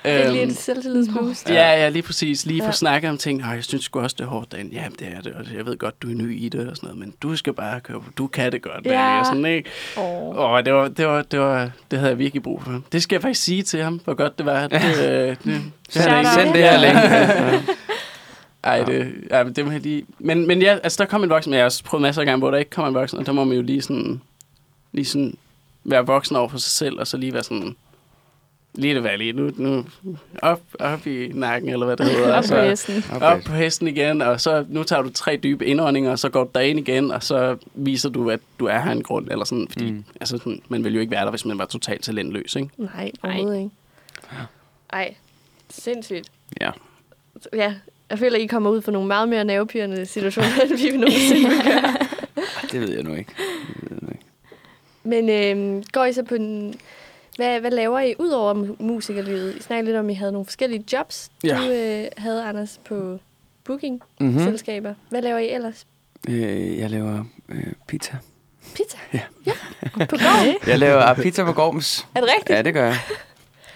Det 0.04 0.12
er 0.12 0.24
Øhm, 0.24 0.32
lige 0.32 0.42
et 0.44 0.56
selvtillidsboost. 0.56 1.50
Ja, 1.50 1.70
ja, 1.70 1.88
lige 1.88 2.02
præcis. 2.02 2.46
Lige 2.46 2.60
for 2.60 2.64
Ja. 2.64 2.68
at 2.68 2.74
snakke 2.74 3.08
om 3.10 3.18
ting. 3.18 3.42
"Ej, 3.42 3.48
jeg 3.50 3.64
synes 3.64 3.84
sgu 3.84 4.00
også, 4.00 4.16
det 4.18 4.24
er 4.24 4.28
hårdt 4.28 4.52
derinde. 4.52 4.74
Jamen, 4.74 4.92
det 4.98 5.08
er 5.16 5.20
det. 5.20 5.32
Og 5.32 5.44
jeg 5.56 5.66
ved 5.66 5.78
godt, 5.78 6.02
du 6.02 6.10
er 6.10 6.14
ny 6.14 6.40
i 6.40 6.48
det 6.48 6.68
og 6.68 6.76
sådan 6.76 6.86
noget. 6.86 6.98
Men 6.98 7.14
du 7.22 7.36
skal 7.36 7.52
bare 7.52 7.80
køre. 7.80 8.02
Du 8.18 8.26
kan 8.26 8.52
det 8.52 8.62
godt. 8.62 8.86
Ja. 8.86 8.92
Ja. 9.14 9.20
Og 9.20 9.26
sådan, 9.26 9.44
ikke? 9.46 9.70
Oh. 9.96 10.36
Åh, 10.52 10.64
det 10.64 10.74
var, 10.74 10.88
det 10.88 11.06
var, 11.06 11.22
det 11.22 11.40
var, 11.40 11.70
det 11.90 11.98
havde 11.98 12.10
jeg 12.10 12.18
virkelig 12.18 12.42
brug 12.42 12.62
for. 12.62 12.82
Det 12.92 13.02
skal 13.02 13.16
jeg 13.16 13.22
faktisk 13.22 13.42
sige 13.44 13.62
til 13.62 13.82
ham, 13.82 14.00
hvor 14.04 14.14
godt 14.14 14.38
det 14.38 14.46
var. 14.46 14.62
Det, 14.68 14.80
det, 14.80 14.96
det, 14.96 15.38
det, 15.44 15.44
det. 15.44 15.62
Send 15.90 16.52
det 16.54 16.62
her 16.62 16.78
link. 16.80 16.96
ej, 18.64 18.84
det, 18.84 19.12
ja, 19.30 19.44
men 19.44 19.52
det 19.52 19.64
må 19.64 19.70
jeg 19.70 19.80
lige... 19.80 20.04
Men, 20.18 20.46
men 20.46 20.62
ja, 20.62 20.78
altså, 20.82 20.96
der 21.02 21.08
kom 21.08 21.22
en 21.22 21.30
voksen, 21.30 21.50
men 21.50 21.56
jeg 21.56 21.62
har 21.62 21.64
også 21.66 21.84
prøvet 21.84 22.02
masser 22.02 22.22
af 22.22 22.26
gange, 22.26 22.38
hvor 22.38 22.50
der 22.50 22.58
ikke 22.58 22.70
kom 22.70 22.88
en 22.88 22.94
voksen, 22.94 23.18
og 23.18 23.26
der 23.26 23.32
må 23.32 23.44
man 23.44 23.56
jo 23.56 23.62
lige 23.62 23.82
sådan, 23.82 24.20
lige 24.92 25.04
sådan 25.04 25.34
være 25.84 26.06
voksen 26.06 26.36
over 26.36 26.48
for 26.48 26.58
sig 26.58 26.72
selv, 26.72 26.98
og 27.00 27.06
så 27.06 27.16
lige 27.16 27.32
være 27.34 27.42
sådan, 27.42 27.76
lige 28.74 28.94
det 28.94 29.04
være 29.04 29.18
lige 29.18 29.32
nu, 29.32 29.50
nu 29.56 29.84
op, 30.42 30.60
op 30.80 31.06
i 31.06 31.28
nakken, 31.34 31.70
eller 31.70 31.86
hvad 31.86 31.96
det 31.96 32.06
hedder. 32.10 32.28
Op 32.32 32.36
og 32.36 32.42
på 32.42 32.46
så- 32.48 32.62
hesten. 32.62 33.04
op 33.20 33.40
på 33.46 33.52
hesten 33.52 33.88
igen, 33.88 34.22
og 34.22 34.40
så 34.40 34.64
nu 34.68 34.82
tager 34.84 35.02
du 35.02 35.10
tre 35.10 35.36
dybe 35.42 35.66
indåndinger, 35.66 36.10
og 36.10 36.18
så 36.18 36.28
går 36.28 36.44
du 36.44 36.50
derind 36.54 36.78
igen, 36.78 37.10
og 37.10 37.22
så 37.22 37.56
viser 37.74 38.08
du, 38.08 38.30
at 38.30 38.40
du 38.58 38.66
er 38.66 38.78
her 38.78 38.90
en 38.92 39.02
grund, 39.02 39.28
eller 39.30 39.44
sådan, 39.44 39.68
fordi 39.72 39.90
Mm. 39.90 40.04
altså, 40.20 40.38
sådan, 40.38 40.62
man 40.68 40.84
ville 40.84 40.94
jo 40.96 41.00
ikke 41.00 41.10
være 41.10 41.24
der, 41.24 41.30
hvis 41.30 41.44
man 41.44 41.58
var 41.58 41.64
totalt 41.64 42.02
talentløs, 42.02 42.56
ikke? 42.56 42.68
Nej, 42.76 43.10
overhovedet 43.22 43.58
ikke. 43.58 43.70
Ej, 44.92 45.14
sindssygt. 45.70 46.28
Ja. 46.60 46.70
Ja, 47.52 47.74
jeg 48.10 48.18
føler, 48.18 48.36
at 48.36 48.42
I 48.42 48.46
kommer 48.46 48.70
ud 48.70 48.82
for 48.82 48.92
nogle 48.92 49.08
meget 49.08 49.28
mere 49.28 49.44
nervepirrende 49.44 50.06
situationer, 50.06 50.48
end 50.62 50.92
vi 50.92 50.96
nogensinde 50.96 51.50
gøre. 51.64 51.96
Det 52.72 52.80
ved 52.80 52.94
jeg 52.94 53.02
nu 53.02 53.14
ikke. 53.14 53.32
Det 53.80 53.90
ved 53.90 53.90
jeg 53.90 53.98
nu 54.02 54.08
ikke. 54.08 54.24
Men 55.08 55.28
øh, 55.28 55.82
går 55.92 56.04
I 56.04 56.12
så 56.12 56.22
på 56.22 56.34
en... 56.34 56.74
Hvad, 57.36 57.60
hvad 57.60 57.70
laver 57.70 58.00
I 58.00 58.14
ud 58.18 58.28
over 58.30 58.54
mu- 58.54 58.82
musikerlivet? 58.82 59.56
I 59.56 59.62
snakkede 59.62 59.84
lidt 59.86 59.96
om, 59.96 60.06
at 60.06 60.10
I 60.12 60.14
havde 60.14 60.32
nogle 60.32 60.46
forskellige 60.46 60.84
jobs. 60.92 61.30
Ja. 61.44 61.56
Du 61.58 61.70
øh, 61.72 62.06
havde, 62.16 62.44
Anders, 62.44 62.80
på 62.84 63.18
booking-selskaber. 63.64 64.88
Mhm. 64.90 64.98
Hvad 65.08 65.22
laver 65.22 65.38
I 65.38 65.48
ellers? 65.50 65.86
Øh, 66.28 66.78
jeg 66.78 66.90
laver 66.90 67.24
øh, 67.48 67.64
pizza. 67.86 68.16
Pizza? 68.74 68.98
Ja. 69.14 69.20
ja. 69.46 69.52
På 69.92 70.16
gården? 70.16 70.56
Jeg 70.70 70.78
laver 70.78 71.14
pizza 71.14 71.44
på 71.44 71.52
Gorms. 71.52 72.06
Er 72.14 72.20
det 72.20 72.28
rigtigt? 72.38 72.56
Ja, 72.56 72.62
det 72.62 72.74
gør 72.74 72.84
jeg. 72.86 72.96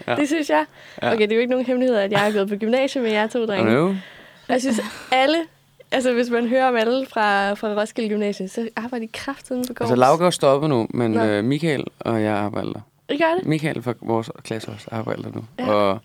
Ja. 0.07 0.15
Det 0.19 0.27
synes 0.27 0.49
jeg. 0.49 0.65
Okay, 1.01 1.21
det 1.21 1.31
er 1.31 1.35
jo 1.35 1.41
ikke 1.41 1.51
nogen 1.51 1.65
hemmelighed, 1.65 1.97
at 1.97 2.11
jeg 2.11 2.19
har 2.19 2.31
gået 2.31 2.49
på 2.49 2.55
gymnasiet 2.55 3.03
med 3.03 3.11
jer 3.11 3.27
to 3.27 3.45
drenge. 3.45 4.01
Jeg 4.49 4.61
synes, 4.61 4.79
alle... 5.11 5.37
Altså, 5.93 6.13
hvis 6.13 6.29
man 6.29 6.47
hører 6.47 6.67
om 6.69 6.75
alle 6.75 7.05
fra, 7.05 7.53
fra 7.53 7.67
Roskilde 7.81 8.09
Gymnasiet, 8.09 8.51
så 8.51 8.69
arbejder 8.75 9.05
de 9.05 9.11
kraftigt 9.13 9.67
på 9.67 9.73
gården. 9.73 9.91
Altså, 9.91 9.95
Lauke 9.95 10.25
er 10.25 10.29
stoppet 10.29 10.69
nu, 10.69 10.87
men 10.89 11.11
Nå. 11.11 11.23
øh, 11.23 11.43
Michael 11.43 11.83
og 11.99 12.21
jeg 12.23 12.33
arbejder. 12.33 12.79
I 13.09 13.17
gør 13.17 13.33
det? 13.39 13.45
Michael 13.47 13.81
fra 13.81 13.93
vores 14.01 14.29
klasse 14.43 14.71
også 14.71 14.87
arbejder 14.91 15.23
nu. 15.35 15.43
Ja. 15.59 15.71
Og 15.73 15.99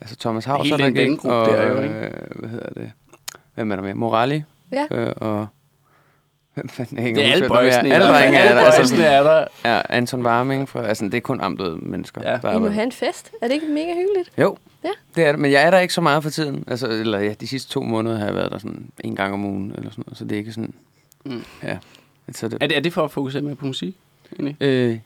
altså 0.00 0.16
Thomas 0.16 0.44
Havs 0.44 0.70
er 0.70 0.76
der 0.76 0.90
vennegruppe 0.90 1.36
og 1.36 1.46
der 1.46 1.66
jo, 1.68 1.80
ikke? 1.82 1.94
øh, 1.94 2.10
hvad 2.34 2.48
hedder 2.50 2.68
det? 2.68 2.92
Hvem 3.54 3.70
er 3.72 3.76
der 3.76 3.82
med? 3.82 3.94
Morali 3.94 4.42
Ja. 4.72 4.86
øh, 4.90 5.12
og 5.16 5.46
hvem 6.54 6.68
fanden 6.68 6.98
jeg 7.06 7.14
Det 7.14 7.28
er 7.28 7.32
alle 7.32 7.48
der 7.48 7.54
er. 7.54 7.94
Alle 7.94 8.06
drenge 8.06 8.38
er 8.38 8.54
der. 8.54 8.60
Altså, 8.60 9.02
er 9.02 9.22
der. 9.22 9.44
ja, 9.64 9.82
Anton 9.88 10.26
Warming, 10.26 10.68
fra, 10.68 10.86
altså 10.86 11.04
det 11.04 11.14
er 11.14 11.20
kun 11.20 11.40
amtede 11.40 11.78
mennesker. 11.82 12.30
Ja. 12.30 12.38
der 12.42 12.56
I 12.56 12.58
må 12.58 12.68
have 12.68 12.84
en 12.84 12.92
fest. 12.92 13.30
Er 13.42 13.46
det 13.48 13.54
ikke 13.54 13.66
mega 13.66 13.94
hyggeligt? 13.94 14.32
Jo, 14.38 14.56
Ja. 14.84 14.90
det 15.16 15.24
er 15.24 15.32
det. 15.32 15.40
Men 15.40 15.52
jeg 15.52 15.62
er 15.62 15.70
der 15.70 15.78
ikke 15.78 15.94
så 15.94 16.00
meget 16.00 16.22
for 16.22 16.30
tiden. 16.30 16.64
Altså, 16.66 16.88
eller 16.88 17.18
ja, 17.18 17.34
de 17.40 17.46
sidste 17.46 17.70
to 17.72 17.82
måneder 17.82 18.18
har 18.18 18.24
jeg 18.24 18.34
været 18.34 18.52
der 18.52 18.58
sådan 18.58 18.90
en 19.04 19.16
gang 19.16 19.34
om 19.34 19.44
ugen, 19.44 19.72
eller 19.76 19.90
sådan 19.90 20.04
noget. 20.06 20.18
Så 20.18 20.24
det 20.24 20.32
er 20.32 20.38
ikke 20.38 20.52
sådan... 20.52 20.74
Mm. 21.24 21.44
Ja. 21.62 21.78
Så 22.32 22.48
det, 22.48 22.58
Er 22.60 22.66
det, 22.66 22.76
er 22.76 22.80
det 22.80 22.92
for 22.92 23.04
at 23.04 23.10
fokusere 23.10 23.42
mere 23.42 23.54
på 23.54 23.66
musik? 23.66 23.96
Egentlig? 24.32 24.56
Øh, 24.60 24.98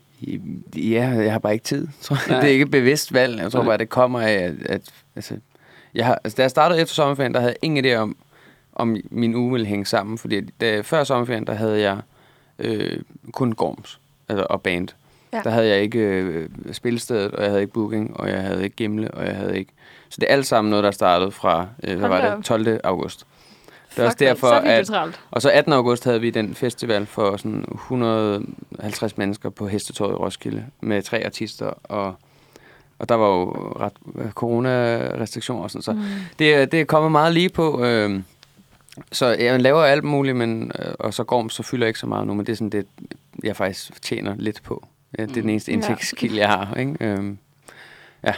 ja, 0.77 1.09
jeg 1.09 1.33
har 1.33 1.39
bare 1.39 1.53
ikke 1.53 1.65
tid. 1.65 1.89
Tror 2.01 2.17
jeg. 2.17 2.25
Nej. 2.29 2.41
Det 2.41 2.49
er 2.49 2.53
ikke 2.53 2.62
et 2.62 2.71
bevidst 2.71 3.12
valg. 3.12 3.39
Jeg 3.39 3.53
tror 3.53 3.61
Nej. 3.61 3.69
bare, 3.69 3.79
det 3.79 3.89
kommer 3.89 4.21
af, 4.21 4.33
at... 4.33 4.55
at 4.67 4.83
altså, 5.17 5.37
jeg 5.95 6.07
har, 6.07 6.21
altså, 6.25 6.37
da 6.37 6.43
jeg 6.43 6.51
startede 6.51 6.81
efter 6.81 6.95
sommerferien, 6.95 7.35
der 7.35 7.41
havde 7.41 7.53
jeg 7.53 7.59
ingen 7.65 7.85
idé 7.85 7.95
om, 7.95 8.17
om 8.73 8.97
min 9.11 9.35
uge 9.35 9.53
ville 9.53 9.67
hænge 9.67 9.87
sammen. 9.87 10.19
Fordi 10.19 10.41
da, 10.41 10.81
før 10.81 11.05
sommerferien, 11.05 11.47
der 11.47 11.55
havde 11.55 11.81
jeg 11.81 11.99
øh, 12.59 13.01
kun 13.33 13.53
Gorms 13.53 14.01
altså, 14.29 14.47
og 14.51 14.62
band. 14.62 14.89
Ja. 14.89 14.95
Ja. 15.33 15.41
Der 15.45 15.51
havde 15.51 15.69
jeg 15.69 15.81
ikke 15.81 15.99
øh, 15.99 16.49
spillestedet, 16.73 17.33
og 17.33 17.43
jeg 17.43 17.51
havde 17.51 17.61
ikke 17.61 17.73
booking, 17.73 18.21
og 18.21 18.29
jeg 18.29 18.43
havde 18.43 18.65
ikke 18.65 18.77
Gimle, 18.77 19.11
og 19.11 19.27
jeg 19.27 19.37
havde 19.37 19.59
ikke... 19.59 19.73
Så 20.09 20.17
det 20.21 20.31
er 20.31 20.33
alt 20.33 20.47
sammen 20.47 20.71
noget, 20.71 20.85
der 20.85 20.91
startede 20.91 21.31
fra 21.31 21.69
øh, 21.85 21.99
hvad 21.99 22.09
var 22.09 22.37
det, 22.37 22.45
12. 22.45 22.81
august. 22.85 23.27
Det 23.97 24.03
er 24.03 24.07
også 24.07 24.17
derfor, 24.21 24.49
at... 24.49 24.91
Og 25.31 25.43
så 25.43 25.51
18. 25.51 25.73
august 25.73 26.05
havde 26.05 26.21
vi 26.21 26.31
den 26.31 26.55
festival 26.55 27.07
for 27.07 27.37
sådan 27.37 27.65
150 27.75 29.19
mennesker 29.19 29.51
på 29.51 29.69
Hestetorvet 29.69 30.12
i 30.12 30.17
Roskilde 30.17 30.67
med 30.81 31.03
tre 31.03 31.25
artister, 31.25 31.67
og, 31.67 32.15
og 32.99 33.09
der 33.09 33.15
var 33.15 33.27
jo 33.27 33.53
ret 33.81 33.93
corona-restriktioner 34.35 35.62
og 35.62 35.71
sådan, 35.71 35.83
så 35.83 35.93
mm. 35.93 36.03
det, 36.39 36.73
det 36.73 36.81
er 36.81 36.85
kommet 36.85 37.12
meget 37.12 37.35
lige 37.35 37.49
på. 37.49 37.85
Øh, 37.85 38.21
så 39.12 39.27
jeg 39.27 39.61
laver 39.61 39.83
alt 39.83 40.05
muligt, 40.05 40.37
men, 40.37 40.73
øh, 40.79 40.95
og 40.99 41.15
så 41.15 41.25
går 41.25 41.49
så 41.49 41.62
fylder 41.62 41.87
ikke 41.87 41.99
så 41.99 42.07
meget 42.07 42.27
nu, 42.27 42.35
men 42.35 42.47
det 42.47 42.53
er 42.53 42.57
sådan 42.57 42.71
det, 42.71 42.87
jeg 43.45 43.57
faktisk 43.57 44.03
tjener 44.03 44.35
lidt 44.39 44.62
på. 44.62 44.87
Ja, 45.19 45.23
det 45.23 45.31
er 45.31 45.35
den 45.35 45.43
Mm. 45.43 45.49
eneste 45.49 45.71
Ja. 45.73 45.77
indtægtskilde, 45.77 46.37
jeg 46.37 46.49
har. 46.49 46.75
Ikke? 46.75 46.97
Øhm, 47.01 47.39
ja, 48.25 48.33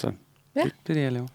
så 0.00 0.10
Ja. 0.56 0.60
Det, 0.62 0.72
det 0.86 0.90
er 0.90 0.94
det, 0.94 1.02
jeg 1.02 1.12
laver. 1.12 1.26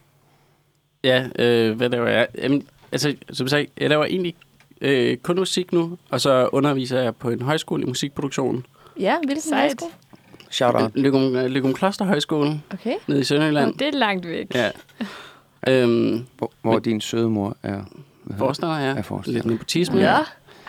Ja, 1.03 1.27
øh, 1.39 1.77
hvad 1.77 1.89
laver 1.89 2.07
jeg? 2.07 2.27
Jamen, 2.37 2.67
altså, 2.91 3.15
som 3.31 3.43
jeg 3.45 3.49
sagde, 3.49 3.67
jeg 3.79 3.89
laver 3.89 4.05
egentlig 4.05 4.35
øh, 4.81 5.17
kun 5.17 5.35
musik 5.39 5.73
nu, 5.73 5.97
og 6.09 6.21
så 6.21 6.49
underviser 6.51 6.99
jeg 6.99 7.15
på 7.15 7.29
en 7.29 7.41
højskole 7.41 7.83
i 7.83 7.85
musikproduktion. 7.85 8.65
Ja, 8.99 9.15
hvilken 9.25 9.41
Sejt. 9.41 9.59
højskole? 9.61 9.91
Shout 10.51 10.75
out. 10.75 10.91
Lykum, 10.95 11.33
Lykum 11.35 11.73
Kloster 11.73 12.05
Højskole 12.05 12.61
Okay. 12.73 12.93
nede 13.07 13.19
i 13.19 13.23
Sønderjylland. 13.23 13.73
Det 13.73 13.87
er 13.87 13.91
langt 13.91 14.27
væk. 14.27 14.55
Ja. 14.55 14.71
Øhm, 15.67 16.25
Hvor, 16.37 16.51
hvor 16.61 16.79
din 16.79 17.01
søde 17.01 17.29
mor 17.29 17.57
er. 17.63 17.81
forstander, 18.37 18.79
ja. 18.79 18.85
Er 18.97 19.01
forstander. 19.01 19.37
Lidt 19.37 19.45
nepotisme. 19.45 19.99
Ja. 19.99 20.17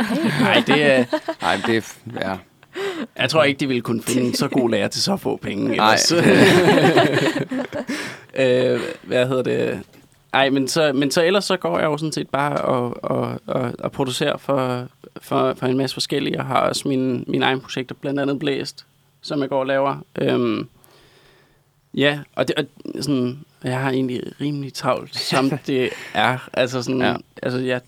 Nej, 0.41 0.63
det 0.67 0.83
er... 0.93 1.05
Nej, 1.43 1.61
det 1.67 1.77
er... 1.77 1.95
Ja. 2.31 2.37
Jeg 3.19 3.31
tror 3.31 3.45
ikke, 3.45 3.61
de 3.61 3.67
ville 3.67 3.83
kunne 3.83 4.03
finde 4.03 4.37
så 4.37 4.49
god 4.49 4.71
lærer 4.71 4.89
til 4.89 5.03
så 5.03 5.17
få 5.17 5.37
penge. 5.37 5.77
Nej. 5.77 5.97
Øh, 8.35 8.81
hvad 9.03 9.29
hedder 9.29 9.43
det? 9.43 9.83
Ej, 10.33 10.51
men 10.51 10.69
så, 10.69 10.93
men 10.93 11.11
så 11.11 11.23
ellers 11.23 11.45
så 11.45 11.57
går 11.57 11.79
jeg 11.79 11.87
jo 11.87 11.97
sådan 11.97 12.13
set 12.13 12.29
bare 12.29 12.57
og, 12.61 13.05
og, 13.05 13.41
og, 13.47 13.73
og 13.79 13.93
producerer 13.93 14.37
for, 14.37 14.89
for, 15.21 15.55
for 15.55 15.67
en 15.67 15.77
masse 15.77 15.95
forskellige. 15.95 16.37
Jeg 16.37 16.45
har 16.45 16.61
også 16.61 16.89
mine, 16.89 17.25
mine 17.27 17.45
egne 17.45 17.61
projekter, 17.61 17.95
blandt 17.95 18.21
andet 18.21 18.39
Blæst, 18.39 18.87
som 19.21 19.41
jeg 19.41 19.49
går 19.49 19.61
og 19.61 19.67
laver. 19.67 20.05
Øhm, 20.19 20.69
ja, 21.95 22.21
og, 22.35 22.49
det, 22.49 22.57
og 22.59 22.65
sådan, 23.01 23.45
jeg 23.65 23.81
har 23.81 23.91
egentlig 23.91 24.23
rimelig 24.41 24.75
travlt, 24.75 25.17
som 25.17 25.51
det 25.67 25.91
er. 26.15 26.49
Altså 26.53 26.83
sådan, 26.83 27.01
ja. 27.01 27.15
altså 27.43 27.59
jeg, 27.59 27.81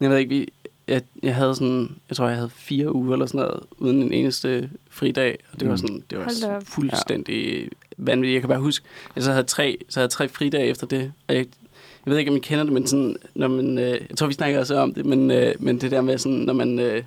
jeg 0.00 0.10
ved 0.10 0.18
ikke, 0.18 0.28
vi, 0.28 0.48
jeg, 0.88 1.02
jeg 1.22 1.34
havde 1.34 1.54
sådan, 1.54 1.96
jeg 2.08 2.16
tror, 2.16 2.26
jeg 2.28 2.36
havde 2.36 2.50
fire 2.54 2.94
uger 2.94 3.12
eller 3.12 3.26
sådan 3.26 3.40
noget, 3.40 3.60
uden 3.78 4.02
en 4.02 4.12
eneste 4.12 4.70
fridag. 4.90 5.38
Og 5.52 5.60
det 5.60 5.68
var 5.68 5.74
Mm. 5.74 5.78
sådan, 5.78 6.02
det 6.10 6.18
var 6.18 6.60
fuldstændig 6.66 7.62
ja. 7.62 7.66
vanvittigt. 7.96 8.34
Jeg 8.34 8.42
kan 8.42 8.48
bare 8.48 8.58
huske, 8.58 8.86
jeg 9.16 9.24
så 9.24 9.30
havde 9.32 9.44
tre, 9.44 9.78
så 9.88 10.00
havde 10.00 10.08
tre 10.10 10.28
fridage 10.28 10.66
efter 10.66 10.86
det. 10.86 11.12
Og 11.28 11.34
jeg, 11.34 11.46
jeg 12.06 12.10
ved 12.10 12.18
ikke, 12.18 12.30
om 12.30 12.36
I 12.36 12.40
kender 12.40 12.64
det, 12.64 12.72
men 12.72 12.86
sådan, 12.86 13.16
når 13.34 13.48
man, 13.48 13.78
øh, 13.78 14.00
jeg 14.10 14.16
tror, 14.16 14.26
vi 14.26 14.32
snakker 14.34 14.58
også 14.60 14.76
om 14.76 14.94
det, 14.94 15.06
men, 15.06 15.30
øh, 15.30 15.54
men 15.58 15.80
det 15.80 15.90
der 15.90 16.00
med 16.00 16.18
sådan, 16.18 16.38
når 16.38 16.52
man, 16.52 16.78
øh, 16.78 17.02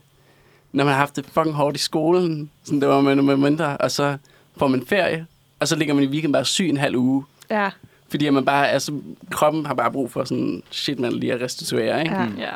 når 0.72 0.84
man 0.84 0.94
har 0.94 1.00
haft 1.00 1.16
det 1.16 1.26
fucking 1.26 1.56
hårdt 1.56 1.76
i 1.78 1.80
skolen, 1.80 2.50
sådan, 2.64 2.80
det 2.82 2.88
var 2.90 3.02
man 3.02 3.26
med 3.26 3.38
mindre, 3.38 3.78
og 3.78 3.92
så 3.92 4.18
får 4.58 4.68
man 4.68 4.86
ferie, 4.86 5.26
og 5.60 5.68
så 5.68 5.76
ligger 5.76 5.94
man 5.94 6.04
i 6.04 6.08
weekend 6.08 6.34
bare 6.34 6.46
syg 6.46 6.70
en 6.70 6.78
halv 6.78 6.96
uge. 6.96 7.24
Ja. 7.50 7.70
Fordi 8.10 8.26
at 8.26 8.34
man 8.34 8.46
bare, 8.46 8.70
altså, 8.70 9.00
kroppen 9.32 9.66
har 9.66 9.74
bare 9.74 9.92
brug 9.92 10.12
for 10.12 10.24
sådan, 10.24 10.64
shit, 10.72 11.00
man 11.00 11.14
lige 11.14 11.34
at 11.34 11.42
restituere, 11.42 12.04
ikke? 12.04 12.16
Ja. 12.16 12.22
Ja. 12.38 12.50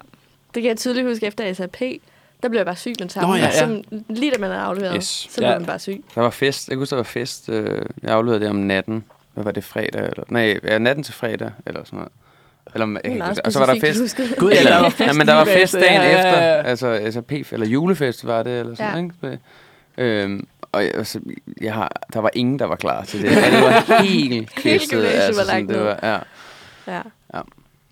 Det 0.54 0.64
kan 0.64 0.70
jeg 0.70 0.78
tydeligt 0.78 1.08
huske 1.08 1.26
efter 1.26 1.54
SAP. 1.54 1.78
Der 2.44 2.50
blev 2.50 2.60
jeg 2.60 2.66
bare 2.66 2.76
syg 2.76 2.90
med 2.90 2.96
det 3.08 3.12
samme. 3.12 3.28
Nå, 3.30 3.36
ja, 3.36 3.44
ja. 3.46 3.52
Som, 3.60 3.84
lige 4.10 4.32
da 4.32 4.38
man 4.40 4.52
er 4.52 4.60
afleveret, 4.60 4.96
Yes. 4.96 5.28
så 5.30 5.38
blev 5.38 5.50
Ja. 5.50 5.58
man 5.58 5.66
bare 5.66 5.80
syg. 5.80 6.04
Der 6.16 6.22
var 6.22 6.30
fest. 6.30 6.68
Jeg 6.68 6.74
kan 6.74 6.80
huske, 6.80 6.90
der 6.90 6.96
var 6.96 7.04
fest. 7.04 7.50
Øh, 7.50 7.86
jeg 8.04 8.12
afleverede 8.12 8.40
det 8.42 8.50
om 8.50 8.56
natten. 8.56 9.04
Hvad 9.34 9.44
var 9.44 9.52
det, 9.52 9.64
fredag? 9.64 10.02
Eller, 10.02 10.24
nej, 10.30 10.60
ja, 10.64 10.78
natten 10.78 11.04
til 11.04 11.14
fredag, 11.14 11.52
eller 11.66 11.84
sådan 11.84 11.98
noget. 11.98 12.12
Eller, 12.74 13.28
huske. 13.28 13.46
og 13.46 13.52
så 13.52 13.60
var 13.60 13.66
der 13.74 13.80
fest. 13.80 14.18
Gud, 14.38 14.52
ja, 14.52 14.64
der 14.64 14.82
var 14.82 14.90
fest 14.90 15.08
ja, 15.08 15.14
men 15.14 15.28
der 15.28 15.34
var 15.34 15.46
fest 15.46 15.74
dagen 15.74 16.02
Ja, 16.02 16.10
ja, 16.10 16.18
efter. 16.18 16.42
ja. 16.44 16.62
Altså 16.62 17.08
SAP, 17.12 17.32
eller 17.52 17.68
julefest 17.68 18.28
var 18.28 18.44
det, 18.44 18.60
eller 18.60 18.76
sådan 18.76 18.96
Ja. 18.96 19.02
noget, 19.22 19.40
ikke? 19.98 20.22
Øhm, 20.24 20.48
og 20.72 20.84
jeg, 20.84 20.92
altså, 20.96 21.20
jeg 21.62 21.74
har, 21.74 21.92
der 22.14 22.20
var 22.20 22.30
ingen, 22.34 22.60
der 22.60 22.66
var 22.66 22.76
klar 22.76 23.04
til 23.06 23.22
det. 23.22 23.28
Alle 23.38 23.62
var 23.62 24.02
helt 24.04 24.50
gymnasiet 24.56 25.04
var 25.04 25.10
altså, 25.10 25.46
sådan, 25.46 25.68
det 25.68 25.80
var, 25.80 26.00
ja. 26.04 26.18
Ja. 27.34 27.42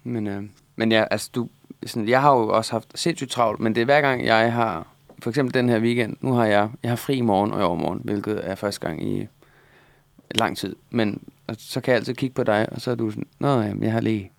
Men, 0.04 0.28
øh, 0.28 0.44
men 0.76 0.92
ja, 0.92 1.04
altså, 1.12 1.30
du, 1.36 1.48
sådan, 1.86 2.10
jeg 2.10 2.22
har 2.22 2.36
jo 2.36 2.48
også 2.48 2.72
haft 2.72 2.88
sindssygt 2.96 3.32
travlt, 3.32 3.60
men 3.60 3.76
det 3.76 3.82
er 3.82 3.86
hver 3.86 4.02
gang, 4.02 4.26
jeg 4.26 4.54
har, 4.54 4.88
for 5.24 5.30
eksempel 5.30 5.54
den 5.54 5.70
her 5.70 5.80
weekend, 5.80 6.18
nu 6.22 6.34
har 6.34 6.46
jeg, 6.46 6.70
jeg 6.84 6.92
har 6.92 6.96
fri 6.96 7.16
i 7.16 7.22
morgen 7.22 7.52
og 7.52 7.60
i 7.60 7.64
overmorgen, 7.64 8.02
hvilket 8.04 8.42
er 8.44 8.56
første 8.56 8.88
gang 8.88 9.08
i 9.08 9.28
lang 10.36 10.58
tid. 10.58 10.76
Men 10.90 11.22
så 11.58 11.82
kan 11.82 11.92
jeg 11.92 12.00
altid 12.00 12.14
kigge 12.14 12.34
på 12.34 12.44
dig, 12.44 12.68
og 12.72 12.82
så 12.82 12.92
er 12.92 12.96
du 12.96 13.12
sådan, 13.12 13.28
nå, 13.40 13.62
jamen, 13.62 13.84
jeg 13.84 13.92
har 13.92 14.02
lige, 14.02 14.32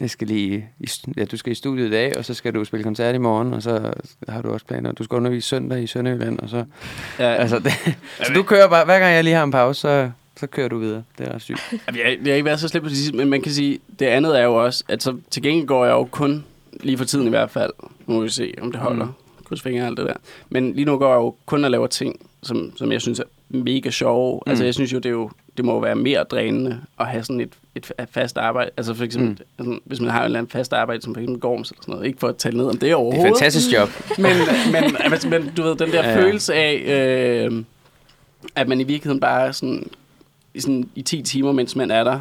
jeg 0.00 0.10
skal 0.10 0.28
lige, 0.28 0.68
i, 0.80 0.88
ja, 1.16 1.24
du 1.24 1.36
skal 1.36 1.52
i 1.52 1.54
studiet 1.54 1.86
i 1.86 1.90
dag, 1.90 2.16
og 2.18 2.24
så 2.24 2.34
skal 2.34 2.54
du 2.54 2.64
spille 2.64 2.84
koncert 2.84 3.14
i 3.14 3.18
morgen, 3.18 3.54
og 3.54 3.62
så 3.62 3.92
har 4.28 4.42
du 4.42 4.52
også 4.52 4.66
planer, 4.66 4.92
du 4.92 5.04
skal 5.04 5.16
undervise 5.16 5.48
søndag 5.48 5.82
i 5.82 5.86
Sønderjylland, 5.86 6.38
og 6.38 6.48
så, 6.48 6.64
Ja, 7.18 7.34
altså, 7.34 7.58
det, 7.58 7.72
så 8.26 8.32
du 8.34 8.42
kører 8.42 8.68
bare, 8.68 8.84
hver 8.84 8.98
gang 8.98 9.14
jeg 9.14 9.24
lige 9.24 9.36
har 9.36 9.44
en 9.44 9.50
pause, 9.50 9.80
så, 9.80 10.10
så 10.36 10.46
kører 10.46 10.68
du 10.68 10.78
videre. 10.78 11.02
Det 11.18 11.28
er 11.28 11.34
ret 11.34 11.42
sygt. 11.42 11.72
Jeg, 11.86 11.96
jeg 11.96 12.32
har 12.32 12.32
ikke 12.34 12.44
været 12.44 12.60
så 12.60 12.68
slemt 12.68 12.82
på 12.82 12.88
det 12.88 12.96
sidste, 12.96 13.16
men 13.16 13.30
man 13.30 13.42
kan 13.42 13.52
sige, 13.52 13.78
det 13.98 14.06
andet 14.06 14.38
er 14.40 14.44
jo 14.44 14.64
også, 14.64 14.84
at 14.88 15.02
så 15.02 15.16
til 15.30 15.42
gengæld 15.42 15.66
går 15.66 15.84
jeg 15.84 15.92
jo 15.92 16.04
kun, 16.04 16.44
lige 16.80 16.98
for 16.98 17.04
tiden 17.04 17.26
i 17.26 17.30
hvert 17.30 17.50
fald, 17.50 17.70
nu 18.06 18.14
må 18.14 18.20
vi 18.20 18.28
se, 18.28 18.54
om 18.60 18.72
det 18.72 18.80
holder, 18.80 19.04
Mm. 19.04 19.10
mm. 19.38 19.44
krydsfingre 19.44 19.82
og 19.82 19.86
alt 19.86 19.96
det 19.98 20.06
der. 20.06 20.14
Men 20.50 20.72
lige 20.72 20.84
nu 20.84 20.98
går 20.98 21.08
jeg 21.08 21.16
jo 21.16 21.34
kun 21.46 21.64
og 21.64 21.70
laver 21.70 21.86
ting, 21.86 22.26
som, 22.42 22.72
som 22.76 22.92
jeg 22.92 23.00
synes 23.00 23.18
er 23.18 23.24
mega 23.48 23.90
sjove. 23.90 24.40
Mm. 24.46 24.50
Altså 24.50 24.62
Mm. 24.62 24.66
jeg 24.66 24.74
synes 24.74 24.92
jo, 24.92 24.96
det, 24.98 25.06
er 25.06 25.10
jo, 25.10 25.30
det 25.56 25.64
må 25.64 25.72
jo 25.72 25.78
være 25.78 25.94
mere 25.96 26.22
drænende 26.24 26.80
at 27.00 27.06
have 27.06 27.24
sådan 27.24 27.40
et, 27.40 27.52
et 27.74 27.92
fast 28.10 28.38
arbejde. 28.38 28.70
Altså 28.76 28.94
for 28.94 29.04
eksempel, 29.04 29.28
mm. 29.30 29.36
altså, 29.58 29.78
hvis 29.84 30.00
man 30.00 30.10
har 30.10 30.20
et 30.20 30.24
eller 30.24 30.38
andet 30.38 30.52
fast 30.52 30.72
arbejde, 30.72 31.02
som 31.02 31.14
for 31.14 31.20
eksempel 31.20 31.40
Gorms 31.40 31.70
eller 31.70 31.82
sådan 31.82 31.92
noget. 31.94 32.06
Ikke 32.06 32.20
for 32.20 32.28
at 32.28 32.36
tale 32.36 32.56
ned 32.56 32.64
om 32.66 32.72
det 32.72 32.80
Det 32.80 32.86
er 32.86 32.90
et 32.90 32.96
overhovedet. 32.96 33.32
fantastisk 33.38 33.72
job. 33.72 33.88
men, 34.18 34.32
men, 34.72 34.96
altså, 35.00 35.28
men 35.28 35.52
du 35.56 35.62
ved, 35.62 35.76
den 35.76 35.90
der 35.92 35.96
Ja, 35.96 36.02
ja, 36.02 36.10
ja. 36.10 36.18
ja. 36.18 36.24
følelse 36.26 36.54
af, 36.54 36.74
øh, 37.50 37.64
at 38.54 38.68
man 38.68 38.80
i 38.80 38.84
virkeligheden 38.84 39.20
bare 39.20 39.52
sådan, 39.52 39.90
i, 40.54 40.60
sådan, 40.60 40.88
i 40.94 41.02
10 41.02 41.22
timer, 41.22 41.52
mens 41.52 41.76
man 41.76 41.90
er 41.90 42.04
der, 42.04 42.20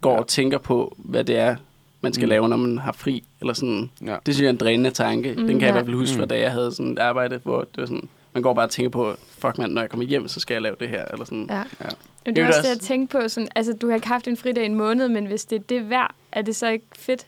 går 0.00 0.16
og 0.18 0.26
tænker 0.26 0.58
på, 0.58 0.96
hvad 0.98 1.24
det 1.24 1.38
er, 1.38 1.56
man 2.02 2.12
skal 2.12 2.24
Mm. 2.24 2.26
mm. 2.26 2.30
lave, 2.30 2.48
når 2.48 2.56
man 2.56 2.78
har 2.78 2.92
fri. 2.92 3.24
Eller 3.40 3.52
sådan. 3.54 3.90
Ja. 4.06 4.16
Det 4.26 4.34
synes 4.34 4.40
jeg 4.40 4.46
er 4.46 4.50
en 4.50 4.56
drænende 4.56 4.90
tanke. 4.90 5.32
Mm, 5.32 5.40
Mm, 5.40 5.46
den 5.46 5.58
kan 5.58 5.60
jeg 5.60 5.62
ja. 5.62 5.68
i 5.68 5.72
hvert 5.72 5.84
fald 5.84 5.96
huske, 5.96 6.14
Mm. 6.16 6.18
fra 6.20 6.26
da 6.26 6.38
jeg 6.40 6.52
havde 6.52 6.72
sådan 6.72 6.92
et 6.92 6.98
arbejde, 6.98 7.40
hvor 7.44 7.60
det 7.60 7.76
var 7.76 7.86
sådan, 7.86 8.08
man 8.32 8.42
går 8.42 8.54
bare 8.54 8.64
og 8.66 8.70
tænker 8.70 8.90
på, 8.90 9.14
fuck 9.38 9.58
mand, 9.58 9.72
når 9.72 9.80
jeg 9.82 9.90
kommer 9.90 10.06
hjem, 10.06 10.28
så 10.28 10.40
skal 10.40 10.54
jeg 10.54 10.62
lave 10.62 10.76
det 10.80 10.88
her. 10.88 11.04
Eller 11.12 11.24
sådan. 11.24 11.46
Ja. 11.50 11.62
Men 12.26 12.36
det 12.36 12.42
er 12.44 12.48
også 12.48 12.62
det 12.62 12.68
jeg 12.68 12.80
tænkte 12.80 13.18
på. 13.20 13.28
Sådan, 13.28 13.48
altså, 13.56 13.72
du 13.72 13.88
har 13.88 13.94
ikke 13.94 14.08
haft 14.08 14.28
en 14.28 14.36
fridag 14.36 14.62
i 14.62 14.66
en 14.66 14.74
måned, 14.74 15.08
men 15.08 15.26
hvis 15.26 15.44
det 15.44 15.56
er 15.56 15.62
det 15.68 15.90
værd, 15.90 16.14
er 16.32 16.42
det 16.42 16.56
så 16.56 16.68
ikke 16.68 16.84
fedt? 16.98 17.26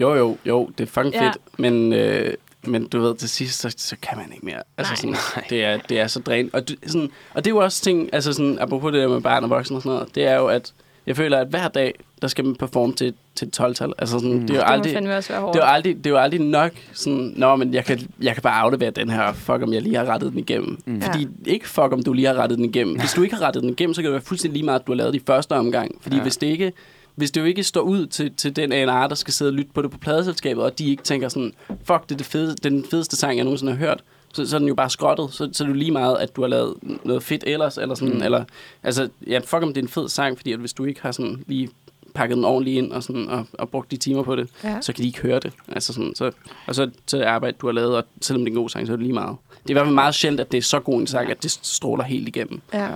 Jo, 0.00 0.14
jo, 0.14 0.36
jo, 0.46 0.70
det 0.78 0.84
er 0.84 0.88
fucking 0.90 1.14
Ja. 1.14 1.26
fedt, 1.26 1.36
men, 1.58 1.92
øh, 1.92 2.34
men 2.66 2.88
du 2.88 3.00
ved, 3.00 3.16
til 3.16 3.28
sidst, 3.28 3.60
så, 3.60 3.74
så 3.76 3.96
kan 4.02 4.18
man 4.18 4.32
ikke 4.32 4.46
mere. 4.46 4.62
Altså, 4.78 5.06
Nej. 5.06 5.14
sådan, 5.14 5.44
det, 5.50 5.64
er, 5.64 5.78
det 5.88 6.00
er 6.00 6.06
så 6.06 6.20
dræn. 6.20 6.50
Og, 6.52 6.68
du, 6.68 6.74
sådan, 6.86 7.10
og 7.34 7.44
det 7.44 7.50
er 7.50 7.54
jo 7.54 7.58
også 7.58 7.82
ting, 7.82 8.10
altså 8.14 8.32
sådan, 8.32 8.58
apropos 8.60 8.92
det 8.92 9.00
der 9.02 9.08
med 9.08 9.20
barn 9.20 9.44
og 9.44 9.50
voksen 9.50 9.76
og 9.76 9.82
sådan 9.82 9.96
noget, 9.96 10.14
det 10.14 10.24
er 10.26 10.36
jo, 10.36 10.46
at 10.46 10.72
jeg 11.06 11.16
føler, 11.16 11.38
at 11.38 11.46
hver 11.48 11.68
dag, 11.68 11.94
der 12.22 12.28
skal 12.28 12.44
man 12.44 12.56
performe 12.56 12.92
til, 12.94 13.14
til 13.40 13.48
et 13.48 13.60
12-tal. 13.60 13.92
Altså 13.98 14.18
sådan, 14.18 14.32
mm. 14.32 14.40
det 14.40 14.50
er 14.50 14.54
jo 14.54 14.60
Det 14.60 14.72
aldrig... 14.72 14.92
fandme 14.92 15.16
også 15.16 15.32
være 15.32 15.40
hårdt. 15.40 15.54
Det 15.54 15.62
er, 15.62 15.66
jo 15.66 15.72
aldrig, 15.72 15.96
det 15.96 16.06
er 16.06 16.10
jo 16.10 16.16
aldrig 16.16 16.40
nok 16.40 16.72
sådan, 16.92 17.32
Nå, 17.36 17.56
men 17.56 17.74
jeg 17.74 17.84
kan, 17.84 17.98
jeg 18.22 18.34
kan 18.34 18.42
bare 18.42 18.60
aflevere 18.60 18.90
den 18.90 19.10
her, 19.10 19.32
fuck 19.32 19.62
om 19.62 19.72
jeg 19.72 19.82
lige 19.82 19.96
har 19.96 20.04
rettet 20.04 20.32
den 20.32 20.38
igennem. 20.38 20.78
Mm. 20.84 21.02
Fordi 21.02 21.28
ikke 21.46 21.68
fuck 21.68 21.92
om 21.92 22.02
du 22.02 22.12
lige 22.12 22.26
har 22.26 22.34
rettet 22.34 22.58
den 22.58 22.64
igennem. 22.64 22.98
Hvis 22.98 23.12
du 23.12 23.22
ikke 23.22 23.34
har 23.34 23.46
rettet 23.46 23.62
den 23.62 23.70
igennem, 23.70 23.94
så 23.94 24.02
kan 24.02 24.06
det 24.06 24.12
være 24.12 24.22
fuldstændig 24.22 24.56
lige 24.56 24.64
meget, 24.64 24.80
at 24.80 24.86
du 24.86 24.92
har 24.92 24.96
lavet 24.96 25.12
det 25.12 25.20
i 25.20 25.24
første 25.26 25.52
omgang. 25.52 25.90
Fordi 26.00 26.16
ja. 26.16 26.18
Ja. 26.18 26.22
hvis 26.22 26.36
det 26.36 26.46
ikke 26.46 26.72
hvis 27.14 27.30
det 27.30 27.40
jo 27.40 27.46
ikke 27.46 27.64
står 27.64 27.80
ud 27.80 28.06
til, 28.06 28.32
til 28.36 28.56
den 28.56 28.72
A&R, 28.72 29.08
der 29.08 29.14
skal 29.14 29.34
sidde 29.34 29.48
og 29.48 29.52
lytte 29.52 29.70
på 29.74 29.82
det 29.82 29.90
på 29.90 29.98
pladeselskabet, 29.98 30.64
og 30.64 30.78
de 30.78 30.90
ikke 30.90 31.02
tænker 31.02 31.28
sådan, 31.28 31.52
fuck, 31.68 32.02
det 32.02 32.12
er 32.12 32.16
det 32.16 32.26
fede, 32.26 32.50
det 32.50 32.66
er 32.66 32.70
den 32.70 32.84
fedeste 32.90 33.16
sang, 33.16 33.36
jeg 33.36 33.44
nogensinde 33.44 33.72
har 33.72 33.78
hørt, 33.78 34.02
så, 34.32 34.46
så 34.46 34.56
er 34.56 34.58
den 34.58 34.68
jo 34.68 34.74
bare 34.74 34.90
skrottet. 34.90 35.28
Så, 35.32 35.50
så 35.52 35.64
er 35.64 35.66
det 35.66 35.74
jo 35.74 35.78
lige 35.78 35.90
meget, 35.90 36.16
at 36.16 36.36
du 36.36 36.40
har 36.40 36.48
lavet 36.48 36.74
noget 37.04 37.22
fedt 37.22 37.44
ellers, 37.46 37.78
eller 37.78 37.94
sådan, 37.94 38.14
mm. 38.14 38.22
eller, 38.22 38.44
altså, 38.82 39.08
ja, 39.26 39.38
fuck 39.38 39.62
om 39.62 39.68
det 39.68 39.76
er 39.76 39.82
en 39.82 39.88
fed 39.88 40.08
sang, 40.08 40.36
fordi 40.36 40.52
at 40.52 40.58
hvis 40.58 40.72
du 40.72 40.84
ikke 40.84 41.02
har 41.02 41.12
sådan 41.12 41.44
lige 41.46 41.68
pakket 42.14 42.36
den 42.36 42.44
ordentligt 42.44 42.78
ind 42.78 42.92
og, 42.92 43.02
sådan, 43.02 43.28
og, 43.28 43.46
og 43.52 43.68
brugt 43.68 43.90
de 43.90 43.96
timer 43.96 44.22
på 44.22 44.36
det, 44.36 44.48
Ja. 44.64 44.80
så 44.80 44.92
kan 44.92 45.02
de 45.02 45.06
ikke 45.06 45.20
høre 45.20 45.40
det. 45.40 45.52
Altså 45.68 45.92
sådan, 45.92 46.14
så, 46.14 46.30
og 46.66 46.74
så, 46.74 46.90
så 47.06 47.16
er 47.16 47.20
det 47.20 47.26
arbejde, 47.28 47.56
du 47.60 47.66
har 47.66 47.72
lavet, 47.72 47.96
og 47.96 48.04
selvom 48.20 48.44
det 48.44 48.50
er 48.52 48.56
en 48.56 48.60
god 48.62 48.68
sang, 48.68 48.86
så 48.86 48.92
er 48.92 48.96
det 48.96 49.02
lige 49.06 49.14
meget. 49.14 49.36
Det 49.62 49.66
er 49.66 49.70
i 49.70 49.72
hvert 49.72 49.86
fald 49.86 49.94
meget 49.94 50.14
sjældent, 50.14 50.40
at 50.40 50.52
det 50.52 50.58
er 50.58 50.62
så 50.62 50.80
god 50.80 51.00
en 51.00 51.06
sang, 51.06 51.30
at 51.30 51.42
det 51.42 51.50
stråler 51.50 52.04
helt 52.04 52.28
igennem. 52.28 52.60
Ja. 52.74 52.88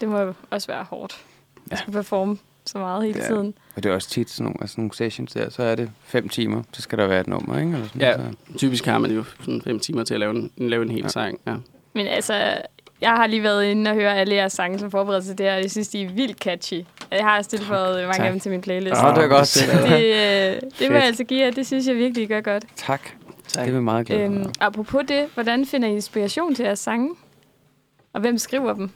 Det 0.00 0.08
må 0.08 0.34
også 0.50 0.66
være 0.66 0.84
hårdt. 0.90 1.16
Ja. 1.70 1.72
At 1.74 1.78
skulle 1.78 1.94
performe 1.94 2.38
så 2.66 2.78
meget 2.78 3.04
hele 3.06 3.18
Ja. 3.18 3.26
tiden. 3.26 3.54
Og 3.76 3.82
det 3.82 3.90
er 3.90 3.94
også 3.94 4.10
tit 4.10 4.30
sådan 4.30 4.44
nogle, 4.44 4.56
altså 4.60 4.74
nogle 4.80 4.94
sessions 4.94 5.32
der, 5.32 5.50
så 5.50 5.62
er 5.62 5.74
det 5.74 5.90
fem 6.04 6.28
timer, 6.28 6.62
så 6.72 6.82
skal 6.82 6.98
der 6.98 7.06
være 7.06 7.20
et 7.20 7.26
nummer, 7.26 7.58
ikke? 7.58 7.72
Eller 7.72 7.86
sådan, 7.86 8.00
Ja. 8.00 8.16
Så, 8.52 8.58
Typisk 8.58 8.86
har 8.86 8.98
man 8.98 9.10
jo 9.10 9.24
sådan 9.40 9.62
fem 9.62 9.80
timer 9.80 10.04
til 10.04 10.14
at 10.14 10.20
lave 10.20 10.34
en, 10.34 10.50
lave 10.56 10.82
en 10.82 10.90
hel 10.90 11.02
Ja. 11.02 11.08
sang. 11.08 11.40
Ja. 11.46 11.54
Men 11.92 12.06
altså, 12.06 12.56
jeg 13.00 13.10
har 13.10 13.26
lige 13.26 13.42
været 13.42 13.64
inde 13.64 13.90
og 13.90 13.94
høre 13.96 14.16
alle 14.16 14.34
jeres 14.34 14.52
sange 14.52 14.78
som 14.78 14.90
forberedelse 14.90 15.30
til 15.30 15.38
det 15.38 15.46
her, 15.46 15.54
og 15.56 15.62
jeg 15.62 15.70
synes, 15.70 15.88
de 15.88 16.02
er 16.02 16.08
vildt 16.08 16.38
catchy. 16.38 16.84
Jeg 17.12 17.24
har 17.24 17.38
også 17.38 17.50
tilføjet 17.50 17.96
mange 18.02 18.12
Tak. 18.16 18.26
af 18.26 18.30
dem 18.32 18.40
til 18.40 18.50
min 18.50 18.60
playlist. 18.60 18.96
Åh, 19.04 19.14
det 19.14 19.24
er 19.24 19.28
godt. 19.28 19.58
det, 19.88 19.94
øh, 19.94 20.54
det 20.54 20.62
må 20.62 20.76
Fedt. 20.78 20.90
jeg 20.92 21.04
altså 21.04 21.24
give 21.24 21.40
jer. 21.40 21.50
Det 21.50 21.66
synes 21.66 21.86
jeg 21.86 21.96
virkelig, 21.96 22.24
I 22.24 22.26
gør 22.26 22.40
godt. 22.40 22.64
tak. 22.76 23.02
Tak. 23.48 23.64
Det 23.66 23.70
er 23.74 23.78
vi 23.78 23.82
meget 23.84 24.06
glade 24.06 24.26
for. 24.26 24.34
Øhm, 24.34 24.52
apropos 24.60 25.02
det, 25.08 25.26
hvordan 25.34 25.66
finder 25.66 25.88
I 25.88 25.92
inspiration 25.92 26.54
til 26.54 26.62
jeres 26.64 26.78
sange? 26.78 27.10
Og 28.12 28.20
hvem 28.20 28.38
skriver 28.38 28.72
dem? 28.74 28.90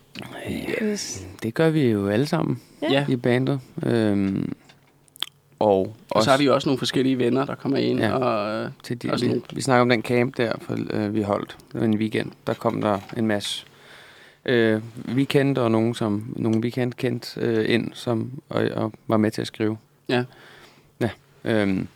Ja, 0.51 0.85
Hvis- 0.87 1.27
det 1.43 1.55
gør 1.55 1.71
vi 1.71 1.87
jo 1.91 2.09
alle 2.09 2.27
sammen 2.27 2.63
Ja. 2.91 3.07
I 3.09 3.17
bandet. 3.17 3.61
Øhm, 3.87 4.53
og, 5.59 5.95
Og 6.11 6.23
så 6.23 6.31
har 6.31 6.39
vi 6.39 6.45
jo 6.45 6.55
også 6.55 6.69
nogle 6.69 6.79
forskellige 6.79 7.19
venner, 7.19 7.45
der 7.45 7.55
kommer 7.55 7.79
ind. 7.79 8.01
Ja. 8.01 8.13
Og, 8.13 8.65
øh, 8.65 8.71
til 8.83 9.03
de, 9.03 9.13
også 9.13 9.27
vi, 9.27 9.43
vi 9.55 9.61
snakker 9.61 9.83
om 9.83 9.89
den 9.89 10.03
camp 10.03 10.37
der, 10.37 10.53
for, 10.61 10.77
øh, 10.91 11.15
vi 11.15 11.23
holdt. 11.23 11.57
Det 11.73 11.81
var 11.81 11.87
en 11.87 11.97
weekend. 11.99 12.31
Der 12.47 12.55
kom 12.55 12.81
der 12.81 12.99
en 13.17 13.27
masse 13.27 13.67
øh, 14.45 14.83
vi 15.17 15.25
kendte, 15.25 15.61
og 15.61 15.71
nogen, 15.71 15.95
som 15.95 16.35
nogle 16.37 16.63
vi 16.63 16.71
kendte, 16.71 16.97
kendte 16.97 17.41
øh, 17.41 17.75
ind, 17.75 17.91
som, 17.95 18.31
og, 18.49 18.69
og 18.75 18.93
var 19.09 19.17
med 19.17 19.31
til 19.31 19.41
at 19.41 19.47
skrive. 19.47 19.79
Ja. 20.09 20.25
Ja. 21.01 21.11
Øhm, 21.45 21.89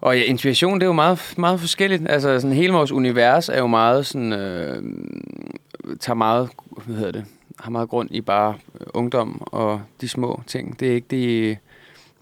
og 0.00 0.18
ja, 0.18 0.24
inspiration, 0.24 0.74
det 0.74 0.82
er 0.82 0.86
jo 0.86 0.92
meget, 0.92 1.34
meget 1.36 1.60
forskelligt. 1.60 2.02
Altså, 2.08 2.40
sådan, 2.40 2.56
hele 2.56 2.72
vores 2.72 2.92
univers 2.92 3.48
er 3.48 3.58
jo 3.58 3.66
meget 3.66 4.06
sådan, 4.06 4.32
øh, 4.32 4.82
tager 6.00 6.14
meget, 6.14 6.50
hvad 6.86 6.96
hedder 6.96 7.12
det, 7.12 7.24
har 7.58 7.70
meget 7.70 7.88
grund 7.88 8.08
i 8.12 8.20
bare 8.20 8.54
øh, 8.80 8.86
ungdom 8.94 9.42
og 9.46 9.82
de 10.00 10.08
små 10.08 10.42
ting. 10.46 10.80
Det 10.80 10.90
er 10.90 10.94
ikke 10.94 11.06
de, 11.10 11.56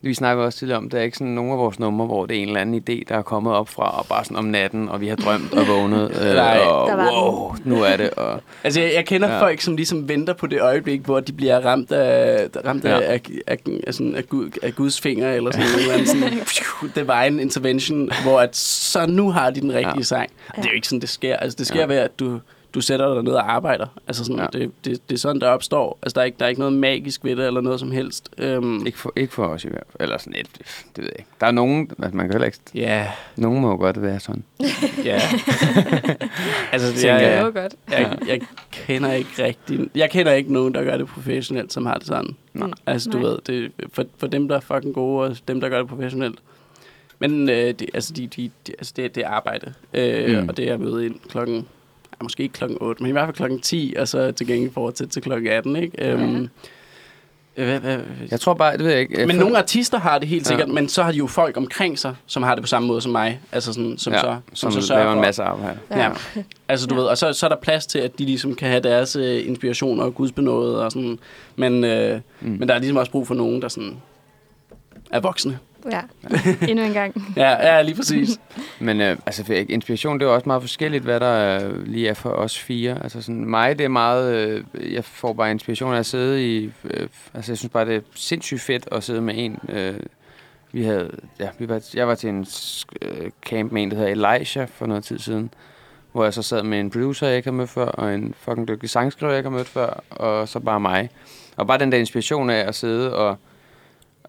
vi 0.03 0.15
snakker 0.15 0.45
også 0.45 0.59
tidligere 0.59 0.79
om, 0.79 0.91
der 0.91 0.99
er 0.99 1.03
ikke 1.03 1.17
sådan 1.17 1.33
nogle 1.33 1.53
af 1.53 1.59
vores 1.59 1.79
numre, 1.79 2.07
hvor 2.07 2.27
det 2.27 2.37
er 2.39 2.43
en 2.43 2.49
eller 2.49 2.61
anden 2.61 2.75
idé, 2.89 3.03
der 3.09 3.17
er 3.19 3.23
kommet 3.23 3.53
op 3.53 3.69
fra, 3.69 3.99
og 3.99 4.07
bare 4.07 4.25
sådan 4.25 4.37
om 4.37 4.45
natten, 4.45 4.89
og 4.89 5.01
vi 5.01 5.09
har 5.09 5.17
drømt 5.17 5.55
og 5.55 5.69
vågnet, 5.69 6.11
øh, 6.23 6.35
Nej. 6.35 6.59
og 6.59 6.89
Der 6.89 6.97
var 6.97 7.13
wow, 7.13 7.55
nu 7.65 7.83
er 7.83 7.97
det, 7.97 8.11
og 8.11 8.41
altså, 8.65 8.81
jeg, 8.81 8.93
jeg 8.95 9.07
kender 9.07 9.29
Ja. 9.35 9.41
folk, 9.43 9.61
som 9.61 9.77
ligesom 9.77 10.09
venter 10.09 10.33
på 10.33 10.47
det 10.47 10.61
øjeblik, 10.61 11.01
hvor 11.01 11.21
de 11.21 11.33
bliver 11.33 11.61
ramt 11.67 11.93
af, 11.93 12.47
ramt 12.67 12.85
af, 12.85 13.01
Ja. 13.01 13.13
af, 13.13 13.21
af, 13.47 13.59
af, 13.87 13.95
sådan, 13.95 14.15
af, 14.17 14.29
Gud, 14.29 14.51
af 14.63 14.75
Guds 14.75 15.01
finger, 15.01 15.33
eller 15.33 15.51
sådan 15.51 15.67
en 15.67 15.93
eller 15.93 16.07
sådan, 16.07 16.23
phew, 16.51 16.91
divine 17.05 17.43
intervention, 17.43 18.11
hvor 18.23 18.41
at, 18.41 18.57
så 18.57 19.07
nu 19.07 19.31
har 19.31 19.51
de 19.51 19.61
den 19.61 19.73
rigtige 19.75 19.97
Ja. 19.97 20.03
sang. 20.03 20.31
Det 20.57 20.65
er 20.65 20.69
jo 20.69 20.75
ikke 20.75 20.87
sådan, 20.89 21.01
det 21.01 21.09
sker. 21.09 21.37
Altså, 21.37 21.57
det 21.59 21.67
sker 21.67 21.81
ja. 21.81 21.87
ved, 21.87 21.97
at 21.97 22.21
du, 22.21 22.41
du 22.75 22.81
sætter 22.81 23.15
dig 23.15 23.23
ned 23.23 23.33
og 23.33 23.53
arbejder. 23.55 23.87
Altså 24.07 24.25
sådan, 24.25 24.39
Ja. 24.41 24.47
det, 24.59 24.71
det, 24.85 25.09
det 25.09 25.15
er 25.15 25.19
sådan, 25.19 25.41
der 25.41 25.49
opstår. 25.49 25.99
Altså, 26.03 26.15
der 26.15 26.21
er, 26.21 26.25
ikke, 26.25 26.37
der 26.39 26.45
er 26.45 26.49
ikke 26.49 26.61
noget 26.61 26.75
magisk 26.75 27.25
ved 27.25 27.37
det, 27.37 27.47
eller 27.47 27.61
noget 27.61 27.81
som 27.81 27.91
helst. 27.91 28.31
Um, 28.57 28.87
ikke 28.87 28.99
for, 28.99 29.13
ikke 29.17 29.35
for 29.35 29.47
os 29.47 29.65
i 29.65 29.69
hvert 29.69 29.83
fald. 29.91 30.03
Eller 30.03 30.19
sådan 30.19 30.35
et, 30.41 30.47
det 30.57 30.99
ved 30.99 31.05
jeg 31.05 31.19
ikke. 31.19 31.31
Der 31.41 31.47
er 31.47 31.51
nogen, 31.51 31.91
altså 32.03 32.17
man 32.17 32.27
kan 32.27 32.33
heller 32.33 32.47
ikke, 32.47 32.59
Ja, 32.75 33.07
nogen 33.37 33.61
må 33.61 33.71
jo 33.71 33.77
godt 33.77 34.03
være 34.03 34.21
sådan. 34.21 34.45
ja. 35.05 35.21
altså, 36.73 36.89
det, 36.93 37.05
jeg, 37.05 37.21
Det 37.21 37.27
Ja. 37.27 37.31
er 37.31 37.45
jo 37.45 37.53
godt. 37.55 37.75
jeg, 37.91 38.19
jeg 38.29 38.41
kender 38.73 39.13
ikke 39.13 39.31
rigtig... 39.45 39.81
Jeg 39.95 40.11
kender 40.11 40.33
ikke 40.33 40.53
nogen, 40.53 40.75
der 40.75 40.85
gør 40.85 40.97
det 40.97 41.07
professionelt, 41.07 41.73
som 41.73 41.87
har 41.87 41.95
det 41.95 42.07
sådan. 42.07 42.37
Nej. 42.55 42.71
Altså, 42.87 43.11
du 43.11 43.19
Nej. 43.19 43.27
ved, 43.29 43.39
det, 43.47 43.73
for, 43.93 44.05
for 44.19 44.27
dem, 44.27 44.49
der 44.49 44.57
er 44.57 44.61
fucking 44.61 44.95
gode, 44.95 45.25
og 45.29 45.37
dem, 45.49 45.61
der 45.61 45.69
gør 45.69 45.79
det 45.79 45.89
professionelt. 45.89 46.39
Men 47.19 47.49
øh, 47.51 47.57
det, 47.57 47.91
altså, 47.95 48.13
de, 48.13 48.27
de, 48.27 48.51
de, 48.67 48.73
altså 48.79 48.93
det, 48.97 49.15
det 49.15 49.25
er 49.25 49.29
arbejde. 49.29 49.73
Øh, 49.95 50.43
Mm. 50.43 50.49
Og 50.49 50.57
det 50.57 50.69
er 50.71 50.77
møde 50.77 51.07
ind 51.07 51.15
klokken... 51.29 51.67
Ja, 52.21 52.25
måske 52.25 52.43
ikke 52.43 52.53
klokken 52.53 52.79
8, 52.81 53.03
men 53.03 53.09
i 53.09 53.13
hvert 53.13 53.25
fald 53.27 53.37
klokken 53.37 53.61
10, 53.61 53.95
og 53.99 54.09
så 54.09 54.33
til 54.33 54.47
gengæld 54.47 54.73
fortsætte 54.73 55.13
til 55.13 55.23
klokken 55.23 55.49
18, 55.51 55.77
ikke? 55.77 56.11
Øhm, 56.13 56.49
øh, 57.57 57.69
Jeg 58.31 58.41
tror 58.41 58.55
bare, 58.55 58.73
det 58.77 58.85
ved 58.85 58.91
jeg 58.91 59.01
ikke. 59.01 59.19
Jeg 59.19 59.27
men 59.27 59.35
føler- 59.35 59.45
nogle 59.45 59.59
artister 59.59 59.99
har 59.99 60.19
det 60.19 60.29
helt 60.29 60.43
Ja. 60.45 60.49
sikkert, 60.49 60.69
men 60.69 60.89
så 60.89 61.03
har 61.03 61.13
de 61.13 61.19
jo 61.19 61.27
folk 61.27 61.57
omkring 61.57 61.99
sig, 61.99 62.15
som 62.27 62.43
har 62.43 62.55
det 62.55 62.63
på 62.63 62.69
samme 62.69 62.89
måde 62.89 63.01
som 63.01 63.13
mig. 63.13 63.41
Altså 63.53 63.73
sådan, 63.73 63.99
som 63.99 64.13
ja, 64.13 64.21
så, 64.21 64.37
som, 64.55 64.71
så 64.71 64.75
som 64.75 64.83
sørger 64.83 65.01
laver 65.03 65.13
en 65.13 65.17
for- 65.17 65.23
masse 65.25 65.43
arbejde. 65.43 65.79
Ja. 65.91 66.11
Altså, 66.69 66.87
du 66.87 66.95
ja. 66.95 67.01
ved, 67.01 67.07
og 67.09 67.19
så, 67.19 67.33
så 67.33 67.47
er 67.47 67.51
der 67.51 67.57
plads 67.57 67.87
til, 67.87 67.99
at 67.99 68.19
de 68.19 68.25
ligesom 68.25 68.55
kan 68.55 68.69
have 68.69 68.81
deres 68.83 69.17
øh, 69.17 69.47
inspirationer 69.49 70.05
og 70.05 70.15
gudsbenåde 70.15 70.85
og 70.85 70.93
sådan. 70.93 71.19
Men, 71.57 71.85
øh, 71.85 72.21
mm. 72.41 72.49
men 72.59 72.69
der 72.69 72.75
er 72.75 72.79
ligesom 72.79 72.97
også 72.97 73.13
brug 73.13 73.27
for 73.27 73.35
nogen, 73.35 73.63
der 73.63 73.69
sådan 73.69 73.97
er 75.11 75.21
voksne. 75.21 75.59
Ja, 75.91 76.01
endnu 76.69 76.85
en 76.85 76.93
gang. 76.93 77.35
Ja, 77.37 77.51
ja 77.51 77.83
lige 77.83 77.95
præcis. 77.95 78.41
Men 78.81 79.01
øh, 79.01 79.17
altså, 79.27 79.65
inspiration, 79.69 80.19
det 80.19 80.23
er 80.23 80.29
jo 80.29 80.35
også 80.35 80.49
meget 80.49 80.63
forskelligt, 80.63 81.05
hvad 81.05 81.21
der 81.21 81.65
øh, 81.69 81.87
lige 81.87 82.09
er 82.09 82.15
for 82.15 82.31
os 82.31 82.59
fire. 82.59 83.03
Altså 83.03 83.23
sådan, 83.23 83.45
mig, 83.45 83.79
det 83.79 83.85
er 83.85 83.89
meget... 83.89 84.35
Øh, 84.35 84.65
jeg 84.95 85.05
får 85.05 85.33
bare 85.33 85.51
inspiration 85.51 85.95
af 85.95 85.99
at 85.99 86.07
sidde 86.07 86.57
i... 86.57 86.71
Øh, 86.85 87.09
altså, 87.35 87.53
jeg 87.53 87.59
synes 87.59 87.73
bare, 87.73 87.87
det 87.87 87.97
er 87.97 88.01
sindssygt 88.15 88.61
fedt 88.61 88.89
at 88.93 89.05
sidde 89.05 89.21
med 89.21 89.35
en... 89.37 89.59
Øh, 89.69 90.01
vi 90.73 90.85
havde... 90.85 91.11
Ja, 91.41 91.49
vi 91.59 91.69
var, 91.69 91.81
jeg 91.95 92.09
var 92.09 92.15
til 92.15 92.29
en 92.29 92.47
øh, 93.03 93.31
camp 93.43 93.73
med 93.73 93.83
en, 93.83 93.91
der 93.91 93.97
hedder 93.97 94.13
Elijah 94.13 94.69
for 94.69 94.87
noget 94.87 95.05
tid 95.05 95.19
siden. 95.19 95.55
Hvor 96.13 96.25
jeg 96.25 96.35
så 96.35 96.43
sad 96.43 96.63
med 96.63 96.81
en 96.81 96.91
producer, 96.91 97.27
jeg 97.27 97.37
ikke 97.37 97.47
har 97.47 97.53
mødt 97.53 97.71
før, 97.71 97.87
og 97.87 98.15
en 98.15 98.35
fucking 98.39 98.69
dygtig 98.69 98.91
sangskriver, 98.91 99.33
jeg 99.33 99.39
ikke 99.39 99.51
har 99.51 99.57
mødt 99.57 99.69
før, 99.69 100.03
og 100.11 100.49
så 100.49 100.61
bare 100.61 100.81
mig. 100.81 101.11
Og 101.57 101.67
bare 101.67 101.79
den 101.79 101.93
der 101.93 101.99
inspiration 101.99 102.51
af 102.51 102.69
at 102.69 102.75
sidde 102.75 103.17
og 103.17 103.37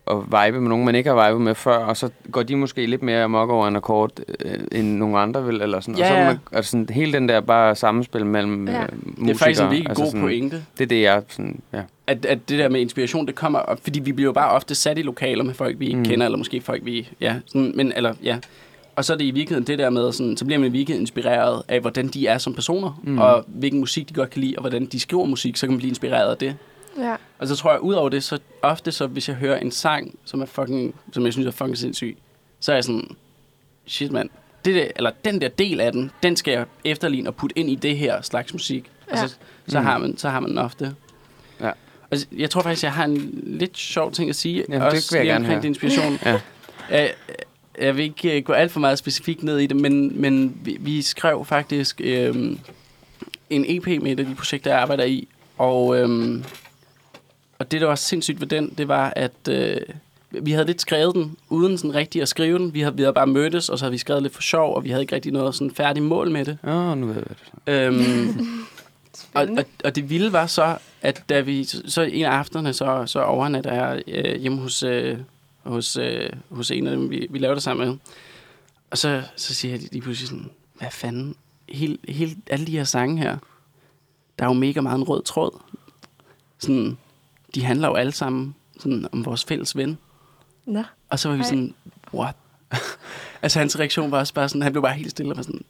og 0.05 0.25
vibe 0.25 0.61
med 0.61 0.69
nogen, 0.69 0.85
man 0.85 0.95
ikke 0.95 1.09
har 1.09 1.29
vibet 1.29 1.41
med 1.41 1.55
før, 1.55 1.77
og 1.77 1.97
så 1.97 2.09
går 2.31 2.43
de 2.43 2.55
måske 2.55 2.85
lidt 2.85 3.03
mere 3.03 3.23
amok 3.23 3.49
over 3.49 3.67
en 3.67 3.75
akkord, 3.75 4.11
øh, 4.45 4.53
end 4.71 4.97
nogle 4.97 5.19
andre 5.19 5.45
vil, 5.45 5.61
eller 5.61 5.79
sådan. 5.79 5.97
Ja, 5.97 6.03
og 6.03 6.09
så 6.09 6.15
ja. 6.17 6.25
man, 6.27 6.39
altså 6.51 6.71
sådan, 6.71 6.87
hele 6.91 7.13
den 7.13 7.29
der 7.29 7.41
bare 7.41 7.75
sammenspil 7.75 8.25
mellem 8.25 8.67
Ja. 8.67 8.73
er 8.73 8.83
øh, 8.83 8.89
musikere. 9.03 9.27
Det 9.27 9.33
er 9.33 9.37
faktisk 9.37 9.61
en 9.61 9.69
virkelig 9.69 9.89
altså 9.89 10.03
god 10.03 10.11
sådan, 10.11 10.21
pointe. 10.21 10.63
Det 10.77 10.83
er 10.83 10.87
det, 10.87 11.01
jeg 11.01 11.21
sådan, 11.29 11.61
ja. 11.73 11.81
At, 12.07 12.25
at 12.25 12.49
det 12.49 12.59
der 12.59 12.69
med 12.69 12.81
inspiration, 12.81 13.27
det 13.27 13.35
kommer 13.35 13.59
op, 13.59 13.79
fordi 13.83 13.99
vi 13.99 14.11
bliver 14.11 14.27
jo 14.29 14.33
bare 14.33 14.51
ofte 14.51 14.75
sat 14.75 14.97
i 14.97 15.01
lokaler 15.01 15.43
med 15.43 15.53
folk, 15.53 15.79
vi 15.79 15.85
ikke 15.85 15.97
Mm. 15.97 16.05
kender, 16.05 16.25
eller 16.25 16.37
måske 16.37 16.61
folk, 16.61 16.85
vi... 16.85 17.09
Ja, 17.21 17.35
sådan, 17.45 17.71
men, 17.75 17.93
eller, 17.95 18.13
ja. 18.23 18.37
Og 18.95 19.05
så 19.05 19.13
er 19.13 19.17
det 19.17 19.25
i 19.25 19.31
virkeligheden 19.31 19.67
det 19.67 19.79
der 19.79 19.89
med, 19.89 20.11
sådan, 20.11 20.37
så 20.37 20.45
bliver 20.45 20.59
man 20.59 20.67
i 20.69 20.71
virkeligheden 20.71 21.03
inspireret 21.03 21.61
af, 21.67 21.81
hvordan 21.81 22.07
de 22.07 22.27
er 22.27 22.37
som 22.37 22.53
personer, 22.53 22.99
mm. 23.03 23.17
og 23.19 23.43
hvilken 23.47 23.79
musik 23.79 24.09
de 24.09 24.13
godt 24.13 24.29
kan 24.29 24.41
lide, 24.41 24.53
og 24.57 24.61
hvordan 24.61 24.85
de 24.85 24.99
skriver 24.99 25.25
musik, 25.25 25.57
så 25.57 25.65
kan 25.65 25.71
man 25.71 25.77
blive 25.77 25.89
inspireret 25.89 26.31
af 26.31 26.37
det. 26.37 26.55
Og 27.41 27.47
så 27.47 27.55
tror 27.55 27.71
jeg, 27.71 27.79
udover 27.81 28.09
det, 28.09 28.23
så 28.23 28.39
ofte 28.61 28.91
så, 28.91 29.07
hvis 29.07 29.27
jeg 29.27 29.35
hører 29.35 29.59
en 29.59 29.71
sang, 29.71 30.15
som 30.25 30.41
er 30.41 30.45
fucking, 30.45 30.95
som 31.13 31.25
jeg 31.25 31.33
synes 31.33 31.47
er 31.47 31.51
fucking 31.51 31.77
sindssyg, 31.77 32.17
så 32.59 32.71
er 32.71 32.75
jeg 32.75 32.83
sådan, 32.83 33.07
shit 33.87 34.11
mand, 34.11 34.29
det 34.65 34.75
der, 34.75 34.87
eller 34.95 35.11
den 35.25 35.41
der 35.41 35.47
del 35.47 35.81
af 35.81 35.91
den, 35.91 36.11
den 36.23 36.35
skal 36.35 36.51
jeg 36.51 36.65
efterligne 36.85 37.29
og 37.29 37.35
putte 37.35 37.59
ind 37.59 37.69
i 37.69 37.75
det 37.75 37.97
her 37.97 38.21
slags 38.21 38.53
musik. 38.53 38.91
Ja. 39.11 39.21
Altså, 39.21 39.35
så, 39.67 39.79
Mm. 39.79 39.85
har 39.85 39.97
man, 39.97 40.17
så 40.17 40.29
har 40.29 40.39
man 40.39 40.57
ofte. 40.57 40.95
Ja. 41.61 41.71
Og 42.11 42.17
jeg 42.37 42.49
tror 42.49 42.61
faktisk, 42.61 42.83
jeg 42.83 42.93
har 42.93 43.03
en 43.05 43.39
lidt 43.43 43.77
sjov 43.77 44.11
ting 44.11 44.29
at 44.29 44.35
sige. 44.35 44.65
Jamen, 44.69 44.81
det 44.81 44.93
vil 45.11 45.17
jeg 45.17 45.21
lige 45.23 45.33
gerne 45.33 45.45
omkring 45.45 45.61
det 45.61 45.67
inspiration. 45.67 46.19
Ja. 46.25 46.39
jeg, 46.89 47.13
jeg 47.81 47.97
vil 47.97 48.03
ikke 48.03 48.37
øh, 48.37 48.43
gå 48.43 48.53
alt 48.53 48.71
for 48.71 48.79
meget 48.79 48.97
specifikt 48.97 49.43
ned 49.43 49.57
i 49.59 49.67
det, 49.67 49.77
men, 49.77 50.21
men 50.21 50.57
vi, 50.63 50.77
vi 50.79 51.01
skrev 51.01 51.45
faktisk 51.45 52.01
øhm, 52.03 52.59
en 53.49 53.65
EP 53.67 53.87
med 54.03 54.11
et 54.11 54.19
af 54.19 54.25
de 54.25 54.35
projekter, 54.35 54.71
jeg 54.71 54.79
arbejder 54.79 55.03
i. 55.03 55.27
Og, 55.57 55.97
øhm, 55.99 56.43
og 57.61 57.71
det, 57.71 57.81
der 57.81 57.87
var 57.87 57.95
sindssygt 57.95 58.41
ved 58.41 58.47
den, 58.47 58.73
det 58.77 58.87
var, 58.87 59.13
at 59.15 59.47
øh, 59.49 59.77
vi 60.31 60.51
havde 60.51 60.65
lidt 60.65 60.81
skrevet 60.81 61.15
den, 61.15 61.37
uden 61.49 61.77
sådan 61.77 61.95
rigtig 61.95 62.21
at 62.21 62.27
skrive 62.27 62.59
den. 62.59 62.73
Vi 62.73 62.81
havde, 62.81 62.95
vi 62.95 63.01
havde 63.01 63.13
bare 63.13 63.27
mødtes, 63.27 63.69
og 63.69 63.79
så 63.79 63.85
havde 63.85 63.91
vi 63.91 63.97
skrevet 63.97 64.23
lidt 64.23 64.33
for 64.33 64.41
sjov, 64.41 64.75
og 64.75 64.83
vi 64.83 64.89
havde 64.89 65.01
ikke 65.01 65.15
rigtig 65.15 65.31
noget 65.31 65.55
sådan 65.55 65.71
færdigt 65.71 66.05
mål 66.05 66.31
med 66.31 66.45
det. 66.45 66.57
Åh, 66.63 66.97
nu 66.97 67.05
ved 67.07 67.15
jeg 67.15 67.25
det. 67.25 67.73
Øhm, 67.73 68.47
Og, 69.33 69.47
og, 69.57 69.65
og 69.83 69.95
det 69.95 70.09
vilde 70.09 70.33
var 70.33 70.47
så, 70.47 70.77
at 71.01 71.23
da 71.29 71.39
vi 71.39 71.63
så 71.63 72.01
en 72.01 72.25
af 72.25 72.31
aftenerne, 72.31 72.73
så, 72.73 73.03
så 73.05 73.23
overnatter 73.23 73.73
jeg 73.73 74.03
øh, 74.07 74.41
hjemme 74.41 74.61
hos, 74.61 74.83
øh, 74.83 75.17
hos, 75.63 75.97
øh, 75.97 76.29
hos 76.49 76.71
en 76.71 76.87
af 76.87 76.95
dem, 76.97 77.09
vi, 77.09 77.27
vi 77.29 77.39
lavede 77.39 77.55
det 77.55 77.63
sammen 77.63 77.87
med. 77.87 77.97
Og 78.91 78.97
så, 78.97 79.23
så 79.35 79.53
siger 79.53 79.71
jeg 79.71 79.81
lige 79.91 80.01
pludselig 80.01 80.29
sådan, 80.29 80.49
hvad 80.73 80.91
fanden, 80.91 81.35
helt, 81.69 81.99
helt, 82.09 82.37
alle 82.49 82.67
de 82.67 82.77
her 82.77 82.83
sange 82.83 83.17
her, 83.17 83.37
der 84.39 84.45
er 84.45 84.49
jo 84.49 84.53
mega 84.53 84.81
meget 84.81 84.97
en 84.97 85.03
rød 85.03 85.23
tråd. 85.23 85.59
Sådan, 86.59 86.97
de 87.55 87.63
handler 87.63 87.87
jo 87.87 87.93
alle 87.93 88.11
sammen 88.11 88.55
sådan, 88.79 89.07
om 89.11 89.25
vores 89.25 89.45
fælles 89.45 89.77
ven. 89.77 89.97
Nå. 90.65 90.83
Og 91.09 91.19
så 91.19 91.29
var 91.29 91.35
vi 91.35 91.41
Ej. 91.41 91.47
sådan, 91.47 91.73
what? 92.13 92.35
altså 93.41 93.59
hans 93.59 93.79
reaktion 93.79 94.11
var 94.11 94.19
også 94.19 94.33
bare 94.33 94.49
sådan, 94.49 94.61
han 94.61 94.71
blev 94.71 94.81
bare 94.81 94.93
helt 94.93 95.11
stille 95.11 95.31
og 95.31 95.37
var 95.37 95.43
sådan, 95.43 95.61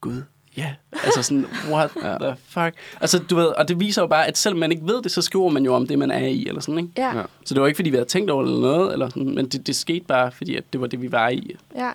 gud, 0.00 0.22
ja. 0.56 0.62
Yeah. 0.62 1.04
Altså 1.04 1.22
sådan, 1.22 1.46
what 1.70 1.90
the 2.20 2.34
fuck? 2.46 2.74
Altså 3.00 3.18
du 3.18 3.36
ved, 3.36 3.46
og 3.46 3.68
det 3.68 3.80
viser 3.80 4.02
jo 4.02 4.06
bare, 4.06 4.26
at 4.26 4.38
selvom 4.38 4.58
man 4.58 4.72
ikke 4.72 4.86
ved 4.86 5.02
det, 5.02 5.12
så 5.12 5.22
skriver 5.22 5.48
man 5.48 5.64
jo 5.64 5.74
om 5.74 5.86
det, 5.86 5.98
man 5.98 6.10
er 6.10 6.26
i, 6.26 6.46
eller 6.46 6.60
sådan, 6.60 6.78
ikke? 6.78 6.92
Ja. 6.96 7.18
Ja. 7.18 7.22
Så 7.44 7.54
det 7.54 7.60
var 7.60 7.66
ikke, 7.66 7.76
fordi 7.76 7.90
vi 7.90 7.96
havde 7.96 8.08
tænkt 8.08 8.30
over 8.30 8.42
det 8.42 8.52
eller 8.52 8.68
noget, 8.68 8.92
eller 8.92 9.08
sådan, 9.08 9.34
men 9.34 9.48
det, 9.48 9.66
det 9.66 9.76
skete 9.76 10.04
bare, 10.04 10.32
fordi 10.32 10.56
at 10.56 10.64
det 10.72 10.80
var 10.80 10.86
det, 10.86 11.02
vi 11.02 11.12
var 11.12 11.28
i. 11.28 11.56
ja. 11.76 11.92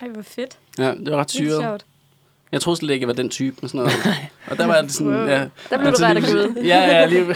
Ej, 0.00 0.08
hvor 0.08 0.22
fedt. 0.22 0.58
Ja, 0.78 0.94
det 0.94 1.10
var 1.10 1.16
ret 1.16 1.30
syret. 1.30 1.84
Jeg 2.52 2.60
troede 2.60 2.78
slet 2.78 2.90
ikke, 2.94 3.02
jeg 3.04 3.08
var 3.08 3.14
den 3.14 3.28
type 3.30 3.56
med 3.62 3.68
sådan 3.68 3.78
noget. 3.78 4.20
og 4.46 4.56
der 4.58 4.66
var 4.66 4.82
det 4.82 4.92
sådan, 4.92 5.12
Wow. 5.12 5.26
ja. 5.26 5.38
Der 5.70 5.76
blev 5.78 5.86
Altså, 5.88 6.14
du 6.14 6.20
ret 6.20 6.56
af. 6.56 6.64
Ja, 6.64 6.98
ja, 7.00 7.06
lige. 7.06 7.26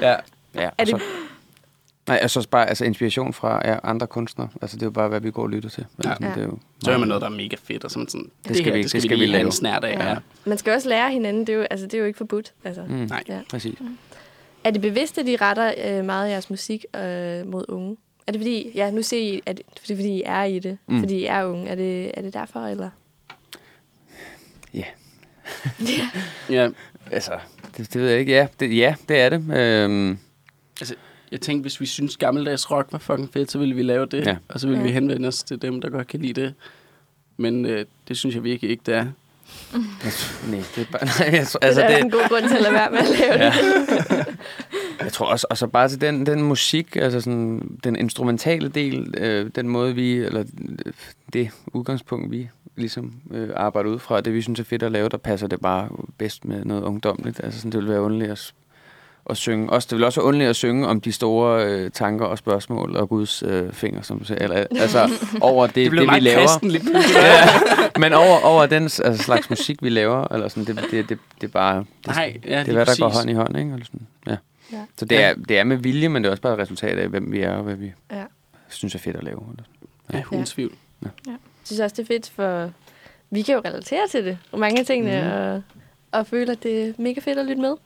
ja. 0.00 0.16
Ja, 0.54 0.60
Er 0.62 0.70
og 0.78 0.86
det- 0.86 0.88
så, 0.88 1.00
nej, 2.08 2.18
altså 2.22 2.38
også 2.38 2.48
bare 2.48 2.68
altså 2.68 2.84
inspiration 2.84 3.32
fra 3.32 3.68
ja, 3.68 3.78
andre 3.82 4.06
kunstnere. 4.06 4.48
Altså 4.62 4.76
det 4.76 4.82
er 4.82 4.86
jo 4.86 4.90
bare, 4.90 5.08
hvad 5.08 5.20
vi 5.20 5.30
går 5.30 5.42
og 5.42 5.48
lytter 5.50 5.68
til. 5.70 5.86
Ja. 6.04 6.10
Altså, 6.10 6.24
det 6.34 6.42
er 6.42 6.46
jo 6.46 6.58
Så 6.84 6.90
er 6.92 6.98
man 6.98 7.08
noget, 7.08 7.20
der 7.20 7.26
er 7.28 7.32
mega 7.32 7.56
fedt, 7.64 7.84
og 7.84 7.90
sådan, 7.90 8.08
sådan 8.08 8.30
det, 8.48 8.56
skal 8.56 8.64
her, 8.64 8.72
vi- 8.72 8.82
det 8.82 8.90
skal, 8.90 8.98
det 9.00 9.08
skal 9.08 9.16
vi 9.16 9.20
vi 9.20 9.26
lige 9.26 9.32
lave. 9.32 9.46
en 9.46 9.52
snært 9.52 9.84
af. 9.84 9.92
Ja. 9.98 10.08
Ja. 10.10 10.16
Man 10.44 10.58
skal 10.58 10.74
også 10.74 10.88
lære 10.88 11.10
hinanden. 11.12 11.46
Det 11.46 11.52
er 11.52 11.56
jo, 11.56 11.62
altså, 11.70 11.86
det 11.86 11.94
er 11.94 11.98
jo 11.98 12.04
ikke 12.04 12.16
forbudt. 12.16 12.52
Altså. 12.64 12.82
Mm, 12.88 12.94
Nej. 12.94 13.22
Ja. 13.28 13.38
præcis. 13.50 13.78
Er 14.64 14.70
det 14.70 14.80
bevidst, 14.80 15.18
at 15.18 15.28
I 15.28 15.36
retter 15.36 15.72
øh, 15.84 16.04
meget 16.04 16.26
af 16.26 16.30
jeres 16.30 16.50
musik 16.50 16.84
øh, 16.96 17.00
mod 17.46 17.64
unge? 17.68 17.96
Er 18.26 18.32
det 18.32 18.40
fordi, 18.40 18.70
ja, 18.74 18.90
nu 18.90 19.02
ser 19.02 19.18
I, 19.18 19.40
at 19.46 19.56
det 19.56 19.90
er 19.90 19.96
fordi, 19.96 20.08
I 20.18 20.22
er 20.26 20.42
i 20.44 20.58
det, 20.58 20.78
Mm. 20.86 21.00
fordi 21.00 21.14
I 21.16 21.24
er 21.24 21.44
unge. 21.44 21.68
Er 21.70 21.74
det, 21.74 22.10
er 22.18 22.22
det 22.22 22.34
derfor, 22.34 22.60
eller? 22.66 22.90
ja. 26.50 26.68
Altså, 27.10 27.32
det, 27.76 27.92
det 27.94 28.00
ved 28.02 28.10
jeg 28.10 28.20
ikke. 28.20 28.32
Ja, 28.32 28.46
det, 28.60 28.76
ja, 28.76 28.94
det 29.08 29.20
er 29.20 29.28
det. 29.28 29.56
Øhm, 29.56 30.18
Jeg 31.32 31.40
tænkte, 31.40 31.62
hvis 31.62 31.80
vi 31.80 31.86
synes 31.86 32.16
gammeldags 32.16 32.70
rock 32.70 32.88
var 32.92 32.98
fucking 32.98 33.32
fedt, 33.32 33.50
så 33.50 33.58
ville 33.58 33.74
vi 33.74 33.82
lave 33.82 34.06
det. 34.06 34.26
Ja. 34.26 34.36
Og 34.48 34.60
så 34.60 34.66
ville 34.66 34.80
Ja. 34.80 34.86
vi 34.86 34.92
henvende 34.92 35.28
os 35.28 35.42
til 35.42 35.62
dem, 35.62 35.80
der 35.80 35.90
godt 35.90 36.06
kan 36.08 36.20
lide 36.20 36.40
det. 36.40 36.54
Men 37.36 37.66
øh, 37.66 37.84
det 38.08 38.16
synes 38.16 38.34
jeg 38.34 38.44
virkelig 38.44 38.70
ikke, 38.70 38.82
det 38.86 38.94
er. 38.94 39.04
nej, 40.50 40.62
det 40.76 40.82
er 40.82 40.84
bare... 40.92 41.04
Nej, 41.18 41.28
jeg, 41.30 41.34
Altså, 41.38 41.58
altså, 41.62 41.80
det 41.80 41.90
er 41.90 41.94
det, 41.96 42.04
en 42.04 42.10
god 42.10 42.28
grund 42.28 42.48
til 42.48 42.56
at 42.56 42.62
lade 42.62 42.74
være 42.74 42.90
med 42.90 42.98
at 42.98 43.08
lave 43.18 43.34
det. 43.44 44.38
Jeg 45.04 45.12
tror 45.12 45.26
også, 45.26 45.46
og 45.50 45.58
så 45.58 45.66
bare 45.66 45.88
til 45.88 46.00
den, 46.00 46.26
den 46.26 46.42
musik, 46.42 46.96
altså 46.96 47.20
sådan, 47.20 47.78
den 47.84 47.96
instrumentale 47.96 48.68
del, 48.68 49.14
øh, 49.18 49.50
den 49.54 49.68
måde 49.68 49.94
vi, 49.94 50.12
eller 50.12 50.40
øh, 50.86 50.92
det 51.32 51.50
udgangspunkt, 51.72 52.30
vi 52.30 52.48
ligesom 52.76 53.12
øh, 53.30 53.50
arbejder 53.56 53.90
ud 53.90 53.98
fra, 53.98 54.20
det 54.20 54.34
vi 54.34 54.42
synes 54.42 54.60
er 54.60 54.64
fedt 54.64 54.82
at 54.82 54.92
lave, 54.92 55.08
der 55.08 55.16
passer 55.16 55.46
det 55.46 55.60
bare 55.60 55.88
bedst 56.18 56.44
med 56.44 56.64
noget 56.64 56.82
ungdomligt. 56.82 57.40
Altså 57.44 57.60
sådan, 57.60 57.72
det 57.72 57.80
vil 57.80 57.88
være 57.88 58.00
underligt 58.00 58.30
at, 58.30 58.52
at 59.30 59.36
synge. 59.36 59.70
Også, 59.70 59.88
det 59.90 59.96
vil 59.98 60.04
også 60.04 60.20
være 60.20 60.26
underligt 60.26 60.50
at 60.50 60.56
synge 60.56 60.86
om 60.86 61.00
de 61.00 61.12
store 61.12 61.66
øh, 61.66 61.90
tanker 61.90 62.26
og 62.26 62.38
spørgsmål 62.38 62.96
og 62.96 63.08
Guds 63.08 63.42
øh, 63.42 63.72
fingre, 63.72 64.02
som 64.02 64.18
du 64.18 64.24
siger. 64.24 64.38
Eller, 64.38 64.56
altså 64.56 65.10
over 65.40 65.66
det, 65.66 65.74
Det 65.74 65.90
det, 65.92 66.00
det 66.00 66.14
vi 66.14 66.20
laver. 66.20 66.58
pludselig. 66.60 66.82
ja, 67.22 67.48
men 67.98 68.12
over, 68.12 68.38
over 68.44 68.66
den 68.66 68.82
altså, 68.82 69.16
slags 69.16 69.50
musik, 69.50 69.82
vi 69.82 69.88
laver, 69.88 70.34
eller 70.34 70.48
sådan, 70.48 70.76
det, 70.76 70.84
det, 70.90 71.08
det, 71.08 71.18
det 71.40 71.46
er 71.46 71.52
bare... 71.52 71.78
Det, 71.78 72.06
Nej, 72.06 72.40
ja, 72.44 72.48
det 72.48 72.58
er 72.58 72.64
lige 72.64 72.74
hvad, 72.74 72.86
der 72.86 72.96
går 73.00 73.08
hånd 73.08 73.30
i 73.30 73.32
hånd, 73.32 73.58
ikke? 73.58 73.72
Eller 73.72 73.86
sådan. 73.86 74.06
Ja. 74.26 74.36
Ja. 74.72 74.84
Så 74.96 75.04
det 75.04 75.22
er, 75.24 75.34
det 75.34 75.58
er 75.58 75.64
med 75.64 75.76
vilje, 75.76 76.08
men 76.08 76.22
det 76.22 76.28
er 76.28 76.30
også 76.30 76.42
bare 76.42 76.52
et 76.54 76.58
resultat 76.58 76.98
af, 76.98 77.08
hvem 77.08 77.32
vi 77.32 77.40
er, 77.40 77.50
og 77.52 77.62
hvad 77.62 77.74
vi 77.74 77.92
Ja. 78.10 78.24
synes 78.68 78.94
er 78.94 78.98
fedt 78.98 79.16
at 79.16 79.24
lave. 79.24 79.40
Eller 79.50 79.64
sådan. 80.06 80.20
Ja, 80.30 80.36
uden 80.36 80.44
tvivl. 80.46 80.72
Jeg 81.26 81.36
synes 81.64 81.80
også, 81.80 81.94
det 81.96 82.02
er 82.02 82.06
fedt, 82.14 82.30
for 82.30 82.70
vi 83.30 83.42
kan 83.42 83.54
jo 83.54 83.60
relatere 83.64 84.08
til 84.10 84.24
det. 84.24 84.38
Og 84.52 84.58
mange 84.58 84.80
af 84.80 84.86
tingene, 84.86 85.22
mm. 85.22 85.30
og, 85.32 85.62
og 86.20 86.26
føler, 86.26 86.52
at 86.52 86.62
det 86.62 86.88
er 86.88 86.92
mega 86.98 87.20
fedt 87.20 87.38
at 87.38 87.46
lytte 87.46 87.62
med. 87.62 87.76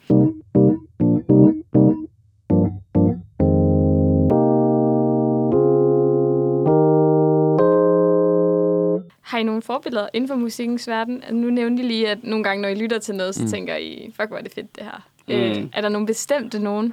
Har 9.23 9.39
I 9.39 9.43
nogle 9.43 9.63
forbilleder 9.63 10.09
inden 10.13 10.29
for 10.29 10.35
musikkens 10.35 10.89
verden? 10.89 11.23
Nu 11.33 11.51
nævnte 11.51 11.83
I 11.83 11.87
lige, 11.87 12.09
at 12.09 12.19
nogle 12.25 12.45
gange, 12.45 12.63
når 12.63 12.69
I 12.69 12.75
lytter 12.75 12.99
til 12.99 13.15
noget, 13.15 13.35
så 13.35 13.43
mm. 13.43 13.49
tænker 13.49 13.77
I, 13.77 14.13
fuck, 14.17 14.29
hvor 14.29 14.37
er 14.39 14.43
det 14.43 14.53
fedt, 14.53 14.77
det 14.77 14.85
her. 14.85 15.07
Mm. 15.29 15.35
Mm. 15.35 15.41
Øh, 15.41 15.65
er 15.73 15.81
der 15.81 15.89
nogle 15.89 16.07
bestemte 16.07 16.59
nogen? 16.59 16.93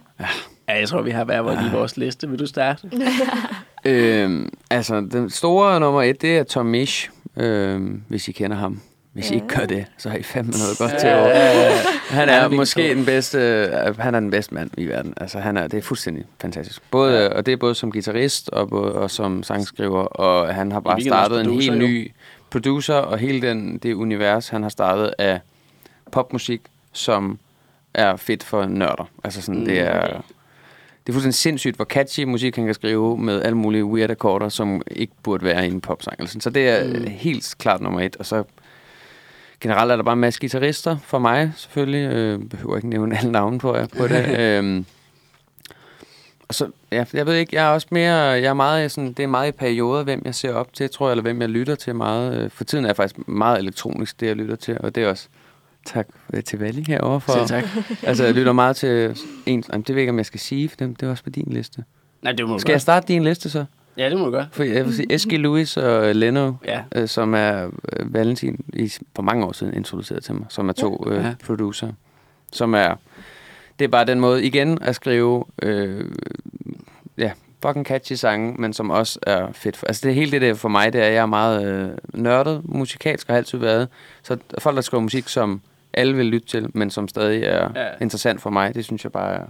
Ja, 0.68 0.80
jeg 0.80 0.90
tror, 0.90 1.02
vi 1.02 1.12
har 1.12 1.24
hver 1.24 1.42
vores 1.42 1.60
i 1.60 1.76
vores 1.76 1.98
liste. 1.98 2.30
Vil 2.30 2.40
du 2.40 2.48
starte? 2.48 2.92
Øhm, 3.86 4.50
altså, 4.70 5.08
den 5.12 5.30
store 5.30 5.80
nummer 5.80 6.02
et, 6.02 6.22
det 6.22 6.38
er 6.38 6.44
Tom 6.44 6.66
Misch, 6.66 7.12
øhm, 7.38 8.04
hvis 8.08 8.28
I 8.28 8.32
kender 8.32 8.58
ham. 8.58 8.82
Hvis 9.14 9.32
I 9.32 9.34
ikke 9.34 9.48
gør 9.48 9.66
det, 9.66 9.86
så 9.98 10.10
har 10.10 10.18
I 10.18 10.24
fandme 10.24 10.52
noget 10.52 10.78
godt 10.78 11.00
til 11.00 11.10
over. 11.10 11.34
Han 12.10 12.30
er 12.30 12.48
måske 12.48 12.96
den 12.96 13.06
bedste, 13.06 13.38
øh, 13.38 14.00
han 14.00 14.16
er 14.16 14.20
den 14.20 14.32
bedste 14.32 14.54
mand 14.54 14.70
i 14.78 14.86
verden. 14.86 15.14
Altså, 15.18 15.40
han 15.40 15.58
er, 15.58 15.68
det 15.68 15.78
er 15.78 15.82
fuldstændig 15.82 16.26
fantastisk. 16.42 16.82
Både. 16.92 17.34
Og 17.34 17.46
det 17.46 17.52
er 17.52 17.58
både 17.58 17.76
som 17.76 17.92
guitarist 17.92 18.50
og, 18.50 18.70
både, 18.70 18.94
og 18.94 19.12
som 19.12 19.44
sangskriver, 19.44 20.04
og 20.04 20.56
han 20.56 20.72
har 20.72 20.80
bare 20.80 21.02
startet 21.02 21.42
en 21.42 21.62
helt 21.62 21.78
ny 21.78 22.12
producer, 22.50 22.96
og 22.96 23.18
hele 23.18 23.48
den, 23.48 23.78
det 23.78 23.94
univers, 23.94 24.50
han 24.50 24.64
har 24.64 24.70
startet 24.70 25.14
af 25.18 25.40
popmusik, 26.12 26.62
som 26.94 27.40
er 27.94 28.16
fedt 28.16 28.44
for 28.44 28.66
nørder. 28.66 29.10
Altså 29.24 29.42
sådan, 29.42 29.60
Mm. 29.60 29.66
det 29.66 29.80
er... 29.80 30.22
Det 31.08 31.10
er 31.10 31.14
fuldstændig 31.14 31.36
sindssygt, 31.36 31.76
hvor 31.76 31.86
catchy 31.86 32.24
musik 32.24 32.56
han 32.56 32.66
kan 32.66 32.74
skrive 32.74 33.18
med 33.18 33.42
alle 33.42 33.58
mulige 33.58 33.86
weird 33.86 34.10
akkorder, 34.12 34.50
som 34.50 34.82
ikke 34.92 35.14
burde 35.24 35.46
være 35.46 35.66
i 35.68 35.72
en 35.72 35.82
popsang. 35.82 36.16
eller 36.20 36.28
sådan. 36.28 36.42
Så 36.42 36.50
det 36.50 36.70
er 36.70 37.00
Mm. 37.00 37.06
helt 37.08 37.56
klart 37.60 37.82
nummer 37.82 38.02
et. 38.02 38.16
Og 38.16 38.26
så 38.26 38.44
generelt 39.62 39.92
er 39.92 39.96
der 39.96 40.04
bare 40.04 40.14
en 40.14 40.20
masse 40.20 40.40
guitarister 40.40 40.98
for 41.04 41.20
mig, 41.20 41.52
selvfølgelig. 41.56 42.12
Øh, 42.14 42.40
behøver 42.40 42.76
ikke 42.76 42.90
nævne 42.90 43.18
alle 43.18 43.32
navne 43.32 43.60
på, 43.60 43.78
på 43.98 44.08
det. 44.08 44.40
øhm, 44.40 44.86
og 46.48 46.56
så, 46.56 46.68
ja, 46.92 47.06
jeg 47.14 47.26
ved 47.26 47.34
ikke, 47.36 47.56
jeg 47.56 47.66
er 47.66 47.70
også 47.70 47.88
mere, 47.92 48.16
jeg 48.16 48.44
er 48.44 48.54
meget 48.54 48.92
sådan, 48.92 49.14
det 49.14 49.24
er 49.24 49.28
meget 49.28 49.48
i 49.48 49.52
perioder, 49.52 50.04
hvem 50.04 50.22
jeg 50.26 50.36
ser 50.36 50.54
op 50.54 50.74
til, 50.74 50.90
tror 50.90 51.08
jeg, 51.08 51.12
eller 51.12 51.22
hvem 51.22 51.42
jeg 51.42 51.50
lytter 51.50 51.76
til 51.76 51.96
meget. 51.96 52.38
Øh, 52.44 52.50
For 52.52 52.64
tiden 52.64 52.86
er 52.86 52.90
jeg 52.90 52.96
faktisk 52.96 53.28
meget 53.28 53.60
elektronisk, 53.60 54.20
det 54.20 54.28
jeg 54.28 54.36
lytter 54.36 54.56
til, 54.56 54.78
og 54.80 54.96
det 54.96 55.04
er 55.04 55.10
også 55.10 55.28
tak 55.86 56.08
øh, 56.34 56.44
til 56.44 56.60
Valli 56.60 56.84
herovre 56.88 57.22
for. 57.22 57.34
Selv 57.34 57.48
tak. 57.48 57.64
Altså, 58.08 58.24
jeg 58.26 58.34
lytter 58.34 58.52
meget 58.54 58.76
til 58.76 59.18
en, 59.46 59.64
jamen, 59.72 59.82
det 59.82 59.90
ved 59.90 59.96
jeg 59.96 60.02
ikke, 60.02 60.10
om 60.12 60.18
jeg 60.18 60.26
skal 60.26 60.40
sige, 60.40 60.70
for 60.70 60.76
det, 60.78 61.00
det 61.00 61.06
er 61.08 61.12
også 61.12 61.24
på 61.24 61.30
din 61.30 61.48
liste. 61.52 61.84
Nej, 62.22 62.32
det 62.32 62.48
må 62.48 62.60
Skal 62.60 62.72
jeg 62.72 62.76
godt. 62.76 62.82
starte 62.82 63.08
din 63.08 63.24
liste 63.24 63.50
så? 63.50 63.66
Ja, 63.98 64.10
det 64.10 64.18
må 64.20 64.26
du 64.26 64.32
godt. 64.32 64.48
For 64.52 64.64
jeg 64.64 64.86
vil 64.86 64.96
sige, 64.96 65.14
Eski 65.14 65.38
Lewis 65.38 65.78
og 65.78 66.16
Leno, 66.16 66.54
Ja. 66.66 66.82
øh, 66.96 67.08
som 67.08 67.34
er 67.34 67.70
øh, 67.94 68.14
Valentin 68.14 68.66
i, 68.74 68.94
for 69.16 69.24
mange 69.24 69.46
år 69.46 69.52
siden 69.52 69.74
introduceret 69.74 70.24
til 70.24 70.34
mig, 70.36 70.46
som 70.50 70.70
er 70.70 70.74
to 70.74 71.08
øh, 71.12 71.24
Ja. 71.24 71.34
producer, 71.46 71.92
som 72.52 72.74
er, 72.74 72.96
det 73.80 73.86
er 73.86 73.90
bare 73.90 74.06
den 74.06 74.20
måde 74.20 74.44
igen 74.46 74.78
at 74.82 74.96
skrive, 74.96 75.46
øh, 75.62 76.06
ja, 77.18 77.32
fucking 77.66 77.86
catchy 77.86 78.14
sange, 78.14 78.56
men 78.60 78.74
som 78.74 78.90
også 78.90 79.20
er 79.22 79.52
fedt. 79.52 79.78
For, 79.78 79.86
altså 79.88 80.08
det 80.08 80.16
helt 80.16 80.32
det 80.32 80.42
der 80.42 80.54
for 80.54 80.70
mig, 80.70 80.94
det 80.94 81.02
er, 81.02 81.06
at 81.06 81.14
jeg 81.14 81.22
er 81.22 81.26
meget 81.26 81.66
øh, 81.68 81.90
nørdet 82.14 82.62
musikalsk 82.66 83.30
og 83.30 83.34
har 83.34 83.38
altid 83.38 83.58
været. 83.58 83.88
Så 84.24 84.38
folk, 84.60 84.76
der 84.76 84.82
skriver 84.82 85.02
musik, 85.02 85.28
som 85.30 85.62
alle 85.94 86.16
vil 86.16 86.26
lytte 86.26 86.48
til, 86.48 86.68
men 86.74 86.90
som 86.90 87.08
stadig 87.08 87.44
er 87.44 87.70
Ja. 87.76 87.88
interessant 88.02 88.42
for 88.42 88.50
mig, 88.50 88.76
det 88.76 88.86
synes 88.86 89.04
jeg 89.04 89.12
bare 89.12 89.34
er 89.36 89.46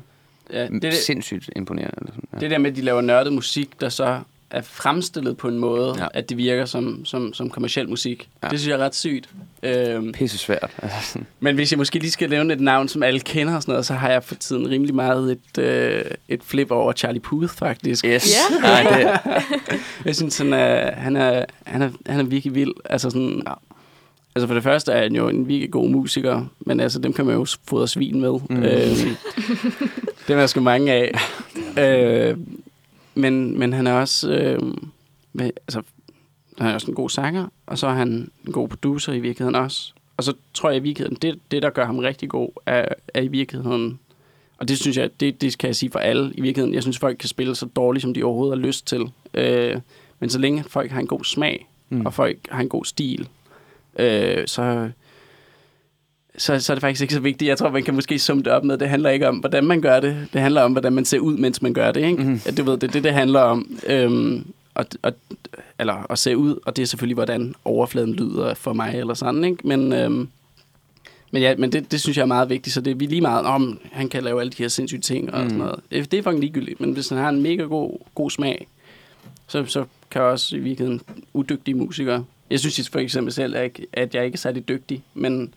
Ja, 0.54 0.68
det, 0.68 0.82
det, 0.82 0.94
sindssygt 0.94 1.50
imponerende. 1.56 1.96
Eller 1.98 2.12
sådan, 2.12 2.28
ja. 2.34 2.40
det 2.40 2.52
der 2.52 2.58
med, 2.58 2.70
at 2.72 2.76
de 2.76 2.82
laver 2.82 3.02
nørdet 3.02 3.34
musik, 3.34 3.82
der 3.82 3.90
så 3.90 4.20
er 4.50 4.62
fremstillet 4.62 5.38
på 5.38 5.48
en 5.48 5.60
måde, 5.60 5.96
ja. 6.00 6.08
At 6.14 6.30
det 6.30 6.38
virker 6.38 6.66
som, 6.66 7.06
som, 7.06 7.34
som 7.34 7.50
kommersiel 7.50 7.90
musik. 7.90 8.30
Ja. 8.44 8.48
Det 8.48 8.60
synes 8.60 8.70
jeg 8.70 8.80
er 8.80 8.86
ret 8.86 8.96
sygt. 8.96 9.30
Øhm, 9.64 10.12
Pisse 10.12 10.38
svært. 10.38 10.72
Altså, 10.82 11.20
men 11.40 11.56
hvis 11.56 11.72
jeg 11.72 11.78
måske 11.78 12.00
lige 12.00 12.12
skal 12.12 12.30
nævne 12.30 12.54
et 12.54 12.62
navn, 12.62 12.88
som 12.88 13.04
alle 13.04 13.20
kender 13.20 13.56
og 13.56 13.62
sådan 13.62 13.72
noget, 13.72 13.86
så 13.86 13.94
har 13.94 14.10
jeg 14.10 14.24
for 14.24 14.36
tiden 14.36 14.70
rimelig 14.70 14.96
meget 14.96 15.32
et, 15.58 15.64
øh, 15.64 16.02
et 16.30 16.44
flip 16.44 16.72
over 16.72 16.94
Charlie 16.94 17.22
Puth, 17.22 17.54
faktisk. 17.54 18.06
Yes. 18.06 18.28
Ja. 18.52 18.56
Nej, 18.84 18.84
det, 18.98 19.80
Jeg 20.06 20.16
synes, 20.16 20.38
han 20.38 20.54
er, 20.54 20.92
han 20.96 21.16
er, 21.16 21.46
han 21.66 21.82
er, 21.82 21.90
han 22.08 22.20
er 22.20 22.24
virkelig 22.24 22.56
vild. 22.56 22.74
Altså, 22.86 23.10
sådan, 23.10 23.42
ja. 23.48 23.54
Altså 24.36 24.48
for 24.48 24.54
det 24.54 24.64
første 24.64 24.92
er 24.92 25.04
han 25.04 25.16
jo 25.16 25.28
en 25.28 25.48
virkelig 25.48 25.72
god 25.72 25.90
musiker, 25.90 26.46
men 26.60 26.80
altså, 26.80 27.00
dem 27.00 27.14
kan 27.14 27.26
man 27.26 27.36
jo 27.36 27.46
fodre 27.68 27.88
svin 27.88 28.22
med. 28.22 28.40
Mm. 28.50 28.64
Øhm, 28.64 29.16
dem 30.28 30.40
er 30.40 30.46
sgu 30.46 30.62
mange 30.62 30.94
af. 30.94 31.12
øh, 31.84 32.38
men, 33.16 33.60
men 33.60 33.74
han 33.74 33.88
er 33.88 33.94
også... 33.94 34.32
Øh, 34.32 34.74
med, 35.34 35.46
altså, 35.46 35.82
han 36.58 36.70
er 36.70 36.74
også 36.74 36.88
en 36.88 36.96
god 36.96 37.10
sanger, 37.10 37.48
og 37.66 37.78
så 37.78 37.88
er 37.88 37.94
han 37.94 38.32
en 38.48 38.52
god 38.52 38.70
producer 38.70 39.14
i 39.14 39.20
virkeligheden 39.20 39.56
også. 39.56 39.94
Og 40.18 40.24
så 40.24 40.34
tror 40.54 40.70
jeg 40.70 40.78
i 40.78 40.84
virkeligheden, 40.84 41.18
det, 41.22 41.40
det 41.52 41.62
der 41.64 41.70
gør 41.70 41.86
ham 41.86 42.00
rigtig 42.00 42.30
god, 42.30 42.50
er, 42.66 42.86
er 43.14 43.22
i 43.22 43.28
virkeligheden... 43.28 44.00
Og 44.58 44.68
det 44.68 44.80
synes 44.80 44.98
jeg, 44.98 45.10
det, 45.20 45.42
det 45.42 45.58
kan 45.58 45.68
jeg 45.68 45.76
sige 45.76 45.92
for 45.92 46.00
alle 46.00 46.34
i 46.36 46.42
virkeligheden. 46.42 46.74
Jeg 46.74 46.82
synes, 46.82 47.00
folk 47.00 47.18
kan 47.18 47.30
spille 47.30 47.56
så 47.56 47.66
dårligt, 47.66 48.02
som 48.02 48.14
de 48.14 48.24
overhovedet 48.24 48.58
har 48.58 48.68
lyst 48.68 48.88
til. 48.88 49.12
Øh, 49.34 49.78
men 50.20 50.30
så 50.30 50.40
længe 50.40 50.64
folk 50.64 50.92
har 50.92 51.00
en 51.00 51.08
god 51.08 51.24
smag. 51.24 51.68
Mm. 51.90 52.06
og 52.06 52.14
folk 52.14 52.38
har 52.50 52.62
en 52.62 52.70
god 52.70 52.86
stil, 52.86 53.28
øh, 54.00 54.48
så, 54.48 54.90
så, 56.38 56.60
så 56.60 56.74
er 56.74 56.76
det 56.76 56.82
faktisk 56.82 57.02
ikke 57.02 57.14
så 57.14 57.20
vigtigt. 57.20 57.50
Jeg 57.50 57.58
tror, 57.58 57.70
man 57.70 57.84
kan 57.84 57.94
måske 57.96 58.20
summe 58.20 58.44
det 58.44 58.52
op 58.54 58.64
med, 58.64 58.78
det 58.78 58.90
handler 58.90 59.10
ikke 59.10 59.28
om, 59.28 59.38
hvordan 59.38 59.64
man 59.66 59.82
gør 59.82 60.00
det. 60.00 60.28
Det 60.34 60.42
handler 60.42 60.62
om, 60.62 60.72
hvordan 60.72 60.94
man 60.94 61.06
ser 61.06 61.20
ud, 61.20 61.38
mens 61.38 61.62
man 61.62 61.74
gør 61.74 61.92
det. 61.92 62.02
Ikke? 62.06 62.24
Mhm. 62.24 62.42
Mm. 62.48 62.56
Du 62.58 62.64
ved, 62.64 62.78
det 62.78 62.88
er 62.88 62.92
det, 62.92 63.04
det 63.04 63.14
handler 63.14 63.40
om. 63.40 63.78
Øhm, 63.88 64.46
og, 64.76 64.86
og, 65.02 65.14
eller 65.80 66.12
at 66.12 66.20
se 66.20 66.38
ud, 66.38 66.56
og 66.66 66.76
det 66.76 66.82
er 66.82 66.86
selvfølgelig, 66.88 67.16
hvordan 67.16 67.56
overfladen 67.66 68.14
lyder 68.14 68.54
for 68.54 68.74
mig, 68.74 68.96
eller 68.96 69.14
sådan, 69.14 69.44
ikke? 69.44 69.68
Men, 69.68 69.94
øhm, 69.94 70.28
men, 71.32 71.42
ja, 71.42 71.56
men 71.58 71.72
det, 71.72 71.92
det 71.92 72.02
synes 72.02 72.18
jeg 72.18 72.24
er 72.24 72.28
meget 72.28 72.50
vigtigt, 72.50 72.74
så 72.74 72.82
det 72.82 72.92
er 72.92 72.96
vi 72.96 73.06
lige 73.06 73.22
meget 73.22 73.46
om, 73.46 73.80
han 73.92 74.10
kan 74.10 74.24
lave 74.24 74.40
alle 74.40 74.52
de 74.52 74.64
her 74.64 74.68
sindssyge 74.68 75.02
ting 75.02 75.34
og 75.34 75.42
Mm. 75.44 75.50
sådan 75.50 75.58
noget. 75.60 75.80
Det 75.92 76.14
er 76.14 76.24
fucking 76.24 76.40
ligegyldigt, 76.40 76.82
men 76.82 76.92
hvis 76.94 77.10
han 77.10 77.18
har 77.18 77.30
en 77.30 77.42
mega 77.42 77.64
god, 77.64 77.98
god 78.16 78.30
smag, 78.32 78.68
så, 79.48 79.66
så 79.66 79.86
kan 80.12 80.22
også 80.22 80.56
i 80.56 80.60
virkeligheden 80.60 81.02
udygtige 81.34 81.76
musikere. 81.76 82.26
Jeg 82.50 82.60
synes 82.60 82.90
for 82.90 83.00
eksempel 83.00 83.34
selv, 83.34 83.56
at 83.56 83.62
jeg, 83.62 83.72
at 83.94 84.16
jeg 84.16 84.26
ikke 84.26 84.36
er 84.36 84.38
særlig 84.38 84.68
dygtig, 84.68 85.04
men, 85.14 85.54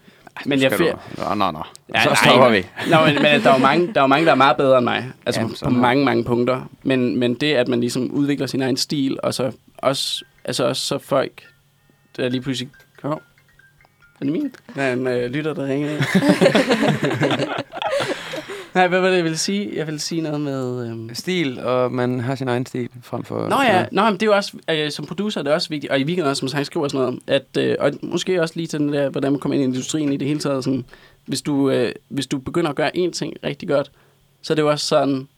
men 0.46 0.60
jeg 0.60 0.72
finder... 0.72 0.92
du... 0.92 1.22
Nå, 1.28 1.34
nå, 1.34 1.50
nå. 1.50 1.62
Ja, 1.94 2.02
så 2.02 2.08
nej, 2.08 2.16
stopper 2.24 2.48
vi. 2.48 2.66
Nå, 2.90 2.96
men, 3.04 3.14
men 3.14 3.42
der 3.42 3.50
er 3.50 3.54
jo 3.54 3.58
mange, 3.58 3.94
der 3.94 4.02
er 4.02 4.06
mange, 4.06 4.26
der 4.26 4.32
er 4.32 4.36
meget 4.36 4.56
bedre 4.56 4.78
end 4.78 4.84
mig. 4.84 5.12
Altså 5.26 5.40
Jamen, 5.40 5.56
på 5.64 5.70
mange, 5.70 6.04
mange 6.04 6.24
punkter. 6.24 6.70
Men, 6.82 7.16
men 7.18 7.34
det, 7.34 7.54
at 7.54 7.68
man 7.68 7.80
ligesom 7.80 8.10
udvikler 8.10 8.46
sin 8.46 8.62
egen 8.62 8.76
stil, 8.76 9.18
og 9.22 9.34
så 9.34 9.52
også, 9.78 10.24
altså 10.44 10.64
også 10.64 10.86
så 10.86 10.98
folk, 10.98 11.42
der 12.16 12.28
lige 12.28 12.40
pludselig... 12.40 12.70
Kom. 13.02 13.20
Er 14.20 14.24
det 14.24 14.32
min? 14.32 14.54
Der 14.74 14.82
er 14.82 14.92
en 14.92 15.06
øh, 15.06 15.30
lytter, 15.30 15.54
der 15.54 15.66
ringer. 15.66 15.90
Nej, 18.76 18.88
hvad 18.88 19.00
var 19.00 19.08
det, 19.08 19.16
jeg 19.16 19.24
ville 19.24 19.38
sige? 19.38 19.76
Jeg 19.76 19.86
ville 19.86 20.00
sige 20.00 20.20
noget 20.20 20.40
med... 20.40 20.88
Øhm... 20.88 21.14
Stil, 21.14 21.60
og 21.60 21.92
man 21.92 22.20
har 22.20 22.34
sin 22.34 22.48
egen 22.48 22.66
stil 22.66 22.88
frem 23.02 23.24
for... 23.24 23.48
Nå 23.48 23.62
ja, 23.62 23.86
Nå, 23.92 24.04
men 24.04 24.12
det 24.12 24.22
er 24.22 24.26
jo 24.26 24.36
også, 24.36 24.52
øh, 24.70 24.90
som 24.90 25.06
producer 25.06 25.40
er 25.40 25.44
det 25.44 25.52
også 25.52 25.68
vigtigt, 25.68 25.90
og 25.90 26.00
i 26.00 26.04
weekenden 26.04 26.30
også 26.30 26.40
som 26.40 26.48
sangskriver 26.48 26.84
og 26.84 26.90
sådan 26.90 27.06
noget, 27.06 27.20
at, 27.26 27.56
øh, 27.58 27.76
og 27.80 27.92
måske 28.02 28.42
også 28.42 28.54
lige 28.56 28.66
til 28.66 28.80
den 28.80 28.92
der, 28.92 29.08
hvordan 29.08 29.32
man 29.32 29.40
kommer 29.40 29.54
ind 29.54 29.62
i 29.62 29.66
industrien 29.66 30.12
i 30.12 30.16
det 30.16 30.28
hele 30.28 30.40
taget. 30.40 30.64
Sådan, 30.64 30.84
hvis, 31.26 31.42
du, 31.42 31.70
øh, 31.70 31.92
hvis 32.08 32.26
du 32.26 32.38
begynder 32.38 32.70
at 32.70 32.76
gøre 32.76 32.96
én 32.96 33.10
ting 33.10 33.34
rigtig 33.44 33.68
godt, 33.68 33.90
så 34.42 34.52
er 34.52 34.54
det 34.54 34.62
jo 34.62 34.70
også 34.70 34.86
sådan, 34.86 35.28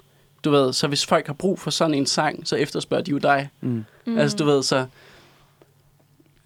du 0.44 0.50
ved, 0.50 0.72
så 0.72 0.88
hvis 0.88 1.06
folk 1.06 1.26
har 1.26 1.34
brug 1.34 1.58
for 1.58 1.70
sådan 1.70 1.94
en 1.94 2.06
sang, 2.06 2.48
så 2.48 2.56
efterspørger 2.56 3.04
de 3.04 3.10
jo 3.10 3.18
dig. 3.18 3.48
Mm. 3.60 3.84
Mm. 4.06 4.18
Altså 4.18 4.36
du 4.36 4.44
ved, 4.44 4.62
så... 4.62 4.86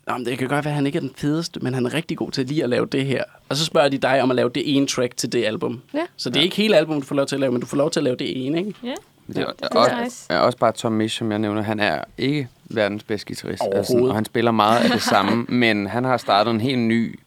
Nå, 0.07 0.17
men 0.17 0.27
det 0.27 0.39
kan 0.39 0.49
godt 0.49 0.65
være, 0.65 0.73
at 0.73 0.77
han 0.77 0.87
ikke 0.87 0.97
er 0.97 1.01
den 1.01 1.13
fedeste, 1.17 1.61
men 1.61 1.75
han 1.75 1.87
er 1.87 1.95
rigtig 1.95 2.17
god 2.17 2.31
til 2.31 2.47
lige 2.47 2.63
at 2.63 2.69
lave 2.69 2.87
det 2.87 3.07
her. 3.07 3.25
Og 3.49 3.57
så 3.57 3.65
spørger 3.65 3.89
de 3.89 3.99
dig 3.99 4.23
om 4.23 4.31
at 4.31 4.37
lave 4.37 4.51
det 4.55 4.77
ene 4.77 4.87
track 4.87 5.17
til 5.17 5.33
det 5.33 5.45
album. 5.45 5.81
Ja. 5.95 5.99
Så 6.17 6.31
det 6.31 6.37
er 6.37 6.43
ikke 6.43 6.57
hele 6.57 6.77
album, 6.77 7.01
du 7.01 7.07
får 7.07 7.15
lov 7.17 7.27
til 7.27 7.37
at 7.37 7.41
lave, 7.41 7.53
men 7.53 7.61
du 7.61 7.67
får 7.67 7.77
lov 7.77 7.91
til 7.91 8.01
at 8.01 8.05
lave 8.05 8.17
det 8.17 8.47
ene, 8.47 8.59
ikke? 8.59 8.75
Ja. 8.85 8.95
Det 9.27 9.37
er, 9.39 9.47
det 9.47 9.69
er 9.73 9.79
også, 9.79 10.03
nice. 10.05 10.27
er 10.31 10.39
også 10.39 10.59
bare 10.59 10.73
Tom 10.73 10.93
Misch, 10.93 11.19
som 11.19 11.31
jeg 11.31 11.39
nævner. 11.39 11.63
Han 11.63 11.81
er 11.81 12.05
ikke 12.19 12.49
verdens 12.65 13.03
bedste 13.03 13.27
guitarist. 13.27 13.63
Altså, 13.73 13.97
og 13.99 14.15
han 14.15 14.25
spiller 14.25 14.51
meget 14.51 14.85
af 14.85 14.91
det 14.91 15.03
samme, 15.03 15.47
men 15.67 15.87
han 15.87 16.05
har 16.05 16.17
startet 16.17 16.51
en 16.51 16.61
helt 16.61 16.79
ny 16.79 17.19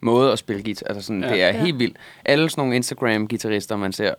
måde 0.00 0.32
at 0.32 0.38
spille 0.38 0.62
guitar. 0.62 0.86
Altså 0.86 1.02
sådan, 1.02 1.22
Ja. 1.22 1.28
ja. 1.28 1.34
det 1.34 1.42
er 1.42 1.46
Ja. 1.46 1.64
helt 1.64 1.78
vildt. 1.78 1.96
Alle 2.24 2.50
sådan 2.50 2.62
nogle 2.62 2.76
Instagram-guitarister, 2.76 3.76
man 3.76 3.92
ser, 3.92 4.14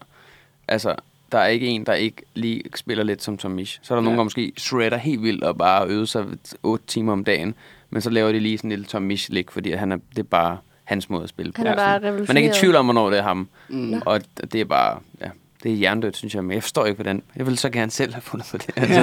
altså, 0.68 0.96
der 1.32 1.38
er 1.38 1.48
ikke 1.48 1.68
en, 1.68 1.86
der 1.86 1.94
ikke 1.94 2.22
lige 2.34 2.64
spiller 2.76 3.04
lidt 3.04 3.24
som 3.24 3.38
Tom 3.38 3.52
Misch. 3.52 3.80
Så 3.84 3.94
er 3.94 3.96
der 3.96 4.02
ja. 4.02 4.04
nogen, 4.04 4.16
Ja. 4.16 4.20
der 4.20 4.24
måske 4.24 4.52
shredder 4.58 4.98
helt 4.98 5.24
vildt 5.24 5.44
og 5.44 5.58
bare 5.58 5.88
øver 5.88 6.06
sig 6.06 6.26
8 6.64 6.86
timer 6.88 7.14
om 7.14 7.24
dagen. 7.24 7.56
Men 7.92 8.02
så 8.02 8.10
laver 8.10 8.32
de 8.32 8.40
lige 8.40 8.58
sådan 8.58 8.68
en 8.68 8.72
lille 8.72 8.86
Tom 8.86 9.02
Misch-lik, 9.02 9.52
fordi 9.52 9.72
han 9.72 9.92
er, 9.92 9.98
det 10.10 10.20
er 10.20 10.24
bare 10.24 10.58
hans 10.84 11.10
måde 11.10 11.24
at 11.24 11.30
spille 11.30 11.52
på. 11.52 11.58
Han 11.62 11.68
er 11.68 11.76
bare. 11.76 12.00
Man 12.12 12.28
er 12.30 12.36
ikke 12.38 12.50
i 12.50 12.54
tvivl 12.54 12.76
om, 12.76 12.86
hvornår 12.86 13.10
det 13.10 13.20
er 13.20 13.24
ham. 13.24 13.50
Mm. 13.70 14.02
Og 14.06 14.22
det 14.54 14.62
er 14.62 14.66
bare, 14.66 15.00
ja, 15.22 15.30
det 15.64 15.72
er 15.72 15.76
hjernedødt, 15.76 16.18
synes 16.18 16.36
jeg. 16.36 16.44
Men 16.44 16.54
jeg 16.54 16.64
forstår 16.64 16.86
ikke, 16.86 16.96
hvordan... 16.96 17.24
Jeg 17.36 17.46
vil 17.48 17.58
så 17.58 17.70
gerne 17.70 17.92
selv 17.92 18.14
have 18.14 18.22
fundet 18.22 18.48
på 18.52 18.58
det. 18.58 18.70
Altså, 18.78 19.02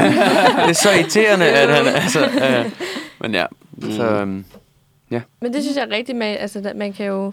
det 0.63 0.69
er 0.69 0.73
så 0.73 0.91
irriterende, 0.93 1.47
at 1.47 1.69
han... 1.75 1.87
Altså, 1.95 2.25
øh, 2.27 2.73
men 3.21 3.35
ja, 3.35 3.47
så... 3.91 4.05
øhm, 4.05 4.45
Men 5.41 5.53
det 5.53 5.63
synes 5.63 5.77
jeg 5.77 5.85
er 5.85 5.91
rigtigt 5.97 6.19
med, 6.19 6.27
altså 6.27 6.59
at 6.65 6.77
man 6.77 6.93
kan 6.93 7.07
jo, 7.07 7.33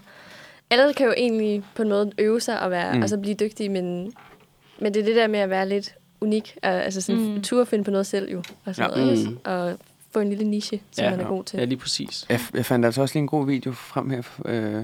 alle 0.70 0.94
kan 0.94 1.06
jo 1.06 1.14
egentlig 1.16 1.62
på 1.74 1.82
en 1.82 1.88
måde 1.88 2.12
øve 2.18 2.40
sig 2.40 2.60
og 2.60 2.70
være, 2.70 2.90
Mm. 2.92 2.96
mm. 2.96 3.02
altså 3.02 3.18
blive 3.18 3.34
dygtige, 3.34 3.68
men, 3.68 4.12
men 4.78 4.94
det 4.94 5.00
er 5.00 5.04
det 5.04 5.16
der 5.16 5.26
med 5.26 5.38
at 5.40 5.50
være 5.50 5.68
lidt 5.68 5.94
unik, 6.20 6.56
og, 6.62 6.70
altså 6.84 7.00
sådan 7.00 7.22
Mm. 7.22 7.28
mm. 7.34 7.42
tur 7.42 7.60
at 7.60 7.68
finde 7.68 7.84
på 7.84 7.90
noget 7.90 8.06
selv 8.06 8.32
jo, 8.32 8.42
og 8.64 8.74
sådan 8.74 8.90
Ja. 8.96 8.98
ja. 9.00 9.04
noget? 9.06 9.28
Mm. 9.30 9.38
og 9.44 9.76
få 10.16 10.20
en 10.20 10.28
lille 10.28 10.44
niche, 10.44 10.80
som 10.92 11.04
Ja. 11.04 11.10
man 11.10 11.20
er 11.20 11.24
god 11.28 11.44
til. 11.44 11.58
Ja, 11.58 11.64
lige 11.64 11.78
præcis. 11.78 12.26
jeg, 12.28 12.40
jeg 12.54 12.66
fandt 12.66 12.86
altså 12.86 13.02
også 13.02 13.14
lige 13.14 13.20
en 13.22 13.26
god 13.28 13.46
video 13.46 13.72
frem 13.72 14.10
her, 14.10 14.22
øh, 14.44 14.82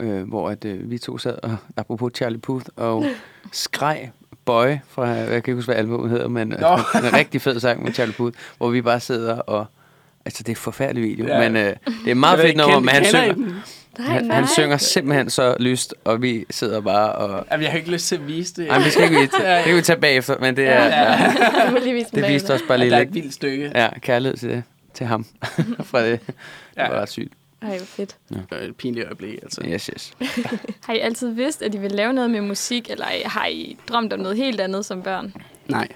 øh, 0.00 0.28
hvor 0.28 0.50
at, 0.50 0.64
øh, 0.64 0.90
vi 0.90 0.98
to 0.98 1.18
sad, 1.18 1.38
og 1.42 1.56
apropos 1.76 2.12
Charlie 2.16 2.38
Puth, 2.38 2.66
og 2.76 3.04
skreg 3.52 4.10
Boy 4.44 4.76
fra, 4.88 5.06
jeg 5.06 5.26
kan 5.28 5.36
ikke 5.36 5.54
huske, 5.54 5.68
hvad 5.68 5.76
albumet 5.76 6.10
hedder, 6.10 6.28
men 6.28 6.52
øh, 6.52 6.60
Nå. 6.60 6.68
en 7.08 7.12
rigtig 7.12 7.40
fed 7.42 7.60
sang 7.60 7.82
med 7.82 7.92
Charlie 7.92 8.14
Puth, 8.14 8.38
hvor 8.56 8.70
vi 8.70 8.82
bare 8.82 9.00
sidder 9.00 9.34
og... 9.38 9.66
Altså, 10.24 10.42
det 10.42 10.48
er 10.48 10.52
en 10.52 10.56
forfærdelig 10.56 11.02
video, 11.02 11.26
Ja. 11.26 11.42
ja. 11.42 11.50
men 11.50 11.56
øh, 11.66 11.76
det 12.04 12.10
er 12.10 12.14
meget 12.14 12.40
fedt 12.40 12.56
nummer, 12.56 12.80
men 12.80 12.88
han 12.88 13.04
synger, 13.04 13.34
Nej, 13.98 14.06
han, 14.08 14.30
han 14.30 14.46
synger 14.46 14.76
simpelthen 14.76 15.30
så 15.30 15.56
lyst, 15.60 15.94
og 16.04 16.22
vi 16.22 16.44
sidder 16.50 16.80
bare 16.80 17.12
og... 17.12 17.46
Jamen, 17.50 17.62
jeg 17.64 17.70
har 17.70 17.78
ikke 17.78 17.90
lyst 17.90 18.08
til 18.08 18.14
at 18.16 18.26
vise 18.26 18.54
det. 18.54 18.68
Ej, 18.70 18.78
vi 18.84 18.90
skal 18.90 19.04
ikke 19.04 19.16
vise 19.20 19.30
det. 19.32 19.40
Ja, 19.44 19.50
ja. 19.52 19.56
Det 19.58 19.64
kan 19.64 19.76
vi 19.76 19.82
tage 19.82 20.00
bagefter, 20.00 20.38
men 20.40 20.56
det 20.56 20.64
er... 20.68 20.84
Ja, 20.84 20.84
Ja, 20.86 21.12
ja. 21.64 21.78
Lige 21.82 21.94
vise 21.94 22.06
det 22.14 22.28
viste 22.28 22.54
os 22.54 22.60
bare 22.68 22.78
Ja, 22.78 22.84
lige 22.84 22.90
der 22.90 22.96
er 22.96 23.00
lidt 23.00 23.08
et 23.08 23.14
vildt 23.22 23.34
stykke. 23.34 23.72
ja, 23.74 23.88
kærlighed 23.98 24.36
til, 24.36 24.62
til 24.94 25.06
ham 25.06 25.26
fra 25.90 26.04
det. 26.06 26.20
Det 26.26 26.34
Ja. 26.76 26.88
var 26.88 27.00
ret 27.00 27.08
sygt. 27.10 27.32
Ej, 27.62 27.68
hvor 27.76 27.86
fedt. 27.86 28.16
Det 28.28 28.42
er 28.50 28.56
et 28.56 28.76
pinligt 28.76 29.06
øjeblik, 29.06 29.34
altså. 29.42 29.60
Yes, 29.68 29.86
yes. 29.86 30.12
Har 30.86 30.92
I 30.94 30.98
altid 30.98 31.30
vidst, 31.30 31.62
at 31.62 31.74
I 31.74 31.78
ville 31.78 31.96
lave 31.96 32.12
noget 32.12 32.30
med 32.30 32.40
musik, 32.40 32.90
eller 32.90 33.06
har 33.24 33.46
I 33.46 33.76
drømt 33.88 34.12
om 34.12 34.20
noget 34.20 34.36
helt 34.36 34.60
andet 34.60 34.84
som 34.84 35.02
børn? 35.02 35.34
Nej. 35.68 35.88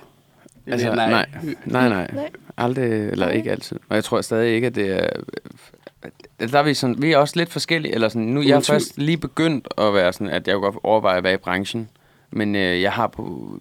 Altså, 0.66 0.94
nej. 0.94 1.10
nej. 1.10 1.26
Nej, 1.64 1.88
nej. 1.88 2.10
Nej. 2.12 2.30
Aldrig, 2.56 2.92
eller 2.92 3.28
ikke 3.28 3.50
altid. 3.50 3.76
Og 3.88 3.94
jeg 3.96 4.04
tror 4.04 4.20
stadig 4.20 4.54
ikke, 4.54 4.66
at 4.66 4.74
det 4.74 4.90
er... 5.04 5.08
Der 6.40 6.58
er 6.58 6.62
vi, 6.62 6.74
sådan, 6.74 7.02
vi 7.02 7.12
er 7.12 7.18
også 7.18 7.36
lidt 7.36 7.52
forskellige. 7.52 7.94
Eller 7.94 8.08
sådan, 8.08 8.22
nu, 8.28 8.42
jeg 8.42 8.48
er 8.50 8.60
tvivl. 8.60 8.64
først 8.64 8.98
lige 8.98 9.16
begyndt 9.16 9.68
at 9.78 9.94
være 9.94 10.12
sådan, 10.12 10.28
at 10.28 10.48
jeg 10.48 10.54
godt 10.54 10.76
overveje 10.82 11.16
at 11.16 11.24
være 11.24 11.34
i 11.34 11.36
branchen. 11.36 11.88
Men 12.30 12.56
øh, 12.56 12.82
jeg 12.82 12.92
har 12.92 13.06
på, 13.06 13.58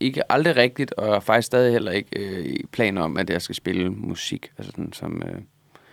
ikke 0.00 0.32
aldrig 0.32 0.56
rigtigt, 0.56 0.92
og 0.92 1.22
faktisk 1.22 1.46
stadig 1.46 1.72
heller 1.72 1.92
ikke 1.92 2.18
øh, 2.18 2.56
planer 2.72 3.02
om, 3.02 3.16
at 3.16 3.30
jeg 3.30 3.42
skal 3.42 3.54
spille 3.54 3.90
musik. 3.90 4.50
Altså 4.58 4.70
sådan, 4.70 4.92
som, 4.92 5.22
øh, 5.26 5.40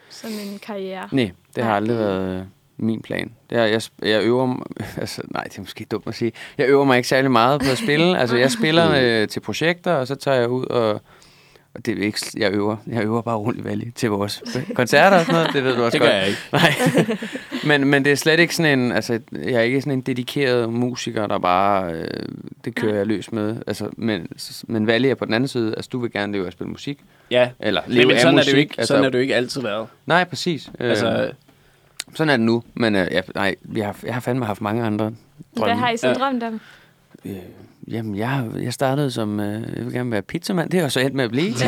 Som 0.10 0.30
en 0.30 0.60
karriere? 0.60 1.10
nej, 1.12 1.32
det 1.56 1.64
har 1.64 1.76
aldrig 1.76 1.98
været 1.98 2.40
øh, 2.40 2.46
min 2.78 3.02
plan. 3.02 3.32
Det 3.50 3.58
er, 3.58 3.66
jeg, 3.66 3.82
jeg 4.02 4.24
øver 4.24 4.68
altså, 4.98 5.22
nej, 5.30 5.44
det 5.44 5.58
er 5.58 5.62
måske 5.62 5.86
dumt 5.92 6.08
at 6.08 6.16
sige. 6.16 6.32
Jeg 6.58 6.68
øver 6.70 6.84
mig 6.84 6.98
ikke 6.98 7.10
særlig 7.10 7.32
meget 7.32 7.62
på 7.62 7.72
at 7.72 7.78
spille. 7.78 8.18
Altså, 8.22 8.38
jeg 8.38 8.52
spiller 8.52 9.22
øh, 9.22 9.28
til 9.28 9.40
projekter, 9.40 9.94
og 9.94 10.08
så 10.08 10.16
tager 10.16 10.38
jeg 10.38 10.50
ud 10.50 10.66
og 10.66 11.02
og 11.78 11.86
det 11.86 11.99
er 11.99 12.03
ikke, 12.05 12.19
jeg 12.38 12.51
øver. 12.53 12.78
Jeg 12.88 13.03
øver 13.03 13.21
bare 13.21 13.36
rundt 13.38 13.59
i 13.59 13.63
Valley 13.63 13.91
til 13.95 14.09
vores 14.09 14.43
koncerter 14.75 15.17
og 15.19 15.25
sådan 15.25 15.36
noget. 15.41 15.53
Det 15.53 15.63
ved 15.63 15.75
du 15.75 15.84
også 15.84 15.97
Det 15.97 16.01
godt. 16.01 16.11
gør 16.11 16.17
jeg 16.17 16.28
ikke. 16.28 16.39
Nej. 17.67 17.78
men, 17.80 17.88
men 17.88 18.05
det 18.05 18.11
er 18.11 18.15
slet 18.15 18.39
ikke 18.39 18.55
sådan 18.55 18.80
en, 18.80 18.91
altså, 18.91 19.19
jeg 19.32 19.53
er 19.53 19.61
ikke 19.61 19.82
sådan 19.82 19.93
en 19.93 20.01
dedikeret 20.01 20.73
musiker, 20.73 21.28
der 21.28 21.38
bare, 21.39 21.93
øh, 21.93 22.07
det 22.65 22.75
kører 22.75 22.95
jeg 22.95 23.05
løs 23.07 23.32
med. 23.32 23.55
Altså, 23.67 23.89
men, 23.97 24.28
men 24.67 24.88
Valley 24.88 25.09
er 25.09 25.15
på 25.15 25.25
den 25.25 25.34
anden 25.34 25.47
side, 25.47 25.73
altså 25.78 25.89
du 25.91 25.99
vil 25.99 26.11
gerne 26.11 26.34
leve 26.34 26.43
af 26.43 26.47
at 26.47 26.53
spille 26.53 26.71
musik. 26.71 26.99
Ja, 27.32 27.49
Eller 27.59 27.82
men, 27.88 27.95
leve 27.95 28.05
men 28.07 28.15
af 28.15 28.21
sådan, 28.21 28.36
musik. 28.36 28.47
er 28.47 28.51
det 28.51 28.57
jo 28.57 28.59
ikke, 28.59 28.75
altså, 28.78 28.88
sådan 28.88 29.05
er 29.05 29.09
det 29.09 29.17
jo 29.17 29.21
ikke 29.21 29.36
altid 29.36 29.61
været. 29.61 29.88
Nej, 30.05 30.23
præcis. 30.23 30.69
Øh, 30.80 30.89
Altså, 30.89 31.32
sådan 32.15 32.30
er 32.30 32.38
det 32.38 32.45
nu. 32.45 32.63
Men 32.73 32.95
øh, 32.95 33.07
ja, 33.11 33.21
nej, 33.36 33.55
vi 33.61 33.80
har, 33.80 33.95
jeg 34.03 34.13
har 34.13 34.21
fandme 34.21 34.45
haft 34.45 34.61
mange 34.61 34.84
andre 34.84 35.05
drømme. 35.05 35.73
Hvad 35.73 35.75
har 35.75 35.89
I 35.91 35.97
så 35.97 36.13
drømt 36.13 36.43
om? 36.43 36.61
Øh, 37.25 37.32
jamen, 37.88 38.16
jeg, 38.16 38.46
jeg 38.62 38.74
startede 38.74 39.12
som, 39.12 39.40
øh, 39.40 39.62
jeg 39.78 39.86
vil 39.86 39.94
gerne 39.94 40.12
være 40.12 40.22
pizzamand. 40.22 40.70
Det 40.70 40.80
har 40.80 40.84
jeg 40.86 40.92
så 40.92 41.00
endt 41.00 41.14
med 41.16 41.24
at 41.24 41.32
blive. 41.32 41.50
det 41.54 41.62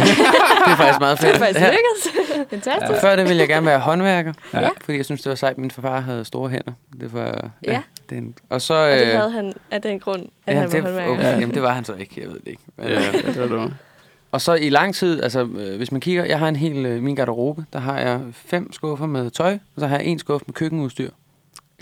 er 0.68 0.76
faktisk 0.76 1.00
meget 1.00 1.20
fedt. 1.20 1.34
Det 1.34 1.42
er 1.42 1.46
faktisk 1.46 1.60
Ja. 1.60 1.70
lykkedes. 1.72 2.30
Fantastisk. 2.50 2.92
Og 2.92 2.98
før 3.02 3.16
det 3.16 3.24
ville 3.26 3.40
jeg 3.40 3.48
gerne 3.48 3.66
være 3.66 3.80
håndværker, 3.80 4.34
Ja. 4.54 4.60
ja. 4.62 4.70
fordi 4.82 4.98
jeg 4.98 5.06
synes, 5.06 5.22
det 5.22 5.30
var 5.30 5.36
sejt, 5.36 5.52
at 5.52 5.58
min 5.58 5.72
far 5.72 6.00
havde 6.00 6.26
store 6.26 6.50
hænder. 6.50 6.72
Det 7.02 7.14
var, 7.14 7.50
Ja. 7.68 7.82
det 8.10 8.16
er 8.16 8.20
en, 8.22 8.36
og 8.50 8.62
så... 8.62 8.74
Og 8.74 8.90
det 8.92 9.02
øh, 9.08 9.18
havde 9.18 9.32
han 9.32 9.54
af 9.72 9.82
den 9.82 10.00
grund, 10.00 10.26
at 10.48 10.54
ja, 10.56 10.60
han 10.60 10.68
var 10.70 10.74
det, 10.76 10.84
håndværker. 10.84 11.12
okay, 11.14 11.40
jamen, 11.42 11.56
det 11.56 11.62
var 11.62 11.74
han 11.74 11.86
så 11.86 11.94
ikke, 11.94 12.14
jeg 12.22 12.28
ved 12.28 12.40
det 12.40 12.48
ikke. 12.48 12.62
Men, 12.78 12.88
ja, 12.88 13.08
øh, 13.08 13.26
det 13.26 13.40
var 13.40 13.48
du. 13.48 13.72
og 14.32 14.42
så 14.42 14.54
i 14.54 14.70
lang 14.70 14.96
tid, 14.96 15.24
altså 15.24 15.48
øh, 15.58 15.78
hvis 15.78 15.92
man 15.92 16.02
kigger, 16.02 16.26
jeg 16.26 16.40
har 16.40 16.48
en 16.50 16.56
hel, 16.56 16.86
øh, 16.86 17.04
min 17.04 17.16
garderobe, 17.16 17.66
der 17.74 17.80
har 17.80 18.00
jeg 18.00 18.20
fem 18.34 18.74
skuffer 18.74 19.06
med 19.06 19.30
tøj, 19.32 19.54
og 19.54 19.80
så 19.82 19.88
har 19.88 19.98
jeg 19.98 20.06
en 20.06 20.20
skuffe 20.20 20.44
med 20.48 20.54
køkkenudstyr. 20.54 21.10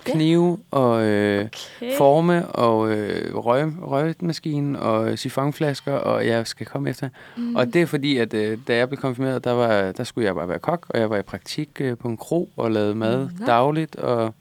Ja. 0.07 0.11
Knive 0.13 0.57
og 0.71 1.03
øh, 1.03 1.47
Okay. 1.81 1.97
forme 1.97 2.47
og 2.47 2.91
øh, 2.91 3.35
røg, 3.35 3.71
røgmaskine 3.81 4.79
og 4.79 5.19
sifonflasker, 5.19 5.93
og 5.93 6.27
jeg 6.27 6.47
skal 6.47 6.65
komme 6.65 6.89
efter. 6.89 7.09
Mm. 7.37 7.55
Og 7.55 7.73
det 7.73 7.81
er 7.81 7.85
fordi, 7.85 8.17
at 8.17 8.33
øh, 8.33 8.57
da 8.67 8.75
jeg 8.75 8.89
blev 8.89 8.99
konfirmeret, 9.01 9.43
der, 9.43 9.51
var, 9.51 9.91
der 9.91 10.03
skulle 10.03 10.25
jeg 10.25 10.35
bare 10.35 10.49
være 10.49 10.59
kok, 10.59 10.85
og 10.89 10.99
jeg 10.99 11.09
var 11.09 11.17
i 11.17 11.21
praktik 11.21 11.69
øh, 11.79 11.97
på 11.97 12.07
en 12.07 12.17
kro 12.17 12.49
og 12.57 12.71
lavede 12.71 12.95
mad 12.95 13.29
Nå. 13.39 13.45
dagligt, 13.45 13.95
og 13.95 14.33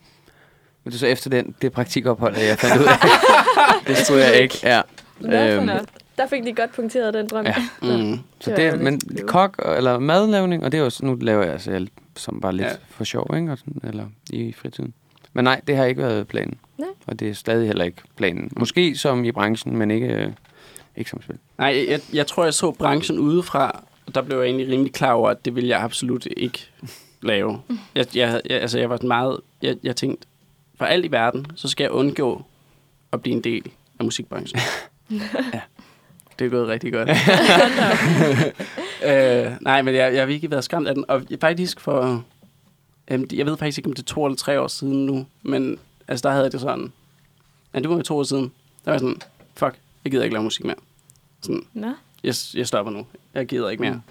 men 0.85 0.91
det 0.93 0.95
er 0.95 0.99
så 0.99 1.07
efter 1.07 1.31
den, 1.31 1.55
det 1.63 1.73
praktikophold, 1.73 2.37
at 2.37 2.47
jeg 2.49 2.59
fandt 2.59 2.83
ud 2.83 2.87
af, 2.87 2.99
det 3.87 3.97
skulle 3.97 4.23
jeg 4.23 4.41
ikke. 4.43 4.59
Ja. 4.63 4.81
Øhm. 5.21 5.69
Der 6.19 6.27
fik 6.27 6.45
de 6.45 6.53
godt 6.53 6.73
punkteret 6.75 7.15
den 7.15 7.27
drøm. 7.29 7.45
Ja. 7.47 7.55
Mm. 7.83 8.19
så 8.41 8.51
Det 8.51 8.73
det, 8.73 8.81
men 8.81 9.01
lidt 9.07 9.27
kok 9.27 9.63
eller 9.77 9.99
madlavning, 9.99 10.65
og 10.65 10.73
det 10.73 10.79
er 10.81 10.85
jo 10.85 10.91
sådan, 10.91 11.09
nu 11.09 11.15
laver 11.21 11.43
jeg 11.43 11.53
altså 11.53 11.71
jeg, 11.71 11.87
som 12.17 12.41
bare 12.41 12.53
lidt 12.53 12.63
Ja. 12.67 12.69
ja. 12.71 12.77
for 12.91 13.05
sjov, 13.05 13.31
ikke? 13.37 13.53
Og 13.53 13.59
sådan, 13.59 13.81
eller 13.85 14.05
i 14.31 14.53
fritiden. 14.53 14.95
Men 15.37 15.45
nej, 15.45 15.61
det 15.66 15.76
har 15.76 15.84
ikke 15.84 16.03
været 16.03 16.28
planen. 16.28 16.59
Nej. 16.78 16.89
Og 17.07 17.20
det 17.20 17.28
er 17.28 17.32
stadig 17.32 17.66
heller 17.66 17.84
ikke 17.84 18.03
planen. 18.16 18.51
Måske 18.57 18.97
som 18.97 19.24
i 19.24 19.32
branchen, 19.32 19.76
men 19.76 19.91
ikke, 19.91 20.07
øh, 20.07 20.32
ikke 20.97 21.11
som 21.11 21.22
spil. 21.22 21.37
Nej, 21.59 21.87
jeg, 21.89 22.01
jeg 22.12 22.26
tror, 22.26 22.45
jeg 22.45 22.55
så 22.55 22.70
branchen 22.70 23.18
udefra, 23.18 23.82
og 24.07 24.14
der 24.14 24.22
blev 24.22 24.39
jeg 24.39 24.47
egentlig 24.47 24.68
rimelig 24.68 24.93
klar 24.93 25.12
over, 25.12 25.30
at 25.30 25.45
det 25.45 25.55
ville 25.55 25.68
jeg 25.68 25.80
absolut 25.80 26.26
ikke 26.37 26.70
lave. 27.22 27.61
Jeg, 27.95 28.07
jeg, 28.14 28.41
jeg, 28.51 28.61
altså, 28.61 28.78
jeg 28.78 28.91
var 28.91 28.99
meget... 29.03 29.41
Jeg, 29.62 29.76
jeg 29.82 29.97
tænkte, 29.97 30.26
for 30.78 30.84
alt 30.84 31.05
i 31.05 31.11
verden, 31.11 31.47
så 31.55 31.68
skal 31.68 31.84
jeg 31.84 31.91
undgå 31.91 32.45
at 33.12 33.22
blive 33.22 33.37
en 33.37 33.45
del 33.45 33.70
af 33.99 34.05
musikbranchen. 34.05 34.61
ja. 35.55 35.61
Det 36.39 36.45
er 36.45 36.49
gået 36.49 36.68
rigtig 36.68 36.93
godt. 36.93 37.09
øh, 39.11 39.53
nej, 39.61 39.82
men 39.82 39.95
jeg, 39.95 40.12
jeg 40.12 40.22
har 40.22 40.26
virkelig 40.26 40.51
været 40.51 40.64
skræmt 40.64 40.89
af 40.89 40.95
den. 40.95 41.05
Og 41.09 41.22
faktisk 41.41 41.80
for... 41.80 42.24
Øhm, 43.11 43.29
jeg 43.33 43.47
ved 43.47 43.57
faktisk 43.57 43.79
ikke, 43.79 43.89
om 43.89 43.93
det 43.93 44.03
er 44.03 44.07
to 44.07 44.25
eller 44.25 44.37
tre 44.37 44.61
år 44.61 44.69
siden 44.69 45.07
nu, 45.07 45.27
men 45.43 45.79
altså, 46.09 46.29
der 46.29 46.31
havde 46.31 46.45
jeg 46.45 46.53
det 46.53 46.61
sådan... 46.61 46.93
Ja, 47.75 47.79
det 47.81 47.89
var 47.89 47.97
jo 47.97 48.03
to 48.03 48.17
år 48.17 48.23
siden. 48.23 48.53
Der 48.85 48.91
var 48.91 48.99
sådan, 48.99 49.21
fuck, 49.55 49.79
jeg 50.05 50.11
gider 50.11 50.25
ikke 50.25 50.35
lave 50.35 50.45
musik 50.45 50.65
mere. 50.65 50.77
Sådan, 51.41 51.67
Nå. 51.75 51.93
jeg, 52.25 52.35
jeg 52.55 52.67
stopper 52.67 52.93
nu. 52.93 53.07
Jeg 53.35 53.47
gider 53.47 53.69
ikke 53.69 53.83
mere. 53.83 54.03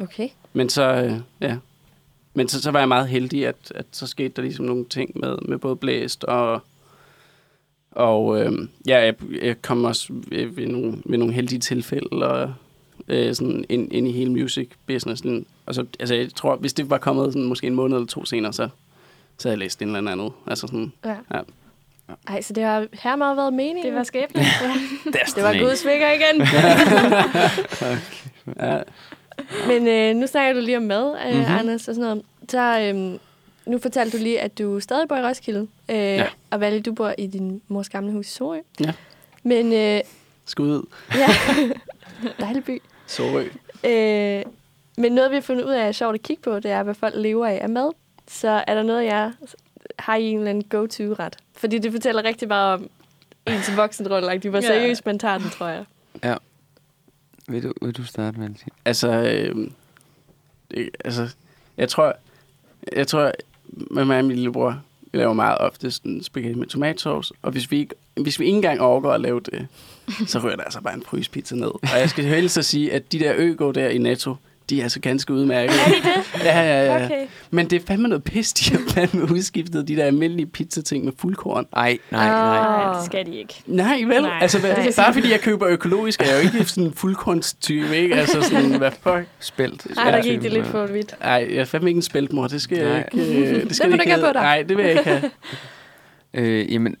Okay. 0.00 0.28
Men 0.52 0.68
så, 0.68 0.82
øh, 0.82 1.20
ja. 1.40 1.56
Men 2.34 2.48
så, 2.48 2.62
så 2.62 2.70
var 2.70 2.78
jeg 2.78 2.88
meget 2.88 3.08
heldig, 3.08 3.46
at, 3.46 3.72
at 3.74 3.86
så 3.92 4.06
skete 4.06 4.28
der 4.28 4.42
ligesom 4.42 4.64
nogle 4.64 4.84
ting 4.84 5.10
med, 5.14 5.38
med 5.48 5.58
både 5.58 5.76
Blæst 5.76 6.24
og... 6.24 6.62
Og 7.90 8.40
øh, 8.40 8.52
ja, 8.86 8.98
jeg, 9.04 9.14
jeg 9.42 9.62
kom 9.62 9.84
også 9.84 10.12
ved, 10.12 10.46
ved, 10.46 10.66
nogle, 10.66 11.02
ved 11.04 11.18
nogle 11.18 11.34
heldige 11.34 11.58
tilfælde 11.58 12.28
og, 12.28 12.54
øh, 13.08 13.34
sådan 13.34 13.64
ind, 13.68 13.92
ind 13.92 14.08
i 14.08 14.12
hele 14.12 14.30
music 14.32 14.68
businessen. 14.86 15.46
Og 15.66 15.74
så, 15.74 15.84
altså, 16.00 16.14
jeg 16.14 16.34
tror, 16.34 16.56
hvis 16.56 16.72
det 16.72 16.90
var 16.90 16.98
kommet 16.98 17.32
sådan, 17.32 17.48
måske 17.48 17.66
en 17.66 17.74
måned 17.74 17.96
eller 17.96 18.06
to 18.06 18.24
senere, 18.24 18.52
så, 18.52 18.68
så 19.38 19.48
havde 19.48 19.52
jeg 19.52 19.58
læst 19.58 19.82
en 19.82 19.96
eller 19.96 20.12
andet. 20.12 20.32
Altså 20.46 20.66
sådan, 20.66 20.92
Ja. 21.04 21.14
Ja. 21.34 21.40
Ej, 22.28 22.42
så 22.42 22.52
det 22.52 22.62
har 22.64 22.86
her 22.92 23.16
meget 23.16 23.36
været 23.36 23.52
meningen. 23.52 23.84
Det 23.86 23.94
var 23.94 24.02
skæbnen. 24.02 24.44
det 25.36 25.42
var 25.44 25.58
Guds 25.58 25.86
vinger 25.86 26.12
igen. 26.12 26.46
ja, 28.60 28.78
Men 29.68 29.88
øh, 29.88 30.14
nu 30.20 30.26
snakker 30.26 30.60
du 30.60 30.64
lige 30.66 30.76
om 30.76 30.82
mad, 30.82 31.16
øh, 31.26 31.30
Mhm. 31.30 31.38
mm-hmm. 31.38 31.54
Anders, 31.58 31.88
og 31.88 31.94
sådan 31.94 32.08
noget. 32.10 32.24
Så 32.48 32.80
øh, 32.80 33.18
nu 33.72 33.78
fortalte 33.78 34.18
du 34.18 34.22
lige, 34.22 34.40
at 34.40 34.58
du 34.58 34.80
stadig 34.80 35.08
bor 35.08 35.16
i 35.16 35.22
Roskilde. 35.22 35.60
Øh, 35.90 35.96
ja. 35.96 36.26
Og 36.50 36.60
Valle, 36.60 36.80
du 36.80 36.92
bor 36.92 37.14
i 37.18 37.26
din 37.26 37.60
mors 37.68 37.88
gamle 37.88 38.12
hus 38.12 38.28
i 38.28 38.30
Sorø. 38.30 38.58
Ja. 38.80 38.92
Men 39.42 39.72
øh, 39.72 40.00
skud. 40.44 40.86
ja, 41.14 41.28
dejlig 42.40 42.64
by. 42.64 42.82
Sorø. 43.08 43.44
Øh, 43.84 44.42
men 44.96 45.12
noget, 45.12 45.30
vi 45.30 45.36
har 45.36 45.40
fundet 45.40 45.64
ud 45.64 45.70
af, 45.70 45.88
er 45.88 45.92
sjovt 45.92 46.14
at 46.14 46.22
kigge 46.22 46.42
på, 46.42 46.60
det 46.60 46.70
er, 46.70 46.82
hvad 46.82 46.94
folk 46.94 47.14
lever 47.16 47.46
af 47.46 47.58
af 47.62 47.68
mad. 47.68 47.90
Så 48.28 48.64
er 48.66 48.74
der 48.74 48.82
noget, 48.82 49.04
jeg 49.04 49.32
har 49.98 50.16
i 50.16 50.22
en 50.24 50.36
eller 50.38 50.50
anden 50.50 50.64
go-to-ret. 50.64 51.36
Fordi 51.56 51.78
det 51.78 51.92
fortæller 51.92 52.24
rigtig 52.24 52.48
meget 52.48 52.74
om 52.74 52.90
ens 53.46 53.76
voksenrolle. 53.76 54.38
De 54.38 54.52
var 54.52 54.58
Ja. 54.60 54.66
seriøst, 54.66 55.06
man 55.06 55.18
tager 55.18 55.38
den, 55.38 55.50
tror 55.50 55.66
jeg. 55.68 55.84
Vil 57.48 57.62
du, 57.62 57.72
vil 57.82 57.92
du 57.96 58.04
starte 58.04 58.40
med 58.40 58.48
det? 58.48 58.62
Altså, 58.84 59.08
øh, 59.10 59.70
det, 60.70 60.90
altså, 61.04 61.28
jeg 61.76 61.88
tror, 61.88 62.14
jeg 62.96 63.06
tror, 63.06 63.32
med 63.66 64.04
mig 64.04 64.18
og 64.18 64.24
min 64.24 64.36
lillebror, 64.36 64.82
vi 65.12 65.18
laver 65.18 65.32
meget 65.32 65.58
ofte 65.58 65.90
sådan 65.90 66.22
spaghetti 66.22 66.58
med 66.58 66.66
tomatsauce, 66.66 67.34
og 67.42 67.50
hvis 67.52 67.70
vi 67.70 67.78
ikke, 67.78 67.94
hvis 68.22 68.40
vi 68.40 68.44
ikke 68.44 68.56
engang 68.56 68.80
overgår 68.80 69.12
at 69.12 69.20
lave 69.20 69.40
det, 69.40 69.66
så 70.26 70.38
rører 70.38 70.56
der 70.56 70.62
altså 70.62 70.80
bare 70.80 70.94
en 70.94 71.02
fryspizza 71.06 71.54
ned. 71.54 71.66
Og 71.66 71.98
jeg 72.00 72.10
skal 72.10 72.24
helst 72.24 72.54
så 72.54 72.62
sige, 72.62 72.92
at 72.92 73.12
de 73.12 73.18
der 73.18 73.32
øgo 73.36 73.70
der 73.70 73.88
i 73.88 73.98
Netto, 73.98 74.34
de 74.70 74.78
er 74.78 74.82
altså 74.82 75.00
ganske 75.00 75.32
udmærket. 75.32 75.74
Er 75.76 75.90
det? 75.90 76.44
Ja, 76.44 76.60
ja, 76.60 76.84
ja. 76.98 77.04
Okay. 77.04 77.26
Men 77.50 77.70
det 77.70 77.82
er 77.82 77.86
fandme 77.86 78.08
noget 78.08 78.24
pis, 78.24 78.52
de 78.52 78.72
har 78.76 78.80
fandme 78.88 79.22
udskiftet 79.32 79.88
de 79.88 79.96
der 79.96 80.04
almindelige 80.04 80.46
pizzating 80.46 81.04
med 81.04 81.12
fuldkorn. 81.18 81.66
Ej, 81.76 81.98
nej, 82.10 82.28
nej. 82.28 82.56
Ah. 82.58 82.64
Nej, 82.64 82.94
det 82.96 83.04
skal 83.06 83.26
de 83.26 83.36
ikke. 83.36 83.62
Nej, 83.66 84.02
vel? 84.06 84.22
Nej. 84.22 84.38
altså, 84.40 84.58
hvad, 84.60 84.76
Nej. 84.76 84.92
bare 84.96 85.14
fordi 85.14 85.30
jeg 85.30 85.40
køber 85.40 85.68
økologisk, 85.68 86.20
er 86.20 86.24
jeg 86.26 86.34
jo 86.34 86.40
ikke 86.58 86.70
sådan 86.70 86.84
en 86.84 86.92
fuldkornstype, 86.92 87.96
ikke? 87.96 88.14
Altså 88.14 88.42
sådan, 88.42 88.78
hvad 88.78 88.90
fuck? 89.02 89.26
Spælt. 89.40 89.86
Ej, 89.98 90.10
der 90.10 90.22
gik 90.22 90.42
det 90.42 90.52
lidt 90.52 90.66
for 90.66 90.86
vidt. 90.86 91.14
Nej, 91.20 91.48
jeg 91.50 91.56
er 91.58 91.64
fandme 91.64 91.90
ikke 91.90 91.98
en 91.98 92.02
spæltmor. 92.02 92.46
Det 92.46 92.62
skal 92.62 92.78
jeg 92.78 92.88
Nej. 92.88 93.08
ikke... 93.22 93.50
øh, 93.56 93.68
Det 93.68 93.76
skal 93.76 93.86
må 93.86 93.90
jeg 93.90 93.98
du 93.98 94.02
ikke 94.02 94.12
have 94.12 94.26
på 94.26 94.32
dig. 94.32 94.42
Nej, 94.42 94.62
det 94.62 94.76
vil 94.76 94.84
jeg 94.84 94.92
ikke 94.92 95.04
have. 95.10 95.30
Øh, 96.34 96.72
jamen, 96.72 96.96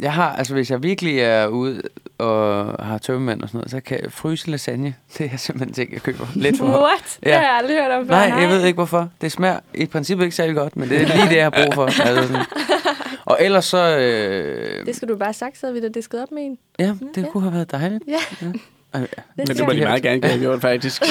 jeg 0.00 0.12
har, 0.12 0.32
altså 0.36 0.54
hvis 0.54 0.70
jeg 0.70 0.82
virkelig 0.82 1.20
er 1.20 1.46
ude 1.46 1.82
og 2.18 2.66
har 2.86 2.98
tømmemand 2.98 3.42
og 3.42 3.48
sådan 3.48 3.58
noget, 3.58 3.70
så 3.70 3.80
kan 3.80 3.98
jeg 4.02 4.12
fryse 4.12 4.50
lasagne. 4.50 4.94
Det 5.18 5.30
er 5.32 5.36
simpelthen 5.36 5.74
ting, 5.74 5.92
jeg 5.92 6.02
køber 6.02 6.26
lidt 6.34 6.58
for. 6.58 6.64
What? 6.66 7.18
Ja. 7.22 7.28
Det 7.28 7.34
har 7.36 7.42
jeg 7.42 7.52
aldrig 7.62 7.76
hørt 7.76 7.90
om 7.90 8.06
før. 8.06 8.14
Nej, 8.28 8.40
jeg 8.40 8.48
ved 8.48 8.64
ikke 8.64 8.74
hvorfor. 8.76 9.08
Det 9.20 9.32
smager 9.32 9.58
i 9.74 9.86
princippet 9.86 10.24
ikke 10.24 10.36
særlig 10.36 10.54
godt, 10.56 10.76
men 10.76 10.88
det 10.88 11.00
er 11.00 11.06
lige 11.16 11.28
det, 11.28 11.36
jeg 11.36 11.44
har 11.44 11.50
brug 11.50 11.74
for. 11.74 11.84
Altså 12.08 12.26
sådan. 12.26 12.42
Og 13.24 13.38
ellers 13.40 13.64
så... 13.64 13.98
Øh, 13.98 14.86
Det 14.86 14.96
skulle 14.96 15.12
du 15.12 15.18
bare 15.18 15.26
have 15.26 15.34
sagt, 15.34 15.58
så 15.58 15.66
havde 15.66 15.74
vi 15.74 15.80
da 15.80 15.88
disket 15.94 16.22
op 16.22 16.30
med 16.32 16.42
en. 16.42 16.58
ja, 16.78 16.94
det 17.14 17.28
kunne 17.32 17.42
have 17.42 17.54
været 17.54 17.70
dejligt. 17.70 18.04
Ja. 18.08 18.12
ja. 18.42 18.46
Ja. 18.94 19.04
Men 19.36 19.46
det 19.46 19.64
må 19.66 19.72
de 19.72 19.80
meget 19.80 20.02
gerne 20.02 20.26
have 20.28 20.40
gjort, 20.40 20.60
faktisk. 20.60 21.02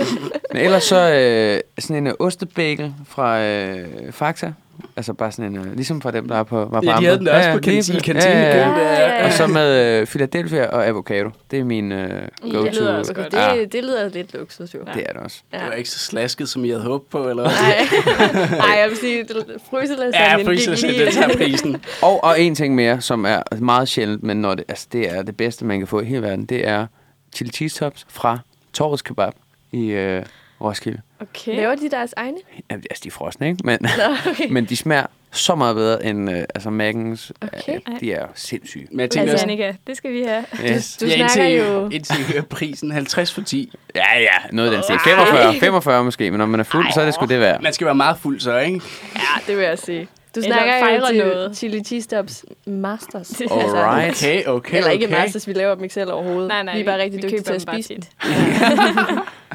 Men 0.52 0.62
ellers 0.62 0.84
så 0.84 1.12
øh, 1.14 1.60
sådan 1.78 2.06
en 2.06 2.12
ostebagel 2.18 2.94
fra 3.06 3.42
øh, 3.42 4.12
Fakta. 4.12 4.52
Altså 4.96 5.12
bare 5.12 5.32
sådan 5.32 5.52
en, 5.52 5.58
øh, 5.66 5.74
ligesom 5.74 6.00
fra 6.00 6.10
dem, 6.10 6.28
der 6.28 6.36
er 6.36 6.42
på, 6.42 6.56
var 6.64 6.80
på 6.80 6.86
Ja, 6.86 6.96
de 6.98 7.04
havde 7.04 7.18
den 7.18 7.28
også 7.28 7.52
på 7.52 7.58
lige 7.58 7.74
kantine. 7.76 8.00
kantine 8.00 8.32
Ja, 8.34 8.56
ja, 8.56 8.56
ja. 8.56 8.78
ja, 8.78 9.00
ja, 9.00 9.18
ja. 9.20 9.26
Og 9.26 9.32
så 9.32 9.46
med 9.46 10.00
øh, 10.00 10.06
Philadelphia 10.06 10.66
og 10.66 10.86
avocado. 10.86 11.30
Det 11.50 11.58
er 11.58 11.64
min 11.64 11.92
øh, 11.92 12.28
go-to. 12.42 12.64
det 12.64 12.74
lyder 12.74 12.98
også 12.98 13.14
godt. 13.14 13.32
det, 13.32 13.38
Ja, 13.38 13.64
det 13.72 13.84
lyder 13.84 14.08
lidt 14.08 14.34
luksus, 14.34 14.74
jo. 14.74 14.78
det 14.94 15.04
er 15.08 15.12
det 15.12 15.22
også. 15.22 15.42
Det 15.52 15.60
var 15.66 15.72
ikke 15.72 15.90
så 15.90 15.98
slasket, 15.98 16.48
som 16.48 16.64
I 16.64 16.68
havde 16.68 16.82
håbet 16.82 17.08
på, 17.08 17.28
eller? 17.28 17.44
Nej, 17.44 18.58
Ej, 18.70 18.78
jeg 18.80 18.88
vil 18.88 18.96
sige, 18.98 19.24
fryselasagne 19.70 20.16
Ja, 20.40 20.46
fryser, 20.46 20.74
så 20.74 20.86
det 20.86 21.12
tager 21.14 21.36
prisen. 21.36 21.82
Og, 22.02 22.24
og 22.24 22.40
en 22.40 22.54
ting 22.54 22.74
mere, 22.74 23.00
som 23.00 23.24
er 23.24 23.42
meget 23.60 23.88
sjældent, 23.88 24.22
men 24.22 24.36
når 24.36 24.54
det, 24.54 24.64
altså 24.68 24.86
det 24.92 25.10
er 25.16 25.22
det 25.22 25.36
bedste, 25.36 25.64
man 25.64 25.78
kan 25.78 25.86
få 25.86 26.00
i 26.00 26.04
hele 26.04 26.22
verden, 26.22 26.44
det 26.46 26.68
er 26.68 26.86
chili 27.34 27.50
cheese 27.50 27.78
tops 27.78 28.06
fra 28.08 28.38
Torvets 28.72 29.02
Kebab 29.02 29.32
i 29.72 29.86
øh, 29.86 30.22
Roskilde. 30.60 31.00
Okay. 31.22 31.56
Laver 31.56 31.74
de 31.74 31.90
deres 31.90 32.14
egne? 32.16 32.36
Ja, 32.70 32.74
altså, 32.74 33.00
de 33.04 33.08
er 33.08 33.12
frosne, 33.12 33.48
ikke? 33.48 33.60
Men, 33.64 33.78
Nå, 33.82 33.88
okay. 34.30 34.48
men 34.54 34.64
de 34.64 34.76
smager 34.76 35.06
så 35.30 35.54
meget 35.54 35.76
bedre 35.76 36.04
end 36.04 36.30
øh, 36.30 36.36
altså 36.54 36.70
Maggins. 36.70 37.32
Okay. 37.42 37.78
Øh, 37.88 38.00
de 38.00 38.12
er 38.12 38.26
sindssyge. 38.34 38.86
Men 38.90 39.00
jeg 39.00 39.10
tænker 39.10 39.20
Altså, 39.32 39.34
også, 39.34 39.44
Annika, 39.44 39.72
det 39.86 39.96
skal 39.96 40.12
vi 40.12 40.22
have. 40.22 40.44
Yes. 40.64 40.96
Du 40.96 41.06
ja, 41.06 41.16
snakker 41.16 41.44
indtil, 41.44 41.66
jo- 41.66 41.88
indtil 41.88 42.20
I 42.20 42.32
hører 42.32 42.42
prisen 42.42 42.90
50 42.90 43.34
for 43.34 43.40
10. 43.40 43.72
Ja, 43.94 44.18
ja, 44.18 44.26
noget 44.52 44.68
af 44.70 44.74
den 44.74 44.82
stil. 44.82 44.98
45, 45.04 45.54
45 45.60 46.04
måske, 46.04 46.30
men 46.30 46.38
når 46.38 46.46
man 46.46 46.60
er 46.60 46.64
fuld, 46.64 46.86
så 46.94 47.00
er 47.00 47.04
det 47.04 47.14
sgu 47.14 47.26
det 47.26 47.40
værd. 47.40 47.62
Man 47.62 47.72
skal 47.72 47.84
være 47.84 47.94
meget 47.94 48.18
fuld 48.18 48.40
så, 48.40 48.58
ikke? 48.58 48.80
Ja, 49.16 49.20
det 49.46 49.56
vil 49.56 49.64
jeg 49.64 49.78
sige. 49.78 50.08
Du 50.34 50.42
snakker 50.42 50.76
jo 51.00 51.06
til 51.06 51.18
noget. 51.18 51.56
chili 51.56 51.84
cheese 51.84 52.08
tops 52.08 52.44
masters. 52.66 53.40
Alright. 53.40 54.16
Okay, 54.22 54.44
okay, 54.46 54.76
Eller 54.78 54.90
ikke 54.90 55.06
okay. 55.06 55.14
masters, 55.16 55.46
vi 55.48 55.52
laver 55.52 55.74
dem 55.74 55.84
ikke 55.84 55.94
selv 55.94 56.12
overhovedet. 56.12 56.48
Nej, 56.48 56.62
nej, 56.62 56.74
vi 56.74 56.80
er 56.80 56.84
bare 56.84 56.96
vi- 56.98 57.02
rigtig 57.02 57.22
dygtige 57.22 57.40
til 57.42 57.52
at 57.52 57.62
spise 57.62 57.94
dem. 57.94 58.02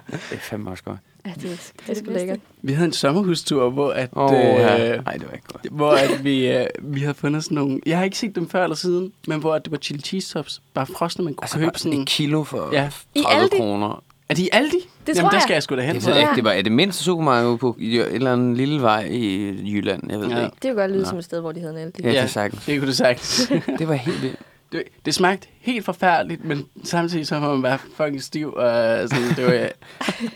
Det 0.08 0.14
er 0.32 0.38
fandme 0.40 0.70
også 0.70 0.84
godt. 0.84 1.00
Ja, 1.26 1.32
det, 1.36 1.44
er- 1.46 1.48
det 1.50 1.72
er 1.84 1.88
det 1.88 1.98
sgu 1.98 2.06
bedste. 2.06 2.14
lækkert. 2.14 2.40
Vi 2.62 2.74
havde 2.74 2.86
en 2.86 2.94
sommerhustur, 2.94 3.70
hvor 3.70 3.92
at... 3.92 4.10
Oh, 4.12 4.34
øh, 4.34 4.40
ja. 4.40 4.98
Nej, 4.98 5.14
det 5.14 5.28
var 5.28 5.34
ikke 5.34 5.48
godt. 5.54 5.68
hvor 5.72 5.92
at 5.92 6.24
vi, 6.24 6.48
øh, 6.48 6.66
vi 6.82 7.00
havde 7.00 7.14
fundet 7.14 7.44
sådan 7.44 7.56
nogle... 7.56 7.80
Jeg 7.86 7.98
har 7.98 8.04
ikke 8.04 8.18
set 8.18 8.36
dem 8.36 8.50
før 8.50 8.64
eller 8.64 8.76
siden, 8.76 9.12
men 9.28 9.40
hvor 9.40 9.56
at 9.56 9.64
det 9.66 9.72
var 9.72 9.78
chili 9.78 10.02
cheese 10.02 10.34
tops. 10.34 10.62
Bare 10.74 10.86
frosne, 10.86 11.26
man 11.26 11.34
kunne 11.34 11.44
Altså 11.44 11.60
købe 11.60 11.80
sådan 11.80 12.02
et 12.02 12.08
kilo 12.08 12.44
for 12.44 12.70
Ja. 12.74 12.90
I 13.16 13.22
30 13.22 13.42
Aldi? 13.42 13.58
kroner. 13.58 14.04
Er 14.30 14.34
de 14.34 14.44
i 14.44 14.50
Aldi? 14.52 14.76
Det 14.78 14.84
Jamen, 15.08 15.22
tror 15.22 15.30
der 15.30 15.36
jeg. 15.36 15.42
skal 15.42 15.54
jeg 15.54 15.64
sgu 15.64 15.76
da 15.76 15.82
hen. 15.82 15.96
Det 15.96 16.06
ved 16.06 16.14
jeg 16.14 16.22
Ja. 16.22 16.30
ikke. 16.30 16.36
Det 16.36 16.44
var 16.44 16.52
er 16.52 16.62
det 16.62 16.72
mindste 16.72 17.04
supermarked 17.04 17.58
på 17.58 17.76
i 17.80 18.00
en 18.00 18.06
eller 18.06 18.34
anden 18.34 18.54
lille 18.56 18.82
vej 18.82 19.08
i 19.12 19.48
Jylland. 19.74 20.12
Jeg 20.12 20.20
ved 20.20 20.28
Ja. 20.28 20.36
det 20.36 20.44
ikke. 20.44 20.56
Det 20.62 20.72
kunne 20.72 20.82
godt 20.82 20.92
lyde 20.92 21.04
Nå. 21.04 21.10
som 21.10 21.18
et 21.18 21.24
sted, 21.24 21.40
hvor 21.40 21.52
de 21.52 21.60
havde 21.60 21.74
en 21.74 21.80
Aldi. 21.80 22.02
Ja, 22.04 22.08
Ja. 22.10 22.14
det 22.16 22.24
er 22.24 22.28
sagtens. 22.28 22.66
Det 22.66 22.80
kunne 22.80 22.88
du 22.88 22.94
sagt. 22.96 23.52
Det 23.80 23.88
var 23.88 23.94
helt 23.94 24.22
vildt. 24.22 24.36
det, 24.72 24.84
det 25.06 25.14
smagte 25.16 25.48
helt 25.60 25.86
forfærdeligt, 25.86 26.46
men 26.46 26.66
samtidig 26.84 27.28
så 27.28 27.40
var 27.40 27.54
man 27.54 27.62
bare 27.62 27.78
fucking 27.96 28.24
stiv. 28.24 28.54
Og 28.54 29.10
sådan, 29.10 29.30
det, 29.36 29.46
var, 29.46 29.52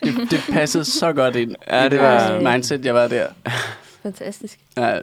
det, 0.03 0.31
det 0.31 0.39
passede 0.51 0.85
så 0.85 1.13
godt 1.13 1.35
ind. 1.35 1.55
Ja, 1.67 1.85
i 1.85 1.89
det 1.89 1.99
var- 1.99 2.05
deres 2.19 2.43
mindset, 2.43 2.85
jeg 2.85 2.93
var 2.95 3.07
der. 3.07 3.27
Fantastisk. 4.03 4.59
Ja, 4.77 4.99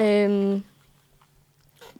Øhm, 0.00 0.62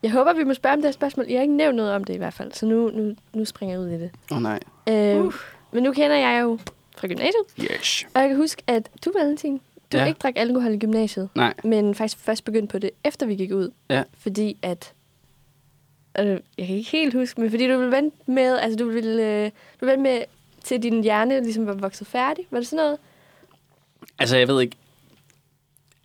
jeg 0.02 0.10
håber, 0.10 0.32
vi 0.34 0.44
må 0.44 0.54
spørge 0.54 0.72
om 0.74 0.78
det 0.80 0.86
her 0.88 0.92
spørgsmål. 0.92 1.26
Jeg 1.28 1.38
har 1.38 1.42
ikke 1.42 1.56
nævnt 1.56 1.76
noget 1.76 1.92
om 1.92 2.04
det 2.04 2.14
i 2.14 2.16
hvert 2.16 2.34
fald, 2.34 2.52
så 2.52 2.66
nu, 2.66 2.90
nu, 2.94 3.14
nu 3.34 3.44
springer 3.44 3.74
jeg 3.74 3.80
ud 3.80 3.88
i 3.88 3.92
det. 4.02 4.10
åh 4.30 4.36
oh, 4.36 4.42
nej. 4.42 4.60
Øhm, 4.88 5.32
Men 5.72 5.82
nu 5.82 5.92
kender 5.92 6.16
jeg 6.16 6.42
jo 6.42 6.58
fra 6.96 7.06
gymnasiet, 7.08 7.44
Yes. 7.60 8.06
og 8.14 8.20
jeg 8.20 8.28
kan 8.28 8.36
huske, 8.36 8.62
at 8.66 8.88
du, 9.04 9.12
Valentin, 9.18 9.60
du 9.92 9.96
Ja. 9.98 10.04
ikke 10.04 10.18
drak 10.18 10.32
alkohol 10.36 10.72
i 10.74 10.78
gymnasiet, 10.78 11.28
Nej. 11.34 11.54
men 11.64 11.94
faktisk 11.94 12.18
først 12.24 12.44
begyndte 12.44 12.72
på 12.72 12.78
det, 12.78 12.90
efter 13.04 13.26
vi 13.26 13.34
gik 13.34 13.52
ud. 13.52 13.70
Ja. 13.90 14.02
Fordi 14.18 14.56
at... 14.62 14.92
Øh, 16.20 16.26
jeg 16.58 16.66
kan 16.66 16.76
ikke 16.76 16.90
helt 16.90 17.14
huske, 17.14 17.40
men 17.40 17.50
fordi 17.50 17.68
du 17.68 17.76
ville 17.78 17.92
vente 17.96 18.16
med, 18.26 18.58
altså 18.58 18.76
du 18.76 18.88
ville, 18.90 19.22
øh, 19.22 19.44
du 19.80 19.86
ville 19.86 19.92
vente 19.92 20.02
med, 20.02 20.22
til 20.64 20.82
din 20.82 21.02
hjerne 21.02 21.40
ligesom 21.42 21.66
var 21.66 21.72
vokset 21.74 22.06
færdig. 22.06 22.46
Var 22.50 22.58
det 22.58 22.68
sådan 22.68 22.84
noget? 22.84 22.98
Altså, 24.18 24.36
jeg 24.36 24.48
ved 24.48 24.60
ikke. 24.60 24.76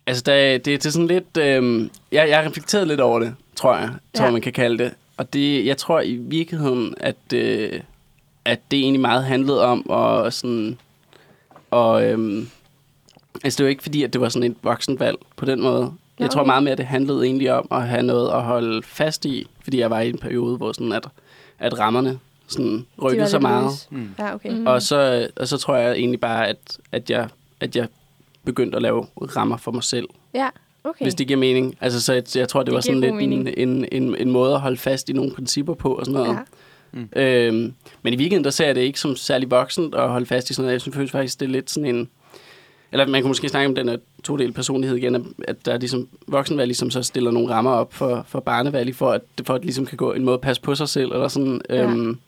Altså, 0.06 0.22
der, 0.22 0.58
det, 0.58 0.86
er 0.86 0.90
sådan 0.90 1.06
lidt... 1.06 1.36
Øhm, 1.36 1.90
jeg, 2.12 2.28
jeg 2.28 2.38
har 2.38 2.48
reflekteret 2.48 2.88
lidt 2.88 3.00
over 3.00 3.18
det, 3.20 3.34
tror 3.56 3.76
jeg. 3.76 3.90
Tror 4.14 4.24
Ja. 4.24 4.30
man 4.30 4.40
kan 4.40 4.52
kalde 4.52 4.84
det. 4.84 4.94
Og 5.16 5.32
det, 5.32 5.66
jeg 5.66 5.76
tror 5.76 6.00
i 6.00 6.14
virkeligheden, 6.14 6.94
at, 7.00 7.32
øh, 7.34 7.80
at 8.48 8.60
det 8.70 8.78
egentlig 8.78 9.00
meget 9.00 9.24
handlede 9.24 9.64
om 9.64 9.90
at 9.90 10.34
sådan... 10.34 10.78
Og, 11.70 12.04
øhm, 12.04 12.48
altså, 13.44 13.58
det 13.58 13.64
var 13.64 13.70
ikke 13.70 13.82
fordi, 13.82 14.02
at 14.02 14.12
det 14.12 14.20
var 14.20 14.28
sådan 14.28 14.50
et 14.50 14.56
voksenvalg 14.62 15.16
på 15.36 15.44
den 15.44 15.62
måde. 15.62 15.92
Jeg 16.18 16.30
tror 16.30 16.44
meget 16.44 16.62
mere, 16.62 16.72
at 16.72 16.78
det 16.78 16.86
handlede 16.86 17.24
egentlig 17.24 17.52
om 17.52 17.68
at 17.70 17.88
have 17.88 18.02
noget 18.02 18.30
at 18.30 18.42
holde 18.42 18.82
fast 18.82 19.24
i. 19.24 19.46
Fordi 19.62 19.78
jeg 19.78 19.90
var 19.90 20.00
i 20.00 20.08
en 20.08 20.18
periode, 20.18 20.56
hvor 20.56 20.72
sådan, 20.72 20.92
at, 20.92 21.06
at 21.58 21.78
rammerne 21.78 22.18
sådan 22.46 22.86
rykkede 23.02 23.28
så 23.28 23.38
meget. 23.38 23.88
Mm. 23.90 24.10
Ja, 24.18 24.34
okay. 24.34 24.50
Mm. 24.50 24.66
Og 24.66 24.82
så, 24.82 25.28
og 25.36 25.48
så 25.48 25.56
tror 25.58 25.76
jeg 25.76 25.92
egentlig 25.92 26.20
bare, 26.20 26.48
at, 26.48 26.78
at, 26.92 27.10
jeg, 27.10 27.28
at 27.60 27.76
jeg 27.76 27.88
begyndte 28.44 28.76
at 28.76 28.82
lave 28.82 29.06
rammer 29.16 29.56
for 29.56 29.72
mig 29.72 29.82
selv. 29.82 30.08
Ja, 30.34 30.48
Okay. 30.84 31.04
hvis 31.04 31.14
det 31.14 31.26
giver 31.26 31.38
mening. 31.38 31.76
Altså, 31.80 32.02
så 32.02 32.12
jeg, 32.12 32.22
jeg 32.36 32.48
tror, 32.48 32.60
det, 32.60 32.66
Det 32.66 32.74
var 32.74 32.80
sådan 32.80 33.00
lidt 33.00 33.14
en, 33.14 33.48
en, 33.68 33.84
en, 33.92 34.16
en 34.16 34.30
måde 34.30 34.54
at 34.54 34.60
holde 34.60 34.76
fast 34.76 35.08
i 35.08 35.12
nogle 35.12 35.32
principper 35.34 35.74
på 35.74 35.94
og 35.94 36.06
sådan 36.06 36.20
noget. 36.20 36.34
Ja. 36.34 36.40
Øhm, 37.16 37.72
men 38.02 38.12
i 38.14 38.16
weekenden, 38.16 38.44
der 38.44 38.50
ser 38.50 38.66
jeg 38.66 38.74
det 38.74 38.80
ikke 38.80 39.00
som 39.00 39.16
særlig 39.16 39.50
voksent 39.50 39.94
at 39.94 40.08
holde 40.08 40.26
fast 40.26 40.50
i 40.50 40.54
sådan 40.54 40.62
noget. 40.64 40.72
Jeg 40.72 40.80
synes 40.80 41.10
faktisk, 41.10 41.40
det 41.40 41.46
er 41.46 41.50
lidt 41.50 41.70
sådan 41.70 41.96
en... 41.96 42.08
Eller 42.92 43.06
man 43.06 43.22
kunne 43.22 43.28
måske 43.30 43.48
snakke 43.48 43.68
om 43.68 43.74
den 43.74 43.88
her 43.88 43.96
to-del 44.24 44.52
personlighed 44.52 44.96
igen, 44.96 45.34
at- 45.48 45.66
der 45.66 45.72
er 45.72 45.78
ligesom 45.78 46.08
voksenvalg, 46.26 46.66
ligesom 46.66 46.90
så 46.90 47.02
stiller 47.02 47.30
nogle 47.30 47.54
rammer 47.54 47.70
op 47.70 47.94
for, 47.94 48.24
for 48.28 48.40
barnevalg, 48.40 48.94
for 48.96 49.10
at, 49.10 49.20
for 49.44 49.54
at 49.54 49.60
det 49.60 49.64
ligesom 49.64 49.86
kan 49.86 49.96
gå 49.96 50.12
en 50.12 50.24
måde 50.24 50.34
at 50.34 50.40
passe 50.40 50.62
på 50.62 50.74
sig 50.74 50.88
selv, 50.88 51.12
eller 51.12 51.28
sådan. 51.28 51.60
Ja. 51.70 51.82
Øhm, 51.82 52.18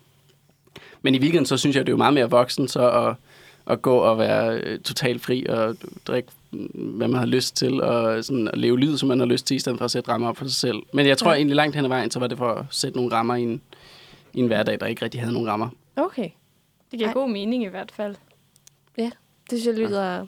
men 1.03 1.15
i 1.15 1.19
weekenden, 1.19 1.47
så 1.47 1.57
synes 1.57 1.77
jeg, 1.77 1.87
det 1.87 1.91
er 1.91 1.93
jo 1.93 1.97
meget 1.97 2.15
mere 2.15 2.31
voksen, 2.31 2.69
så 2.69 2.91
at, 2.91 3.15
at 3.73 3.83
gå 3.83 3.97
og 3.97 4.19
være 4.19 4.61
øh, 4.61 4.79
totalt 4.79 5.23
fri 5.23 5.47
og 5.49 5.77
drikke, 6.07 6.29
mm, 6.51 6.67
hvad 6.75 7.09
man 7.09 7.19
har 7.19 7.27
lyst 7.27 7.57
til, 7.57 7.83
og 7.83 8.25
sådan 8.25 8.49
at 8.49 8.59
leve 8.59 8.81
livet, 8.81 9.01
som 9.01 9.09
man 9.09 9.19
har 9.19 9.27
lyst 9.27 9.47
til, 9.47 9.55
i 9.55 9.59
stedet 9.59 9.79
for 9.79 9.85
at 9.85 9.91
sætte 9.91 10.11
rammer 10.11 10.29
op 10.29 10.37
for 10.37 10.45
sig 10.45 10.55
selv. 10.55 10.77
Men 10.93 11.07
jeg 11.07 11.19
tror 11.19 11.31
ja. 11.31 11.37
egentlig 11.37 11.57
langt 11.57 11.77
hen 11.77 11.85
ad 11.85 11.89
vejen, 11.89 12.11
så 12.11 12.19
var 12.19 12.27
det 12.27 12.39
for 12.39 12.49
at 12.53 12.65
sætte 12.71 12.99
nogle 12.99 13.13
rammer 13.13 13.35
i 13.35 13.43
en, 13.43 13.61
i 14.35 14.41
en 14.41 14.47
hverdag, 14.47 14.81
der 14.81 14.87
ikke 14.87 15.05
rigtig 15.05 15.20
havde 15.20 15.33
nogen 15.33 15.49
rammer. 15.49 15.68
Okay. 15.97 16.28
Det 16.91 16.99
giver 16.99 17.07
Ej. 17.09 17.12
god 17.14 17.28
mening 17.31 17.62
i 17.62 17.66
hvert 17.66 17.93
fald. 17.93 18.16
Det 19.51 19.61
synes 19.61 19.66
jeg 19.66 19.74
lyder... 19.89 20.26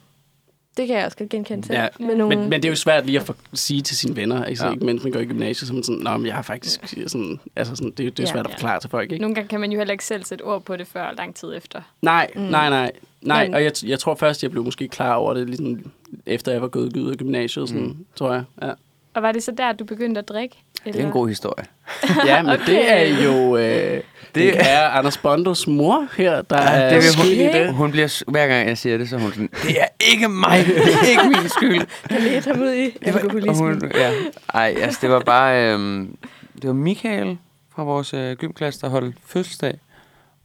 Det 0.77 0.87
kan 0.87 0.97
jeg 0.97 1.05
også 1.05 1.19
godt 1.19 1.29
genkende 1.31 1.67
til. 1.67 1.73
Ja, 1.75 1.89
Med 2.01 2.17
nogle... 2.17 2.37
Men, 2.37 2.51
men 2.51 2.63
det 2.63 2.65
er 2.65 2.69
jo 2.73 2.77
svært 2.77 3.07
lige 3.07 3.21
at 3.21 3.27
få, 3.27 3.35
sige 3.55 3.81
til 3.83 3.97
sine 3.97 4.17
venner, 4.17 4.45
ikke, 4.45 4.63
Ja. 4.63 4.69
ja. 4.69 4.75
ikke 4.75 4.87
mens 4.87 5.03
man 5.03 5.13
går 5.13 5.21
i 5.21 5.25
gymnasiet, 5.25 5.69
som 5.69 5.83
sådan, 5.83 6.01
Nå, 6.01 6.17
men 6.17 6.27
jeg 6.27 6.35
har 6.35 6.43
faktisk 6.43 6.81
sådan, 7.07 7.41
altså 7.57 7.77
sådan, 7.77 7.91
det, 7.91 8.07
er 8.07 8.11
det 8.11 8.19
er 8.19 8.23
Ja. 8.23 8.29
jo 8.29 8.33
svært 8.33 8.47
at 8.47 8.53
forklare 8.53 8.81
til 8.81 8.91
folk, 8.91 9.13
ikke? 9.13 9.23
Nogle 9.23 9.35
gange 9.35 9.49
kan 9.49 9.61
man 9.61 9.73
jo 9.73 9.79
heller 9.79 9.93
ikke 9.93 10.05
selv 10.05 10.25
sætte 10.25 10.43
ord 10.43 10.63
på 10.63 10.77
det 10.77 10.87
før 10.87 11.13
lang 11.13 11.35
tid 11.35 11.57
efter. 11.57 11.81
Nej, 12.03 12.31
Mm. 12.37 12.41
nej, 12.43 12.71
nej. 12.71 12.93
Nej, 13.23 13.45
Men- 13.47 13.55
og 13.55 13.65
jeg, 13.65 13.73
jeg 13.85 13.99
tror 13.99 14.15
først, 14.15 14.43
jeg 14.43 14.51
blev 14.51 14.65
måske 14.65 14.89
klar 14.89 15.15
over 15.15 15.35
det, 15.35 15.47
ligesom 15.47 15.93
efter 16.27 16.53
jeg 16.53 16.63
var 16.63 16.69
gået 16.69 16.97
ud 16.97 17.11
af 17.11 17.17
gymnasiet, 17.17 17.69
sådan, 17.69 17.83
mm. 17.85 18.07
tror 18.17 18.33
jeg. 18.33 18.45
Ja, 18.63 18.73
Og 19.15 19.23
var 19.23 19.33
det 19.33 19.43
så 19.43 19.53
der, 19.57 19.73
du 19.73 19.85
begyndte 19.85 20.19
at 20.19 20.29
drikke? 20.29 20.57
Det 20.85 20.97
er 21.01 21.05
en 21.07 21.11
god 21.13 21.29
historie. 21.29 21.65
ja 22.27 22.43
men 22.43 22.53
Okay. 22.53 22.67
det 22.67 22.91
er 22.93 23.25
jo 23.25 23.57
øh, 23.57 24.01
det 24.35 24.61
er 24.71 24.89
Anders 24.89 25.17
Bondos 25.19 25.67
mor 25.67 26.07
her, 26.17 26.43
der 26.43 26.63
Ja, 26.63 26.69
er 26.69 26.89
det 26.89 26.97
vil 26.97 27.03
skyld 27.03 27.31
i 27.31 27.39
det. 27.39 27.75
Hun 27.75 27.91
bliver, 27.91 28.23
hver 28.31 28.47
gang 28.47 28.69
jeg 28.69 28.79
siger 28.79 28.99
det, 28.99 29.09
så 29.09 29.17
er 29.17 29.21
hun 29.21 29.31
sådan, 29.33 29.51
det 29.63 29.81
er 29.81 29.87
ikke 30.13 30.29
mig, 30.29 30.59
det 30.67 31.05
er 31.05 31.09
ikke 31.11 31.23
min 31.41 31.49
skyld. 31.49 31.87
Jeg 32.11 32.21
ledte 32.21 32.51
ham 32.53 32.63
ud 32.63 32.71
i 32.73 32.91
Det 33.05 33.15
var, 33.15 33.55
hun, 33.55 33.91
ja. 33.95 34.13
Ej, 34.55 34.75
altså 34.81 34.99
det 35.03 35.11
var 35.11 35.21
bare, 35.21 35.73
øhm, 35.73 36.17
det 36.55 36.67
var 36.69 36.73
Michael 36.75 37.39
fra 37.75 37.83
vores 37.83 38.15
øh, 38.15 38.37
gymklasse, 38.37 38.81
der 38.81 38.89
holdt 38.89 39.17
fødselsdag. 39.27 39.79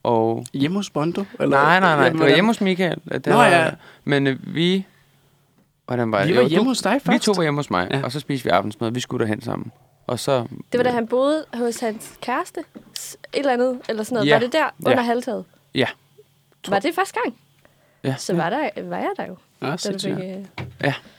Og 0.03 0.45
Hjemme 0.53 0.77
hos 0.77 0.89
Bondo? 0.89 1.23
Eller? 1.39 1.57
nej, 1.57 1.79
nej, 1.79 1.95
nej, 1.95 2.09
det 2.09 2.19
var 2.19 2.27
hjemme 2.29 2.49
hos 2.49 2.61
Michael. 2.61 2.97
Det 3.13 3.25
Nå, 3.25 3.33
var, 3.33 3.47
ja. 3.47 3.69
Men 4.03 4.27
øh, 4.27 4.37
vi, 4.55 4.85
hvordan 5.87 6.11
var 6.11 6.19
det? 6.19 6.27
Vi 6.29 6.35
var 6.35 6.41
Jo, 6.41 6.47
hjemme 6.47 6.63
du, 6.63 6.69
hos 6.69 6.81
dig 6.81 6.91
først. 7.05 7.13
Vi 7.13 7.19
to 7.19 7.31
var 7.35 7.41
hjemme 7.43 7.57
hos 7.59 7.69
mig, 7.69 7.87
Ja. 7.91 8.01
og 8.03 8.11
så 8.11 8.19
spiste 8.19 8.43
vi 8.43 8.49
aftensmad. 8.49 8.91
Vi 8.91 8.99
skulle 8.99 9.25
derhen 9.25 9.41
sammen. 9.41 9.71
Og 10.07 10.19
så... 10.19 10.47
Det 10.71 10.77
var 10.77 10.83
da 10.83 10.89
han 10.89 11.07
boede 11.07 11.45
hos 11.53 11.79
hans 11.79 12.13
kæreste. 12.21 12.59
Et 12.59 13.17
eller 13.33 13.53
andet, 13.53 13.81
eller 13.89 14.03
sådan 14.03 14.15
noget. 14.15 14.27
Ja. 14.27 14.33
Var 14.35 14.39
det 14.39 14.53
der 14.53 14.63
Ja. 14.85 14.89
under 14.91 15.03
halvtaget? 15.03 15.45
Ja. 15.75 15.87
Var 16.67 16.79
det 16.79 16.95
første 16.95 17.19
gang? 17.23 17.35
Ja, 18.03 18.15
Så 18.17 18.35
var, 18.35 18.49
der, 18.49 18.69
var 18.83 18.97
jeg 18.97 19.09
der 19.17 19.25
jo. 19.25 19.37
Ja, 19.61 19.67
Da 19.67 19.91
du 19.91 19.99
fik, 19.99 20.11
øh, 20.11 20.19
det 20.19 20.43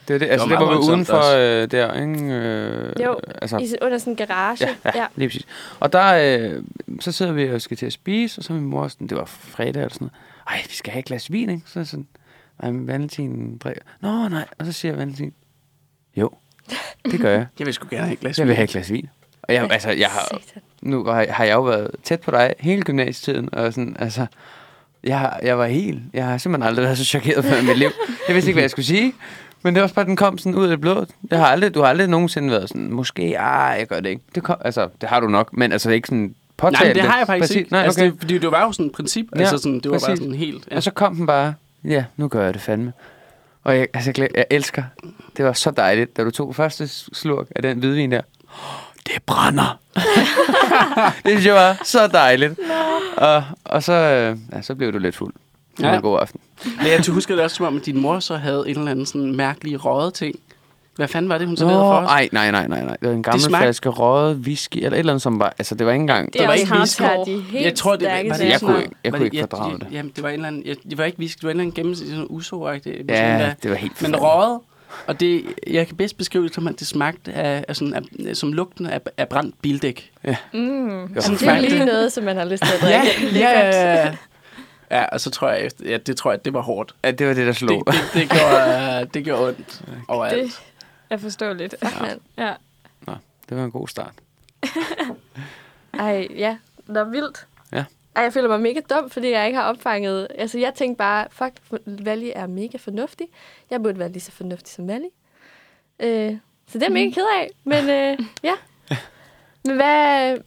var 0.08 0.18
det. 0.18 0.22
Altså, 0.22 0.48
var 0.48 0.58
det 0.58 0.66
var, 0.66 0.72
vi 0.72 0.74
voldsomt 0.74 0.92
udenfor 0.94 1.14
også. 1.14 1.38
øh, 1.38 1.70
der, 1.70 1.92
ikke? 2.00 2.34
Øh, 2.34 3.02
Jo, 3.04 3.20
altså, 3.42 3.56
i, 3.58 3.68
under 3.82 3.98
sådan 3.98 4.12
en 4.12 4.16
garage. 4.16 4.66
Ja, 4.66 4.74
ja, 4.84 4.90
ja. 5.00 5.06
lige 5.16 5.28
præcis. 5.28 5.46
Og 5.80 5.92
der, 5.92 6.38
øh, 6.40 6.62
så 7.00 7.12
sidder 7.12 7.32
vi 7.32 7.50
og 7.50 7.60
skal 7.62 7.76
til 7.76 7.86
at 7.86 7.92
spise, 7.92 8.40
og 8.40 8.44
så 8.44 8.52
er 8.52 8.56
min 8.56 8.66
mor 8.66 8.88
sådan, 8.88 9.06
det 9.06 9.16
var 9.16 9.24
fredag 9.24 9.82
eller 9.82 9.94
sådan 9.94 10.04
noget. 10.04 10.14
Ej, 10.60 10.62
vi 10.68 10.74
skal 10.74 10.92
have 10.92 11.00
et 11.00 11.04
glas 11.06 11.32
vin, 11.32 11.50
ikke? 11.50 11.62
Så 11.66 11.84
sådan, 11.84 12.06
nej, 12.62 12.70
Valentin 12.74 13.58
drikker. 13.58 13.82
Nå, 14.00 14.28
nej. 14.28 14.46
Og 14.58 14.66
så 14.66 14.72
siger 14.72 14.96
Valentin, 14.96 15.32
jo, 16.16 16.30
det 17.10 17.20
gør 17.20 17.30
jeg. 17.30 17.46
Jeg 17.58 17.66
vil 17.66 17.74
sgu 17.74 17.86
gerne 17.90 18.04
have 18.04 18.12
et 18.12 18.20
glas 18.20 18.38
Jeg 18.38 18.46
vil 18.46 18.50
vin. 18.50 18.56
have 18.56 18.64
et 18.64 18.70
glas 18.70 18.92
vin. 18.92 19.08
Og 19.42 19.54
jeg, 19.54 19.68
altså, 19.70 19.90
jeg 19.90 20.08
har, 20.08 20.38
nu 20.82 21.04
har, 21.04 21.26
har 21.30 21.44
jeg 21.44 21.54
jo 21.54 21.62
været 21.62 21.90
tæt 22.04 22.20
på 22.20 22.30
dig 22.30 22.54
hele 22.60 22.82
gymnasietiden, 22.82 23.48
og 23.54 23.72
sådan, 23.72 23.96
altså, 23.98 24.26
jeg, 25.04 25.18
har- 25.18 25.40
jeg 25.42 25.58
var 25.58 25.66
helt, 25.66 26.00
jeg 26.14 26.24
har 26.26 26.38
simpelthen 26.38 26.68
aldrig 26.68 26.84
været 26.84 26.98
så 26.98 27.04
chokeret 27.04 27.44
før 27.44 27.56
i 27.56 27.64
mit 27.64 27.78
liv. 27.78 27.90
Jeg 28.28 28.34
vidste 28.34 28.48
ikke, 28.50 28.54
hvad 28.56 28.62
jeg 28.62 28.70
skulle 28.70 28.86
sige, 28.86 29.12
men 29.62 29.74
det 29.74 29.80
var 29.80 29.82
også 29.84 29.94
bare, 29.94 30.04
den 30.04 30.16
kom 30.16 30.38
sådan 30.38 30.54
ud 30.54 30.64
af 30.64 30.68
det 30.70 30.80
blå. 30.80 31.06
Jeg 31.30 31.38
har 31.38 31.46
aldrig, 31.46 31.74
du 31.74 31.80
har 31.80 31.88
aldrig 31.88 32.08
nogensinde 32.08 32.50
været 32.50 32.68
sådan, 32.68 32.92
måske, 32.92 33.22
ah, 33.40 33.78
jeg 33.78 33.86
gør 33.86 34.00
det 34.00 34.08
ikke. 34.08 34.22
Det 34.34 34.42
kom, 34.42 34.56
altså, 34.64 34.88
det 35.00 35.08
har 35.08 35.20
du 35.20 35.28
nok, 35.28 35.56
men 35.56 35.72
altså 35.72 35.90
ikke 35.90 36.08
sådan 36.08 36.34
påtalt 36.56 36.80
Nej, 36.80 36.86
men 36.88 36.94
det 36.94 37.02
har 37.02 37.18
jeg 37.18 37.26
faktisk 37.26 37.42
Præcis. 37.42 37.56
ikke. 37.56 37.72
Nej, 37.72 37.82
altså, 37.82 38.00
okay. 38.00 38.10
det, 38.10 38.20
fordi 38.20 38.38
det 38.38 38.50
var 38.50 38.62
jo 38.64 38.72
sådan 38.72 38.86
et 38.86 38.92
princip. 38.92 39.26
Ja, 39.36 39.40
altså 39.40 39.58
sådan, 39.58 39.74
det 39.80 39.90
var 39.90 39.98
bare 39.98 40.00
præcis. 40.10 40.18
sådan 40.18 40.34
helt... 40.34 40.68
Ja. 40.70 40.76
Og 40.76 40.82
så 40.82 40.90
kom 40.90 41.16
den 41.16 41.26
bare, 41.26 41.54
ja, 41.84 42.04
nu 42.16 42.28
gør 42.28 42.44
jeg 42.44 42.54
det 42.54 42.62
fandme. 42.62 42.92
Og 43.68 43.78
jeg, 43.78 43.88
altså, 43.94 44.12
jeg, 44.18 44.28
jeg 44.34 44.44
elsker, 44.50 44.82
det 45.36 45.44
var 45.44 45.52
så 45.52 45.70
dejligt, 45.70 46.16
da 46.16 46.24
du 46.24 46.30
tog 46.30 46.54
første 46.54 46.88
slurk 46.88 47.46
af 47.56 47.62
den 47.62 47.78
hvidvin 47.78 48.12
der. 48.12 48.20
Det 49.06 49.22
brænder. 49.26 49.78
det 51.24 51.30
synes 51.32 51.46
jeg 51.46 51.54
var 51.54 51.80
så 51.84 52.06
dejligt. 52.06 52.58
Og, 53.16 53.44
og 53.64 53.82
så, 53.82 53.92
øh, 53.92 54.38
ja, 54.52 54.62
så 54.62 54.74
blev 54.74 54.92
du 54.92 54.98
lidt 54.98 55.16
fuld. 55.16 55.34
Det 55.76 55.84
var 55.84 55.90
Ja. 55.90 55.96
en 55.96 56.02
god 56.02 56.18
aften. 56.20 56.40
Men 56.64 56.86
jeg 56.86 57.02
husker 57.08 57.34
det 57.34 57.44
også 57.44 57.56
som 57.56 57.66
om, 57.66 57.76
at 57.76 57.86
din 57.86 58.00
mor 58.00 58.20
så 58.20 58.36
havde 58.36 58.64
en 58.68 58.78
eller 58.78 58.90
anden 58.90 59.06
sådan 59.06 59.36
mærkelig 59.36 59.84
røget 59.84 60.14
ting. 60.14 60.36
Hvad 60.98 61.08
fanden 61.08 61.28
var 61.28 61.38
det, 61.38 61.46
hun 61.46 61.56
serverede 61.56 61.78
for 61.80 61.94
os? 61.94 62.08
ej, 62.10 62.28
nej, 62.32 62.50
nej, 62.50 62.66
nej, 62.68 62.84
nej. 62.84 62.96
Det 63.00 63.08
var 63.08 63.14
en 63.14 63.22
gammel 63.22 63.40
smagte- 63.42 63.64
flaske 63.64 63.88
røget 63.88 64.36
whisky, 64.36 64.76
eller 64.76 64.90
et 64.90 64.98
eller 64.98 65.12
andet, 65.12 65.22
som 65.22 65.38
var... 65.40 65.54
Altså, 65.58 65.74
det 65.74 65.86
var 65.86 65.92
ikke 65.92 66.00
engang... 66.00 66.32
Det 66.32 66.40
er 66.42 66.46
var 66.46 66.54
ikke 66.54 66.72
whisky. 66.72 67.02
De 67.26 67.40
helt 67.52 67.64
jeg 67.64 67.74
tror, 67.74 67.96
det 67.96 68.08
var, 68.08 68.14
var 68.28 68.36
det. 68.36 68.48
Jeg 68.48 68.60
kunne 68.60 68.78
ikke- 68.82 68.94
jeg 69.04 69.12
kunne 69.12 69.18
det- 69.24 69.24
ikke 69.34 69.40
fordrage 69.40 69.70
jeg, 69.72 69.80
det. 69.80 69.86
Jamen, 69.92 70.12
det 70.16 70.22
var 70.22 70.28
en 70.28 70.34
eller 70.34 70.48
anden... 70.48 70.62
Jeg, 70.66 70.76
det 70.90 70.98
var 70.98 71.04
ikke 71.04 71.18
whisky, 71.18 71.36
det 71.38 71.44
var 71.44 71.50
en 71.50 71.56
eller 71.56 71.62
anden 71.62 71.74
gennemsnit, 71.74 72.10
sådan 72.10 72.26
uso-agtigt. 72.30 73.04
Ja, 73.08 73.52
det 73.62 73.70
var 73.70 73.76
helt 73.76 74.02
Men 74.02 74.16
røget, 74.16 74.60
og 75.06 75.20
det, 75.20 75.42
jeg 75.66 75.86
kan 75.86 75.96
bedst 75.96 76.18
beskrive 76.18 76.44
det 76.44 76.54
som, 76.54 76.68
at 76.68 76.74
det 76.78 76.86
smagte 76.86 77.32
af, 77.32 77.64
af, 77.68 77.76
sådan, 77.76 77.94
af 78.28 78.36
som 78.36 78.52
lugten 78.52 78.86
af, 78.86 79.00
af 79.16 79.28
brændt 79.28 79.54
bildæk. 79.62 80.10
Mm. 80.24 80.30
Det 80.32 81.14
var 81.14 81.20
Sådan 81.20 81.38
Det 81.38 81.48
er 81.48 81.60
lige 81.60 81.78
det. 81.78 81.86
noget, 81.86 82.12
som 82.12 82.24
man 82.24 82.36
har 82.36 82.44
lyst 82.44 82.62
til 82.62 82.72
at 82.86 82.90
Ja, 82.90 83.00
drikke. 83.00 83.38
ja, 83.38 83.50
ja, 83.60 83.94
ja. 83.94 84.14
Ja, 84.90 85.04
og 85.04 85.20
så 85.20 85.30
tror 85.30 85.48
jeg, 85.48 85.70
ja, 85.84 85.96
det 85.96 86.16
tror 86.16 86.30
jeg, 86.32 86.44
det 86.44 86.52
var 86.54 86.60
hårdt. 86.62 86.94
Ja, 87.04 87.10
det 87.10 87.26
var 87.28 87.34
det, 87.34 87.40
der 87.46 87.52
Det, 87.52 87.56
slog. 87.56 87.86
det, 87.86 87.94
det, 88.14 88.28
gjorde, 88.30 89.06
det 89.14 89.24
gjorde 89.24 89.46
ondt 89.48 89.82
overalt. 90.08 90.36
Det 90.44 90.60
er 91.10 91.16
forståeligt. 91.16 91.74
Fuck, 91.82 92.00
mand. 92.00 92.20
Ja. 92.36 92.54
Det 93.48 93.56
var 93.56 93.64
en 93.64 93.70
god 93.70 93.88
start. 93.88 94.14
Ej, 95.98 96.28
ja. 96.30 96.56
Nå, 96.86 97.04
vildt. 97.04 97.46
Ja. 97.72 97.84
Ej, 98.16 98.22
jeg 98.22 98.32
føler 98.32 98.48
mig 98.48 98.60
mega 98.60 98.80
dum, 98.90 99.10
fordi 99.10 99.30
jeg 99.30 99.46
ikke 99.46 99.58
har 99.58 99.68
opfanget... 99.68 100.28
Altså, 100.34 100.58
jeg 100.58 100.74
tænkte 100.74 100.98
bare, 100.98 101.26
fuck, 101.30 101.52
Valley 101.86 102.30
er 102.34 102.46
mega 102.46 102.78
fornuftig. 102.78 103.26
Jeg 103.70 103.82
burde 103.82 103.98
være 103.98 104.08
lige 104.08 104.22
så 104.22 104.32
fornuftig 104.32 104.74
som 104.74 104.88
Valley. 104.88 105.08
Øh, 106.00 106.36
så 106.66 106.78
det 106.78 106.82
er 106.82 106.86
jeg 106.86 106.92
mega 106.92 107.10
ked 107.10 107.26
af. 107.40 107.50
Men 107.64 107.90
øh, 107.90 108.26
ja. 108.50 108.54
Men 109.64 109.76
hvad... 109.76 110.38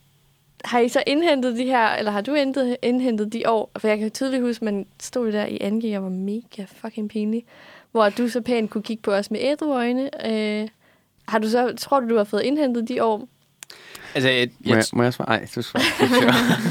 Har 0.66 0.80
I 0.80 0.90
så 0.90 1.04
indhentet 1.08 1.58
de 1.58 1.64
her, 1.64 1.88
eller 1.88 2.12
har 2.12 2.22
du 2.22 2.34
indhentet, 2.34 2.78
indhentet 2.82 3.34
de 3.34 3.50
år? 3.50 3.72
For 3.78 3.88
jeg 3.88 3.98
kan 3.98 4.12
tydeligt 4.12 4.44
huske, 4.44 4.66
man 4.66 4.88
stod 5.00 5.32
der 5.32 5.46
i 5.46 5.58
2G 5.58 5.98
og 5.98 6.04
var 6.04 6.10
mega 6.10 6.66
fucking 6.68 7.10
pinlig. 7.10 7.46
Hvor 7.92 8.10
du 8.10 8.28
så 8.28 8.42
pænt 8.42 8.70
kunne 8.70 8.84
kigge 8.84 9.04
på 9.04 9.14
os 9.14 9.32
med 9.32 9.40
ædru 9.42 9.74
øjne. 9.74 10.10
Øh, 10.32 10.68
har 11.28 11.40
du 11.40 11.50
så, 11.50 11.74
tror 11.78 12.00
du, 12.00 12.10
du 12.10 12.18
har 12.18 12.24
fået 12.24 12.42
indhentet 12.42 12.88
de 12.88 13.04
år? 13.04 13.28
Altså, 14.16 14.30
jeg, 14.30 14.50
Må 14.66 14.76
jeg, 14.76 14.84
må 14.94 15.04
jeg 15.04 15.14
svare? 15.14 15.30
Nej, 15.30 15.48
du 15.56 15.62
svarer. 15.62 16.62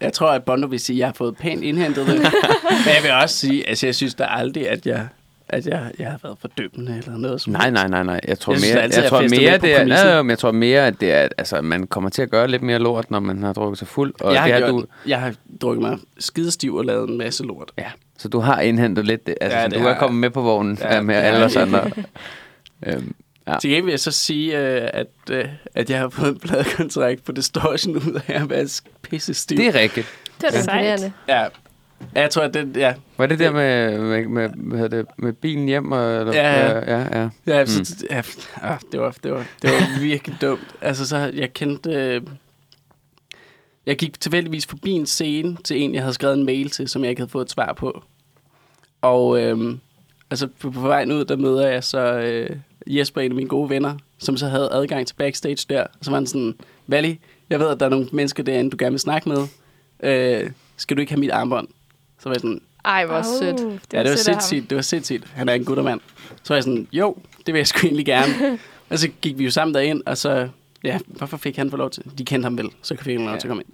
jeg 0.04 0.12
tror, 0.12 0.30
at 0.30 0.44
Bondo 0.44 0.66
vil 0.66 0.80
sige, 0.80 0.96
at 0.96 0.98
jeg 0.98 1.06
har 1.08 1.12
fået 1.12 1.36
pænt 1.36 1.62
indhentet 1.62 2.06
det. 2.06 2.14
Men 2.84 2.94
jeg 2.94 3.02
vil 3.02 3.10
også 3.22 3.36
sige, 3.36 3.68
altså, 3.68 3.86
jeg 3.86 3.94
synes 3.94 4.14
da 4.14 4.24
aldrig, 4.24 4.68
at 4.68 4.86
jeg, 4.86 5.08
at 5.48 5.66
jeg, 5.66 5.92
jeg 5.98 6.10
har 6.10 6.18
været 6.22 6.38
fordømmende 6.40 6.98
eller 6.98 7.16
noget. 7.18 7.40
Som 7.40 7.52
Nej, 7.52 7.70
nej, 7.70 7.88
nej, 7.88 8.02
nej. 8.02 8.20
Jeg 8.28 8.38
tror 8.38 8.52
Jeg 8.52 8.60
synes 8.60 8.74
mere, 8.74 8.82
altid, 8.82 9.02
jeg 9.02 9.10
tror 9.10 9.20
mere, 9.20 9.58
det 9.58 9.74
er, 9.80 9.84
nej, 9.84 10.22
men 10.22 10.30
jeg 10.30 10.38
tror 10.38 10.52
mere, 10.52 10.86
at 10.86 11.00
det 11.00 11.12
er, 11.12 11.20
at, 11.20 11.34
altså, 11.38 11.62
man 11.62 11.86
kommer 11.86 12.10
til 12.10 12.22
at 12.22 12.30
gøre 12.30 12.48
lidt 12.48 12.62
mere 12.62 12.78
lort, 12.78 13.10
når 13.10 13.20
man 13.20 13.42
har 13.42 13.52
drukket 13.52 13.78
sig 13.78 13.88
fuld. 13.88 14.14
Og 14.20 14.32
jeg, 14.32 14.42
har 14.42 14.48
det 14.48 14.58
gjort, 14.58 14.70
du, 14.82 14.86
jeg 15.06 15.20
har 15.20 15.34
drukket 15.60 15.82
mig 15.82 15.98
skidestiv 16.18 16.74
og 16.74 16.84
lavet 16.84 17.10
en 17.10 17.18
masse 17.18 17.44
lort. 17.44 17.72
ja, 17.78 17.90
så 18.18 18.28
du 18.28 18.38
har 18.40 18.60
indhentet 18.60 19.06
lidt 19.06 19.26
det. 19.26 19.34
Altså, 19.40 19.56
Ja, 19.56 19.62
ja, 19.62 19.68
det 19.68 19.78
du 19.78 19.82
har 19.82 19.88
er 19.90 19.98
kommet 19.98 20.20
med 20.20 20.30
på 20.30 20.42
vognen 20.42 20.78
Ja, 20.80 20.94
ja, 20.94 21.00
med 21.02 21.14
alle 21.14 21.44
os 21.44 21.56
andre. 21.56 21.90
øhm, 22.86 23.14
Ja. 23.48 23.58
Til 23.60 23.70
gengæld 23.70 23.84
vil 23.84 23.92
jeg 23.92 24.00
så 24.00 24.10
sige, 24.10 24.58
øh, 24.58 24.88
at, 24.92 25.06
øh, 25.30 25.44
at 25.74 25.90
jeg 25.90 25.98
har 25.98 26.08
fået 26.08 26.28
en 26.28 26.38
pladekontrakt 26.38 27.24
på 27.24 27.32
Distortion 27.32 27.96
ud 27.96 28.20
af 28.28 28.40
at 28.42 28.50
være 28.50 28.68
pisse 29.02 29.34
stiv. 29.34 29.58
det 29.58 29.66
er 29.66 29.74
rigtigt. 29.80 30.06
Det 30.40 30.42
var 30.42 30.50
da 30.50 30.62
Sejt. 30.62 31.12
Ja. 31.28 31.42
Ja, 32.14 32.20
jeg 32.20 32.30
tror, 32.30 32.42
at 32.42 32.54
det, 32.54 32.76
ja. 32.76 32.94
Var 33.18 33.26
det 33.26 33.38
der 33.38 33.52
med, 33.52 33.98
med, 33.98 34.24
med, 34.26 34.48
hvad 34.56 34.78
hedder 34.78 34.96
det, 34.96 35.06
med 35.18 35.32
bilen 35.32 35.66
hjem? 35.66 35.92
Og, 35.92 36.14
eller, 36.20 36.32
Ja, 36.34 36.70
ja. 36.70 36.96
ja, 36.98 37.20
ja. 37.20 37.28
Ja, 37.46 37.60
Mm. 37.60 37.66
så, 37.84 38.06
ja, 38.10 38.22
ah, 38.62 38.78
det, 38.92 39.00
var, 39.00 39.14
det, 39.22 39.30
var, 39.32 39.44
det 39.62 39.70
var 39.70 40.00
virkelig 40.00 40.36
dumt. 40.40 40.60
Altså, 40.80 41.06
så 41.08 41.16
jeg 41.34 41.52
kendte... 41.52 41.90
Øh, 41.90 42.22
jeg 43.86 43.96
gik 43.96 44.20
tilfældigvis 44.20 44.66
forbi 44.66 44.90
en 44.90 45.06
scene 45.06 45.56
til 45.64 45.82
en, 45.82 45.94
jeg 45.94 46.02
havde 46.02 46.14
skrevet 46.14 46.38
en 46.38 46.46
mail 46.46 46.70
til, 46.70 46.88
som 46.88 47.02
jeg 47.02 47.10
ikke 47.10 47.20
havde 47.20 47.30
fået 47.30 47.44
et 47.44 47.50
svar 47.50 47.72
på. 47.72 48.02
Og 49.02 49.42
øh, 49.42 49.76
altså, 50.30 50.48
på, 50.58 50.70
på 50.70 50.80
vejen 50.80 51.12
ud, 51.12 51.24
der 51.24 51.36
møder 51.36 51.68
jeg 51.68 51.84
så 51.84 51.98
øh, 51.98 52.56
Jesper, 52.86 53.20
en 53.20 53.32
af 53.32 53.36
mine 53.36 53.48
gode 53.48 53.70
venner, 53.70 53.96
som 54.18 54.36
så 54.36 54.48
havde 54.48 54.68
adgang 54.72 55.06
til 55.06 55.14
backstage 55.14 55.66
der. 55.68 55.86
Så 56.02 56.10
var 56.10 56.16
han 56.16 56.26
sådan, 56.26 56.54
Vali, 56.86 57.20
jeg 57.50 57.60
ved, 57.60 57.68
at 57.68 57.80
der 57.80 57.86
er 57.86 57.90
nogle 57.90 58.08
mennesker 58.12 58.42
derinde, 58.42 58.70
du 58.70 58.76
gerne 58.80 58.92
vil 58.92 59.00
snakke 59.00 59.28
med. 59.28 59.46
Øh, 60.02 60.50
skal 60.76 60.96
du 60.96 61.00
ikke 61.00 61.12
have 61.12 61.20
mit 61.20 61.30
armbånd? 61.30 61.68
Så 62.18 62.28
var 62.28 62.34
jeg 62.34 62.40
sådan, 62.40 62.60
Ej, 62.84 63.06
hvor 63.06 63.22
sødt. 63.40 63.60
Uh, 63.60 63.72
det 63.72 63.80
ja, 63.92 64.02
det 64.02 64.10
var 64.10 64.16
sødt 64.16 64.24
sindssygt. 64.24 64.70
Det 64.70 64.76
var 64.76 64.82
sindssygt. 64.82 65.24
Han 65.34 65.48
er 65.48 65.54
en 65.54 65.64
guttermand. 65.64 66.00
Så 66.42 66.54
var 66.54 66.56
jeg 66.56 66.64
sådan, 66.64 66.88
jo, 66.92 67.16
det 67.46 67.54
vil 67.54 67.58
jeg 67.58 67.66
sgu 67.66 67.86
egentlig 67.86 68.06
gerne. 68.06 68.58
og 68.90 68.98
så 68.98 69.08
gik 69.20 69.38
vi 69.38 69.44
jo 69.44 69.50
sammen 69.50 69.74
derind, 69.74 70.02
og 70.06 70.18
så, 70.18 70.48
ja, 70.86 70.98
hvorfor 71.06 71.36
fik 71.36 71.56
han 71.56 71.70
for 71.70 71.76
lov 71.76 71.90
til? 71.90 72.04
De 72.18 72.24
kendte 72.24 72.46
ham 72.46 72.58
vel, 72.58 72.70
så 72.82 72.96
fik 72.96 73.16
han 73.16 73.26
lov 73.26 73.38
til 73.38 73.46
at 73.46 73.50
komme 73.50 73.62
ind. 73.62 73.72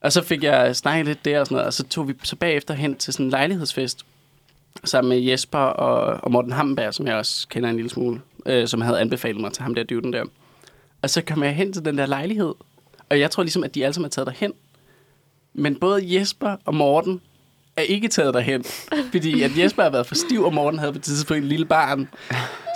Og 0.00 0.12
så 0.12 0.22
fik 0.22 0.42
jeg 0.42 0.76
snakket 0.76 1.06
lidt 1.06 1.24
der 1.24 1.40
og 1.40 1.46
sådan 1.46 1.54
noget, 1.54 1.66
og 1.66 1.72
så 1.72 1.84
tog 1.84 2.08
vi 2.08 2.14
så 2.22 2.36
bagefter 2.36 2.74
hen 2.74 2.96
til 2.96 3.12
sådan 3.12 3.26
en 3.26 3.30
lejlighedsfest, 3.30 4.06
sammen 4.84 5.08
med 5.08 5.18
Jesper 5.18 5.58
og, 5.58 6.24
og 6.24 6.30
Morten 6.30 6.52
Hamberg, 6.52 6.94
som 6.94 7.06
jeg 7.06 7.16
også 7.16 7.48
kender 7.48 7.70
en 7.70 7.76
lille 7.76 7.90
smule, 7.90 8.20
øh, 8.46 8.68
som 8.68 8.80
havde 8.80 9.00
anbefalet 9.00 9.40
mig 9.40 9.52
til 9.52 9.62
ham 9.62 9.74
der 9.74 9.82
dyden 9.82 10.12
der. 10.12 10.24
Og 11.02 11.10
så 11.10 11.22
kom 11.22 11.42
jeg 11.42 11.54
hen 11.54 11.72
til 11.72 11.84
den 11.84 11.98
der 11.98 12.06
lejlighed, 12.06 12.54
og 13.10 13.20
jeg 13.20 13.30
tror 13.30 13.42
ligesom, 13.42 13.64
at 13.64 13.74
de 13.74 13.84
alle 13.84 13.94
sammen 13.94 14.06
er 14.06 14.10
taget 14.10 14.26
derhen. 14.26 14.52
Men 15.54 15.76
både 15.76 16.18
Jesper 16.18 16.56
og 16.64 16.74
Morten 16.74 17.20
er 17.76 17.82
ikke 17.82 18.08
taget 18.08 18.34
derhen, 18.34 18.64
fordi 19.12 19.42
at 19.42 19.58
Jesper 19.58 19.82
har 19.82 19.90
været 19.90 20.06
for 20.06 20.14
stiv, 20.14 20.44
og 20.44 20.54
Morten 20.54 20.78
havde 20.78 20.92
på 20.92 20.98
et 20.98 21.02
tidspunkt 21.02 21.42
en 21.42 21.48
lille 21.48 21.66
barn. 21.66 22.08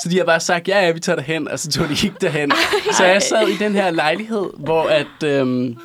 Så 0.02 0.08
de 0.08 0.16
har 0.16 0.24
bare 0.24 0.40
sagt, 0.40 0.68
ja, 0.68 0.86
ja, 0.86 0.92
vi 0.92 1.00
tager 1.00 1.16
derhen, 1.16 1.48
og 1.48 1.58
så 1.58 1.70
tog 1.70 1.88
de 1.88 1.92
ikke 1.92 2.16
derhen. 2.20 2.52
Så 2.92 3.04
jeg 3.04 3.22
sad 3.22 3.48
i 3.48 3.56
den 3.56 3.72
her 3.72 3.90
lejlighed, 3.90 4.46
hvor 4.56 4.82
at, 4.82 5.22
øhm, 5.24 5.76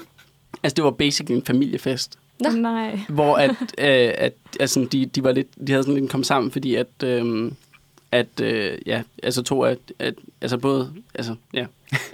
altså 0.64 0.76
det 0.76 0.84
var 0.84 0.92
basically 0.92 1.36
en 1.36 1.46
familiefest 1.46 2.18
Nå. 2.40 2.50
Nej. 2.50 3.00
hvor 3.10 3.36
at, 3.36 3.52
øh, 3.78 4.14
at 4.18 4.34
altså, 4.60 4.88
de, 4.92 5.06
de, 5.06 5.24
var 5.24 5.32
lidt, 5.32 5.48
de 5.68 5.72
havde 5.72 5.84
sådan 5.84 6.00
lidt 6.00 6.12
kommet 6.12 6.28
sammen, 6.28 6.52
fordi 6.52 6.76
at, 6.76 6.88
øh, 7.04 7.52
at 8.12 8.42
øh, 8.42 8.78
ja, 8.86 9.02
altså 9.24 9.44
to 9.44 9.64
af, 9.64 9.78
at, 10.00 10.14
altså 10.42 10.58
både, 10.58 10.94
altså 11.16 11.36
ja, 11.54 11.66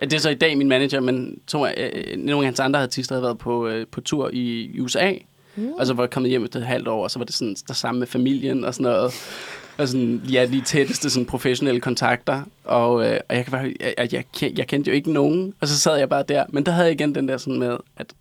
at 0.02 0.12
det 0.12 0.14
er 0.14 0.22
så 0.22 0.30
i 0.30 0.36
dag 0.36 0.58
min 0.58 0.70
manager, 0.70 1.00
men 1.00 1.39
to 1.47 1.66
af, 1.66 1.91
øh, 1.93 2.18
nogle 2.18 2.41
af 2.41 2.45
hans 2.45 2.60
andre 2.60 2.82
artister 2.82 3.16
havde 3.16 3.24
været 3.24 3.38
på, 3.38 3.68
øh, 3.68 3.88
på 3.88 4.02
tur 4.02 4.30
i 4.34 4.80
USA, 4.80 5.14
mm. 5.56 5.72
og 5.72 5.88
så 5.88 5.93
var 5.93 6.04
jeg 6.04 6.10
kommet 6.10 6.30
hjem 6.30 6.43
efter 6.43 6.60
et 6.60 6.66
halvt 6.66 6.88
år, 6.88 7.04
og 7.04 7.12
så 7.12 7.20
var 7.20 7.26
det 7.26 7.36
sådan 7.36 7.56
der 7.68 7.74
sammen 7.74 8.00
med 8.00 8.08
familien 8.08 8.66
og 8.66 8.74
sådan 8.74 8.84
noget. 8.84 9.14
Og 9.78 9.88
sådan, 9.88 10.22
ja, 10.32 10.45
de 10.45 10.62
tætteste 10.62 11.10
sådan, 11.10 11.26
professionelle 11.26 11.82
kontakter. 11.82 12.43
Og, 12.64 13.06
øh, 13.06 13.20
og 13.30 13.36
jeg, 13.36 13.45
kan 13.45 13.52
bare, 13.52 13.74
jeg, 13.80 13.93
jeg, 13.97 14.24
jeg, 14.41 14.58
jeg 14.58 14.68
kendte 14.68 14.89
jo 14.89 14.95
ikke 14.95 15.12
nogen. 15.12 15.54
Og 15.62 15.68
så 15.68 15.80
sad 15.80 15.97
jeg 15.97 16.10
bare 16.10 16.24
der. 16.24 16.45
Men 16.50 16.66
der 16.66 16.72
havde 16.72 16.86
jeg 16.86 16.93
igen 16.93 17.16
den 17.16 17.28
der 17.28 17.38
sådan 17.38 17.60
med, 17.60 17.78
at 17.97 18.14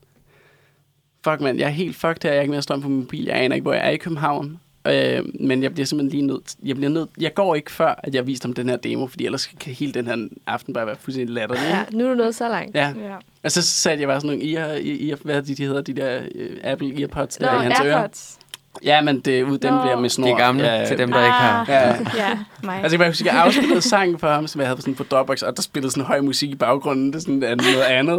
fuck 1.24 1.41
mand, 1.41 1.59
jeg 1.59 1.66
er 1.66 1.70
helt 1.70 1.97
fucked 1.97 2.22
her, 2.22 2.31
jeg 2.31 2.39
har 2.39 2.43
ikke 2.43 2.51
mere 2.51 2.62
strøm 2.62 2.83
på 2.83 2.89
min 2.89 3.01
mobil, 3.01 3.24
jeg 3.24 3.37
aner 3.37 3.55
ikke, 3.55 3.62
hvor 3.62 3.72
jeg 3.72 3.87
er 3.87 3.91
i 3.91 3.97
København. 3.97 4.61
Øh, 4.87 5.24
men 5.41 5.62
jeg 5.62 5.72
bliver 5.72 5.87
simpelthen 5.87 6.18
lige 6.18 6.26
nødt, 6.26 6.55
jeg 6.64 6.76
bliver 6.76 6.91
nødt, 6.91 7.11
jeg 7.20 7.35
går 7.35 7.55
ikke 7.55 7.72
før, 7.72 7.95
at 7.99 8.14
jeg 8.14 8.20
har 8.20 8.24
vist 8.24 8.43
ham 8.43 8.53
den 8.53 8.68
her 8.68 8.76
demo, 8.76 9.07
fordi 9.07 9.24
ellers 9.26 9.47
kan 9.47 9.72
hele 9.72 9.93
den 9.93 10.07
her 10.07 10.29
aften 10.47 10.74
bare 10.74 10.87
være 10.87 10.97
fuldstændig 11.01 11.35
latterlig. 11.35 11.62
Ja, 11.62 11.85
nu 11.91 12.05
er 12.05 12.09
du 12.09 12.14
nået 12.14 12.35
så 12.35 12.49
langt. 12.49 12.74
ja. 12.74 12.89
Ja. 12.89 13.14
Og 13.45 13.53
så 13.53 13.62
satte 13.62 14.01
jeg 14.01 14.09
bare 14.09 14.20
sådan 14.20 14.39
nogle 14.39 14.55
ear, 14.55 14.68
ear, 15.09 15.16
hvad 15.22 15.43
det, 15.43 15.59
de 15.59 15.64
hedder, 15.64 15.81
de 15.81 15.93
der 15.93 16.20
øh, 16.35 16.51
Apple 16.64 17.01
Earpods 17.01 17.41
Nå, 17.41 17.47
der 17.47 17.61
i 17.61 17.64
hans 17.64 17.81
ører. 17.85 17.97
Airpods. 17.97 18.39
Ja, 18.85 19.01
men 19.01 19.20
det, 19.20 19.43
ud, 19.43 19.59
dem 19.59 19.81
bliver 19.81 20.01
med 20.01 20.09
snor. 20.09 20.29
De 20.29 20.37
gamle 20.37 20.64
ja, 20.64 20.87
til 20.87 20.99
dem, 20.99 21.12
der 21.12 21.18
ikke 21.24 21.31
har. 21.33 21.64
Ja. 21.68 21.89
ja, 22.16 22.39
mig. 22.62 22.83
Altså, 22.83 22.97
jeg 22.97 22.99
kan 22.99 23.07
huske, 23.07 23.26
jeg 23.26 23.35
afspillede 23.35 23.81
sang 23.81 24.20
for 24.20 24.29
ham, 24.29 24.47
som 24.47 24.61
jeg 24.61 24.68
havde 24.68 24.81
sådan 24.81 24.95
på 24.95 25.05
Dropbox, 25.05 25.43
og 25.43 25.57
der 25.57 25.62
spillede 25.62 25.91
sådan 25.91 26.05
høj 26.05 26.20
musik 26.20 26.51
i 26.51 26.55
baggrunden. 26.55 27.07
Det 27.07 27.14
er 27.14 27.20
sådan 27.20 27.35
noget 27.39 27.83
andet. 27.83 28.18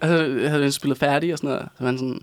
Og 0.00 0.08
så 0.08 0.16
havde 0.48 0.62
han 0.62 0.72
spillet 0.72 0.98
færdig 0.98 1.32
og 1.32 1.38
sådan 1.38 1.50
noget. 1.50 1.68
Så 1.76 1.82
var 1.84 1.86
han 1.86 1.98
sådan, 1.98 2.20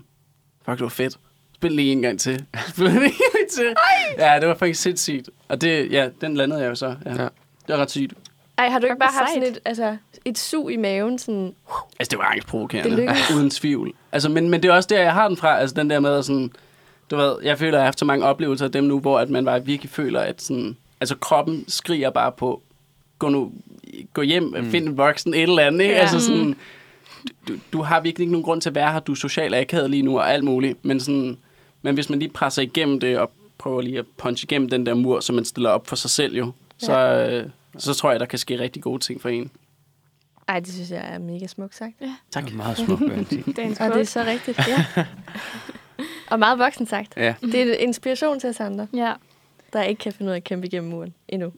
fuck, 0.64 0.78
det 0.78 0.82
var 0.82 0.88
fedt. 0.88 1.18
Spil 1.56 1.72
lige 1.72 1.92
en 1.92 2.02
gang 2.02 2.20
til. 2.20 2.44
Spil 2.74 2.84
lige 2.84 3.04
en 3.04 3.12
gang 3.32 3.50
til. 3.54 3.74
Ja, 4.18 4.40
det 4.40 4.48
var 4.48 4.54
faktisk 4.54 4.82
sindssygt. 4.82 5.30
Og 5.48 5.60
det, 5.60 5.92
ja, 5.92 6.08
den 6.20 6.36
landede 6.36 6.60
jeg 6.60 6.68
jo 6.68 6.74
så. 6.74 6.94
Ja. 7.04 7.10
Ja. 7.10 7.22
Det 7.22 7.68
var 7.68 7.76
ret 7.76 7.90
sygt. 7.90 8.12
Ej, 8.58 8.68
har 8.68 8.78
du 8.78 8.86
ikke 8.86 8.98
bare 8.98 9.12
haft 9.12 9.30
sådan 9.34 9.48
et, 9.48 9.58
altså, 9.64 9.96
et 10.24 10.38
sug 10.38 10.70
i 10.70 10.76
maven? 10.76 11.18
Sådan, 11.18 11.54
Altså, 11.98 12.10
det 12.10 12.18
var 12.18 12.24
angstprovokerende. 12.24 12.90
Det 12.90 12.98
lykkedes. 12.98 13.30
Uden 13.36 13.50
tvivl. 13.50 13.92
Altså, 14.12 14.28
men, 14.28 14.48
men 14.48 14.62
det 14.62 14.68
er 14.68 14.72
også 14.72 14.86
der, 14.86 15.02
jeg 15.02 15.12
har 15.12 15.28
den 15.28 15.36
fra. 15.36 15.58
Altså, 15.60 15.74
den 15.74 15.90
der 15.90 16.00
med 16.00 16.18
at 16.18 16.24
sådan... 16.24 16.52
Du 17.10 17.16
ved, 17.16 17.36
jeg 17.42 17.58
føler, 17.58 17.72
at 17.72 17.74
jeg 17.74 17.80
har 17.80 17.84
haft 17.86 17.98
så 17.98 18.04
mange 18.04 18.26
oplevelser 18.26 18.64
af 18.64 18.72
dem 18.72 18.84
nu, 18.84 19.00
hvor 19.00 19.18
at 19.18 19.30
man 19.30 19.44
bare 19.44 19.64
virkelig 19.64 19.90
føler, 19.90 20.20
at 20.20 20.42
sådan... 20.42 20.76
Altså, 21.00 21.16
kroppen 21.16 21.64
skriger 21.68 22.10
bare 22.10 22.32
på, 22.32 22.62
gå 23.18 23.28
nu, 23.28 23.52
gå 24.12 24.22
hjem, 24.22 24.42
mm. 24.42 24.70
find 24.70 24.88
en 24.88 24.96
voksen, 24.96 25.34
et 25.34 25.42
eller 25.42 25.62
andet, 25.62 25.80
ikke? 25.80 25.94
Ja. 25.94 25.98
Ja. 25.98 26.02
Altså 26.02 26.20
sådan... 26.20 26.56
Du, 27.48 27.54
du 27.72 27.82
har 27.82 28.00
virkelig 28.00 28.24
ikke 28.24 28.32
nogen 28.32 28.44
grund 28.44 28.60
til 28.60 28.68
at 28.68 28.74
være 28.74 28.92
her. 28.92 29.00
Du 29.00 29.12
er 29.12 29.16
social 29.16 29.54
akavet 29.54 29.90
lige 29.90 30.02
nu 30.02 30.18
og 30.18 30.32
alt 30.32 30.44
muligt. 30.44 30.84
Men 30.84 31.00
sådan... 31.00 31.38
Men 31.86 31.94
hvis 31.94 32.10
man 32.10 32.18
lige 32.18 32.28
presser 32.28 32.62
igennem 32.62 33.00
det 33.00 33.18
og 33.18 33.30
prøver 33.58 33.80
lige 33.80 33.98
at 33.98 34.04
punche 34.16 34.44
igennem 34.44 34.68
den 34.68 34.86
der 34.86 34.94
mur, 34.94 35.20
som 35.20 35.34
man 35.34 35.44
stiller 35.44 35.70
op 35.70 35.86
for 35.86 35.96
sig 35.96 36.10
selv 36.10 36.36
jo, 36.36 36.52
så, 36.78 36.98
øh, 36.98 37.50
så 37.78 37.94
tror 37.94 38.10
jeg, 38.10 38.20
der 38.20 38.26
kan 38.26 38.38
ske 38.38 38.58
rigtig 38.58 38.82
gode 38.82 39.02
ting 39.02 39.22
for 39.22 39.28
en. 39.28 39.50
ej, 40.48 40.60
det 40.60 40.72
synes 40.72 40.90
jeg 40.90 41.14
er 41.14 41.18
mega 41.18 41.46
smukt 41.46 41.76
sagt. 41.76 41.92
Tak. 42.30 42.44
Det 42.44 42.52
er 42.52 42.56
meget 42.56 42.76
smukt, 42.78 43.02
Og 43.02 43.30
det 43.94 44.00
er 44.00 44.04
så 44.04 44.24
rigtigt, 44.24 44.58
ja. 44.68 44.84
Og 46.30 46.38
meget 46.38 46.58
voksen 46.58 46.86
sagt. 46.86 47.12
Ja. 47.16 47.34
Det 47.42 47.54
er 47.54 47.74
inspiration 47.74 48.40
til 48.40 48.50
os 48.50 48.60
andre, 48.60 48.86
Ja. 48.94 49.12
der 49.72 49.82
ikke 49.82 49.98
kan 49.98 50.12
finde 50.12 50.28
ud 50.28 50.32
af 50.32 50.36
at 50.36 50.44
kæmpe 50.44 50.66
igennem 50.66 50.90
muren 50.90 51.14
endnu. 51.28 51.52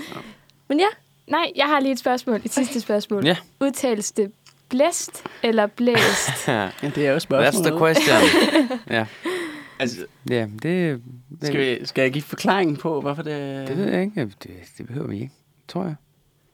Men 0.68 0.78
ja, 0.80 0.86
Nej, 1.26 1.52
jeg 1.56 1.66
har 1.66 1.80
lige 1.80 1.92
et 1.92 1.98
spørgsmål. 1.98 2.40
Et 2.44 2.52
sidste 2.52 2.80
spørgsmål. 2.80 3.26
Ja. 3.26 3.36
Udtales 3.60 4.12
det 4.12 4.32
blæst 4.68 5.24
eller 5.42 5.66
blæst? 5.66 6.48
Ja. 6.48 6.52
Ja, 6.82 6.90
det 6.94 7.06
er 7.06 7.10
jo 7.10 7.16
That's 7.16 7.18
spørgsmålet. 7.18 7.72
the 7.72 7.78
question. 7.78 8.80
ja. 8.90 9.06
Altså, 9.78 10.06
ja, 10.30 10.46
det, 10.62 10.62
det, 10.62 11.46
Skal, 11.46 11.60
vi, 11.80 11.86
skal 11.86 12.02
jeg 12.02 12.12
give 12.12 12.22
forklaringen 12.22 12.76
på, 12.76 13.00
hvorfor 13.00 13.22
det... 13.22 13.68
det 13.68 13.76
ved 13.78 13.88
jeg 13.92 14.02
ikke. 14.02 14.24
Det, 14.42 14.50
det 14.78 14.86
behøver 14.86 15.06
vi 15.08 15.14
ikke, 15.20 15.32
tror 15.68 15.84
jeg. 15.84 15.94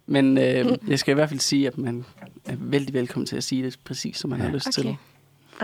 Men 0.06 0.38
øh, 0.38 0.76
jeg 0.88 0.98
skal 0.98 1.12
i 1.12 1.14
hvert 1.14 1.28
fald 1.28 1.40
sige, 1.40 1.66
at 1.66 1.78
man 1.78 2.04
er 2.46 2.54
vældig 2.58 2.94
velkommen 2.94 3.26
til 3.26 3.36
at 3.36 3.44
sige 3.44 3.64
det 3.64 3.76
præcis, 3.84 4.16
som 4.16 4.30
man 4.30 4.38
ja. 4.38 4.44
har 4.44 4.52
lyst 4.52 4.66
Okay. 4.78 4.82
til. 4.88 4.96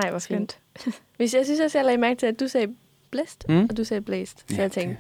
ej, 0.03 0.11
hvor 0.11 0.19
Skønt. 0.19 0.59
fint. 0.81 0.95
Hvis 1.17 1.35
jeg 1.35 1.45
synes 1.45 1.61
også, 1.61 1.79
jeg 1.79 1.85
lagde 1.85 1.99
mærke 1.99 2.19
til, 2.19 2.27
at 2.27 2.41
du 2.41 2.49
sagde 2.49 2.67
blæst, 3.11 3.45
Mm. 3.49 3.67
og 3.71 3.77
du 3.77 3.85
sagde 3.85 4.01
blæst. 4.01 4.39
Så 4.49 4.57
Ja, 4.57 4.63
jeg 4.63 4.73
tænkte, 4.73 4.97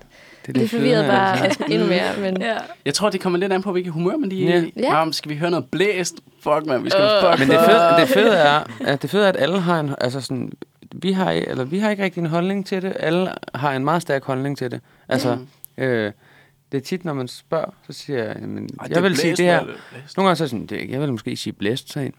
Det, 0.46 0.54
det, 0.54 0.54
det 0.62 0.70
forvirrede 0.70 1.06
bare 1.08 1.40
altså. 1.44 1.64
endnu 1.72 1.86
mere. 1.88 2.20
Men 2.20 2.40
Ja. 2.42 2.56
Jeg 2.84 2.94
tror, 2.94 3.10
det 3.10 3.20
kommer 3.20 3.38
lidt 3.38 3.52
an 3.52 3.62
på, 3.62 3.72
hvilket 3.72 3.92
humør 3.92 4.16
man 4.16 4.28
lige 4.28 4.52
er 4.52 4.62
i. 4.62 4.72
Ja. 4.76 5.04
Ja. 5.04 5.10
skal 5.12 5.28
vi 5.30 5.36
høre 5.36 5.50
noget 5.50 5.66
blæst? 5.70 6.14
Fuck, 6.40 6.66
man, 6.66 6.84
vi 6.84 6.90
skal 6.90 7.02
Øh. 7.02 7.30
fuck 7.30 7.38
Men 7.48 7.48
det 7.56 7.64
fede, 7.66 8.00
det 8.00 8.08
fede 8.08 8.36
er, 8.36 8.64
at 8.80 9.02
det 9.02 9.10
fede 9.10 9.24
er, 9.24 9.28
at 9.28 9.36
alle 9.38 9.60
har 9.60 9.80
en, 9.80 9.94
altså 10.00 10.20
sådan, 10.20 10.52
vi 10.94 11.12
har, 11.12 11.30
eller 11.30 11.64
vi 11.64 11.78
har 11.78 11.90
ikke 11.90 12.02
rigtig 12.04 12.20
en 12.20 12.26
holdning 12.26 12.66
til 12.66 12.82
det. 12.82 12.96
Alle 13.00 13.32
har 13.54 13.72
en 13.72 13.84
meget 13.84 14.02
stærk 14.02 14.24
holdning 14.24 14.58
til 14.58 14.70
det. 14.70 14.80
Altså, 15.08 15.34
Mm. 15.36 15.46
øh, 15.84 16.12
det 16.72 16.78
er 16.78 16.82
tit, 16.82 17.04
når 17.04 17.12
man 17.14 17.28
spørger, 17.28 17.70
så 17.86 17.92
siger 17.92 18.24
jeg, 18.24 18.36
jamen, 18.40 18.68
Ej, 18.80 18.86
jeg 18.90 19.02
vil 19.02 19.08
blæst, 19.08 19.20
sige 19.20 19.36
det 19.36 19.44
her. 19.44 19.56
er. 19.60 19.64
Nogle 20.16 20.28
gange 20.28 20.36
så 20.36 20.42
er 20.42 20.44
jeg 20.44 20.50
sådan, 20.50 20.66
det, 20.66 20.90
jeg 20.90 21.00
vil 21.00 21.10
måske 21.12 21.36
sige 21.36 21.52
blæst, 21.52 21.92
så 21.92 22.00
en. 22.00 22.14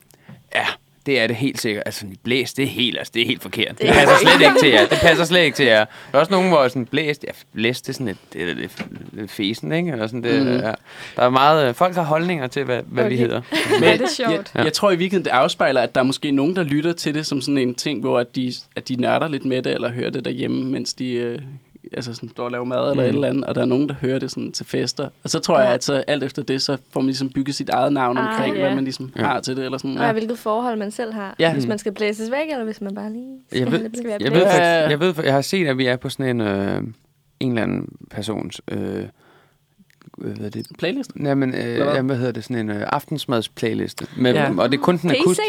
Ja, 0.55 0.65
det 1.08 1.20
er 1.20 1.28
det 1.28 1.36
helt 1.36 1.62
sikkert. 1.62 1.84
Altså, 1.86 2.05
blæst, 2.24 2.58
det 2.58 2.64
er 2.64 2.68
helt, 2.68 2.97
altså, 2.97 3.12
det 3.14 3.22
er 3.22 3.26
helt 3.26 3.41
forkert. 3.41 3.72
Det 3.72 3.80
Det 3.80 3.89
er 3.89 3.93
passer 3.93 4.18
slet 4.18 4.41
ikke 4.41 4.60
til 4.60 4.70
jer. 4.70 4.88
Det 4.88 4.97
passer 5.01 5.26
slet 5.26 5.41
ikke 5.43 5.55
til 5.55 5.66
jer. 5.66 5.86
Der 5.86 6.18
er 6.18 6.20
også 6.20 6.32
nogen, 6.32 6.47
hvor 6.49 6.68
sådan, 6.68 6.86
blæst, 6.86 7.24
ja, 7.24 7.32
blæst, 7.55 7.86
det 7.88 7.89
er 7.89 7.93
sådan 7.93 8.08
lidt, 8.08 8.18
det 8.34 8.41
er 8.49 8.53
lidt, 8.53 8.86
lidt 9.14 9.32
fesen, 9.32 9.72
ikke? 9.72 9.91
Eller 9.91 10.08
sådan, 10.08 10.24
det, 10.24 10.41
Mhm. 10.45 10.51
ja. 10.55 10.72
Der 11.16 11.24
er 11.24 11.30
meget, 11.30 11.68
øh, 11.70 11.74
folk 11.74 11.95
har 11.95 12.03
holdninger 12.03 12.47
til, 12.47 12.64
hvad, 12.64 12.82
hvad 12.88 13.03
okay. 13.03 13.12
vi 13.12 13.18
hedder. 13.18 13.41
Men, 13.80 13.84
det 13.84 14.01
er 14.01 14.08
sjovt. 14.16 14.51
Jeg, 14.55 14.64
jeg 14.64 14.74
tror 14.74 14.91
i 14.91 14.95
virkeligheden, 14.95 15.26
det 15.26 15.32
afspejler, 15.32 15.82
at 15.82 15.95
der 15.95 16.01
er 16.01 16.05
måske 16.05 16.32
nogen, 16.32 16.55
der 16.55 16.64
lytter 16.64 16.93
til 16.93 17.14
det 17.14 17.26
som 17.26 17.41
sådan 17.41 17.58
en 17.58 17.76
ting, 17.76 17.99
hvor 17.99 18.20
at 18.20 18.36
de, 18.36 18.53
at 18.76 18.88
de 18.89 18.95
nørder 18.95 19.28
lidt 19.28 19.45
med 19.45 19.62
det, 19.62 19.74
eller 19.74 19.89
hører 19.91 20.10
det 20.10 20.26
derhjemme, 20.26 20.64
mens 20.72 20.93
de 20.93 21.12
øh, 21.14 21.39
altså 21.94 22.14
sådan, 22.14 22.30
står 22.30 22.44
og 22.46 22.52
laver 22.52 22.66
mad 22.66 22.92
eller 22.92 22.94
Mm. 23.04 23.10
et 23.10 23.14
eller 23.16 23.28
andet, 23.28 23.44
og 23.46 23.56
der 23.56 23.62
er 23.62 23.66
nogen, 23.66 23.90
der 23.90 23.96
hører 24.02 24.20
det 24.20 24.32
sådan 24.32 24.52
til 24.52 24.66
fester. 24.66 25.10
Og 25.24 25.30
så 25.30 25.40
tror 25.40 25.60
Ja. 25.60 25.66
jeg, 25.66 25.74
at 25.74 25.84
så 25.84 25.94
alt 26.08 26.24
efter 26.24 26.44
det, 26.44 26.62
så 26.62 26.78
får 26.92 27.00
man 27.00 27.06
ligesom 27.06 27.30
bygget 27.30 27.56
sit 27.56 27.70
eget 27.70 27.94
navn 27.94 28.18
Ah, 28.18 28.28
omkring, 28.30 28.56
ja. 28.56 28.62
hvad 28.62 28.76
man 28.76 28.84
ligesom 28.84 29.12
Ja. 29.16 29.24
har 29.24 29.40
til 29.40 29.58
det, 29.58 29.66
eller 29.66 29.78
sådan. 29.78 29.98
og 29.98 30.12
hvilket 30.12 30.38
forhold 30.40 30.78
man 30.78 30.92
selv 30.92 31.14
har. 31.14 31.36
Ja. 31.40 31.54
Hvis 31.54 31.64
Mm. 31.66 31.70
man 31.70 31.78
skal 31.78 31.92
blæses 31.92 32.32
væk, 32.32 32.52
eller 32.52 32.66
hvis 32.66 32.82
man 32.82 32.96
bare 32.96 33.14
lige 33.14 33.40
skal 33.50 33.60
Jeg 33.60 33.72
ved, 33.72 33.80
lidt 33.80 33.98
skal 33.98 34.10
være 34.10 34.18
jeg 34.22 34.32
ved, 34.32 34.42
Ja. 34.42 34.46
faktisk, 34.48 34.92
jeg 34.92 35.00
ved, 35.00 35.14
jeg 35.26 35.34
har 35.34 35.42
set, 35.42 35.68
at 35.68 35.78
vi 35.78 35.86
er 35.86 35.96
på 35.96 36.10
sådan 36.10 36.42
en, 36.42 36.48
øh, 36.48 36.82
en 37.40 37.50
eller 37.52 37.64
anden 37.64 37.88
persons, 38.12 38.62
øh, 38.72 39.04
hvad 40.18 40.46
er 40.46 40.50
det? 40.50 40.68
Playlist? 40.80 41.12
Jamen, 41.24 41.50
øh, 41.56 41.76
hvad? 41.76 41.86
jamen, 41.96 42.06
hvad 42.06 42.18
hedder 42.18 42.32
det? 42.32 42.44
Sådan 42.44 42.58
en 42.58 42.70
øh, 42.70 42.84
aftensmadsplayliste. 42.88 44.06
Med, 44.18 44.34
Ja. 44.34 44.52
Og 44.58 44.72
det 44.72 44.78
er 44.78 44.82
kun 44.82 44.98
den 44.98 45.12
akust. 45.12 45.40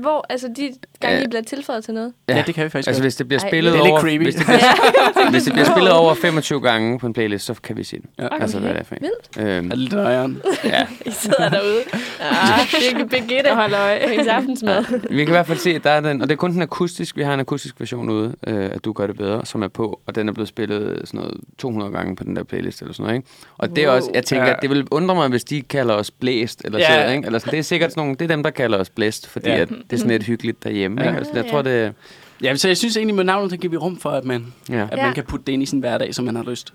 Hvor 0.00 0.26
altså, 0.30 0.48
de 0.56 0.72
gange, 1.00 1.16
Ja. 1.18 1.22
de 1.24 1.28
bliver 1.28 1.42
tilføjet 1.42 1.84
til 1.84 1.94
noget? 1.94 2.12
Ja, 2.28 2.36
ja 2.36 2.42
det 2.46 2.54
kan 2.54 2.64
vi 2.64 2.68
faktisk 2.68 2.88
Altså, 2.88 3.02
hvis 3.02 3.16
det 3.16 3.28
bliver 3.28 3.40
Ej, 3.42 3.48
spillet 3.48 3.72
det 3.72 3.78
er 3.80 3.90
over... 3.90 4.00
creepy. 4.00 4.22
Hvis 4.22 4.34
det 4.34 4.46
bliver, 4.50 5.30
hvis 5.30 5.42
det 5.44 5.52
bliver 5.52 5.66
spillet 5.66 5.92
over 5.92 6.14
25 6.14 6.60
gange 6.60 6.98
på 6.98 7.06
en 7.06 7.12
playlist, 7.12 7.44
så 7.46 7.54
kan 7.62 7.76
vi 7.76 7.84
se 7.84 7.96
den. 7.96 8.10
Ja. 8.18 8.28
Altså, 8.40 8.58
hvad 8.58 8.70
det 8.70 8.78
er 8.80 8.84
for 8.84 8.94
en. 8.94 9.02
Vildt. 9.02 9.48
Øhm, 9.48 9.66
Er 9.66 9.70
det 9.70 9.78
lidt 9.78 9.92
nøjeren? 9.92 10.42
ja. 10.64 10.86
I 11.06 11.10
sidder 11.10 11.48
derude. 11.48 11.80
Ah, 12.20 12.58
det 12.94 13.00
er 13.00 13.04
Birgitte. 13.06 13.50
Og 13.50 13.56
holder 13.56 13.80
øje. 13.80 14.00
På 14.04 14.08
hendes 14.10 14.26
aftensmad. 14.26 14.84
Vi 15.10 15.16
kan 15.16 15.28
i 15.28 15.30
hvert 15.30 15.46
fald 15.46 15.58
se, 15.58 15.70
at 15.74 15.84
der 15.84 15.90
er 15.90 16.00
den, 16.00 16.22
og 16.22 16.28
det 16.28 16.34
er 16.34 16.36
kun 16.36 16.52
den 16.52 16.62
akustisk, 16.62 17.16
vi 17.16 17.22
har 17.22 17.34
en 17.34 17.40
akustisk 17.40 17.74
version 17.80 18.10
ude, 18.10 18.34
øh, 18.46 18.64
at 18.72 18.84
du 18.84 18.92
gør 18.92 19.06
det 19.06 19.16
bedre, 19.16 19.46
som 19.46 19.62
er 19.62 19.68
på, 19.68 20.00
og 20.06 20.14
den 20.14 20.28
er 20.28 20.32
blevet 20.32 20.48
spillet 20.48 21.00
sådan 21.04 21.20
noget 21.20 21.34
200 21.58 21.92
gange 21.92 22.16
på 22.16 22.24
den 22.24 22.36
der 22.36 22.42
playlist 22.42 22.80
eller 22.80 22.94
sådan 22.94 23.02
noget, 23.04 23.16
ikke? 23.16 23.28
Og 23.58 23.76
det 23.76 23.84
er 23.84 23.88
Wow. 23.88 23.96
også, 23.96 24.10
jeg 24.14 24.24
tænker, 24.24 24.46
Ja. 24.46 24.52
at 24.52 24.58
det 24.62 24.70
vil 24.70 24.86
undre 24.90 25.14
mig, 25.14 25.28
hvis 25.28 25.44
de 25.44 25.62
kalder 25.62 25.94
os 25.94 26.10
blæst, 26.10 26.62
eller 26.64 26.78
Ja. 26.78 26.86
sådan, 26.88 27.16
ikke? 27.16 27.26
Eller 27.26 27.38
sådan, 27.38 27.50
det 27.50 27.58
er 27.58 27.62
sikkert 27.62 27.90
sådan 27.92 28.00
nogle, 28.00 28.14
det 28.16 28.22
er 28.22 28.28
dem, 28.28 28.42
der 28.42 28.50
kalder 28.50 28.78
os 28.78 28.90
blæst, 28.90 29.26
fordi 29.28 29.48
Ja. 29.48 29.56
at 29.56 29.68
det 29.90 29.92
er 29.92 29.96
sådan 29.96 30.10
lidt 30.10 30.22
hyggeligt 30.22 30.64
derhjemme, 30.64 31.00
Ja. 31.02 31.08
ikke? 31.08 31.18
Altså, 31.18 31.32
jeg 31.34 31.46
tror, 31.50 31.62
det, 31.62 31.94
Ja, 32.42 32.56
så 32.56 32.68
jeg 32.68 32.76
synes 32.76 32.96
egentlig, 32.96 33.14
med 33.14 33.24
navnet, 33.24 33.50
så 33.50 33.56
giver 33.56 33.70
vi 33.70 33.76
rum 33.76 33.96
for, 33.96 34.10
at 34.10 34.24
man, 34.24 34.54
ja. 34.68 34.88
at 34.92 34.98
Ja. 34.98 35.04
man 35.06 35.14
kan 35.14 35.24
putte 35.24 35.44
det 35.46 35.52
ind 35.52 35.62
i 35.62 35.66
sin 35.66 35.80
hverdag, 35.80 36.14
som 36.14 36.24
man 36.24 36.36
har 36.36 36.42
lyst. 36.42 36.74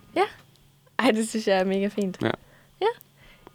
Ej, 0.99 1.11
det 1.11 1.29
synes 1.29 1.47
jeg 1.47 1.57
er 1.59 1.63
mega 1.63 1.87
fint. 1.87 2.17
Ja. 2.21 2.29
ja. 2.81 2.85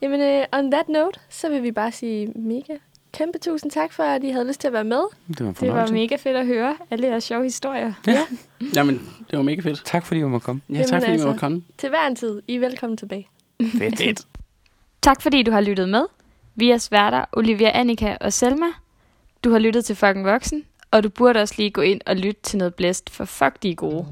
Jamen, 0.03 0.21
uh, 0.21 0.59
on 0.59 0.71
that 0.71 0.89
note, 0.89 1.21
så 1.29 1.49
vil 1.49 1.63
vi 1.63 1.73
bare 1.73 1.93
sige 1.93 2.27
mega 2.27 2.75
kæmpe 3.13 3.39
tusind 3.39 3.71
tak 3.71 3.93
for, 3.93 4.03
at 4.03 4.25
I 4.25 4.31
havde 4.31 4.47
lyst 4.47 4.61
til 4.61 4.67
at 4.69 4.73
være 4.73 4.85
med. 4.85 5.01
Det 5.29 5.47
var 5.47 5.53
Det 5.53 5.69
var 5.73 5.87
mega 5.93 6.17
fedt 6.17 6.37
at 6.37 6.47
høre 6.47 6.77
alle 6.91 7.07
jeres 7.07 7.25
sjove 7.25 7.43
historier. 7.43 7.93
Jamen, 8.77 8.95
det 9.31 9.37
var 9.37 9.43
mega 9.43 9.61
fedt. 9.61 9.83
Tak 9.85 10.07
fordi 10.07 10.21
du 10.21 10.29
måtte 10.29 10.45
komme. 10.45 10.63
Ja, 10.69 10.75
Jamen 10.75 10.89
tak 10.89 11.01
fordi 11.03 11.11
I 11.11 11.13
altså. 11.13 11.27
måtte 11.27 11.41
komme. 11.41 11.63
Til 11.79 11.89
hver 11.89 12.07
en 12.07 12.17
tid. 12.17 12.43
I 12.49 12.55
er 12.55 12.61
velkommen 12.61 12.97
tilbage. 12.97 13.29
Fedt. 13.63 13.99
Fedt. 13.99 14.27
Tak 15.03 15.23
fordi 15.23 15.43
du 15.43 15.51
har 15.51 15.61
lyttet 15.61 15.89
med. 15.89 16.03
Vi 16.55 16.71
er 16.71 16.79
sværter 16.79 17.25
Olivia 17.33 17.71
Annika 17.75 18.17
og 18.21 18.33
Selma. 18.33 18.67
Du 19.45 19.51
har 19.51 19.59
lyttet 19.59 19.84
til 19.84 19.97
Fucking 19.97 20.24
Voksen, 20.26 20.64
og 20.91 21.05
du 21.05 21.09
burde 21.09 21.41
også 21.41 21.55
lige 21.59 21.70
gå 21.70 21.80
ind 21.80 22.01
og 22.07 22.16
lytte 22.16 22.41
til 22.43 22.59
noget 22.59 22.74
blæst, 22.74 23.11
for 23.11 23.24
fuck 23.24 23.62
de 23.62 23.70
er 23.70 23.74
gode. 23.74 24.07